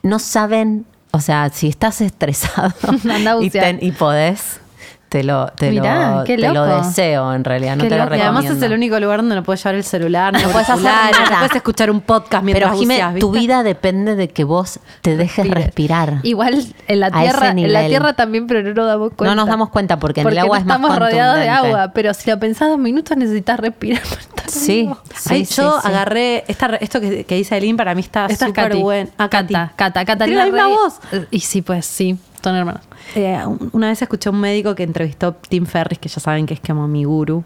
No 0.03 0.19
saben, 0.19 0.87
o 1.11 1.21
sea, 1.21 1.49
si 1.51 1.69
estás 1.69 2.01
estresado 2.01 2.73
y, 3.43 3.51
ten- 3.51 3.79
y 3.83 3.93
podés, 3.93 4.61
te 5.09 5.25
lo, 5.25 5.47
te, 5.49 5.71
Mirá, 5.71 6.17
lo, 6.19 6.25
qué 6.25 6.37
te 6.37 6.49
lo 6.53 6.65
deseo 6.65 7.33
en 7.33 7.43
realidad, 7.43 7.77
no 7.77 7.85
Qué 7.85 7.89
te 7.89 7.97
lo 7.97 8.05
loco. 8.05 8.15
Y 8.15 8.19
recomiendo. 8.19 8.39
además 8.41 8.57
es 8.59 8.63
el 8.63 8.73
único 8.75 9.01
lugar 9.01 9.21
donde 9.21 9.37
no 9.37 9.43
puedes 9.43 9.63
llevar 9.65 9.75
el 9.77 9.85
celular, 9.85 10.33
no, 10.35 10.41
puedes 10.51 10.69
hacer 10.69 10.87
auriculares, 10.87 11.19
no 11.19 11.25
nada. 11.25 11.39
puedes 11.39 11.57
escuchar 11.57 11.91
un 11.91 12.01
podcast 12.03 12.45
mientras 12.45 12.71
Pero 12.71 12.79
Jimé, 12.81 12.95
buceas, 12.97 13.15
tu 13.19 13.31
¿viste? 13.31 13.39
vida 13.41 13.63
depende 13.63 14.17
de 14.17 14.29
que 14.29 14.45
vos 14.45 14.81
te 15.01 15.17
dejes 15.17 15.45
Respire. 15.47 15.65
respirar. 15.65 16.15
Igual 16.25 16.63
en 16.87 17.01
la 17.01 17.11
tierra, 17.11 17.49
en 17.51 17.73
la 17.73 17.87
tierra 17.87 18.13
también, 18.13 18.47
pero 18.47 18.63
no 18.63 18.75
nos 18.75 18.87
damos 18.87 19.09
cuenta. 19.15 19.25
No 19.25 19.35
nos 19.35 19.47
damos 19.49 19.69
cuenta 19.71 19.99
porque 19.99 20.21
en 20.21 20.29
el 20.29 20.39
agua 20.39 20.59
no 20.59 20.61
es 20.61 20.67
más 20.67 20.77
estamos 20.77 20.99
rodeados 20.99 21.39
de 21.39 21.49
agua, 21.49 21.91
pero 21.95 22.13
si 22.15 22.31
lo 22.31 22.39
pensás 22.39 22.69
dos 22.69 22.79
minutos 22.79 23.17
necesitas 23.17 23.59
respirar. 23.61 24.03
para 24.35 24.49
Sí, 24.49 24.89
sí, 25.15 25.29
Ay, 25.31 25.45
sí, 25.45 25.55
yo 25.57 25.81
sí. 25.81 25.89
agarré 25.89 26.45
esta, 26.49 26.67
esto 26.77 27.01
que, 27.01 27.25
que 27.25 27.35
dice 27.35 27.55
Aileen 27.55 27.77
para 27.77 27.95
mí 27.95 28.01
está 28.01 28.27
es 28.27 28.39
súper 28.39 28.69
Katy. 28.71 28.83
bueno. 28.83 29.11
Ah. 29.19 29.29
Cata, 29.29 29.73
Cata, 30.05 30.27
la 30.27 30.45
misma 30.45 30.65
Rey. 30.65 30.73
voz. 30.75 30.95
Eh, 31.13 31.27
Y 31.31 31.41
sí, 31.41 31.61
pues 31.63 31.85
sí, 31.87 32.19
son 32.43 32.55
hermanos. 32.57 32.83
Eh, 33.15 33.39
un- 33.47 33.71
una 33.73 33.89
vez 33.89 34.03
escuché 34.03 34.29
a 34.29 34.33
un 34.33 34.41
médico 34.41 34.75
que 34.75 34.83
entrevistó 34.83 35.29
a 35.29 35.33
Tim 35.35 35.65
Ferris, 35.67 35.99
que 35.99 36.09
ya 36.09 36.21
saben 36.21 36.47
que 36.47 36.55
es 36.55 36.61
como 36.61 36.87
mi 36.89 37.05
guru. 37.05 37.43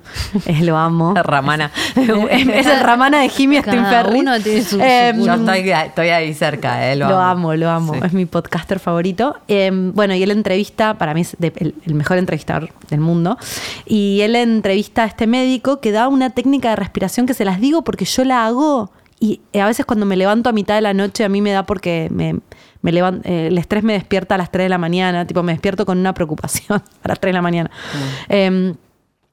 Eh, 0.47 0.63
lo 0.65 0.77
amo. 0.77 1.15
Ramana. 1.23 1.71
es, 2.31 2.49
es 2.49 2.67
el 2.67 2.81
ramana 2.81 3.21
de 3.21 3.29
Jimmy, 3.29 3.57
es 3.57 3.65
Tim 3.65 3.85
Ferris. 3.85 4.21
uno 4.23 4.41
tiene 4.41 4.63
su- 4.63 4.77
su 4.77 4.81
Eh, 4.83 5.13
Yo 5.17 5.35
estoy, 5.35 5.71
estoy 5.71 6.09
ahí 6.09 6.35
cerca, 6.35 6.91
eh, 6.91 6.97
lo, 6.97 7.09
Lo, 7.09 7.21
amo, 7.21 7.55
lo 7.55 7.71
amo. 7.71 7.95
Sí. 7.95 8.01
Es 8.05 8.13
mi 8.13 8.27
podcaster 8.27 8.79
favorito. 8.79 9.37
Eh, 9.49 9.71
bueno, 9.73 10.15
y 10.15 10.23
él 10.23 10.31
entrevista, 10.31 10.99
para 10.99 11.15
mí 11.15 11.21
es 11.23 11.37
de- 11.39 11.53
el, 11.57 11.75
el 11.87 11.95
mejor 11.95 12.19
entrevistador 12.19 12.71
del 12.91 13.01
mundo. 13.01 13.39
Y 13.87 14.21
él 14.23 14.35
entrevista 14.37 15.05
a 15.05 15.07
este 15.07 15.27
médico 15.27 15.81
que 15.81 15.93
da 15.93 16.09
una 16.09 16.31
técnica 16.31 16.71
de 16.71 16.77
respiración 16.77 17.27
que 17.27 17.35
se 17.35 17.45
las 17.45 17.61
digo 17.61 17.83
porque 17.83 18.05
yo 18.05 18.25
la 18.25 18.47
hago. 18.47 18.91
Y 19.21 19.41
a 19.57 19.67
veces 19.67 19.87
cuando 19.87 20.05
me 20.05 20.17
levanto 20.17 20.51
a 20.51 20.53
mitad 20.53 20.75
de 20.75 20.81
la 20.81 20.95
noche 20.95 21.23
a 21.25 21.29
mí 21.29 21.41
me 21.41 21.53
da 21.53 21.63
porque 21.63 22.09
me, 22.11 22.41
me 22.83 22.93
levan- 22.93 23.23
eh, 23.25 23.47
el 23.49 23.59
estrés 23.59 23.83
me 23.83 23.95
despierta 23.95 24.35
a 24.35 24.39
las 24.39 24.51
3 24.51 24.67
de 24.67 24.69
la 24.69 24.79
mañana. 24.79 25.27
Tipo, 25.27 25.43
me 25.43 25.53
despierto 25.53 25.87
con 25.87 25.99
una 25.99 26.13
preocupación 26.15 26.83
a 27.03 27.09
las 27.09 27.19
3 27.21 27.31
de 27.31 27.35
la 27.35 27.43
mañana. 27.43 27.71
Eh, 28.29 28.75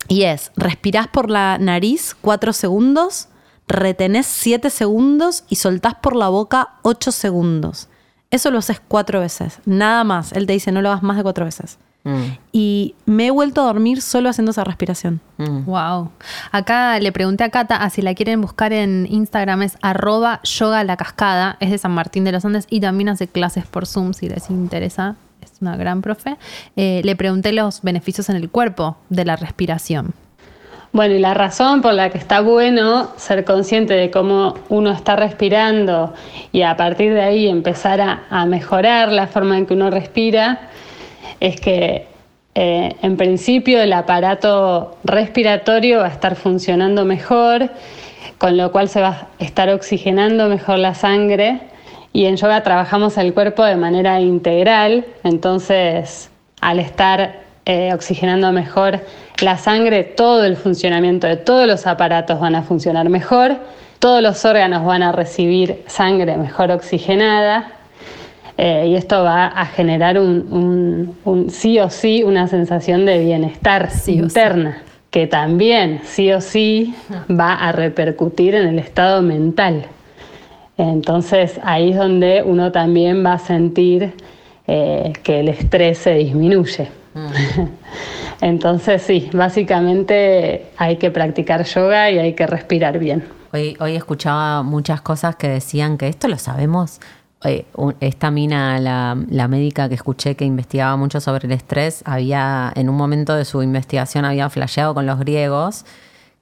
y 0.08 0.24
es, 0.24 0.52
respirás 0.56 1.08
por 1.08 1.30
la 1.30 1.58
nariz 1.60 2.16
4 2.22 2.54
segundos, 2.54 3.28
retenés 3.68 4.26
7 4.26 4.70
segundos 4.70 5.43
y 5.50 5.58
soltás 5.58 5.95
por 5.95 6.16
la 6.16 6.30
boca 6.30 6.76
8 6.84 7.12
segundos. 7.12 7.89
Eso 8.32 8.52
lo 8.52 8.60
haces 8.60 8.80
cuatro 8.88 9.20
veces, 9.22 9.60
nada 9.66 10.04
más. 10.04 10.32
Él 10.34 10.45
te 10.45 10.54
dice 10.54 10.72
no 10.72 10.82
lo 10.82 10.89
hagas 10.89 11.02
más 11.04 11.18
de 11.18 11.24
cuatro 11.24 11.45
veces. 11.45 11.80
Mm, 12.04 12.38
y 12.54 12.95
me 13.06 13.28
he 13.28 13.32
vuelto 13.32 13.62
a 13.62 13.66
dormir 13.66 14.02
solo 14.02 14.30
haciendo 14.30 14.52
esa 14.52 14.64
respiración. 14.64 15.20
mm. 15.38 15.66
Wow. 15.66 16.12
Acá 16.52 16.97
le 17.00 17.12
pregunté 17.12 17.43
a 17.43 17.50
Cata, 17.50 17.76
a 17.76 17.89
si 17.89 18.02
la 18.02 18.14
quieren 18.14 18.41
buscar 18.41 18.72
en 18.72 19.08
Instagram 19.10 19.64
es 19.64 19.78
arroba 19.82 20.41
yoga 20.43 20.84
la 20.84 20.97
cascada, 20.97 21.58
es 21.60 21.72
de 21.72 21.78
San 21.78 21.91
Martín 21.91 22.24
de 22.24 22.32
los 22.32 22.45
Andes 22.45 22.68
y 22.70 22.80
también 22.80 23.10
hace 23.10 23.28
clases 23.28 23.66
por 23.66 23.86
Zoom 23.86 24.14
si 24.14 24.30
les 24.30 24.50
interesa. 24.50 25.16
Es 25.41 25.54
una 25.62 25.76
gran 25.78 26.02
profe. 26.02 26.38
Eh, 26.76 27.02
le 27.04 27.16
pregunté 27.16 27.54
los 27.54 27.82
beneficios 27.82 28.30
en 28.30 28.36
el 28.36 28.50
cuerpo 28.50 28.97
de 29.10 29.26
la 29.26 29.36
respiración. 29.36 30.14
Bueno, 30.91 31.14
y 31.14 31.20
la 31.20 31.36
razón 31.36 31.82
por 31.82 31.93
la 31.93 32.10
que 32.10 32.18
está 32.18 32.41
bueno 32.41 33.12
ser 33.16 33.45
consciente 33.45 33.93
de 33.93 34.10
cómo 34.10 34.56
uno 34.70 34.91
está 34.91 35.16
respirando 35.16 36.14
y 36.52 36.64
a 36.64 36.76
partir 36.78 37.14
de 37.14 37.22
ahí 37.22 37.47
empezar 37.47 38.02
a, 38.02 38.24
a 38.32 38.45
mejorar 38.47 39.12
la 39.12 39.28
forma 39.28 39.58
en 39.58 39.68
que 39.68 39.76
uno 39.76 39.91
respira 39.91 40.68
es 41.39 41.59
que 41.59 42.07
eh, 42.55 42.95
en 43.01 43.15
principio 43.17 43.81
el 43.81 43.93
aparato 43.93 44.97
respiratorio 45.03 45.99
va 45.99 46.07
a 46.07 46.09
estar 46.09 46.35
funcionando 46.35 47.05
mejor, 47.05 47.69
con 48.37 48.57
lo 48.57 48.71
cual 48.71 48.89
se 48.89 49.01
va 49.01 49.27
a 49.39 49.43
estar 49.43 49.69
oxigenando 49.69 50.47
mejor 50.47 50.79
la 50.79 50.95
sangre 50.95 51.61
y 52.11 52.25
en 52.25 52.37
yoga 52.37 52.63
trabajamos 52.63 53.17
el 53.17 53.33
cuerpo 53.33 53.63
de 53.63 53.75
manera 53.75 54.19
integral, 54.19 55.05
entonces 55.23 56.29
al 56.59 56.79
estar 56.79 57.41
eh, 57.65 57.93
oxigenando 57.93 58.51
mejor 58.51 58.99
la 59.41 59.57
sangre, 59.57 60.03
todo 60.03 60.43
el 60.43 60.57
funcionamiento 60.57 61.27
de 61.27 61.37
todos 61.37 61.67
los 61.67 61.85
aparatos 61.85 62.39
van 62.39 62.55
a 62.55 62.63
funcionar 62.63 63.07
mejor, 63.09 63.57
todos 63.99 64.21
los 64.21 64.43
órganos 64.43 64.85
van 64.85 65.03
a 65.03 65.11
recibir 65.11 65.83
sangre 65.87 66.35
mejor 66.35 66.71
oxigenada 66.71 67.78
eh, 68.62 68.88
y 68.89 68.95
esto 68.95 69.24
va 69.24 69.45
a 69.47 69.66
generar 69.66 70.20
un, 70.20 70.45
un- 70.51 71.16
un 71.24 71.49
sí 71.49 71.80
o 71.80 71.89
sí 71.89 72.24
una 72.24 72.47
sensación 72.47 73.05
de 73.05 73.20
bienestar 73.20 73.89
Sí 73.89 74.12
o 74.12 74.16
sí. 74.16 74.20
interna, 74.24 74.82
que 75.12 75.28
también 75.28 76.01
sí 76.03 76.32
o 76.34 76.41
sí 76.41 76.93
va 77.32 77.53
a 77.53 77.72
repercutir 77.72 78.55
en 78.55 78.68
el 78.68 78.78
estado 78.80 79.22
mental. 79.22 79.86
Entonces 80.78 81.60
ahí 81.64 81.91
es 81.91 81.97
donde 81.97 82.43
uno 82.43 82.72
también 82.72 83.26
va 83.26 83.34
a 83.34 83.39
sentir 83.39 84.14
eh, 84.68 85.14
que 85.24 85.39
el 85.39 85.47
estrés 85.49 85.97
se 85.97 86.14
disminuye. 86.16 86.89
Entonces 88.41 89.01
sí, 89.01 89.30
básicamente 89.34 90.68
hay 90.78 90.97
que 90.97 91.12
practicar 91.12 91.64
yoga 91.66 92.10
y 92.12 92.20
hay 92.20 92.34
que 92.34 92.47
respirar 92.47 92.99
bien. 92.99 93.24
Hoy, 93.51 93.76
hoy 93.80 93.95
escuchaba 93.95 94.62
muchas 94.64 95.01
cosas 95.01 95.36
que 95.36 95.49
decían 95.49 95.97
que 95.97 96.07
esto 96.07 96.28
lo 96.28 96.38
sabemos. 96.38 96.99
Eh, 97.45 97.65
esta 98.01 98.31
mina, 98.31 98.79
la, 98.79 99.17
la 99.29 99.47
médica 99.47 99.87
que 99.87 99.95
escuché 99.95 100.35
que 100.35 100.43
investigaba 100.43 100.97
mucho 100.97 101.21
sobre 101.21 101.45
el 101.47 101.53
estrés, 101.53 102.01
había 102.05 102.71
en 102.75 102.89
un 102.89 102.97
momento 102.97 103.33
de 103.35 103.45
su 103.45 103.63
investigación 103.63 104.25
había 104.25 104.49
flasheado 104.49 104.93
con 104.93 105.05
los 105.05 105.19
griegos, 105.19 105.85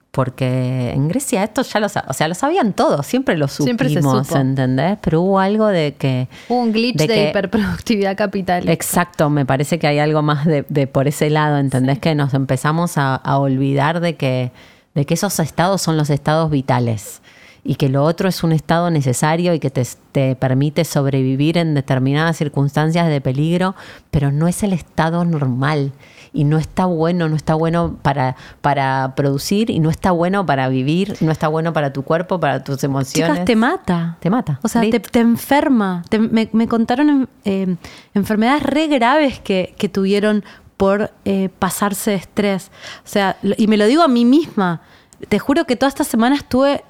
porque 0.09 0.91
en 0.95 1.07
Grecia 1.09 1.43
esto 1.43 1.61
ya 1.61 1.79
lo, 1.79 1.85
o 1.85 2.13
sea, 2.13 2.27
lo 2.27 2.33
sabían 2.33 2.73
todos, 2.73 3.05
siempre 3.05 3.37
lo 3.37 3.47
supimos, 3.47 3.65
Siempre 3.65 3.89
se 3.89 4.01
supo. 4.01 4.37
¿entendés? 4.37 4.97
Pero 5.01 5.21
hubo 5.21 5.39
algo 5.39 5.67
de 5.67 5.93
que... 5.93 6.27
Hubo 6.49 6.61
un 6.63 6.71
glitch 6.71 6.97
de, 6.97 7.07
que- 7.07 7.29
hiperproductividad 7.29 8.17
capital. 8.17 8.67
Exacto, 8.67 9.29
me 9.29 9.45
parece 9.45 9.77
que 9.77 9.85
hay 9.85 9.99
algo 9.99 10.23
más 10.23 10.45
de, 10.45 10.65
de 10.69 10.87
por 10.87 11.07
ese 11.07 11.29
lado, 11.29 11.59
¿entendés? 11.59 11.99
Que 11.99 12.15
nos 12.15 12.33
empezamos 12.33 12.97
a, 12.97 13.13
a 13.15 13.37
olvidar 13.37 13.99
de 13.99 14.15
que, 14.15 14.51
de 14.95 15.05
que 15.05 15.13
esos 15.13 15.39
estados 15.39 15.83
son 15.83 15.97
los 15.97 16.09
estados 16.09 16.49
vitales 16.49 17.21
y 17.70 17.76
que 17.76 17.89
lo 17.89 18.03
otro 18.05 18.30
es 18.30 18.43
un 18.43 18.53
estado 18.53 18.89
necesario 18.89 19.53
y 19.53 19.59
que 19.59 19.70
te, 19.70 19.86
te 20.13 20.36
permite 20.38 20.86
sobrevivir 20.86 21.57
en 21.57 21.74
determinadas 21.74 22.38
circunstancias 22.38 23.09
de 23.09 23.20
peligro, 23.20 23.76
pero 24.09 24.32
no 24.32 24.47
es 24.47 24.63
el 24.63 24.72
estado 24.72 25.26
normal 25.26 25.91
y 26.32 26.45
no 26.45 26.57
está 26.59 26.86
bueno, 26.86 27.28
no 27.28 27.36
está 27.36 27.55
bueno 27.55 27.97
para, 28.01 28.38
para 28.61 29.13
producir 29.15 29.70
y 29.70 29.80
no 29.80 29.89
está 29.89 30.11
bueno 30.11 30.45
para 30.45 30.70
vivir, 30.70 31.18
no 31.20 31.30
está 31.32 31.49
bueno 31.49 31.74
para 31.74 31.91
tu 31.91 32.03
cuerpo, 32.03 32.39
para 32.39 32.63
tus 32.63 32.84
emociones. 32.86 33.32
Chicas, 33.34 33.45
te 33.45 33.55
mata. 33.57 34.18
Te 34.22 34.30
mata. 34.30 34.59
O 34.63 34.70
sea, 34.70 34.82
te, 34.82 34.99
te 35.01 35.20
enferma. 35.20 36.03
Te- 36.09 36.20
me, 36.20 36.49
me 36.53 36.68
contaron 36.70 37.28
eh, 37.43 37.76
enfermedades 38.13 38.63
re 38.63 38.88
graves 38.88 39.39
que, 39.39 39.76
que 39.78 39.89
tuvieron 39.89 40.45
por 40.78 41.11
eh, 41.26 41.49
pasarse 41.59 42.11
de 42.11 42.18
estrés. 42.18 42.72
O 43.03 43.07
sea, 43.09 43.36
y 43.57 43.68
me 43.68 43.76
lo 43.76 43.88
digo 43.88 44.03
a 44.03 44.07
mí 44.07 44.24
misma. 44.24 44.82
Te 45.28 45.39
juro 45.39 45.65
que 45.65 45.76
toda 45.76 45.89
esta 45.89 46.03
semana 46.05 46.36
estuve 46.36 46.84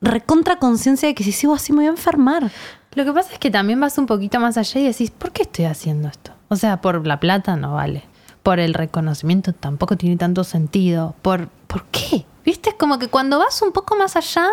recontra 0.00 0.58
conciencia 0.58 1.08
de 1.08 1.14
que 1.14 1.24
si 1.24 1.32
sigo 1.32 1.54
así 1.54 1.72
me 1.72 1.78
voy 1.78 1.86
a 1.86 1.90
enfermar. 1.90 2.50
Lo 2.94 3.04
que 3.04 3.12
pasa 3.12 3.32
es 3.32 3.38
que 3.38 3.50
también 3.50 3.80
vas 3.80 3.98
un 3.98 4.06
poquito 4.06 4.40
más 4.40 4.56
allá 4.56 4.80
y 4.80 4.84
decís, 4.84 5.10
¿por 5.10 5.30
qué 5.32 5.42
estoy 5.42 5.66
haciendo 5.66 6.08
esto? 6.08 6.32
O 6.48 6.56
sea, 6.56 6.80
por 6.80 7.06
la 7.06 7.20
plata 7.20 7.56
no 7.56 7.74
vale. 7.74 8.04
Por 8.42 8.58
el 8.58 8.74
reconocimiento 8.74 9.52
tampoco 9.52 9.96
tiene 9.96 10.16
tanto 10.16 10.44
sentido. 10.44 11.14
¿Por, 11.22 11.48
¿por 11.66 11.84
qué? 11.86 12.26
¿Viste? 12.44 12.70
Es 12.70 12.76
como 12.76 12.98
que 12.98 13.08
cuando 13.08 13.38
vas 13.38 13.62
un 13.62 13.72
poco 13.72 13.96
más 13.96 14.16
allá, 14.16 14.46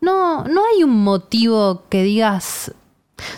no, 0.00 0.44
no 0.44 0.62
hay 0.66 0.84
un 0.84 1.02
motivo 1.02 1.82
que 1.88 2.02
digas. 2.02 2.72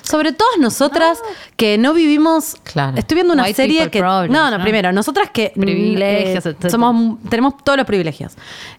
Sobre 0.03 0.33
todo 0.33 0.49
nosotras 0.59 1.19
que 1.57 1.79
no 1.79 1.95
vivimos. 1.95 2.57
Claro. 2.65 2.97
Estoy 2.97 3.17
viendo 3.17 3.35
una 3.35 3.45
White 3.45 3.55
serie 3.55 3.91
que. 3.91 3.99
problems, 4.01 4.33
no, 4.37 4.51
no, 4.51 4.59
¿no? 4.59 4.63
primero, 4.65 4.93
nosotras 4.93 5.31
que. 5.33 5.53
Privilegios, 5.55 6.47
eh, 6.47 6.57
somos, 6.71 7.19
tenemos 7.29 7.55
todos 7.63 7.77
los 7.79 7.87
privilegios. 7.87 8.33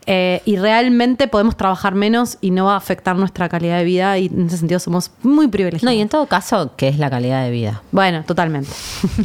Eh, 0.05 0.41
y 0.45 0.57
realmente 0.57 1.27
podemos 1.27 1.55
trabajar 1.55 1.95
menos 1.95 2.37
y 2.41 2.51
no 2.51 2.65
va 2.65 2.73
a 2.73 2.77
afectar 2.77 3.15
nuestra 3.15 3.49
calidad 3.49 3.77
de 3.77 3.83
vida. 3.83 4.17
Y 4.17 4.27
en 4.27 4.47
ese 4.47 4.57
sentido 4.57 4.79
somos 4.79 5.11
muy 5.21 5.47
privilegiados. 5.47 5.83
No, 5.83 5.91
y 5.91 6.01
en 6.01 6.09
todo 6.09 6.25
caso, 6.27 6.71
¿qué 6.75 6.87
es 6.89 6.97
la 6.99 7.09
calidad 7.09 7.43
de 7.43 7.51
vida? 7.51 7.81
Bueno, 7.91 8.23
totalmente. 8.25 8.69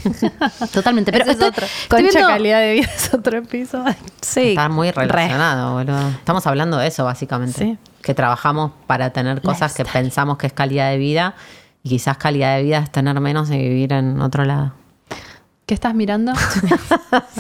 totalmente. 0.73 1.13
Pero 1.13 1.25
Ese 1.25 1.33
es 1.33 1.37
estoy- 1.39 1.49
otro. 1.49 1.67
Concha 1.89 2.03
viendo- 2.11 2.29
calidad 2.29 2.61
de 2.61 2.73
vida 2.75 2.89
es 2.95 3.15
otro 3.15 3.39
episodio. 3.39 3.95
Sí. 4.21 4.51
Está 4.51 4.69
muy 4.69 4.91
re. 4.91 5.07
relacionado, 5.07 5.75
boludo. 5.75 6.09
Estamos 6.11 6.47
hablando 6.47 6.77
de 6.79 6.87
eso, 6.89 7.05
básicamente. 7.05 7.59
Sí. 7.59 7.79
Que 8.03 8.15
trabajamos 8.15 8.73
para 8.87 9.11
tener 9.11 9.43
cosas 9.43 9.75
que 9.75 9.85
pensamos 9.85 10.39
que 10.39 10.47
es 10.47 10.53
calidad 10.53 10.91
de 10.91 10.99
vida 10.99 11.35
y 11.89 11.97
quizás 11.97 12.19
calidad 12.19 12.57
de 12.57 12.63
vida 12.65 12.79
es 12.79 12.91
tener 12.93 13.19
menos 13.21 13.51
y 13.51 13.57
vivir 13.57 13.93
en 13.95 14.21
otro 14.21 14.45
lado. 14.45 14.73
¿Qué 15.67 15.75
estás 15.75 15.95
mirando? 15.95 16.33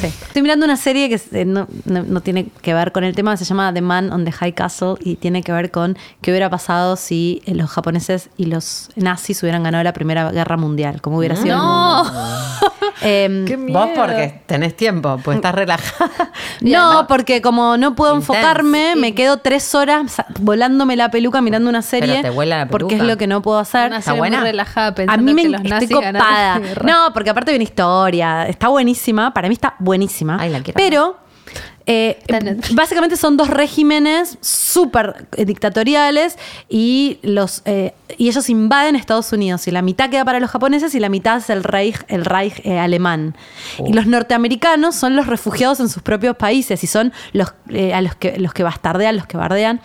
Sí. 0.00 0.06
Estoy 0.06 0.42
mirando 0.42 0.64
una 0.64 0.76
serie 0.76 1.08
que 1.10 1.44
no, 1.44 1.66
no- 1.84 2.02
no 2.04 2.20
tiene 2.20 2.46
que 2.62 2.72
ver 2.72 2.92
con 2.92 3.04
el 3.04 3.14
tema, 3.14 3.36
se 3.36 3.44
llama 3.44 3.72
The 3.74 3.80
Man 3.82 4.10
on 4.12 4.24
the 4.24 4.32
High 4.32 4.52
Castle 4.54 4.94
y 5.00 5.16
tiene 5.16 5.42
que 5.42 5.52
ver 5.52 5.70
con 5.70 5.96
qué 6.22 6.30
hubiera 6.30 6.48
pasado 6.48 6.96
si 6.96 7.42
eh, 7.46 7.54
los 7.54 7.68
japoneses 7.70 8.30
y 8.36 8.46
los 8.46 8.90
nazis 8.96 9.42
hubieran 9.42 9.62
ganado 9.62 9.82
la 9.84 9.92
Primera 9.92 10.30
Guerra 10.30 10.56
Mundial, 10.56 11.00
cómo 11.02 11.18
hubiera 11.18 11.36
sido. 11.36 11.54
el 11.56 11.60
mundo. 11.62 12.12
Em, 13.02 13.44
Qué 13.44 13.56
miedo. 13.56 13.78
Vos 13.78 13.90
porque 13.94 14.42
tenés 14.46 14.76
tiempo, 14.76 15.20
pues 15.22 15.36
estás 15.36 15.54
relajada. 15.54 16.32
no, 16.60 17.06
porque 17.08 17.40
como 17.40 17.76
no 17.76 17.94
puedo 17.94 18.14
Intense. 18.14 18.32
enfocarme, 18.32 18.96
me 18.96 19.14
quedo 19.14 19.38
tres 19.38 19.74
horas 19.74 20.16
volándome 20.40 20.96
la 20.96 21.10
peluca 21.10 21.40
mirando 21.40 21.68
una 21.70 21.82
serie. 21.82 22.08
Pero 22.16 22.22
te 22.22 22.30
vuela 22.30 22.58
la 22.58 22.66
Porque 22.68 22.96
es 22.96 23.02
lo 23.02 23.16
que 23.16 23.26
no 23.26 23.42
puedo 23.42 23.58
hacer. 23.58 23.88
Una 23.88 23.98
¿Está 23.98 24.12
muy 24.12 24.18
buena? 24.20 24.40
relajada 24.40 24.88
A 24.88 24.94
pensando 24.94 25.22
mí 25.24 25.34
me 25.34 25.42
que 25.42 25.48
los 25.48 25.60
estoy 25.60 25.70
nazis 25.70 25.90
copada. 25.90 26.60
No, 26.84 27.12
porque 27.12 27.30
aparte 27.30 27.52
viene 27.52 27.64
historia. 27.64 28.46
Está 28.48 28.68
buenísima. 28.68 29.32
Para 29.32 29.48
mí 29.48 29.54
está 29.54 29.74
buenísima. 29.78 30.36
Ay, 30.40 30.50
la 30.50 30.60
quiero 30.62 30.76
Pero 30.76 31.16
eh, 31.90 32.18
básicamente 32.74 33.16
son 33.16 33.38
dos 33.38 33.48
regímenes 33.48 34.36
súper 34.42 35.26
eh, 35.38 35.46
dictatoriales 35.46 36.36
y 36.68 37.18
los 37.22 37.62
eh, 37.64 37.94
y 38.18 38.28
ellos 38.28 38.50
invaden 38.50 38.94
Estados 38.94 39.32
Unidos 39.32 39.66
y 39.68 39.70
la 39.70 39.80
mitad 39.80 40.10
queda 40.10 40.22
para 40.26 40.38
los 40.38 40.50
japoneses 40.50 40.94
y 40.94 41.00
la 41.00 41.08
mitad 41.08 41.38
es 41.38 41.48
el 41.48 41.64
Reich, 41.64 41.96
el 42.08 42.26
Reich 42.26 42.60
eh, 42.64 42.78
alemán. 42.78 43.36
Y 43.86 43.94
los 43.94 44.06
norteamericanos 44.06 44.96
son 44.96 45.16
los 45.16 45.26
refugiados 45.26 45.80
en 45.80 45.88
sus 45.88 46.02
propios 46.02 46.36
países 46.36 46.84
y 46.84 46.86
son 46.86 47.14
los 47.32 47.54
eh, 47.70 47.94
a 47.94 48.02
los 48.02 48.14
que 48.16 48.38
los 48.38 48.52
que 48.52 48.64
bastardean, 48.64 49.16
los 49.16 49.26
que 49.26 49.38
bardean 49.38 49.80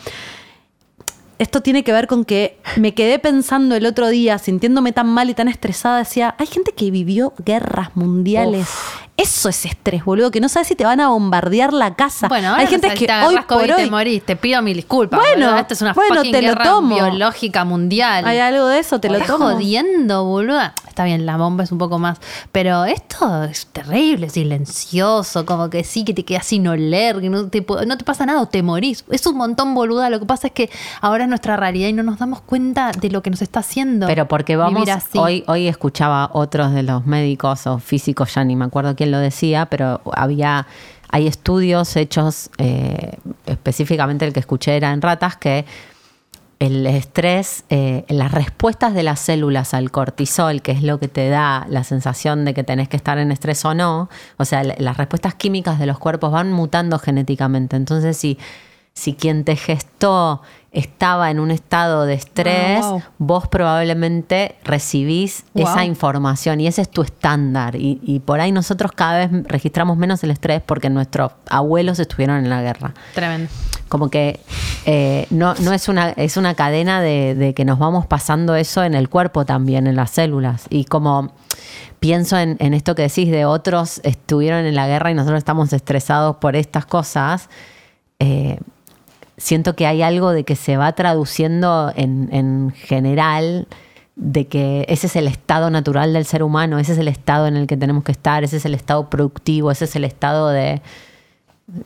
esto 1.40 1.62
tiene 1.62 1.84
que 1.84 1.92
ver 1.92 2.08
con 2.08 2.26
que 2.26 2.58
me 2.78 2.94
quedé 2.94 3.20
pensando 3.20 3.76
el 3.76 3.86
otro 3.86 4.08
día, 4.10 4.38
sintiéndome 4.38 4.92
tan 4.92 5.08
mal 5.08 5.30
y 5.30 5.34
tan 5.34 5.48
estresada, 5.48 6.00
decía, 6.00 6.36
hay 6.38 6.48
gente 6.48 6.72
que 6.72 6.90
vivió 6.90 7.34
guerras 7.44 7.96
mundiales. 7.96 8.68
Eso 9.16 9.48
es 9.48 9.66
estrés, 9.66 10.04
boludo, 10.04 10.32
que 10.32 10.42
no 10.42 10.50
sabes 10.50 10.68
si 10.70 10.76
te 10.76 10.86
van 10.86 11.00
a 11.00 11.10
bombardear 11.10 11.72
la 11.72 11.94
casa. 11.94 12.28
Bueno, 12.28 12.50
ahora 12.50 12.62
hay 12.62 12.66
no 12.66 12.72
gente 12.72 12.88
sabes 12.88 13.00
que 13.00 13.14
hoy 13.26 13.36
por 13.36 13.46
COVID, 13.46 13.66
te 13.68 13.74
hoy 13.84 13.90
morís. 13.92 14.26
Te 14.26 14.36
pido 14.36 14.62
mil 14.64 14.76
disculpas. 14.76 15.20
Bueno, 15.20 15.46
boludo. 15.46 15.60
Esto 15.62 15.74
es 15.76 15.82
una 15.84 15.94
bueno, 15.94 16.16
fucking 16.16 16.32
te 16.32 16.42
lo 16.42 16.48
guerra 16.48 16.64
tomo. 16.64 16.96
biológica 16.96 17.64
mundial. 17.64 18.26
hay 18.26 18.40
algo 18.40 18.66
de 18.68 18.80
eso, 18.80 19.00
te 19.00 19.10
lo 19.10 19.16
Estás 19.16 19.28
tomo. 19.28 19.52
jodiendo, 19.52 20.26
boluda. 20.26 20.74
Está 20.88 21.04
bien, 21.06 21.26
la 21.28 21.38
bomba 21.38 21.64
es 21.64 21.72
un 21.72 21.78
poco 21.78 22.00
más. 22.00 22.20
Pero 22.52 22.86
esto 22.86 23.44
es 23.44 23.68
terrible, 23.68 24.30
silencioso, 24.30 25.46
como 25.46 25.70
que 25.70 25.84
sí, 25.84 26.04
que 26.04 26.14
te 26.14 26.26
quedas 26.26 26.46
sin 26.48 26.68
oler, 26.68 27.22
que 27.22 27.30
no 27.30 27.48
te, 27.50 27.66
no 27.86 27.98
te 27.98 28.04
pasa 28.04 28.26
nada 28.26 28.42
o 28.42 28.48
te 28.48 28.64
morís. 28.64 29.06
Es 29.12 29.26
un 29.28 29.38
montón, 29.38 29.76
boluda. 29.76 30.10
Lo 30.10 30.20
que 30.20 30.26
pasa 30.26 30.48
es 30.48 30.54
que 30.54 30.70
ahora 31.02 31.24
es 31.24 31.30
nuestra 31.30 31.56
realidad 31.56 31.88
y 31.88 31.94
no 31.94 32.04
nos 32.04 32.18
damos 32.18 32.42
cuenta 32.42 32.92
de 32.92 33.10
lo 33.12 33.22
que 33.22 33.30
nos 33.30 33.42
está 33.44 33.60
haciendo. 33.60 34.08
Pero 34.08 34.28
porque 34.28 34.56
vamos, 34.56 34.74
vivir 34.74 34.92
así. 34.92 35.18
hoy, 35.18 35.44
hoy 35.48 35.68
escuchaba 35.68 36.30
otros 36.34 36.74
de 36.74 36.82
los 36.84 37.06
médicos 37.06 37.68
o 37.68 37.78
físicos, 37.80 38.34
ya 38.34 38.44
ni 38.44 38.56
me 38.56 38.66
acuerdo 38.66 38.96
quién 38.96 39.03
lo 39.12 39.20
decía, 39.20 39.66
pero 39.68 40.02
había, 40.16 40.68
hay 41.10 41.28
estudios 41.28 41.96
hechos, 41.96 42.50
eh, 42.58 43.18
específicamente 43.46 44.26
el 44.26 44.34
que 44.34 44.40
escuché 44.40 44.76
era 44.78 44.92
en 44.94 45.02
ratas, 45.02 45.36
que 45.38 45.66
el 46.60 46.88
estrés, 46.88 47.66
eh, 47.70 48.06
las 48.08 48.32
respuestas 48.32 48.94
de 48.94 49.04
las 49.04 49.20
células 49.20 49.74
al 49.74 49.92
cortisol, 49.92 50.62
que 50.62 50.72
es 50.72 50.82
lo 50.82 50.98
que 50.98 51.10
te 51.10 51.28
da 51.28 51.66
la 51.70 51.84
sensación 51.84 52.46
de 52.46 52.54
que 52.54 52.64
tenés 52.64 52.88
que 52.88 52.96
estar 52.96 53.18
en 53.18 53.32
estrés 53.34 53.66
o 53.66 53.74
no, 53.74 54.10
o 54.38 54.46
sea, 54.46 54.64
la- 54.64 54.76
las 54.78 54.96
respuestas 54.98 55.36
químicas 55.36 55.78
de 55.78 55.88
los 55.88 56.00
cuerpos 56.00 56.32
van 56.32 56.54
mutando 56.54 57.00
genéticamente. 57.00 57.76
Entonces, 57.76 58.16
si, 58.16 58.38
si 58.94 59.14
quien 59.14 59.44
te 59.44 59.58
gestó 59.58 60.42
estaba 60.74 61.30
en 61.32 61.40
un 61.40 61.52
estado 61.52 62.06
de 62.06 62.16
estrés, 62.16 62.80
Ah, 62.84 62.90
wow. 62.90 63.04
vos 63.20 63.48
probablemente 63.48 64.56
recibís 64.64 65.46
Wow. 65.54 65.68
esa 65.68 65.86
información 65.86 66.60
y 66.60 66.68
ese 66.68 66.82
es 66.82 66.90
tu 66.90 67.04
estándar. 67.04 67.76
Y, 67.76 68.00
y 68.04 68.20
por 68.20 68.40
ahí 68.42 68.52
nosotros 68.52 68.92
cada 68.92 69.20
vez 69.20 69.30
registramos 69.48 69.98
menos 69.98 70.24
el 70.24 70.32
estrés 70.32 70.62
porque 70.66 70.90
nuestros 70.90 71.32
abuelos 71.50 72.00
estuvieron 72.00 72.38
en 72.38 72.50
la 72.50 72.62
guerra 72.64 72.94
Tremendo. 73.14 73.50
como 73.88 74.10
que 74.10 74.40
eh, 74.86 75.28
no, 75.30 75.54
no 75.56 75.74
es 75.74 75.88
una 75.88 76.10
es 76.10 76.38
una 76.38 76.56
cadena 76.56 77.02
de, 77.02 77.36
de 77.36 77.54
que 77.54 77.66
nos 77.66 77.78
vamos 77.78 78.08
pasando 78.08 78.56
eso 78.56 78.84
en 78.84 78.96
el 78.96 79.10
cuerpo 79.10 79.46
también, 79.46 79.86
en 79.88 79.96
las 79.96 80.10
células. 80.10 80.66
Y 80.72 80.86
como 80.86 81.34
pienso 82.00 82.38
en, 82.38 82.58
en 82.60 82.74
esto 82.74 82.96
que 82.96 83.04
decís 83.04 83.30
de 83.32 83.46
otros 83.46 84.02
estuvieron 84.04 84.66
en 84.66 84.74
la 84.76 84.88
guerra 84.88 85.12
y 85.12 85.14
nosotros 85.14 85.38
estamos 85.38 85.72
estresados 85.72 86.38
por 86.38 86.56
estas 86.56 86.86
cosas, 86.88 87.48
eh, 88.20 88.58
siento 89.38 89.76
que 89.76 89.88
hay 89.88 90.02
algo 90.02 90.32
de 90.32 90.44
que 90.44 90.56
se 90.56 90.78
va 90.78 90.92
traduciendo 90.94 91.92
en, 91.96 92.30
en 92.32 92.72
general 92.72 93.68
de 94.16 94.48
que 94.48 94.86
ese 94.90 95.08
es 95.08 95.16
el 95.16 95.28
estado 95.28 95.70
natural 95.70 96.14
del 96.14 96.26
ser 96.26 96.44
humano, 96.44 96.78
ese 96.78 96.94
es 96.94 97.00
el 97.00 97.08
estado 97.08 97.48
en 97.48 97.56
el 97.56 97.68
que 97.68 97.78
tenemos 97.78 98.04
que 98.04 98.12
estar, 98.12 98.44
ese 98.44 98.58
es 98.58 98.66
el 98.66 98.76
estado 98.76 99.10
productivo, 99.10 99.72
ese 99.72 99.86
es 99.86 99.96
el 99.96 100.04
estado 100.04 100.50
de 100.50 100.82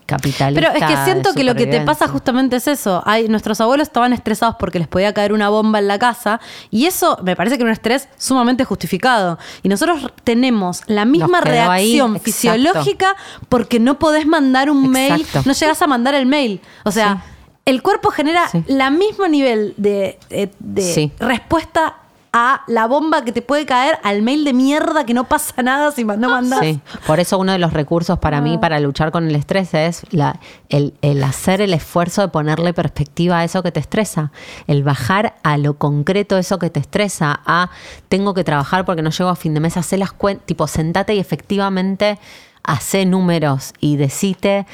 capitalista. 0.05 0.61
Pero 0.61 0.73
es 0.73 0.83
que 0.83 1.03
siento 1.05 1.33
que 1.33 1.43
lo 1.43 1.55
que 1.55 1.67
te 1.67 1.81
pasa 1.81 2.07
justamente 2.07 2.57
es 2.57 2.67
eso. 2.67 3.01
Hay, 3.05 3.27
nuestros 3.29 3.61
abuelos 3.61 3.87
estaban 3.87 4.11
estresados 4.11 4.55
porque 4.59 4.79
les 4.79 4.87
podía 4.87 5.13
caer 5.13 5.31
una 5.31 5.49
bomba 5.49 5.79
en 5.79 5.87
la 5.87 5.99
casa 5.99 6.41
y 6.71 6.85
eso 6.85 7.19
me 7.23 7.35
parece 7.35 7.57
que 7.57 7.63
era 7.63 7.69
un 7.69 7.73
estrés 7.73 8.09
sumamente 8.17 8.65
justificado. 8.65 9.37
Y 9.63 9.69
nosotros 9.69 10.11
tenemos 10.23 10.81
la 10.87 11.05
misma 11.05 11.39
ahí, 11.39 11.51
reacción 11.51 12.19
fisiológica 12.19 13.15
porque 13.47 13.79
no 13.79 13.99
podés 13.99 14.25
mandar 14.25 14.69
un 14.69 14.89
mail, 14.89 15.25
no 15.45 15.53
llegas 15.53 15.81
a 15.81 15.87
mandar 15.87 16.15
el 16.15 16.25
mail. 16.25 16.59
O 16.83 16.91
sea, 16.91 17.23
el 17.67 17.81
cuerpo 17.83 18.09
genera 18.09 18.47
Sí. 18.47 18.63
la 18.67 18.89
mismo 18.89 19.27
nivel 19.27 19.73
de, 19.77 20.17
de- 20.29 20.49
de 20.59 20.81
Sí. 20.81 21.11
respuesta 21.19 21.97
a 22.33 22.61
la 22.67 22.85
bomba 22.87 23.23
que 23.23 23.31
te 23.31 23.41
puede 23.41 23.65
caer 23.65 23.97
al 24.03 24.21
mail 24.21 24.43
de 24.43 24.53
mierda 24.53 25.05
que 25.05 25.13
no 25.13 25.23
pasa 25.23 25.63
nada 25.63 25.91
si 25.91 26.03
no 26.03 26.17
mandas. 26.29 26.59
Sí, 26.59 26.79
por 27.07 27.19
eso 27.19 27.37
uno 27.39 27.51
de 27.53 27.57
los 27.57 27.73
recursos 27.73 28.19
para 28.19 28.37
Ah. 28.37 28.41
mí 28.41 28.57
para 28.57 28.79
luchar 28.79 29.11
con 29.11 29.27
el 29.27 29.35
estrés 29.35 29.73
es 29.73 30.03
la- 30.11 30.39
el, 30.69 30.93
el 31.01 31.23
hacer 31.23 31.61
el 31.61 31.73
esfuerzo 31.73 32.21
de 32.21 32.27
ponerle 32.27 32.73
perspectiva 32.73 33.39
a 33.39 33.43
eso 33.43 33.63
que 33.63 33.71
te 33.71 33.79
estresa, 33.79 34.31
el 34.67 34.83
bajar 34.83 35.35
a 35.43 35.57
lo 35.57 35.77
concreto 35.77 36.37
eso 36.37 36.59
que 36.59 36.69
te 36.69 36.79
estresa, 36.79 37.39
a 37.45 37.69
tengo 38.07 38.33
que 38.33 38.43
trabajar 38.43 38.85
porque 38.85 39.01
no 39.01 39.09
llego 39.09 39.29
a 39.29 39.35
fin 39.35 39.53
de 39.55 39.59
mes, 39.61 39.75
hacer 39.77 39.97
las 39.99 40.11
cuentas, 40.11 40.45
tipo 40.45 40.67
sentate 40.67 41.15
y 41.15 41.19
efectivamente 41.19 42.19
hace 42.63 43.05
números 43.05 43.73
y 43.79 43.95
decite 43.95 44.67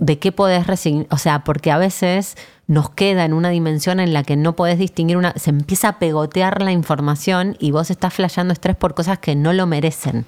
de 0.00 0.18
qué 0.18 0.32
podés 0.32 0.66
resignar, 0.66 1.06
o 1.10 1.18
sea, 1.18 1.44
porque 1.44 1.70
a 1.70 1.78
veces 1.78 2.36
nos 2.66 2.90
queda 2.90 3.24
en 3.24 3.32
una 3.34 3.50
dimensión 3.50 4.00
en 4.00 4.12
la 4.12 4.22
que 4.24 4.34
no 4.36 4.56
podés 4.56 4.78
distinguir 4.78 5.16
una, 5.16 5.32
se 5.36 5.50
empieza 5.50 5.88
a 5.88 5.98
pegotear 5.98 6.62
la 6.62 6.72
información 6.72 7.56
y 7.60 7.70
vos 7.70 7.90
estás 7.90 8.14
flasheando 8.14 8.52
estrés 8.52 8.76
por 8.76 8.94
cosas 8.94 9.18
que 9.18 9.36
no 9.36 9.52
lo 9.52 9.66
merecen. 9.66 10.24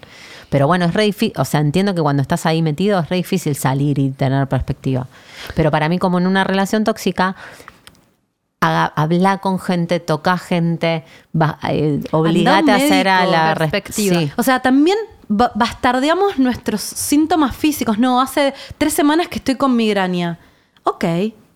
Pero 0.51 0.67
bueno, 0.67 0.85
es 0.85 0.93
re 0.93 1.05
difícil, 1.05 1.33
o 1.41 1.45
sea, 1.47 1.61
entiendo 1.61 1.95
que 1.95 2.03
cuando 2.03 2.21
estás 2.21 2.45
ahí 2.47 2.61
metido 2.61 3.01
es 3.01 3.09
re 3.09 3.17
difícil 3.17 3.57
salir 3.57 3.99
y 3.99 4.11
tener 4.11 4.47
perspectiva. 4.47 5.07
Pero 5.55 5.71
para 5.71 5.89
mí, 5.89 5.99
como 5.99 6.19
en 6.19 6.27
una 6.27 6.45
relación 6.45 6.85
tóxica, 6.85 7.35
habla 8.61 9.39
con 9.39 9.59
gente, 9.59 9.99
toca 9.99 10.39
gente, 10.39 11.05
va- 11.41 11.59
eh, 11.69 12.01
obligate 12.13 12.71
a 12.71 12.75
hacer 12.77 13.09
a 13.09 13.27
la 13.27 13.55
perspectiva. 13.57 14.21
Sí. 14.21 14.33
O 14.37 14.43
sea, 14.43 14.61
también 14.61 14.97
bastardeamos 15.55 16.39
nuestros 16.39 16.81
síntomas 16.81 17.57
físicos. 17.57 17.99
No, 17.99 18.21
hace 18.21 18.55
tres 18.79 18.93
semanas 18.93 19.29
que 19.29 19.39
estoy 19.39 19.57
con 19.57 19.77
migraña. 19.77 20.39
Ok. 20.85 21.05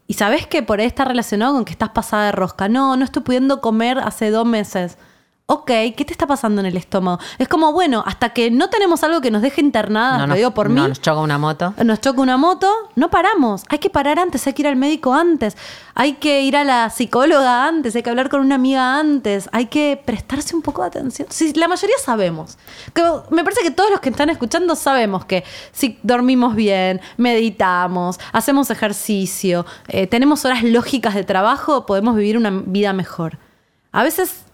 ¿Y 0.08 0.14
sabes 0.14 0.46
que 0.46 0.62
por 0.62 0.80
ahí 0.80 0.86
está 0.86 1.04
relacionado 1.04 1.54
con 1.54 1.64
que 1.64 1.72
estás 1.72 1.90
pasada 1.90 2.26
de 2.26 2.32
rosca? 2.32 2.68
No, 2.68 2.96
no 2.96 3.04
estoy 3.04 3.22
pudiendo 3.22 3.60
comer 3.60 3.98
hace 3.98 4.30
dos 4.30 4.46
meses. 4.46 4.98
Ok, 5.48 5.66
¿qué 5.66 6.04
te 6.04 6.12
está 6.12 6.26
pasando 6.26 6.60
en 6.60 6.66
el 6.66 6.76
estómago? 6.76 7.20
Es 7.38 7.46
como, 7.46 7.72
bueno, 7.72 8.02
hasta 8.04 8.30
que 8.30 8.50
no 8.50 8.68
tenemos 8.68 9.04
algo 9.04 9.20
que 9.20 9.30
nos 9.30 9.42
deje 9.42 9.60
internada, 9.60 10.18
No, 10.18 10.26
lo 10.26 10.34
digo 10.34 10.50
por 10.50 10.68
no, 10.68 10.82
mí, 10.82 10.88
nos 10.88 11.00
choca 11.00 11.20
una 11.20 11.38
moto. 11.38 11.72
nos 11.84 12.00
choca 12.00 12.20
una 12.20 12.36
moto, 12.36 12.68
no 12.96 13.10
paramos. 13.10 13.62
Hay 13.68 13.78
que 13.78 13.88
parar 13.88 14.18
antes, 14.18 14.44
hay 14.48 14.54
que 14.54 14.62
ir 14.62 14.66
al 14.66 14.74
médico 14.74 15.14
antes, 15.14 15.56
hay 15.94 16.14
que 16.14 16.42
ir 16.42 16.56
a 16.56 16.64
la 16.64 16.90
psicóloga 16.90 17.64
antes, 17.64 17.94
hay 17.94 18.02
que 18.02 18.10
hablar 18.10 18.28
con 18.28 18.40
una 18.40 18.56
amiga 18.56 18.98
antes, 18.98 19.48
hay 19.52 19.66
que 19.66 20.02
prestarse 20.04 20.56
un 20.56 20.62
poco 20.62 20.82
de 20.82 20.88
atención. 20.88 21.28
Sí, 21.30 21.52
la 21.54 21.68
mayoría 21.68 21.96
sabemos. 22.04 22.58
Me 23.30 23.44
parece 23.44 23.62
que 23.62 23.70
todos 23.70 23.92
los 23.92 24.00
que 24.00 24.08
están 24.08 24.30
escuchando 24.30 24.74
sabemos 24.74 25.26
que 25.26 25.44
si 25.70 26.00
dormimos 26.02 26.56
bien, 26.56 27.00
meditamos, 27.18 28.18
hacemos 28.32 28.68
ejercicio, 28.70 29.64
eh, 29.86 30.08
tenemos 30.08 30.44
horas 30.44 30.64
lógicas 30.64 31.14
de 31.14 31.22
trabajo, 31.22 31.86
podemos 31.86 32.16
vivir 32.16 32.36
una 32.36 32.50
vida 32.50 32.92
mejor. 32.92 33.38
A 33.92 34.02
veces 34.02 34.45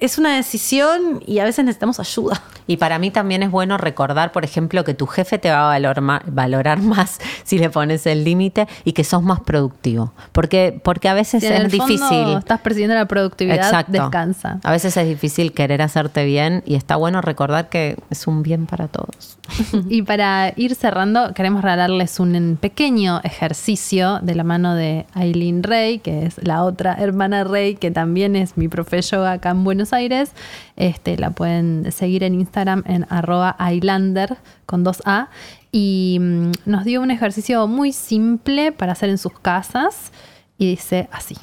es 0.00 0.18
una 0.18 0.36
decisión 0.36 1.22
y 1.26 1.38
a 1.40 1.44
veces 1.44 1.64
necesitamos 1.64 2.00
ayuda. 2.00 2.40
Y 2.66 2.76
para 2.76 2.98
mí 2.98 3.10
también 3.10 3.42
es 3.42 3.50
bueno 3.50 3.78
recordar, 3.78 4.30
por 4.32 4.44
ejemplo, 4.44 4.84
que 4.84 4.92
tu 4.94 5.06
jefe 5.06 5.38
te 5.38 5.50
va 5.50 5.64
a 5.64 5.68
valor 5.68 6.00
ma- 6.02 6.22
valorar 6.26 6.80
más 6.82 7.18
si 7.44 7.58
le 7.58 7.70
pones 7.70 8.06
el 8.06 8.24
límite 8.24 8.68
y 8.84 8.92
que 8.92 9.04
sos 9.04 9.22
más 9.22 9.40
productivo. 9.40 10.12
Porque, 10.32 10.78
porque 10.84 11.08
a 11.08 11.14
veces 11.14 11.40
Si 11.42 11.46
en 11.46 11.54
es 11.54 11.60
el 11.60 11.70
fondo 11.70 11.86
difícil. 11.86 12.36
estás 12.38 12.60
persiguiendo 12.60 12.94
la 12.94 13.06
productividad, 13.06 13.56
Exacto. 13.56 13.92
descansa. 13.92 14.60
A 14.64 14.70
veces 14.70 14.96
es 14.96 15.08
difícil 15.08 15.52
querer 15.52 15.80
hacerte 15.82 16.24
bien 16.26 16.62
y 16.66 16.74
está 16.74 16.96
bueno 16.96 17.20
recordar 17.22 17.68
que 17.70 17.96
es 18.10 18.26
un 18.26 18.42
bien 18.42 18.66
para 18.66 18.88
todos. 18.88 19.38
Y 19.88 20.02
para 20.02 20.52
ir 20.56 20.74
cerrando, 20.74 21.32
queremos 21.34 21.62
regalarles 21.62 22.20
un 22.20 22.58
pequeño 22.60 23.20
ejercicio 23.24 24.18
de 24.22 24.34
la 24.34 24.44
mano 24.44 24.74
de 24.74 25.06
Aileen 25.14 25.62
Rey, 25.62 25.98
que 26.00 26.26
es 26.26 26.36
la 26.44 26.64
otra 26.64 26.94
hermana 26.94 27.44
Rey, 27.44 27.76
que 27.76 27.90
también 27.90 28.36
es 28.36 28.56
mi 28.58 28.68
profe 28.68 29.00
yoga 29.00 29.32
acá 29.32 29.50
en 29.50 29.64
Buenos 29.64 29.87
Aires. 29.92 30.32
Este, 30.76 31.16
la 31.16 31.30
pueden 31.30 31.90
seguir 31.92 32.24
en 32.24 32.34
Instagram 32.34 32.82
en 32.86 33.06
arroba 33.08 33.54
ailander 33.58 34.36
con 34.66 34.84
dos 34.84 35.02
A. 35.04 35.28
Y 35.72 36.18
mm, 36.20 36.52
nos 36.66 36.84
dio 36.84 37.02
un 37.02 37.10
ejercicio 37.10 37.66
muy 37.66 37.92
simple 37.92 38.72
para 38.72 38.92
hacer 38.92 39.10
en 39.10 39.18
sus 39.18 39.38
casas. 39.38 40.12
Y 40.58 40.66
dice 40.70 41.08
así. 41.12 41.36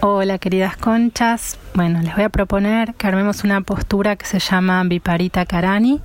Hola 0.00 0.38
queridas 0.38 0.76
conchas, 0.76 1.58
bueno 1.74 2.00
les 2.00 2.14
voy 2.14 2.22
a 2.22 2.28
proponer 2.28 2.94
que 2.94 3.08
armemos 3.08 3.42
una 3.42 3.62
postura 3.62 4.14
que 4.14 4.26
se 4.26 4.38
llama 4.38 4.80
Viparita 4.84 5.44
Karani. 5.44 6.00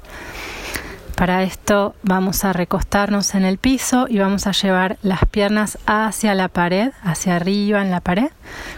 Para 1.16 1.43
esto 1.43 1.93
vamos 2.01 2.43
a 2.43 2.53
recostarnos 2.53 3.36
en 3.36 3.45
el 3.45 3.59
piso 3.59 4.07
y 4.09 4.18
vamos 4.18 4.47
a 4.47 4.51
llevar 4.51 4.97
las 5.03 5.26
piernas 5.26 5.78
hacia 5.86 6.34
la 6.34 6.47
pared, 6.47 6.91
hacia 7.03 7.36
arriba 7.36 7.84
en 7.84 7.91
la 7.91 8.01
pared, 8.01 8.32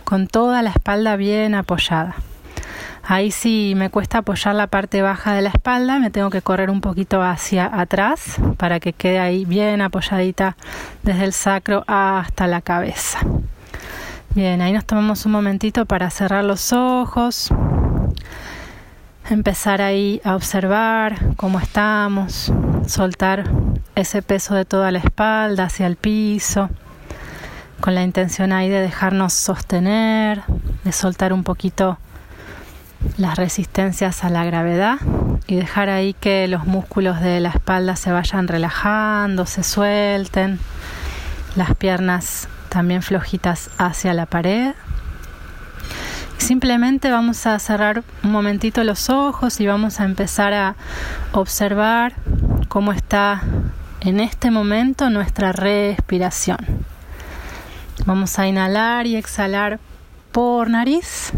con 0.04 0.28
toda 0.28 0.62
la 0.62 0.72
espalda 0.72 1.16
bien 1.16 1.56
apoyada. 1.56 2.16
Ahí 3.08 3.30
sí 3.30 3.74
me 3.76 3.91
cuesta 3.91 4.20
apoyar 4.20 4.56
la 4.56 4.66
parte 4.66 5.03
baja 5.03 5.34
de 5.34 5.43
la 5.43 5.49
espalda, 5.49 5.99
me 5.99 6.10
tengo 6.10 6.32
que 6.32 6.41
correr 6.41 6.72
un 6.72 6.82
poquito 6.82 7.22
hacia 7.22 7.70
atrás 7.72 8.38
para 8.58 8.80
que 8.80 8.93
quede 8.93 9.20
ahí 9.20 9.45
bien 9.45 9.82
apoyadita 9.82 10.58
desde 11.03 11.26
el 11.26 11.32
sacro 11.32 11.84
hasta 11.86 12.47
la 12.47 12.62
cabeza. 12.62 13.20
Bien, 14.34 14.60
ahí 14.60 14.74
nos 14.74 14.86
tomamos 14.86 15.24
un 15.28 15.34
momentito 15.34 15.86
para 15.86 16.10
cerrar 16.10 16.43
los 16.43 16.74
ojos, 16.74 17.51
empezar 19.30 19.84
ahí 19.84 20.20
a 20.24 20.36
observar 20.36 21.36
cómo 21.36 21.60
estamos, 21.60 22.51
soltar 22.88 23.43
ese 23.93 24.24
peso 24.24 24.56
de 24.56 24.66
toda 24.66 24.89
la 24.89 24.97
espalda 24.97 25.66
hacia 25.66 25.86
el 25.86 25.95
piso, 25.95 26.72
con 27.82 27.93
la 27.93 28.01
intención 28.01 28.51
ahí 28.51 28.68
de 28.68 28.82
dejarnos 28.82 29.34
sostener, 29.34 30.41
de 30.84 30.91
soltar 30.91 31.34
un 31.34 31.43
poquito 31.43 31.99
las 33.18 33.38
resistencias 33.38 34.24
a 34.24 34.30
la 34.30 34.44
gravedad 34.45 34.98
y 35.48 35.56
dejar 35.56 35.90
ahí 35.90 36.14
que 36.14 36.48
los 36.48 36.65
músculos 36.65 37.22
de 37.22 37.40
la 37.40 37.49
espalda 37.49 37.95
se 37.95 38.11
vayan 38.11 38.48
relajando, 38.48 39.45
se 39.45 39.64
suelten, 39.64 40.60
las 41.56 41.76
piernas 41.76 42.48
también 42.69 43.02
flojitas 43.02 43.69
hacia 43.78 44.14
la 44.14 44.26
pared. 44.26 44.74
Simplemente 46.38 47.10
vamos 47.10 47.48
a 47.48 47.57
cerrar 47.60 48.03
un 48.24 48.32
momentito 48.32 48.84
los 48.84 49.10
ojos 49.10 49.60
y 49.61 49.68
vamos 49.68 49.99
a 49.99 50.03
empezar 50.03 50.53
a 50.53 50.76
observar 51.32 52.14
cómo 52.68 52.91
está 52.91 53.41
en 54.02 54.19
este 54.19 54.52
momento 54.52 55.10
nuestra 55.10 55.52
respiración. 55.52 56.57
Vamos 58.06 58.38
a 58.38 58.48
inhalar 58.48 59.07
y 59.07 59.15
exhalar 59.15 59.80
por 60.32 60.69
nariz 60.69 61.32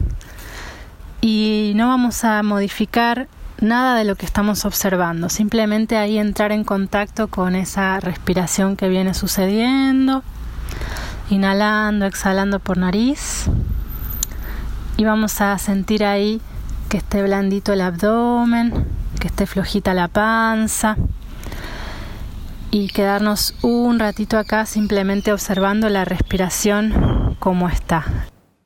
y 1.21 1.73
no 1.75 1.87
vamos 1.87 2.23
a 2.23 2.43
modificar 2.43 3.27
nada 3.59 3.95
de 3.97 4.03
lo 4.03 4.15
que 4.15 4.25
estamos 4.25 4.65
observando, 4.65 5.29
simplemente 5.29 5.97
ahí 5.97 6.17
entrar 6.17 6.51
en 6.51 6.63
contacto 6.63 7.27
con 7.27 7.55
esa 7.55 7.99
respiración 7.99 8.75
que 8.75 8.87
viene 8.87 9.13
sucediendo, 9.13 10.23
inhalando, 11.29 12.05
exhalando 12.05 12.59
por 12.59 12.77
nariz 12.77 13.47
Y 14.97 15.03
vamos 15.03 15.41
a 15.41 15.57
sentir 15.57 16.05
ahí 16.05 16.41
que 16.89 16.97
esté 16.97 17.21
blandito 17.23 17.73
el 17.73 17.81
abdomen, 17.81 18.87
que 19.19 19.27
esté 19.27 19.45
flojita 19.45 19.93
la 19.93 20.07
panza. 20.07 20.95
Y 22.71 22.87
quedarnos 22.87 23.55
un 23.61 23.99
ratito 23.99 24.37
acá 24.37 24.65
simplemente 24.65 25.31
observando 25.31 25.89
la 25.89 26.05
respiración 26.05 27.35
como 27.39 27.69
está. 27.69 28.05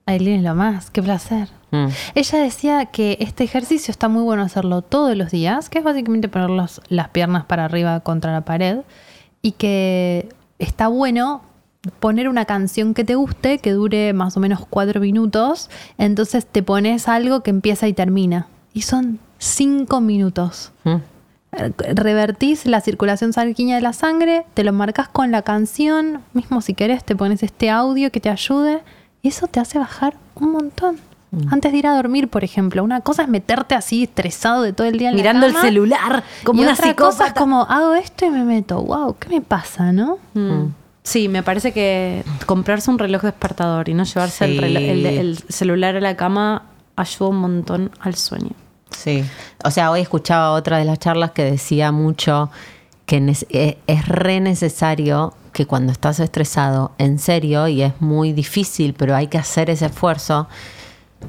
Aileen 0.05 0.43
lo 0.43 0.55
más, 0.55 0.89
qué 0.89 1.01
placer. 1.01 1.60
Mm. 1.71 1.87
Ella 2.15 2.39
decía 2.39 2.85
que 2.85 3.17
este 3.19 3.43
ejercicio 3.43 3.91
está 3.91 4.07
muy 4.09 4.23
bueno 4.23 4.43
hacerlo 4.43 4.81
todos 4.81 5.15
los 5.15 5.31
días, 5.31 5.69
que 5.69 5.79
es 5.79 5.83
básicamente 5.83 6.27
poner 6.27 6.49
los- 6.49 6.81
las 6.89 7.09
piernas 7.09 7.45
para 7.45 7.65
arriba 7.65 7.99
contra 8.01 8.31
la 8.31 8.41
pared, 8.41 8.79
y 9.41 9.53
que 9.53 10.29
está 10.59 10.87
bueno 10.87 11.41
poner 11.99 12.29
una 12.29 12.45
canción 12.45 12.93
que 12.93 13.03
te 13.03 13.15
guste, 13.15 13.57
que 13.57 13.71
dure 13.71 14.13
más 14.13 14.37
o 14.37 14.39
menos 14.39 14.65
cuatro 14.69 15.01
minutos, 15.01 15.69
entonces 15.97 16.45
te 16.45 16.61
pones 16.61 17.07
algo 17.07 17.41
que 17.41 17.49
empieza 17.49 17.87
y 17.87 17.93
termina. 17.93 18.47
Y 18.73 18.83
son 18.83 19.17
cinco 19.39 19.99
minutos. 19.99 20.71
Mm. 20.83 20.97
Revertís 21.95 22.65
la 22.65 22.79
circulación 22.81 23.33
sanguínea 23.33 23.75
de 23.75 23.81
la 23.81 23.93
sangre, 23.93 24.45
te 24.53 24.63
lo 24.63 24.71
marcas 24.73 25.09
con 25.09 25.31
la 25.31 25.41
canción, 25.41 26.21
mismo 26.33 26.61
si 26.61 26.73
querés 26.73 27.03
te 27.03 27.15
pones 27.15 27.43
este 27.43 27.69
audio 27.69 28.11
que 28.11 28.19
te 28.19 28.29
ayude 28.29 28.81
y 29.21 29.29
eso 29.29 29.47
te 29.47 29.59
hace 29.59 29.79
bajar 29.79 30.15
un 30.35 30.51
montón. 30.51 30.97
Antes 31.49 31.71
de 31.71 31.77
ir 31.77 31.87
a 31.87 31.95
dormir, 31.95 32.27
por 32.27 32.43
ejemplo, 32.43 32.83
una 32.83 32.99
cosa 33.01 33.21
es 33.23 33.29
meterte 33.29 33.73
así 33.73 34.03
estresado 34.03 34.63
de 34.63 34.73
todo 34.73 34.85
el 34.87 34.97
día 34.97 35.09
en 35.09 35.15
la 35.15 35.21
Mirando 35.21 35.45
el 35.47 35.55
celular, 35.55 36.23
como 36.43 36.61
y 36.61 36.65
una 36.65 36.73
otra 36.73 36.93
cosa 36.95 37.27
es 37.27 37.33
como 37.33 37.61
hago 37.69 37.93
esto 37.95 38.25
y 38.25 38.29
me 38.31 38.43
meto, 38.43 38.81
wow, 38.83 39.15
¿qué 39.17 39.29
me 39.29 39.39
pasa, 39.41 39.93
no? 39.93 40.17
Mm. 40.33 40.73
Sí, 41.03 41.29
me 41.29 41.41
parece 41.41 41.71
que 41.71 42.23
comprarse 42.45 42.91
un 42.91 42.99
reloj 42.99 43.21
despertador 43.21 43.87
y 43.87 43.93
no 43.93 44.03
llevarse 44.03 44.43
el, 44.45 44.61
el- 44.77 45.05
el 45.05 45.37
celular 45.47 45.95
a 45.95 46.01
la 46.01 46.17
cama 46.17 46.63
ayuda 46.97 47.29
un 47.29 47.37
montón 47.37 47.91
al 48.01 48.15
sueño. 48.15 48.51
Sí. 48.89 49.23
O 49.63 49.71
sea, 49.71 49.89
hoy 49.89 50.01
escuchaba 50.01 50.51
otra 50.51 50.79
de 50.79 50.85
las 50.85 50.99
charlas 50.99 51.31
que 51.31 51.43
decía 51.45 51.93
mucho 51.93 52.51
que 53.05 53.21
nece- 53.21 53.47
e- 53.49 53.77
es 53.87 54.05
re 54.07 54.41
necesario 54.41 55.33
que 55.53 55.65
cuando 55.65 55.91
estás 55.93 56.19
estresado, 56.19 56.91
en 56.97 57.19
serio, 57.19 57.67
y 57.69 57.81
es 57.83 57.93
muy 58.01 58.33
difícil, 58.33 58.93
pero 58.93 59.15
hay 59.15 59.27
que 59.27 59.37
hacer 59.37 59.69
ese 59.69 59.85
esfuerzo, 59.87 60.47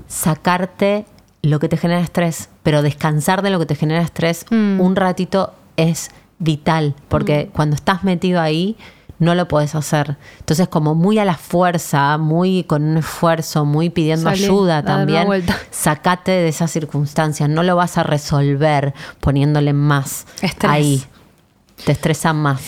sacarte 0.08 1.06
lo 1.42 1.58
que 1.58 1.68
te 1.68 1.76
genera 1.76 2.00
estrés, 2.00 2.48
pero 2.62 2.82
descansar 2.82 3.42
de 3.42 3.50
lo 3.50 3.58
que 3.58 3.66
te 3.66 3.74
genera 3.74 4.02
estrés 4.02 4.46
Mm. 4.50 4.80
un 4.80 4.96
ratito 4.96 5.52
es 5.76 6.10
vital, 6.38 6.94
porque 7.08 7.50
cuando 7.52 7.74
estás 7.76 8.04
metido 8.04 8.40
ahí 8.40 8.76
no 9.18 9.34
lo 9.36 9.46
puedes 9.46 9.74
hacer. 9.76 10.16
Entonces, 10.40 10.66
como 10.68 10.94
muy 10.96 11.18
a 11.20 11.24
la 11.24 11.36
fuerza, 11.36 12.18
muy 12.18 12.64
con 12.64 12.82
un 12.82 12.96
esfuerzo, 12.96 13.64
muy 13.64 13.88
pidiendo 13.88 14.28
Salí, 14.28 14.44
ayuda 14.44 14.82
también, 14.82 15.28
sacate 15.70 16.32
de 16.32 16.48
esas 16.48 16.70
circunstancias. 16.72 17.48
No 17.48 17.62
lo 17.62 17.76
vas 17.76 17.98
a 17.98 18.02
resolver 18.02 18.94
poniéndole 19.20 19.72
más 19.72 20.26
Estrés. 20.42 20.70
ahí. 20.72 21.04
Te 21.84 21.92
estresa 21.92 22.32
más. 22.32 22.60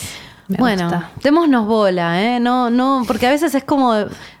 Me 0.47 0.57
bueno, 0.57 0.83
gusta. 0.83 1.11
démonos 1.23 1.65
bola, 1.65 2.21
¿eh? 2.23 2.39
No, 2.39 2.69
no, 2.69 3.03
porque 3.07 3.27
a 3.27 3.31
veces 3.31 3.53
es 3.55 3.63
como 3.65 3.93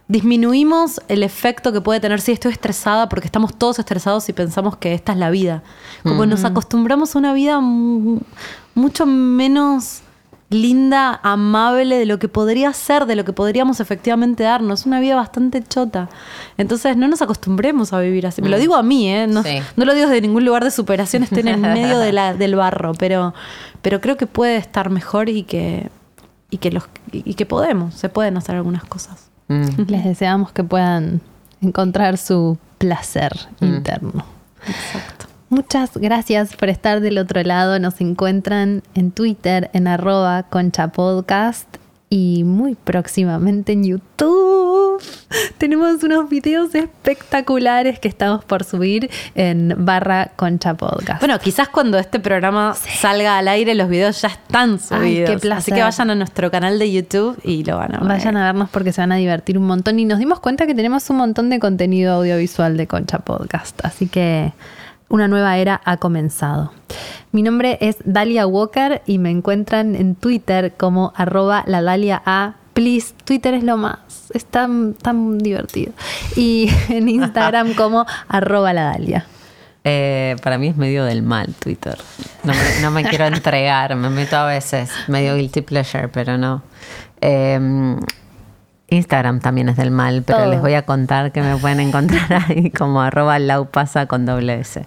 disminuimos 0.07 1.01
el 1.07 1.23
efecto 1.23 1.71
que 1.73 1.81
puede 1.81 1.99
tener 1.99 2.21
si 2.21 2.31
estoy 2.31 2.51
estresada, 2.51 3.09
porque 3.09 3.25
estamos 3.27 3.55
todos 3.57 3.79
estresados 3.79 4.29
y 4.29 4.33
pensamos 4.33 4.77
que 4.77 4.93
esta 4.93 5.13
es 5.13 5.17
la 5.17 5.29
vida. 5.29 5.63
Como 6.03 6.25
nos 6.25 6.43
acostumbramos 6.43 7.15
a 7.15 7.19
una 7.19 7.33
vida 7.33 7.59
mu- 7.59 8.19
mucho 8.75 9.05
menos 9.05 10.01
linda, 10.51 11.19
amable 11.23 11.97
de 11.97 12.05
lo 12.05 12.19
que 12.19 12.27
podría 12.27 12.71
ser, 12.71 13.07
de 13.07 13.15
lo 13.15 13.25
que 13.25 13.33
podríamos 13.33 13.79
efectivamente 13.79 14.43
darnos. 14.43 14.85
Una 14.85 14.99
vida 14.99 15.15
bastante 15.15 15.63
chota. 15.63 16.07
Entonces 16.57 16.95
no 16.97 17.07
nos 17.07 17.23
acostumbremos 17.23 17.91
a 17.93 17.99
vivir 17.99 18.27
así. 18.27 18.43
Me 18.43 18.49
lo 18.49 18.59
digo 18.59 18.75
a 18.75 18.83
mí, 18.83 19.09
¿eh? 19.09 19.25
No, 19.27 19.41
Sí. 19.41 19.57
no 19.75 19.85
lo 19.85 19.95
digo 19.95 20.07
desde 20.07 20.21
ningún 20.21 20.45
lugar 20.45 20.63
de 20.63 20.69
superación, 20.69 21.23
estoy 21.23 21.39
en 21.39 21.47
el 21.47 21.57
medio 21.61 21.97
de 21.97 22.11
la- 22.13 22.33
del 22.35 22.55
barro, 22.55 22.93
pero, 22.93 23.33
pero 23.81 23.99
creo 24.01 24.17
que 24.17 24.27
puede 24.27 24.57
estar 24.57 24.91
mejor 24.91 25.29
y 25.29 25.43
que, 25.43 25.89
y, 26.51 26.57
que 26.59 26.71
los, 26.71 26.83
y 27.11 27.33
que 27.33 27.47
podemos, 27.47 27.95
se 27.95 28.07
pueden 28.09 28.37
hacer 28.37 28.55
algunas 28.55 28.83
cosas. 28.85 29.24
Mm. 29.47 29.81
Les 29.87 30.03
deseamos 30.03 30.51
que 30.51 30.63
puedan 30.63 31.21
encontrar 31.61 32.17
su 32.17 32.57
placer 32.77 33.31
interno. 33.61 34.25
Exacto. 34.67 35.25
Muchas 35.49 35.95
gracias 35.95 36.55
por 36.55 36.69
estar 36.69 37.01
del 37.01 37.17
otro 37.17 37.41
lado. 37.43 37.79
Nos 37.79 38.01
encuentran 38.01 38.81
en 38.95 39.11
Twitter 39.11 39.69
en 39.73 39.87
arroba 39.87 40.43
concha 40.43 40.87
podcast 40.89 41.77
y 42.09 42.43
muy 42.43 42.75
próximamente 42.75 43.73
en 43.73 43.83
YouTube. 43.83 45.01
Tenemos 45.57 46.03
unos 46.03 46.29
videos 46.29 46.73
espectaculares 46.75 47.99
que 47.99 48.07
estamos 48.07 48.43
por 48.45 48.63
subir 48.63 49.09
en 49.33 49.73
barra 49.77 50.31
concha 50.35 50.75
podcast. 50.75 51.19
Bueno, 51.19 51.39
quizás 51.39 51.69
cuando 51.69 51.97
este 51.97 52.19
programa 52.19 52.73
salga 52.75 53.37
al 53.37 53.47
aire, 53.47 53.75
los 53.75 53.89
videos 53.89 54.21
ya 54.21 54.29
están 54.29 54.73
Ay, 54.73 54.79
subidos. 54.79 55.41
qué. 55.41 55.51
Así 55.51 55.71
que 55.71 55.81
vayan 55.81 56.09
a 56.09 56.15
nuestro 56.15 56.51
canal 56.51 56.79
de 56.79 56.91
YouTube 56.91 57.37
y 57.43 57.63
lo 57.63 57.77
van 57.77 57.95
a 57.95 57.99
ver. 57.99 58.07
Vayan 58.07 58.37
a 58.37 58.45
vernos 58.45 58.69
porque 58.69 58.93
se 58.93 59.01
van 59.01 59.11
a 59.11 59.15
divertir 59.15 59.57
un 59.57 59.65
montón. 59.65 59.99
Y 59.99 60.05
nos 60.05 60.19
dimos 60.19 60.39
cuenta 60.39 60.67
que 60.67 60.75
tenemos 60.75 61.09
un 61.09 61.17
montón 61.17 61.49
de 61.49 61.59
contenido 61.59 62.13
audiovisual 62.15 62.77
de 62.77 62.87
Concha 62.87 63.19
Podcast. 63.19 63.83
Así 63.83 64.07
que 64.07 64.53
una 65.09 65.27
nueva 65.27 65.57
era 65.57 65.81
ha 65.85 65.97
comenzado. 65.97 66.71
Mi 67.31 67.41
nombre 67.41 67.77
es 67.81 67.97
Dalia 68.05 68.47
Walker 68.47 69.01
y 69.05 69.17
me 69.17 69.29
encuentran 69.29 69.95
en 69.95 70.15
Twitter 70.15 70.73
como 70.77 71.13
arroba 71.15 71.63
la 71.67 71.81
Dalia 71.81 72.21
A. 72.25 72.55
Please, 72.73 73.13
Twitter 73.25 73.53
es 73.53 73.63
lo 73.63 73.77
más. 73.77 73.99
Es 74.33 74.45
tan, 74.45 74.93
tan 74.93 75.37
divertido. 75.37 75.93
Y 76.35 76.69
en 76.89 77.09
Instagram 77.09 77.73
como 77.75 78.05
arroba 78.27 78.73
la 78.73 78.83
Dalia. 78.85 79.25
Eh, 79.83 80.35
para 80.41 80.57
mí 80.57 80.69
es 80.69 80.77
medio 80.77 81.05
del 81.05 81.21
mal 81.21 81.53
Twitter. 81.55 81.97
No 82.43 82.53
me, 82.53 82.81
no 82.81 82.91
me 82.91 83.03
quiero 83.03 83.25
entregar, 83.27 83.95
me 83.95 84.09
meto 84.09 84.35
a 84.37 84.45
veces, 84.45 84.89
medio 85.07 85.35
guilty 85.35 85.61
pleasure, 85.61 86.07
pero 86.07 86.37
no. 86.37 86.63
Eh, 87.21 87.97
Instagram 88.89 89.39
también 89.39 89.69
es 89.69 89.77
del 89.77 89.91
mal, 89.91 90.23
pero 90.25 90.39
Todo. 90.39 90.51
les 90.51 90.61
voy 90.61 90.73
a 90.73 90.85
contar 90.85 91.31
que 91.31 91.41
me 91.41 91.57
pueden 91.57 91.79
encontrar 91.79 92.45
ahí 92.49 92.69
como 92.71 93.01
arroba 93.01 93.39
laupasa 93.39 94.05
con 94.05 94.25
doble 94.25 94.59
S. 94.59 94.85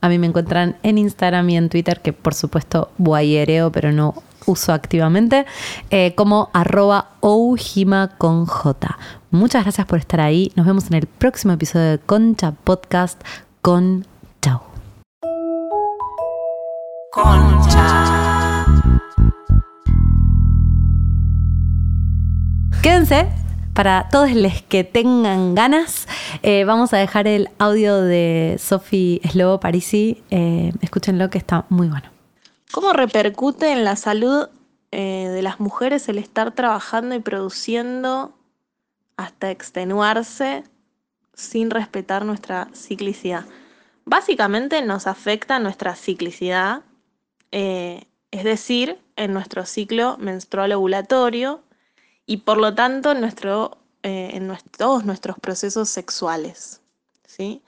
A 0.00 0.08
mí 0.08 0.18
me 0.18 0.26
encuentran 0.26 0.76
en 0.82 0.98
Instagram 0.98 1.48
y 1.50 1.56
en 1.56 1.68
Twitter, 1.68 2.00
que 2.00 2.12
por 2.12 2.34
supuesto 2.34 2.90
guayereo, 2.98 3.70
pero 3.70 3.92
no 3.92 4.14
uso 4.46 4.72
activamente, 4.72 5.46
eh, 5.90 6.14
como 6.16 6.50
arroba 6.52 7.10
oujima 7.20 8.10
con 8.18 8.46
J. 8.46 8.98
Muchas 9.30 9.62
gracias 9.62 9.86
por 9.86 9.98
estar 10.00 10.20
ahí. 10.20 10.52
Nos 10.56 10.66
vemos 10.66 10.88
en 10.88 10.94
el 10.94 11.06
próximo 11.06 11.52
episodio 11.52 11.92
de 11.92 11.98
Concha 11.98 12.52
Podcast 12.52 13.22
con 13.60 14.06
Chao. 14.40 14.62
Quédense. 22.82 23.28
Para 23.74 24.08
todos 24.10 24.32
los 24.32 24.60
que 24.62 24.82
tengan 24.82 25.54
ganas, 25.54 26.08
eh, 26.42 26.64
vamos 26.64 26.92
a 26.92 26.96
dejar 26.96 27.28
el 27.28 27.48
audio 27.60 28.02
de 28.02 28.56
Sofi 28.58 29.20
Slobo 29.30 29.60
Parisi. 29.60 30.20
Eh, 30.30 30.72
escúchenlo 30.80 31.30
que 31.30 31.38
está 31.38 31.64
muy 31.68 31.86
bueno. 31.86 32.10
¿Cómo 32.72 32.92
repercute 32.92 33.70
en 33.70 33.84
la 33.84 33.94
salud 33.94 34.48
eh, 34.90 35.28
de 35.32 35.42
las 35.42 35.60
mujeres 35.60 36.08
el 36.08 36.18
estar 36.18 36.56
trabajando 36.56 37.14
y 37.14 37.20
produciendo 37.20 38.36
hasta 39.16 39.52
extenuarse 39.52 40.64
sin 41.34 41.70
respetar 41.70 42.24
nuestra 42.24 42.66
ciclicidad? 42.74 43.44
Básicamente 44.04 44.82
nos 44.82 45.06
afecta 45.06 45.60
nuestra 45.60 45.94
ciclicidad, 45.94 46.82
es 47.52 48.44
decir, 48.44 48.98
en 49.14 49.32
nuestro 49.32 49.66
ciclo 49.66 50.16
menstrual 50.18 50.72
ovulatorio 50.72 51.62
y 52.26 52.38
por 52.38 52.58
lo 52.58 52.74
tanto 52.74 53.12
en, 53.12 53.20
nuestro, 53.20 53.78
eh, 54.02 54.40
todos 54.76 55.04
nuestros 55.04 55.38
procesos 55.38 55.88
sexuales. 55.88 56.80
¿sí? 57.26 57.62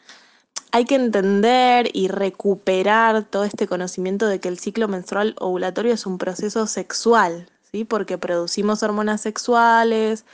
hay 0.74 0.86
que 0.86 0.96
entender 0.96 1.88
y 1.92 2.08
recuperar 2.08 3.22
todo 3.22 3.44
este 3.44 3.68
conocimiento 3.68 4.26
de 4.26 4.40
que 4.40 4.48
el 4.48 4.58
ciclo 4.58 4.88
menstrual 4.88 5.36
ovulatorio 5.38 5.94
es 5.94 6.04
un 6.04 6.18
proceso 6.18 6.66
sexual, 6.66 7.48
¿sí? 7.70 7.84
Porque 7.84 8.18
producimos 8.18 8.82
hormonas 8.82 9.20
sexuales, 9.20 10.24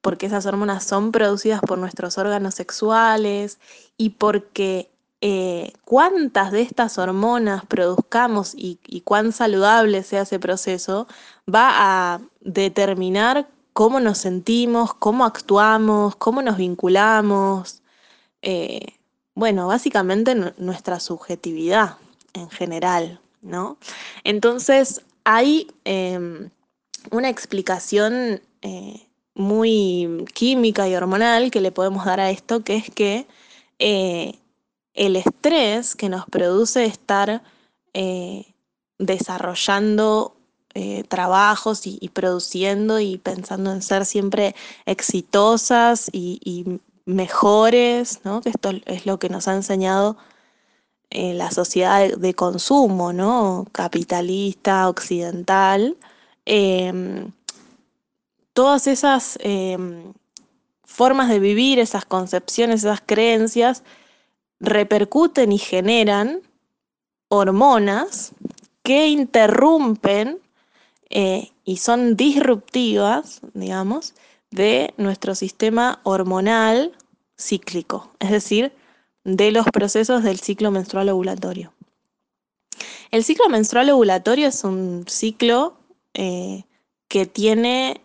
porque 0.00 0.26
esas 0.26 0.46
hormonas 0.46 0.82
son 0.82 1.12
producidas 1.12 1.60
por 1.60 1.78
nuestros 1.78 2.18
órganos 2.18 2.56
sexuales 2.56 3.60
y 3.96 4.10
porque 4.10 4.90
eh, 5.20 5.72
cuántas 5.84 6.50
de 6.50 6.62
estas 6.62 6.98
hormonas 6.98 7.64
produzcamos 7.64 8.52
y, 8.56 8.80
y 8.88 9.02
cuán 9.02 9.30
saludable 9.30 10.02
sea 10.02 10.22
ese 10.22 10.40
proceso 10.40 11.06
va 11.48 11.70
a 11.72 12.20
determinar 12.40 13.48
cómo 13.74 14.00
nos 14.00 14.18
sentimos, 14.18 14.94
cómo 14.94 15.26
actuamos, 15.26 16.16
cómo 16.16 16.42
nos 16.42 16.56
vinculamos. 16.58 17.82
eh, 18.42 18.94
bueno, 19.36 19.66
básicamente 19.68 20.34
nu- 20.36 20.52
nuestra 20.58 21.00
subjetividad 21.00 21.98
en 22.34 22.50
general, 22.50 23.20
¿no? 23.42 23.78
Entonces, 24.24 25.02
hay 25.24 25.68
em, 25.84 26.50
una 27.10 27.30
explicación 27.30 28.40
eh, 28.62 29.06
muy 29.34 30.24
química 30.34 30.88
y 30.88 30.94
hormonal 30.96 31.50
que 31.50 31.60
le 31.60 31.72
podemos 31.72 32.04
dar 32.06 32.20
a 32.20 32.30
esto, 32.30 32.62
que 32.64 32.76
es 32.76 32.90
que 32.90 33.26
eh, 33.80 34.38
el 34.94 35.16
estrés 35.16 35.96
que 35.96 36.08
nos 36.08 36.26
produce 36.26 36.84
estar 36.86 37.42
desarrollando 38.98 40.33
eh, 40.74 41.04
trabajos 41.04 41.86
y, 41.86 42.08
produciendo 42.08 42.98
y 42.98 43.18
pensando 43.18 43.72
en 43.72 43.80
ser 43.80 44.04
siempre 44.04 44.54
exitosas 44.86 46.10
y, 46.12 46.80
mejores, 47.06 48.20
¿no? 48.24 48.40
que 48.40 48.48
esto 48.48 48.70
es 48.86 49.04
lo 49.04 49.18
que 49.18 49.28
nos 49.28 49.46
ha 49.46 49.54
enseñado 49.54 50.16
eh, 51.10 51.34
la 51.34 51.50
sociedad 51.50 52.00
de, 52.00 52.16
de 52.16 52.34
consumo, 52.34 53.12
¿no? 53.12 53.66
capitalista, 53.72 54.88
occidental. 54.88 55.98
Em, 56.46 57.30
todas 58.54 58.86
esas 58.86 59.38
em, 59.42 60.12
formas 60.84 61.28
de 61.28 61.40
vivir, 61.40 61.78
esas 61.78 62.04
concepciones, 62.04 62.84
esas 62.84 63.02
creencias, 63.04 63.82
repercuten 64.60 65.52
y 65.52 65.58
generan 65.58 66.40
hormonas 67.28 68.32
que 68.82 69.08
interrumpen 69.08 70.38
eh, 71.10 71.50
y 71.64 71.78
son 71.78 72.16
disruptivas, 72.16 73.40
digamos, 73.54 74.14
de 74.50 74.94
nuestro 74.96 75.34
sistema 75.34 76.00
hormonal 76.04 76.92
cíclico, 77.36 78.10
es 78.20 78.30
decir, 78.30 78.72
de 79.24 79.50
los 79.50 79.66
procesos 79.66 80.22
del 80.22 80.38
ciclo 80.38 80.70
menstrual 80.70 81.08
ovulatorio. 81.08 81.72
El 83.10 83.24
ciclo 83.24 83.48
menstrual 83.48 83.90
ovulatorio 83.90 84.48
es 84.48 84.64
un 84.64 85.04
ciclo 85.08 85.76
eh, 86.14 86.64
que 87.08 87.26
tiene 87.26 88.00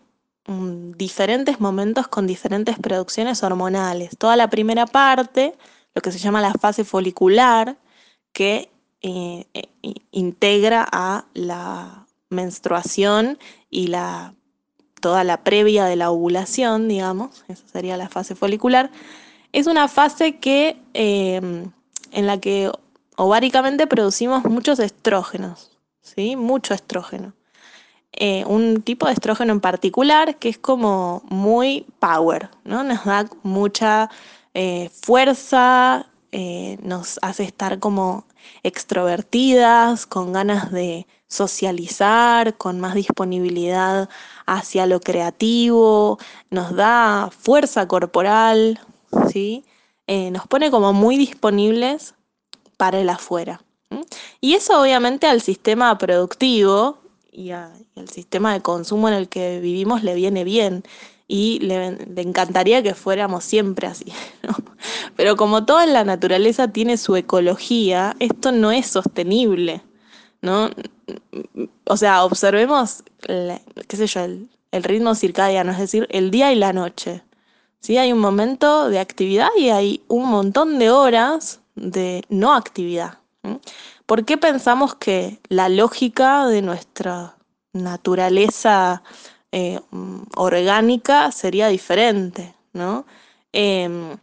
mm, 0.46 0.92
diferentes 0.92 1.60
momentos 1.60 2.08
con 2.08 2.26
diferentes 2.26 2.78
producciones 2.78 3.42
hormonales. 3.42 4.16
Toda 4.16 4.36
la 4.36 4.48
primera 4.50 4.86
parte, 4.86 5.54
lo 5.94 6.02
que 6.02 6.12
se 6.12 6.18
llama 6.18 6.40
la 6.40 6.52
fase 6.52 6.84
folicular, 6.84 7.76
que 8.32 8.70
eh, 9.02 9.46
integra 10.12 10.86
a 10.90 11.24
la 11.34 12.06
menstruación 12.30 13.38
y 13.68 13.88
la, 13.88 14.34
toda 15.00 15.24
la 15.24 15.44
previa 15.44 15.84
de 15.84 15.96
la 15.96 16.10
ovulación, 16.10 16.88
digamos, 16.88 17.44
esa 17.48 17.66
sería 17.68 17.96
la 17.96 18.08
fase 18.08 18.34
folicular, 18.34 18.90
es 19.52 19.66
una 19.66 19.88
fase 19.88 20.38
que, 20.38 20.80
eh, 20.94 21.40
en 22.12 22.26
la 22.26 22.40
que 22.40 22.70
ováricamente 23.16 23.86
producimos 23.86 24.44
muchos 24.44 24.78
estrógenos, 24.78 25.70
¿sí? 26.00 26.36
Mucho 26.36 26.72
estrógeno. 26.72 27.34
Eh, 28.12 28.44
un 28.46 28.82
tipo 28.82 29.06
de 29.06 29.12
estrógeno 29.12 29.52
en 29.52 29.60
particular 29.60 30.36
que 30.36 30.48
es 30.48 30.58
como 30.58 31.22
muy 31.28 31.86
power, 32.00 32.50
¿no? 32.64 32.82
Nos 32.82 33.04
da 33.04 33.26
mucha 33.42 34.10
eh, 34.54 34.90
fuerza, 34.92 36.08
eh, 36.32 36.78
nos 36.82 37.18
hace 37.22 37.44
estar 37.44 37.78
como 37.78 38.24
extrovertidas, 38.62 40.06
con 40.06 40.32
ganas 40.32 40.70
de 40.70 41.06
socializar, 41.28 42.56
con 42.56 42.80
más 42.80 42.94
disponibilidad 42.94 44.08
hacia 44.46 44.86
lo 44.86 45.00
creativo, 45.00 46.18
nos 46.50 46.74
da 46.74 47.30
fuerza 47.36 47.86
corporal, 47.88 48.80
¿sí? 49.32 49.64
Eh, 50.06 50.30
nos 50.30 50.46
pone 50.46 50.70
como 50.70 50.92
muy 50.92 51.16
disponibles 51.16 52.14
para 52.76 53.00
el 53.00 53.10
afuera. 53.10 53.62
Y 54.40 54.54
eso 54.54 54.80
obviamente 54.80 55.26
al 55.26 55.40
sistema 55.40 55.96
productivo 55.98 56.98
y 57.32 57.50
al 57.50 58.08
sistema 58.10 58.52
de 58.52 58.60
consumo 58.60 59.08
en 59.08 59.14
el 59.14 59.28
que 59.28 59.60
vivimos 59.60 60.02
le 60.02 60.14
viene 60.14 60.44
bien 60.44 60.84
y 61.32 61.60
le, 61.60 61.96
encantaría 62.16 62.82
que 62.82 62.92
fuéramos 62.92 63.44
siempre 63.44 63.86
así. 63.86 64.06
Pero 65.16 65.36
como 65.36 65.64
toda 65.64 65.86
la 65.86 66.02
naturaleza 66.02 66.72
tiene 66.72 66.96
su 66.96 67.14
ecología, 67.14 68.16
esto 68.18 68.50
no 68.50 68.72
es 68.72 68.88
sostenible. 68.88 69.80
¿no? 70.42 70.70
O 71.84 71.96
sea, 71.96 72.24
observemos, 72.24 73.04
qué 73.26 73.96
sé 73.96 74.08
yo, 74.08 74.20
el, 74.22 74.82
ritmo 74.82 75.14
circadiano, 75.14 75.70
es 75.70 75.78
decir, 75.78 76.08
el 76.10 76.32
día 76.32 76.52
y 76.52 76.56
la 76.56 76.72
noche. 76.72 77.22
¿sí? 77.78 77.96
Hay 77.96 78.12
un 78.12 78.18
momento 78.18 78.88
de 78.88 78.98
actividad 78.98 79.50
y 79.56 79.68
hay 79.70 80.02
un 80.08 80.28
montón 80.28 80.80
de 80.80 80.90
horas 80.90 81.60
de 81.76 82.24
no 82.28 82.54
actividad. 82.54 83.18
¿Por 84.04 84.24
qué 84.24 84.36
pensamos 84.36 84.96
que 84.96 85.38
la 85.48 85.68
lógica 85.68 86.48
de 86.48 86.60
nuestra 86.60 87.36
naturaleza 87.72 89.04
eh, 89.52 89.80
orgánica 90.36 91.32
sería 91.32 91.68
diferente? 91.68 92.54
¿no? 92.72 93.06
Em, 93.52 94.18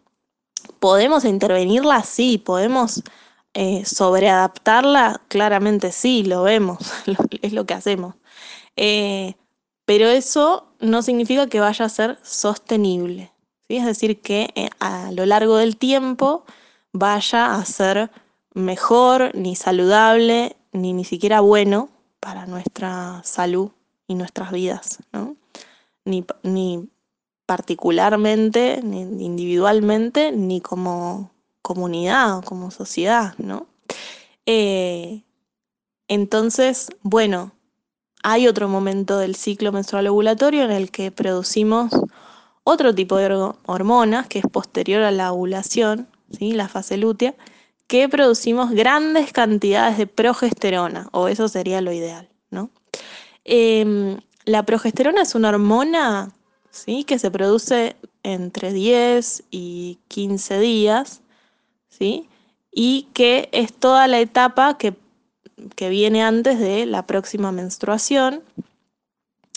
¿Podemos 0.80 1.24
intervenirla? 1.24 2.02
Sí, 2.02 2.38
podemos 2.38 3.02
eh, 3.54 3.84
sobreadaptarla, 3.84 5.22
claramente 5.28 5.92
sí, 5.92 6.24
lo 6.24 6.42
vemos, 6.42 6.78
es 7.42 7.52
lo 7.52 7.66
que 7.66 7.74
hacemos. 7.74 8.14
Eh, 8.76 9.34
pero 9.84 10.08
eso 10.08 10.68
no 10.80 11.02
significa 11.02 11.48
que 11.48 11.60
vaya 11.60 11.84
a 11.86 11.88
ser 11.88 12.18
sostenible. 12.22 13.32
Es 13.68 13.84
decir, 13.84 14.20
que 14.22 14.70
a 14.80 15.12
lo 15.12 15.26
largo 15.26 15.56
del 15.56 15.76
tiempo 15.76 16.44
vaya 16.92 17.54
a 17.54 17.64
ser 17.64 18.10
mejor, 18.54 19.34
ni 19.34 19.56
saludable, 19.56 20.56
ni 20.72 20.92
ni 20.92 21.04
siquiera 21.04 21.40
bueno 21.40 21.90
para 22.20 22.46
nuestra 22.46 23.22
salud 23.24 23.70
y 24.08 24.16
nuestras 24.16 24.50
vidas. 24.50 24.98
¿no? 25.12 25.36
Ni, 26.04 26.24
ni 26.42 26.88
particularmente, 27.46 28.80
ni 28.82 29.02
individualmente, 29.24 30.32
ni 30.32 30.60
como 30.60 31.30
comunidad 31.62 32.38
o 32.38 32.42
como 32.42 32.70
sociedad, 32.70 33.34
¿no? 33.38 33.66
Eh, 34.46 35.22
entonces, 36.08 36.88
bueno, 37.02 37.52
hay 38.22 38.48
otro 38.48 38.68
momento 38.68 39.18
del 39.18 39.34
ciclo 39.34 39.70
menstrual 39.72 40.06
ovulatorio 40.06 40.64
en 40.64 40.70
el 40.70 40.90
que 40.90 41.10
producimos 41.10 41.92
otro 42.64 42.94
tipo 42.94 43.16
de 43.16 43.28
hor- 43.28 43.56
hormonas 43.66 44.26
que 44.26 44.38
es 44.40 44.46
posterior 44.50 45.02
a 45.02 45.10
la 45.10 45.32
ovulación, 45.32 46.08
¿sí? 46.36 46.52
la 46.52 46.68
fase 46.68 46.96
lútea, 46.96 47.34
que 47.86 48.08
producimos 48.08 48.70
grandes 48.70 49.32
cantidades 49.32 49.96
de 49.98 50.06
progesterona, 50.06 51.08
o 51.12 51.28
eso 51.28 51.48
sería 51.48 51.80
lo 51.80 51.92
ideal, 51.92 52.28
¿no? 52.50 52.70
Em, 53.44 54.18
la 54.44 54.64
progesterona 54.64 55.22
es 55.22 55.34
una 55.34 55.50
hormona 55.50 56.32
¿sí? 56.70 57.04
que 57.04 57.18
se 57.18 57.30
produce 57.30 57.96
entre 58.22 58.72
10 58.72 59.44
y 59.50 59.98
15 60.08 60.58
días, 60.60 61.22
¿sí? 61.88 62.28
y 62.70 63.08
que 63.14 63.48
es 63.52 63.72
toda 63.72 64.06
la 64.06 64.20
etapa 64.20 64.78
que, 64.78 64.94
que 65.74 65.88
viene 65.88 66.22
antes 66.22 66.58
de 66.58 66.86
la 66.86 67.06
próxima 67.06 67.52
menstruación, 67.52 68.42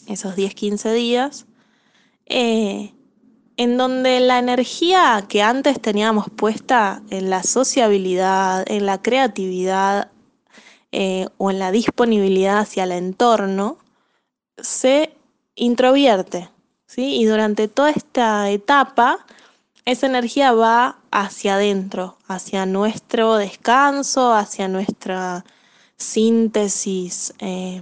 esos 0.08 0.36
10-15 0.36 0.94
días, 0.94 1.46
eh, 2.26 2.94
en 3.58 3.78
donde 3.78 4.20
la 4.20 4.40
energía 4.40 5.26
que 5.28 5.42
antes 5.42 5.80
teníamos 5.80 6.30
puesta 6.30 7.04
en 7.10 7.30
la 7.30 7.44
sociabilidad, 7.44 8.66
en 8.68 8.86
la 8.86 9.02
creatividad 9.02 10.10
eh, 10.92 11.28
o 11.38 11.52
en 11.52 11.60
la 11.60 11.72
disponibilidad 11.72 12.60
hacia 12.60 12.84
el 12.84 12.92
entorno, 12.92 13.78
se 14.58 15.14
introvierte, 15.56 16.50
¿sí? 16.86 17.16
Y 17.16 17.26
durante 17.26 17.68
toda 17.68 17.92
esta 17.92 18.50
etapa, 18.50 19.26
esa 19.86 20.08
energía 20.08 20.52
va 20.52 20.98
hacia 21.12 21.56
adentro, 21.56 22.18
hacia 22.28 22.66
nuestro 22.66 23.36
descanso, 23.36 24.34
hacia 24.34 24.68
nuestra 24.68 25.44
síntesis 25.98 27.34
eh, 27.40 27.82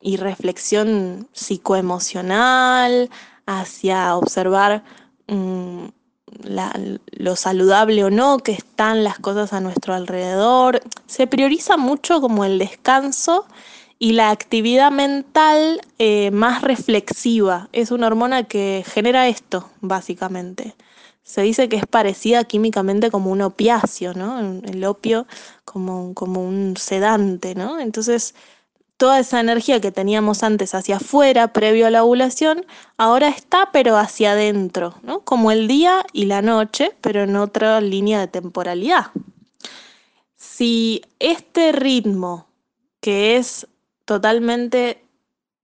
y 0.00 0.16
reflexión 0.16 1.28
psicoemocional, 1.32 3.10
hacia 3.46 4.16
observar 4.16 4.84
mm, 5.28 5.86
lo 7.12 7.36
saludable 7.36 8.04
o 8.04 8.10
no 8.10 8.38
que 8.38 8.52
están 8.52 9.04
las 9.04 9.18
cosas 9.18 9.52
a 9.52 9.60
nuestro 9.60 9.94
alrededor. 9.94 10.80
Se 11.06 11.26
prioriza 11.26 11.76
mucho 11.76 12.20
como 12.20 12.44
el 12.44 12.58
descanso 12.58 13.46
y 13.98 14.12
la 14.12 14.30
actividad 14.30 14.90
mental 14.90 15.80
eh, 15.98 16.30
más 16.32 16.62
reflexiva. 16.62 17.68
Es 17.72 17.90
una 17.90 18.08
hormona 18.08 18.44
que 18.44 18.84
genera 18.86 19.28
esto, 19.28 19.70
básicamente. 19.80 20.74
Se 21.22 21.42
dice 21.42 21.68
que 21.68 21.76
es 21.76 21.86
parecida 21.86 22.42
químicamente 22.44 23.10
como 23.12 23.30
un 23.30 23.42
opiáceo, 23.42 24.12
¿no? 24.14 24.40
El 24.40 24.84
opio 24.84 25.26
como, 25.64 26.14
como 26.14 26.42
un 26.42 26.76
sedante, 26.76 27.54
¿no? 27.54 27.78
Entonces, 27.78 28.34
toda 29.02 29.18
esa 29.18 29.40
energía 29.40 29.80
que 29.80 29.90
teníamos 29.90 30.44
antes 30.44 30.76
hacia 30.76 30.98
afuera, 30.98 31.52
previo 31.52 31.88
a 31.88 31.90
la 31.90 32.04
ovulación, 32.04 32.64
ahora 32.96 33.26
está 33.30 33.70
pero 33.72 33.96
hacia 33.96 34.30
adentro, 34.30 34.94
¿no? 35.02 35.24
Como 35.24 35.50
el 35.50 35.66
día 35.66 36.06
y 36.12 36.26
la 36.26 36.40
noche, 36.40 36.92
pero 37.00 37.24
en 37.24 37.34
otra 37.34 37.80
línea 37.80 38.20
de 38.20 38.28
temporalidad. 38.28 39.06
Si 40.36 41.02
este 41.18 41.72
ritmo, 41.72 42.46
que 43.00 43.38
es 43.38 43.66
totalmente 44.04 45.04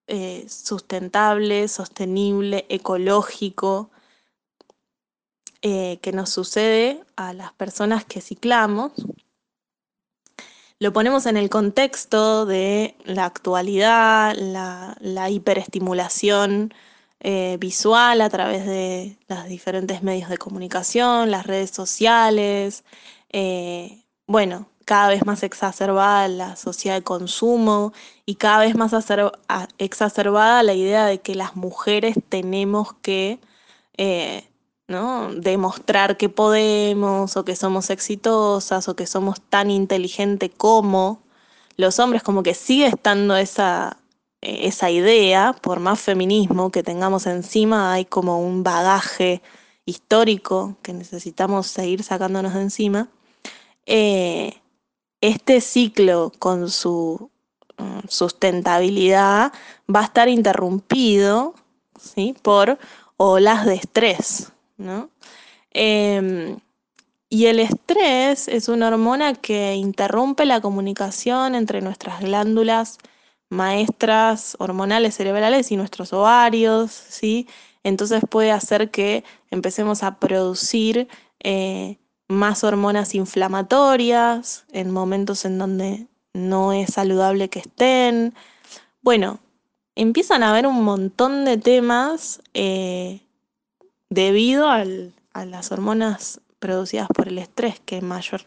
eh, 0.08 0.44
sustentable, 0.48 1.68
sostenible, 1.68 2.66
ecológico, 2.68 3.92
eh, 5.62 6.00
que 6.02 6.10
nos 6.10 6.30
sucede 6.30 7.04
a 7.14 7.32
las 7.34 7.52
personas 7.52 8.04
que 8.04 8.20
ciclamos. 8.20 8.90
Lo 10.80 10.92
ponemos 10.92 11.26
en 11.26 11.36
el 11.36 11.50
contexto 11.50 12.46
de 12.46 12.96
la 13.04 13.24
actualidad, 13.24 14.34
la, 14.36 14.96
la 15.00 15.28
hiperestimulación 15.28 16.72
eh, 17.20 17.56
visual 17.58 18.20
a 18.20 18.30
través 18.30 18.64
de 18.64 19.18
los 19.28 19.46
diferentes 19.46 20.02
medios 20.04 20.30
de 20.30 20.38
comunicación, 20.38 21.32
las 21.32 21.46
redes 21.46 21.70
sociales, 21.72 22.84
eh, 23.30 24.04
bueno, 24.28 24.68
cada 24.84 25.08
vez 25.08 25.26
más 25.26 25.42
exacerbada 25.42 26.28
la 26.28 26.56
sociedad 26.56 26.96
de 26.96 27.02
consumo 27.02 27.92
y 28.24 28.36
cada 28.36 28.60
vez 28.60 28.76
más 28.76 28.92
exacerbada 29.78 30.62
la 30.62 30.74
idea 30.74 31.06
de 31.06 31.20
que 31.20 31.34
las 31.34 31.56
mujeres 31.56 32.16
tenemos 32.28 32.94
que 33.02 33.40
eh, 33.98 34.48
¿no? 34.88 35.32
demostrar 35.34 36.16
que 36.16 36.28
podemos 36.28 37.36
o 37.36 37.44
que 37.44 37.56
somos 37.56 37.90
exitosas 37.90 38.88
o 38.88 38.96
que 38.96 39.06
somos 39.06 39.40
tan 39.40 39.70
inteligentes 39.70 40.50
como 40.56 41.22
los 41.76 41.98
hombres, 42.00 42.22
como 42.22 42.42
que 42.42 42.54
sigue 42.54 42.86
estando 42.86 43.36
esa, 43.36 43.98
eh, 44.40 44.66
esa 44.66 44.90
idea, 44.90 45.54
por 45.62 45.80
más 45.80 46.00
feminismo 46.00 46.70
que 46.72 46.82
tengamos 46.82 47.26
encima, 47.26 47.92
hay 47.92 48.04
como 48.06 48.40
un 48.40 48.62
bagaje 48.64 49.42
histórico 49.86 50.76
que 50.82 50.92
necesitamos 50.92 51.66
seguir 51.68 52.02
sacándonos 52.02 52.54
de 52.54 52.62
encima. 52.62 53.08
Eh, 53.86 54.60
este 55.20 55.60
ciclo 55.60 56.32
con 56.38 56.70
su 56.70 57.30
mm, 57.78 58.08
sustentabilidad 58.08 59.52
va 59.94 60.00
a 60.00 60.04
estar 60.04 60.28
interrumpido 60.28 61.54
¿sí? 62.00 62.34
por 62.42 62.78
olas 63.16 63.66
de 63.66 63.74
estrés. 63.74 64.52
¿No? 64.78 65.10
Em, 65.72 66.58
y 67.30 67.46
el 67.46 67.60
estrés 67.60 68.48
es 68.48 68.68
una 68.68 68.88
hormona 68.88 69.34
que 69.34 69.74
interrumpe 69.74 70.46
la 70.46 70.60
comunicación 70.60 71.54
entre 71.54 71.82
nuestras 71.82 72.20
glándulas 72.20 72.98
maestras 73.50 74.56
hormonales 74.58 75.14
cerebrales 75.16 75.72
y 75.72 75.76
nuestros 75.76 76.12
ovarios, 76.12 76.92
¿sí? 76.92 77.48
Entonces 77.82 78.22
puede 78.28 78.50
hacer 78.52 78.90
que 78.90 79.24
empecemos 79.50 80.02
a 80.02 80.18
producir 80.18 81.08
eh, 81.40 81.98
más 82.28 82.64
hormonas 82.64 83.14
inflamatorias 83.14 84.66
en 84.72 84.90
momentos 84.90 85.44
en 85.44 85.58
donde 85.58 86.06
no 86.34 86.72
es 86.72 86.94
saludable 86.94 87.48
que 87.48 87.60
estén. 87.60 88.34
Bueno, 89.02 89.40
empiezan 89.94 90.42
a 90.42 90.50
haber 90.50 90.66
un 90.66 90.84
montón 90.84 91.44
de 91.44 91.56
temas 91.56 92.42
eh, 92.54 93.20
debido 94.10 94.68
al- 94.68 95.12
a 95.32 95.44
las 95.44 95.70
hormonas 95.72 96.40
producidas 96.58 97.08
por 97.08 97.28
el 97.28 97.38
estrés, 97.38 97.80
que, 97.80 98.00
mayor, 98.00 98.42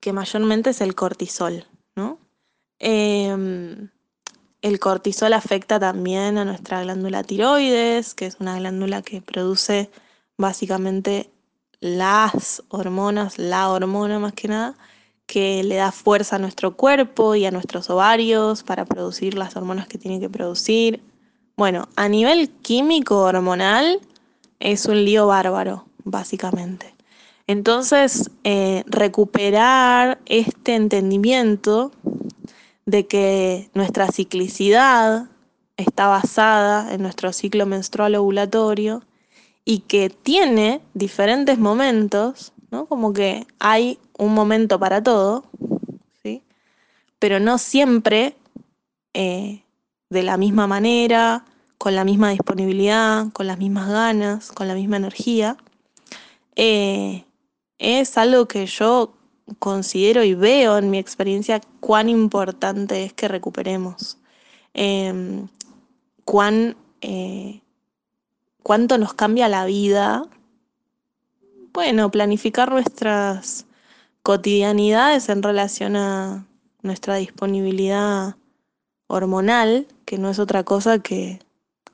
que 0.00 0.12
mayormente 0.12 0.70
es 0.70 0.80
el 0.80 0.94
cortisol, 0.94 1.66
¿no? 1.96 2.18
Em, 2.78 3.90
el 4.62 4.78
cortisol 4.80 5.32
afecta 5.32 5.78
también 5.80 6.38
a 6.38 6.44
nuestra 6.44 6.82
glándula 6.82 7.22
tiroides, 7.24 8.14
que 8.14 8.26
es 8.26 8.36
una 8.40 8.58
glándula 8.58 9.02
que 9.02 9.20
produce 9.22 9.90
básicamente 10.38 11.30
las 11.80 12.62
hormonas, 12.68 13.38
la 13.38 13.70
hormona 13.70 14.18
más 14.18 14.32
que 14.34 14.48
nada, 14.48 14.76
que 15.26 15.62
le 15.64 15.76
da 15.76 15.92
fuerza 15.92 16.36
a 16.36 16.38
nuestro 16.38 16.76
cuerpo 16.76 17.34
y 17.36 17.46
a 17.46 17.50
nuestros 17.50 17.88
ovarios 17.90 18.62
para 18.64 18.84
producir 18.84 19.34
las 19.34 19.56
hormonas 19.56 19.86
que 19.86 19.98
tiene 19.98 20.20
que 20.20 20.28
producir. 20.28 21.02
Bueno, 21.60 21.90
a 21.94 22.08
nivel 22.08 22.48
químico 22.48 23.18
hormonal 23.18 24.00
es 24.60 24.86
un 24.86 25.04
lío 25.04 25.26
bárbaro, 25.26 25.84
básicamente. 26.04 26.94
Entonces, 27.46 28.30
eh, 28.44 28.82
recuperar 28.86 30.20
este 30.24 30.74
entendimiento 30.74 31.92
de 32.86 33.06
que 33.06 33.68
nuestra 33.74 34.06
ciclicidad 34.10 35.26
está 35.76 36.06
basada 36.06 36.94
en 36.94 37.02
nuestro 37.02 37.30
ciclo 37.30 37.66
menstrual 37.66 38.14
ovulatorio 38.14 39.02
y 39.62 39.80
que 39.80 40.08
tiene 40.08 40.80
diferentes 40.94 41.58
momentos, 41.58 42.54
¿no? 42.70 42.86
Como 42.86 43.12
que 43.12 43.46
hay 43.58 43.98
un 44.16 44.32
momento 44.32 44.78
para 44.78 45.02
todo, 45.02 45.44
¿sí? 46.22 46.42
Pero 47.18 47.38
no 47.38 47.58
siempre 47.58 48.34
eh, 49.12 49.62
de 50.08 50.22
la 50.22 50.38
misma 50.38 50.66
manera, 50.66 51.44
con 51.80 51.94
la 51.94 52.04
misma 52.04 52.28
disponibilidad, 52.28 53.32
con 53.32 53.46
las 53.46 53.56
mismas 53.56 53.88
ganas, 53.88 54.52
con 54.52 54.68
la 54.68 54.74
misma 54.74 54.98
energía. 54.98 55.56
Eh, 56.54 57.24
es 57.78 58.18
algo 58.18 58.46
que 58.46 58.66
yo 58.66 59.14
considero 59.58 60.22
y 60.22 60.34
veo 60.34 60.76
en 60.76 60.90
mi 60.90 60.98
experiencia 60.98 61.62
cuán 61.80 62.10
importante 62.10 63.04
es 63.04 63.14
que 63.14 63.28
recuperemos. 63.28 64.18
Em, 64.74 65.48
cuán, 66.26 66.76
eh, 67.00 67.62
cuánto 68.62 68.98
nos 68.98 69.14
cambia 69.14 69.48
la 69.48 69.64
vida. 69.64 70.24
Bueno, 71.72 72.10
planificar 72.10 72.70
nuestras 72.70 73.64
cotidianidades 74.22 75.30
en 75.30 75.42
relación 75.42 75.96
a 75.96 76.46
nuestra 76.82 77.14
disponibilidad 77.16 78.36
hormonal, 79.06 79.86
que 80.04 80.18
no 80.18 80.28
es 80.28 80.38
otra 80.38 80.62
cosa 80.62 80.98
que 80.98 81.40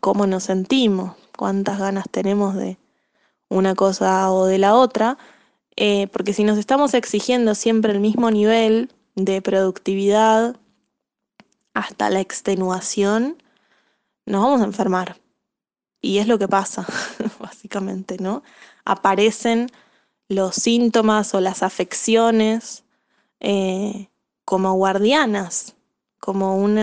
cómo 0.07 0.29
nos 0.29 0.45
sentimos, 0.45 1.17
cuántas 1.37 1.81
ganas 1.81 2.05
tenemos 2.09 2.55
de 2.55 2.79
una 3.49 3.75
cosa 3.75 4.31
o 4.31 4.47
de 4.47 4.57
la 4.57 4.77
otra, 4.77 5.19
eh, 5.75 6.07
porque 6.13 6.33
si 6.33 6.45
nos 6.45 6.59
estamos 6.59 6.95
exigiendo 6.95 7.57
siempre 7.57 7.91
el 7.91 7.99
mismo 7.99 8.31
nivel 8.31 8.93
de 9.17 9.43
productividad 9.43 10.61
hasta 11.75 12.09
la 12.09 12.21
extenuación, 12.21 13.43
nos 14.27 14.45
vamos 14.45 14.61
a 14.61 14.67
enfermar. 14.67 15.17
Y 16.01 16.19
es 16.19 16.29
lo 16.29 16.39
que 16.39 16.47
pasa, 16.47 16.87
básicamente, 17.41 18.17
¿no? 18.21 18.45
Aparecen 18.85 19.67
los 20.29 20.55
síntomas 20.55 21.35
o 21.35 21.41
las 21.41 21.65
afecciones 21.65 22.85
eh, 23.41 24.09
como 24.45 24.73
guardianas, 24.75 25.75
como 26.21 26.57
un 26.57 26.79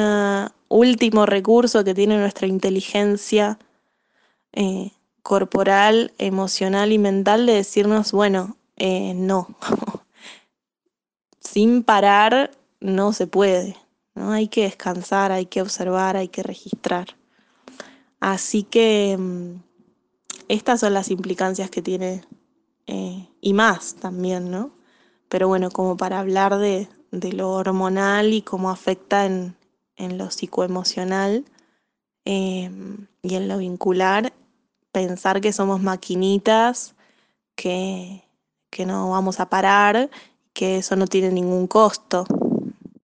último 0.73 1.25
recurso 1.25 1.83
que 1.83 1.93
tiene 1.93 2.17
nuestra 2.17 2.47
inteligencia 2.47 3.59
eh, 4.53 4.91
corporal, 5.21 6.13
emocional 6.17 6.91
y 6.91 6.97
mental 6.97 7.45
de 7.45 7.53
decirnos, 7.53 8.11
bueno, 8.11 8.57
eh, 8.77 9.13
no, 9.15 9.55
sin 11.39 11.83
parar 11.83 12.51
no 12.79 13.13
se 13.13 13.27
puede, 13.27 13.77
¿no? 14.15 14.31
Hay 14.31 14.47
que 14.47 14.63
descansar, 14.63 15.31
hay 15.31 15.45
que 15.45 15.61
observar, 15.61 16.17
hay 16.17 16.27
que 16.27 16.41
registrar. 16.41 17.15
Así 18.19 18.63
que 18.63 19.15
mm, 19.17 19.61
estas 20.47 20.79
son 20.79 20.93
las 20.95 21.11
implicancias 21.11 21.69
que 21.69 21.83
tiene, 21.83 22.23
eh, 22.87 23.29
y 23.41 23.53
más 23.53 23.95
también, 23.95 24.49
¿no? 24.49 24.71
Pero 25.29 25.47
bueno, 25.47 25.69
como 25.69 25.97
para 25.97 26.19
hablar 26.19 26.57
de, 26.57 26.89
de 27.11 27.31
lo 27.31 27.51
hormonal 27.51 28.33
y 28.33 28.41
cómo 28.41 28.69
afecta 28.71 29.25
en, 29.25 29.55
en 29.95 30.17
lo 30.17 30.29
psicoemocional 30.29 31.45
eh, 32.25 32.69
y 33.21 33.35
en 33.35 33.47
lo 33.47 33.57
vincular, 33.57 34.33
pensar 34.91 35.41
que 35.41 35.53
somos 35.53 35.81
maquinitas, 35.81 36.95
que, 37.55 38.23
que 38.69 38.85
no 38.85 39.11
vamos 39.11 39.39
a 39.39 39.49
parar, 39.49 40.09
que 40.53 40.77
eso 40.77 40.95
no 40.95 41.07
tiene 41.07 41.31
ningún 41.31 41.67
costo. 41.67 42.25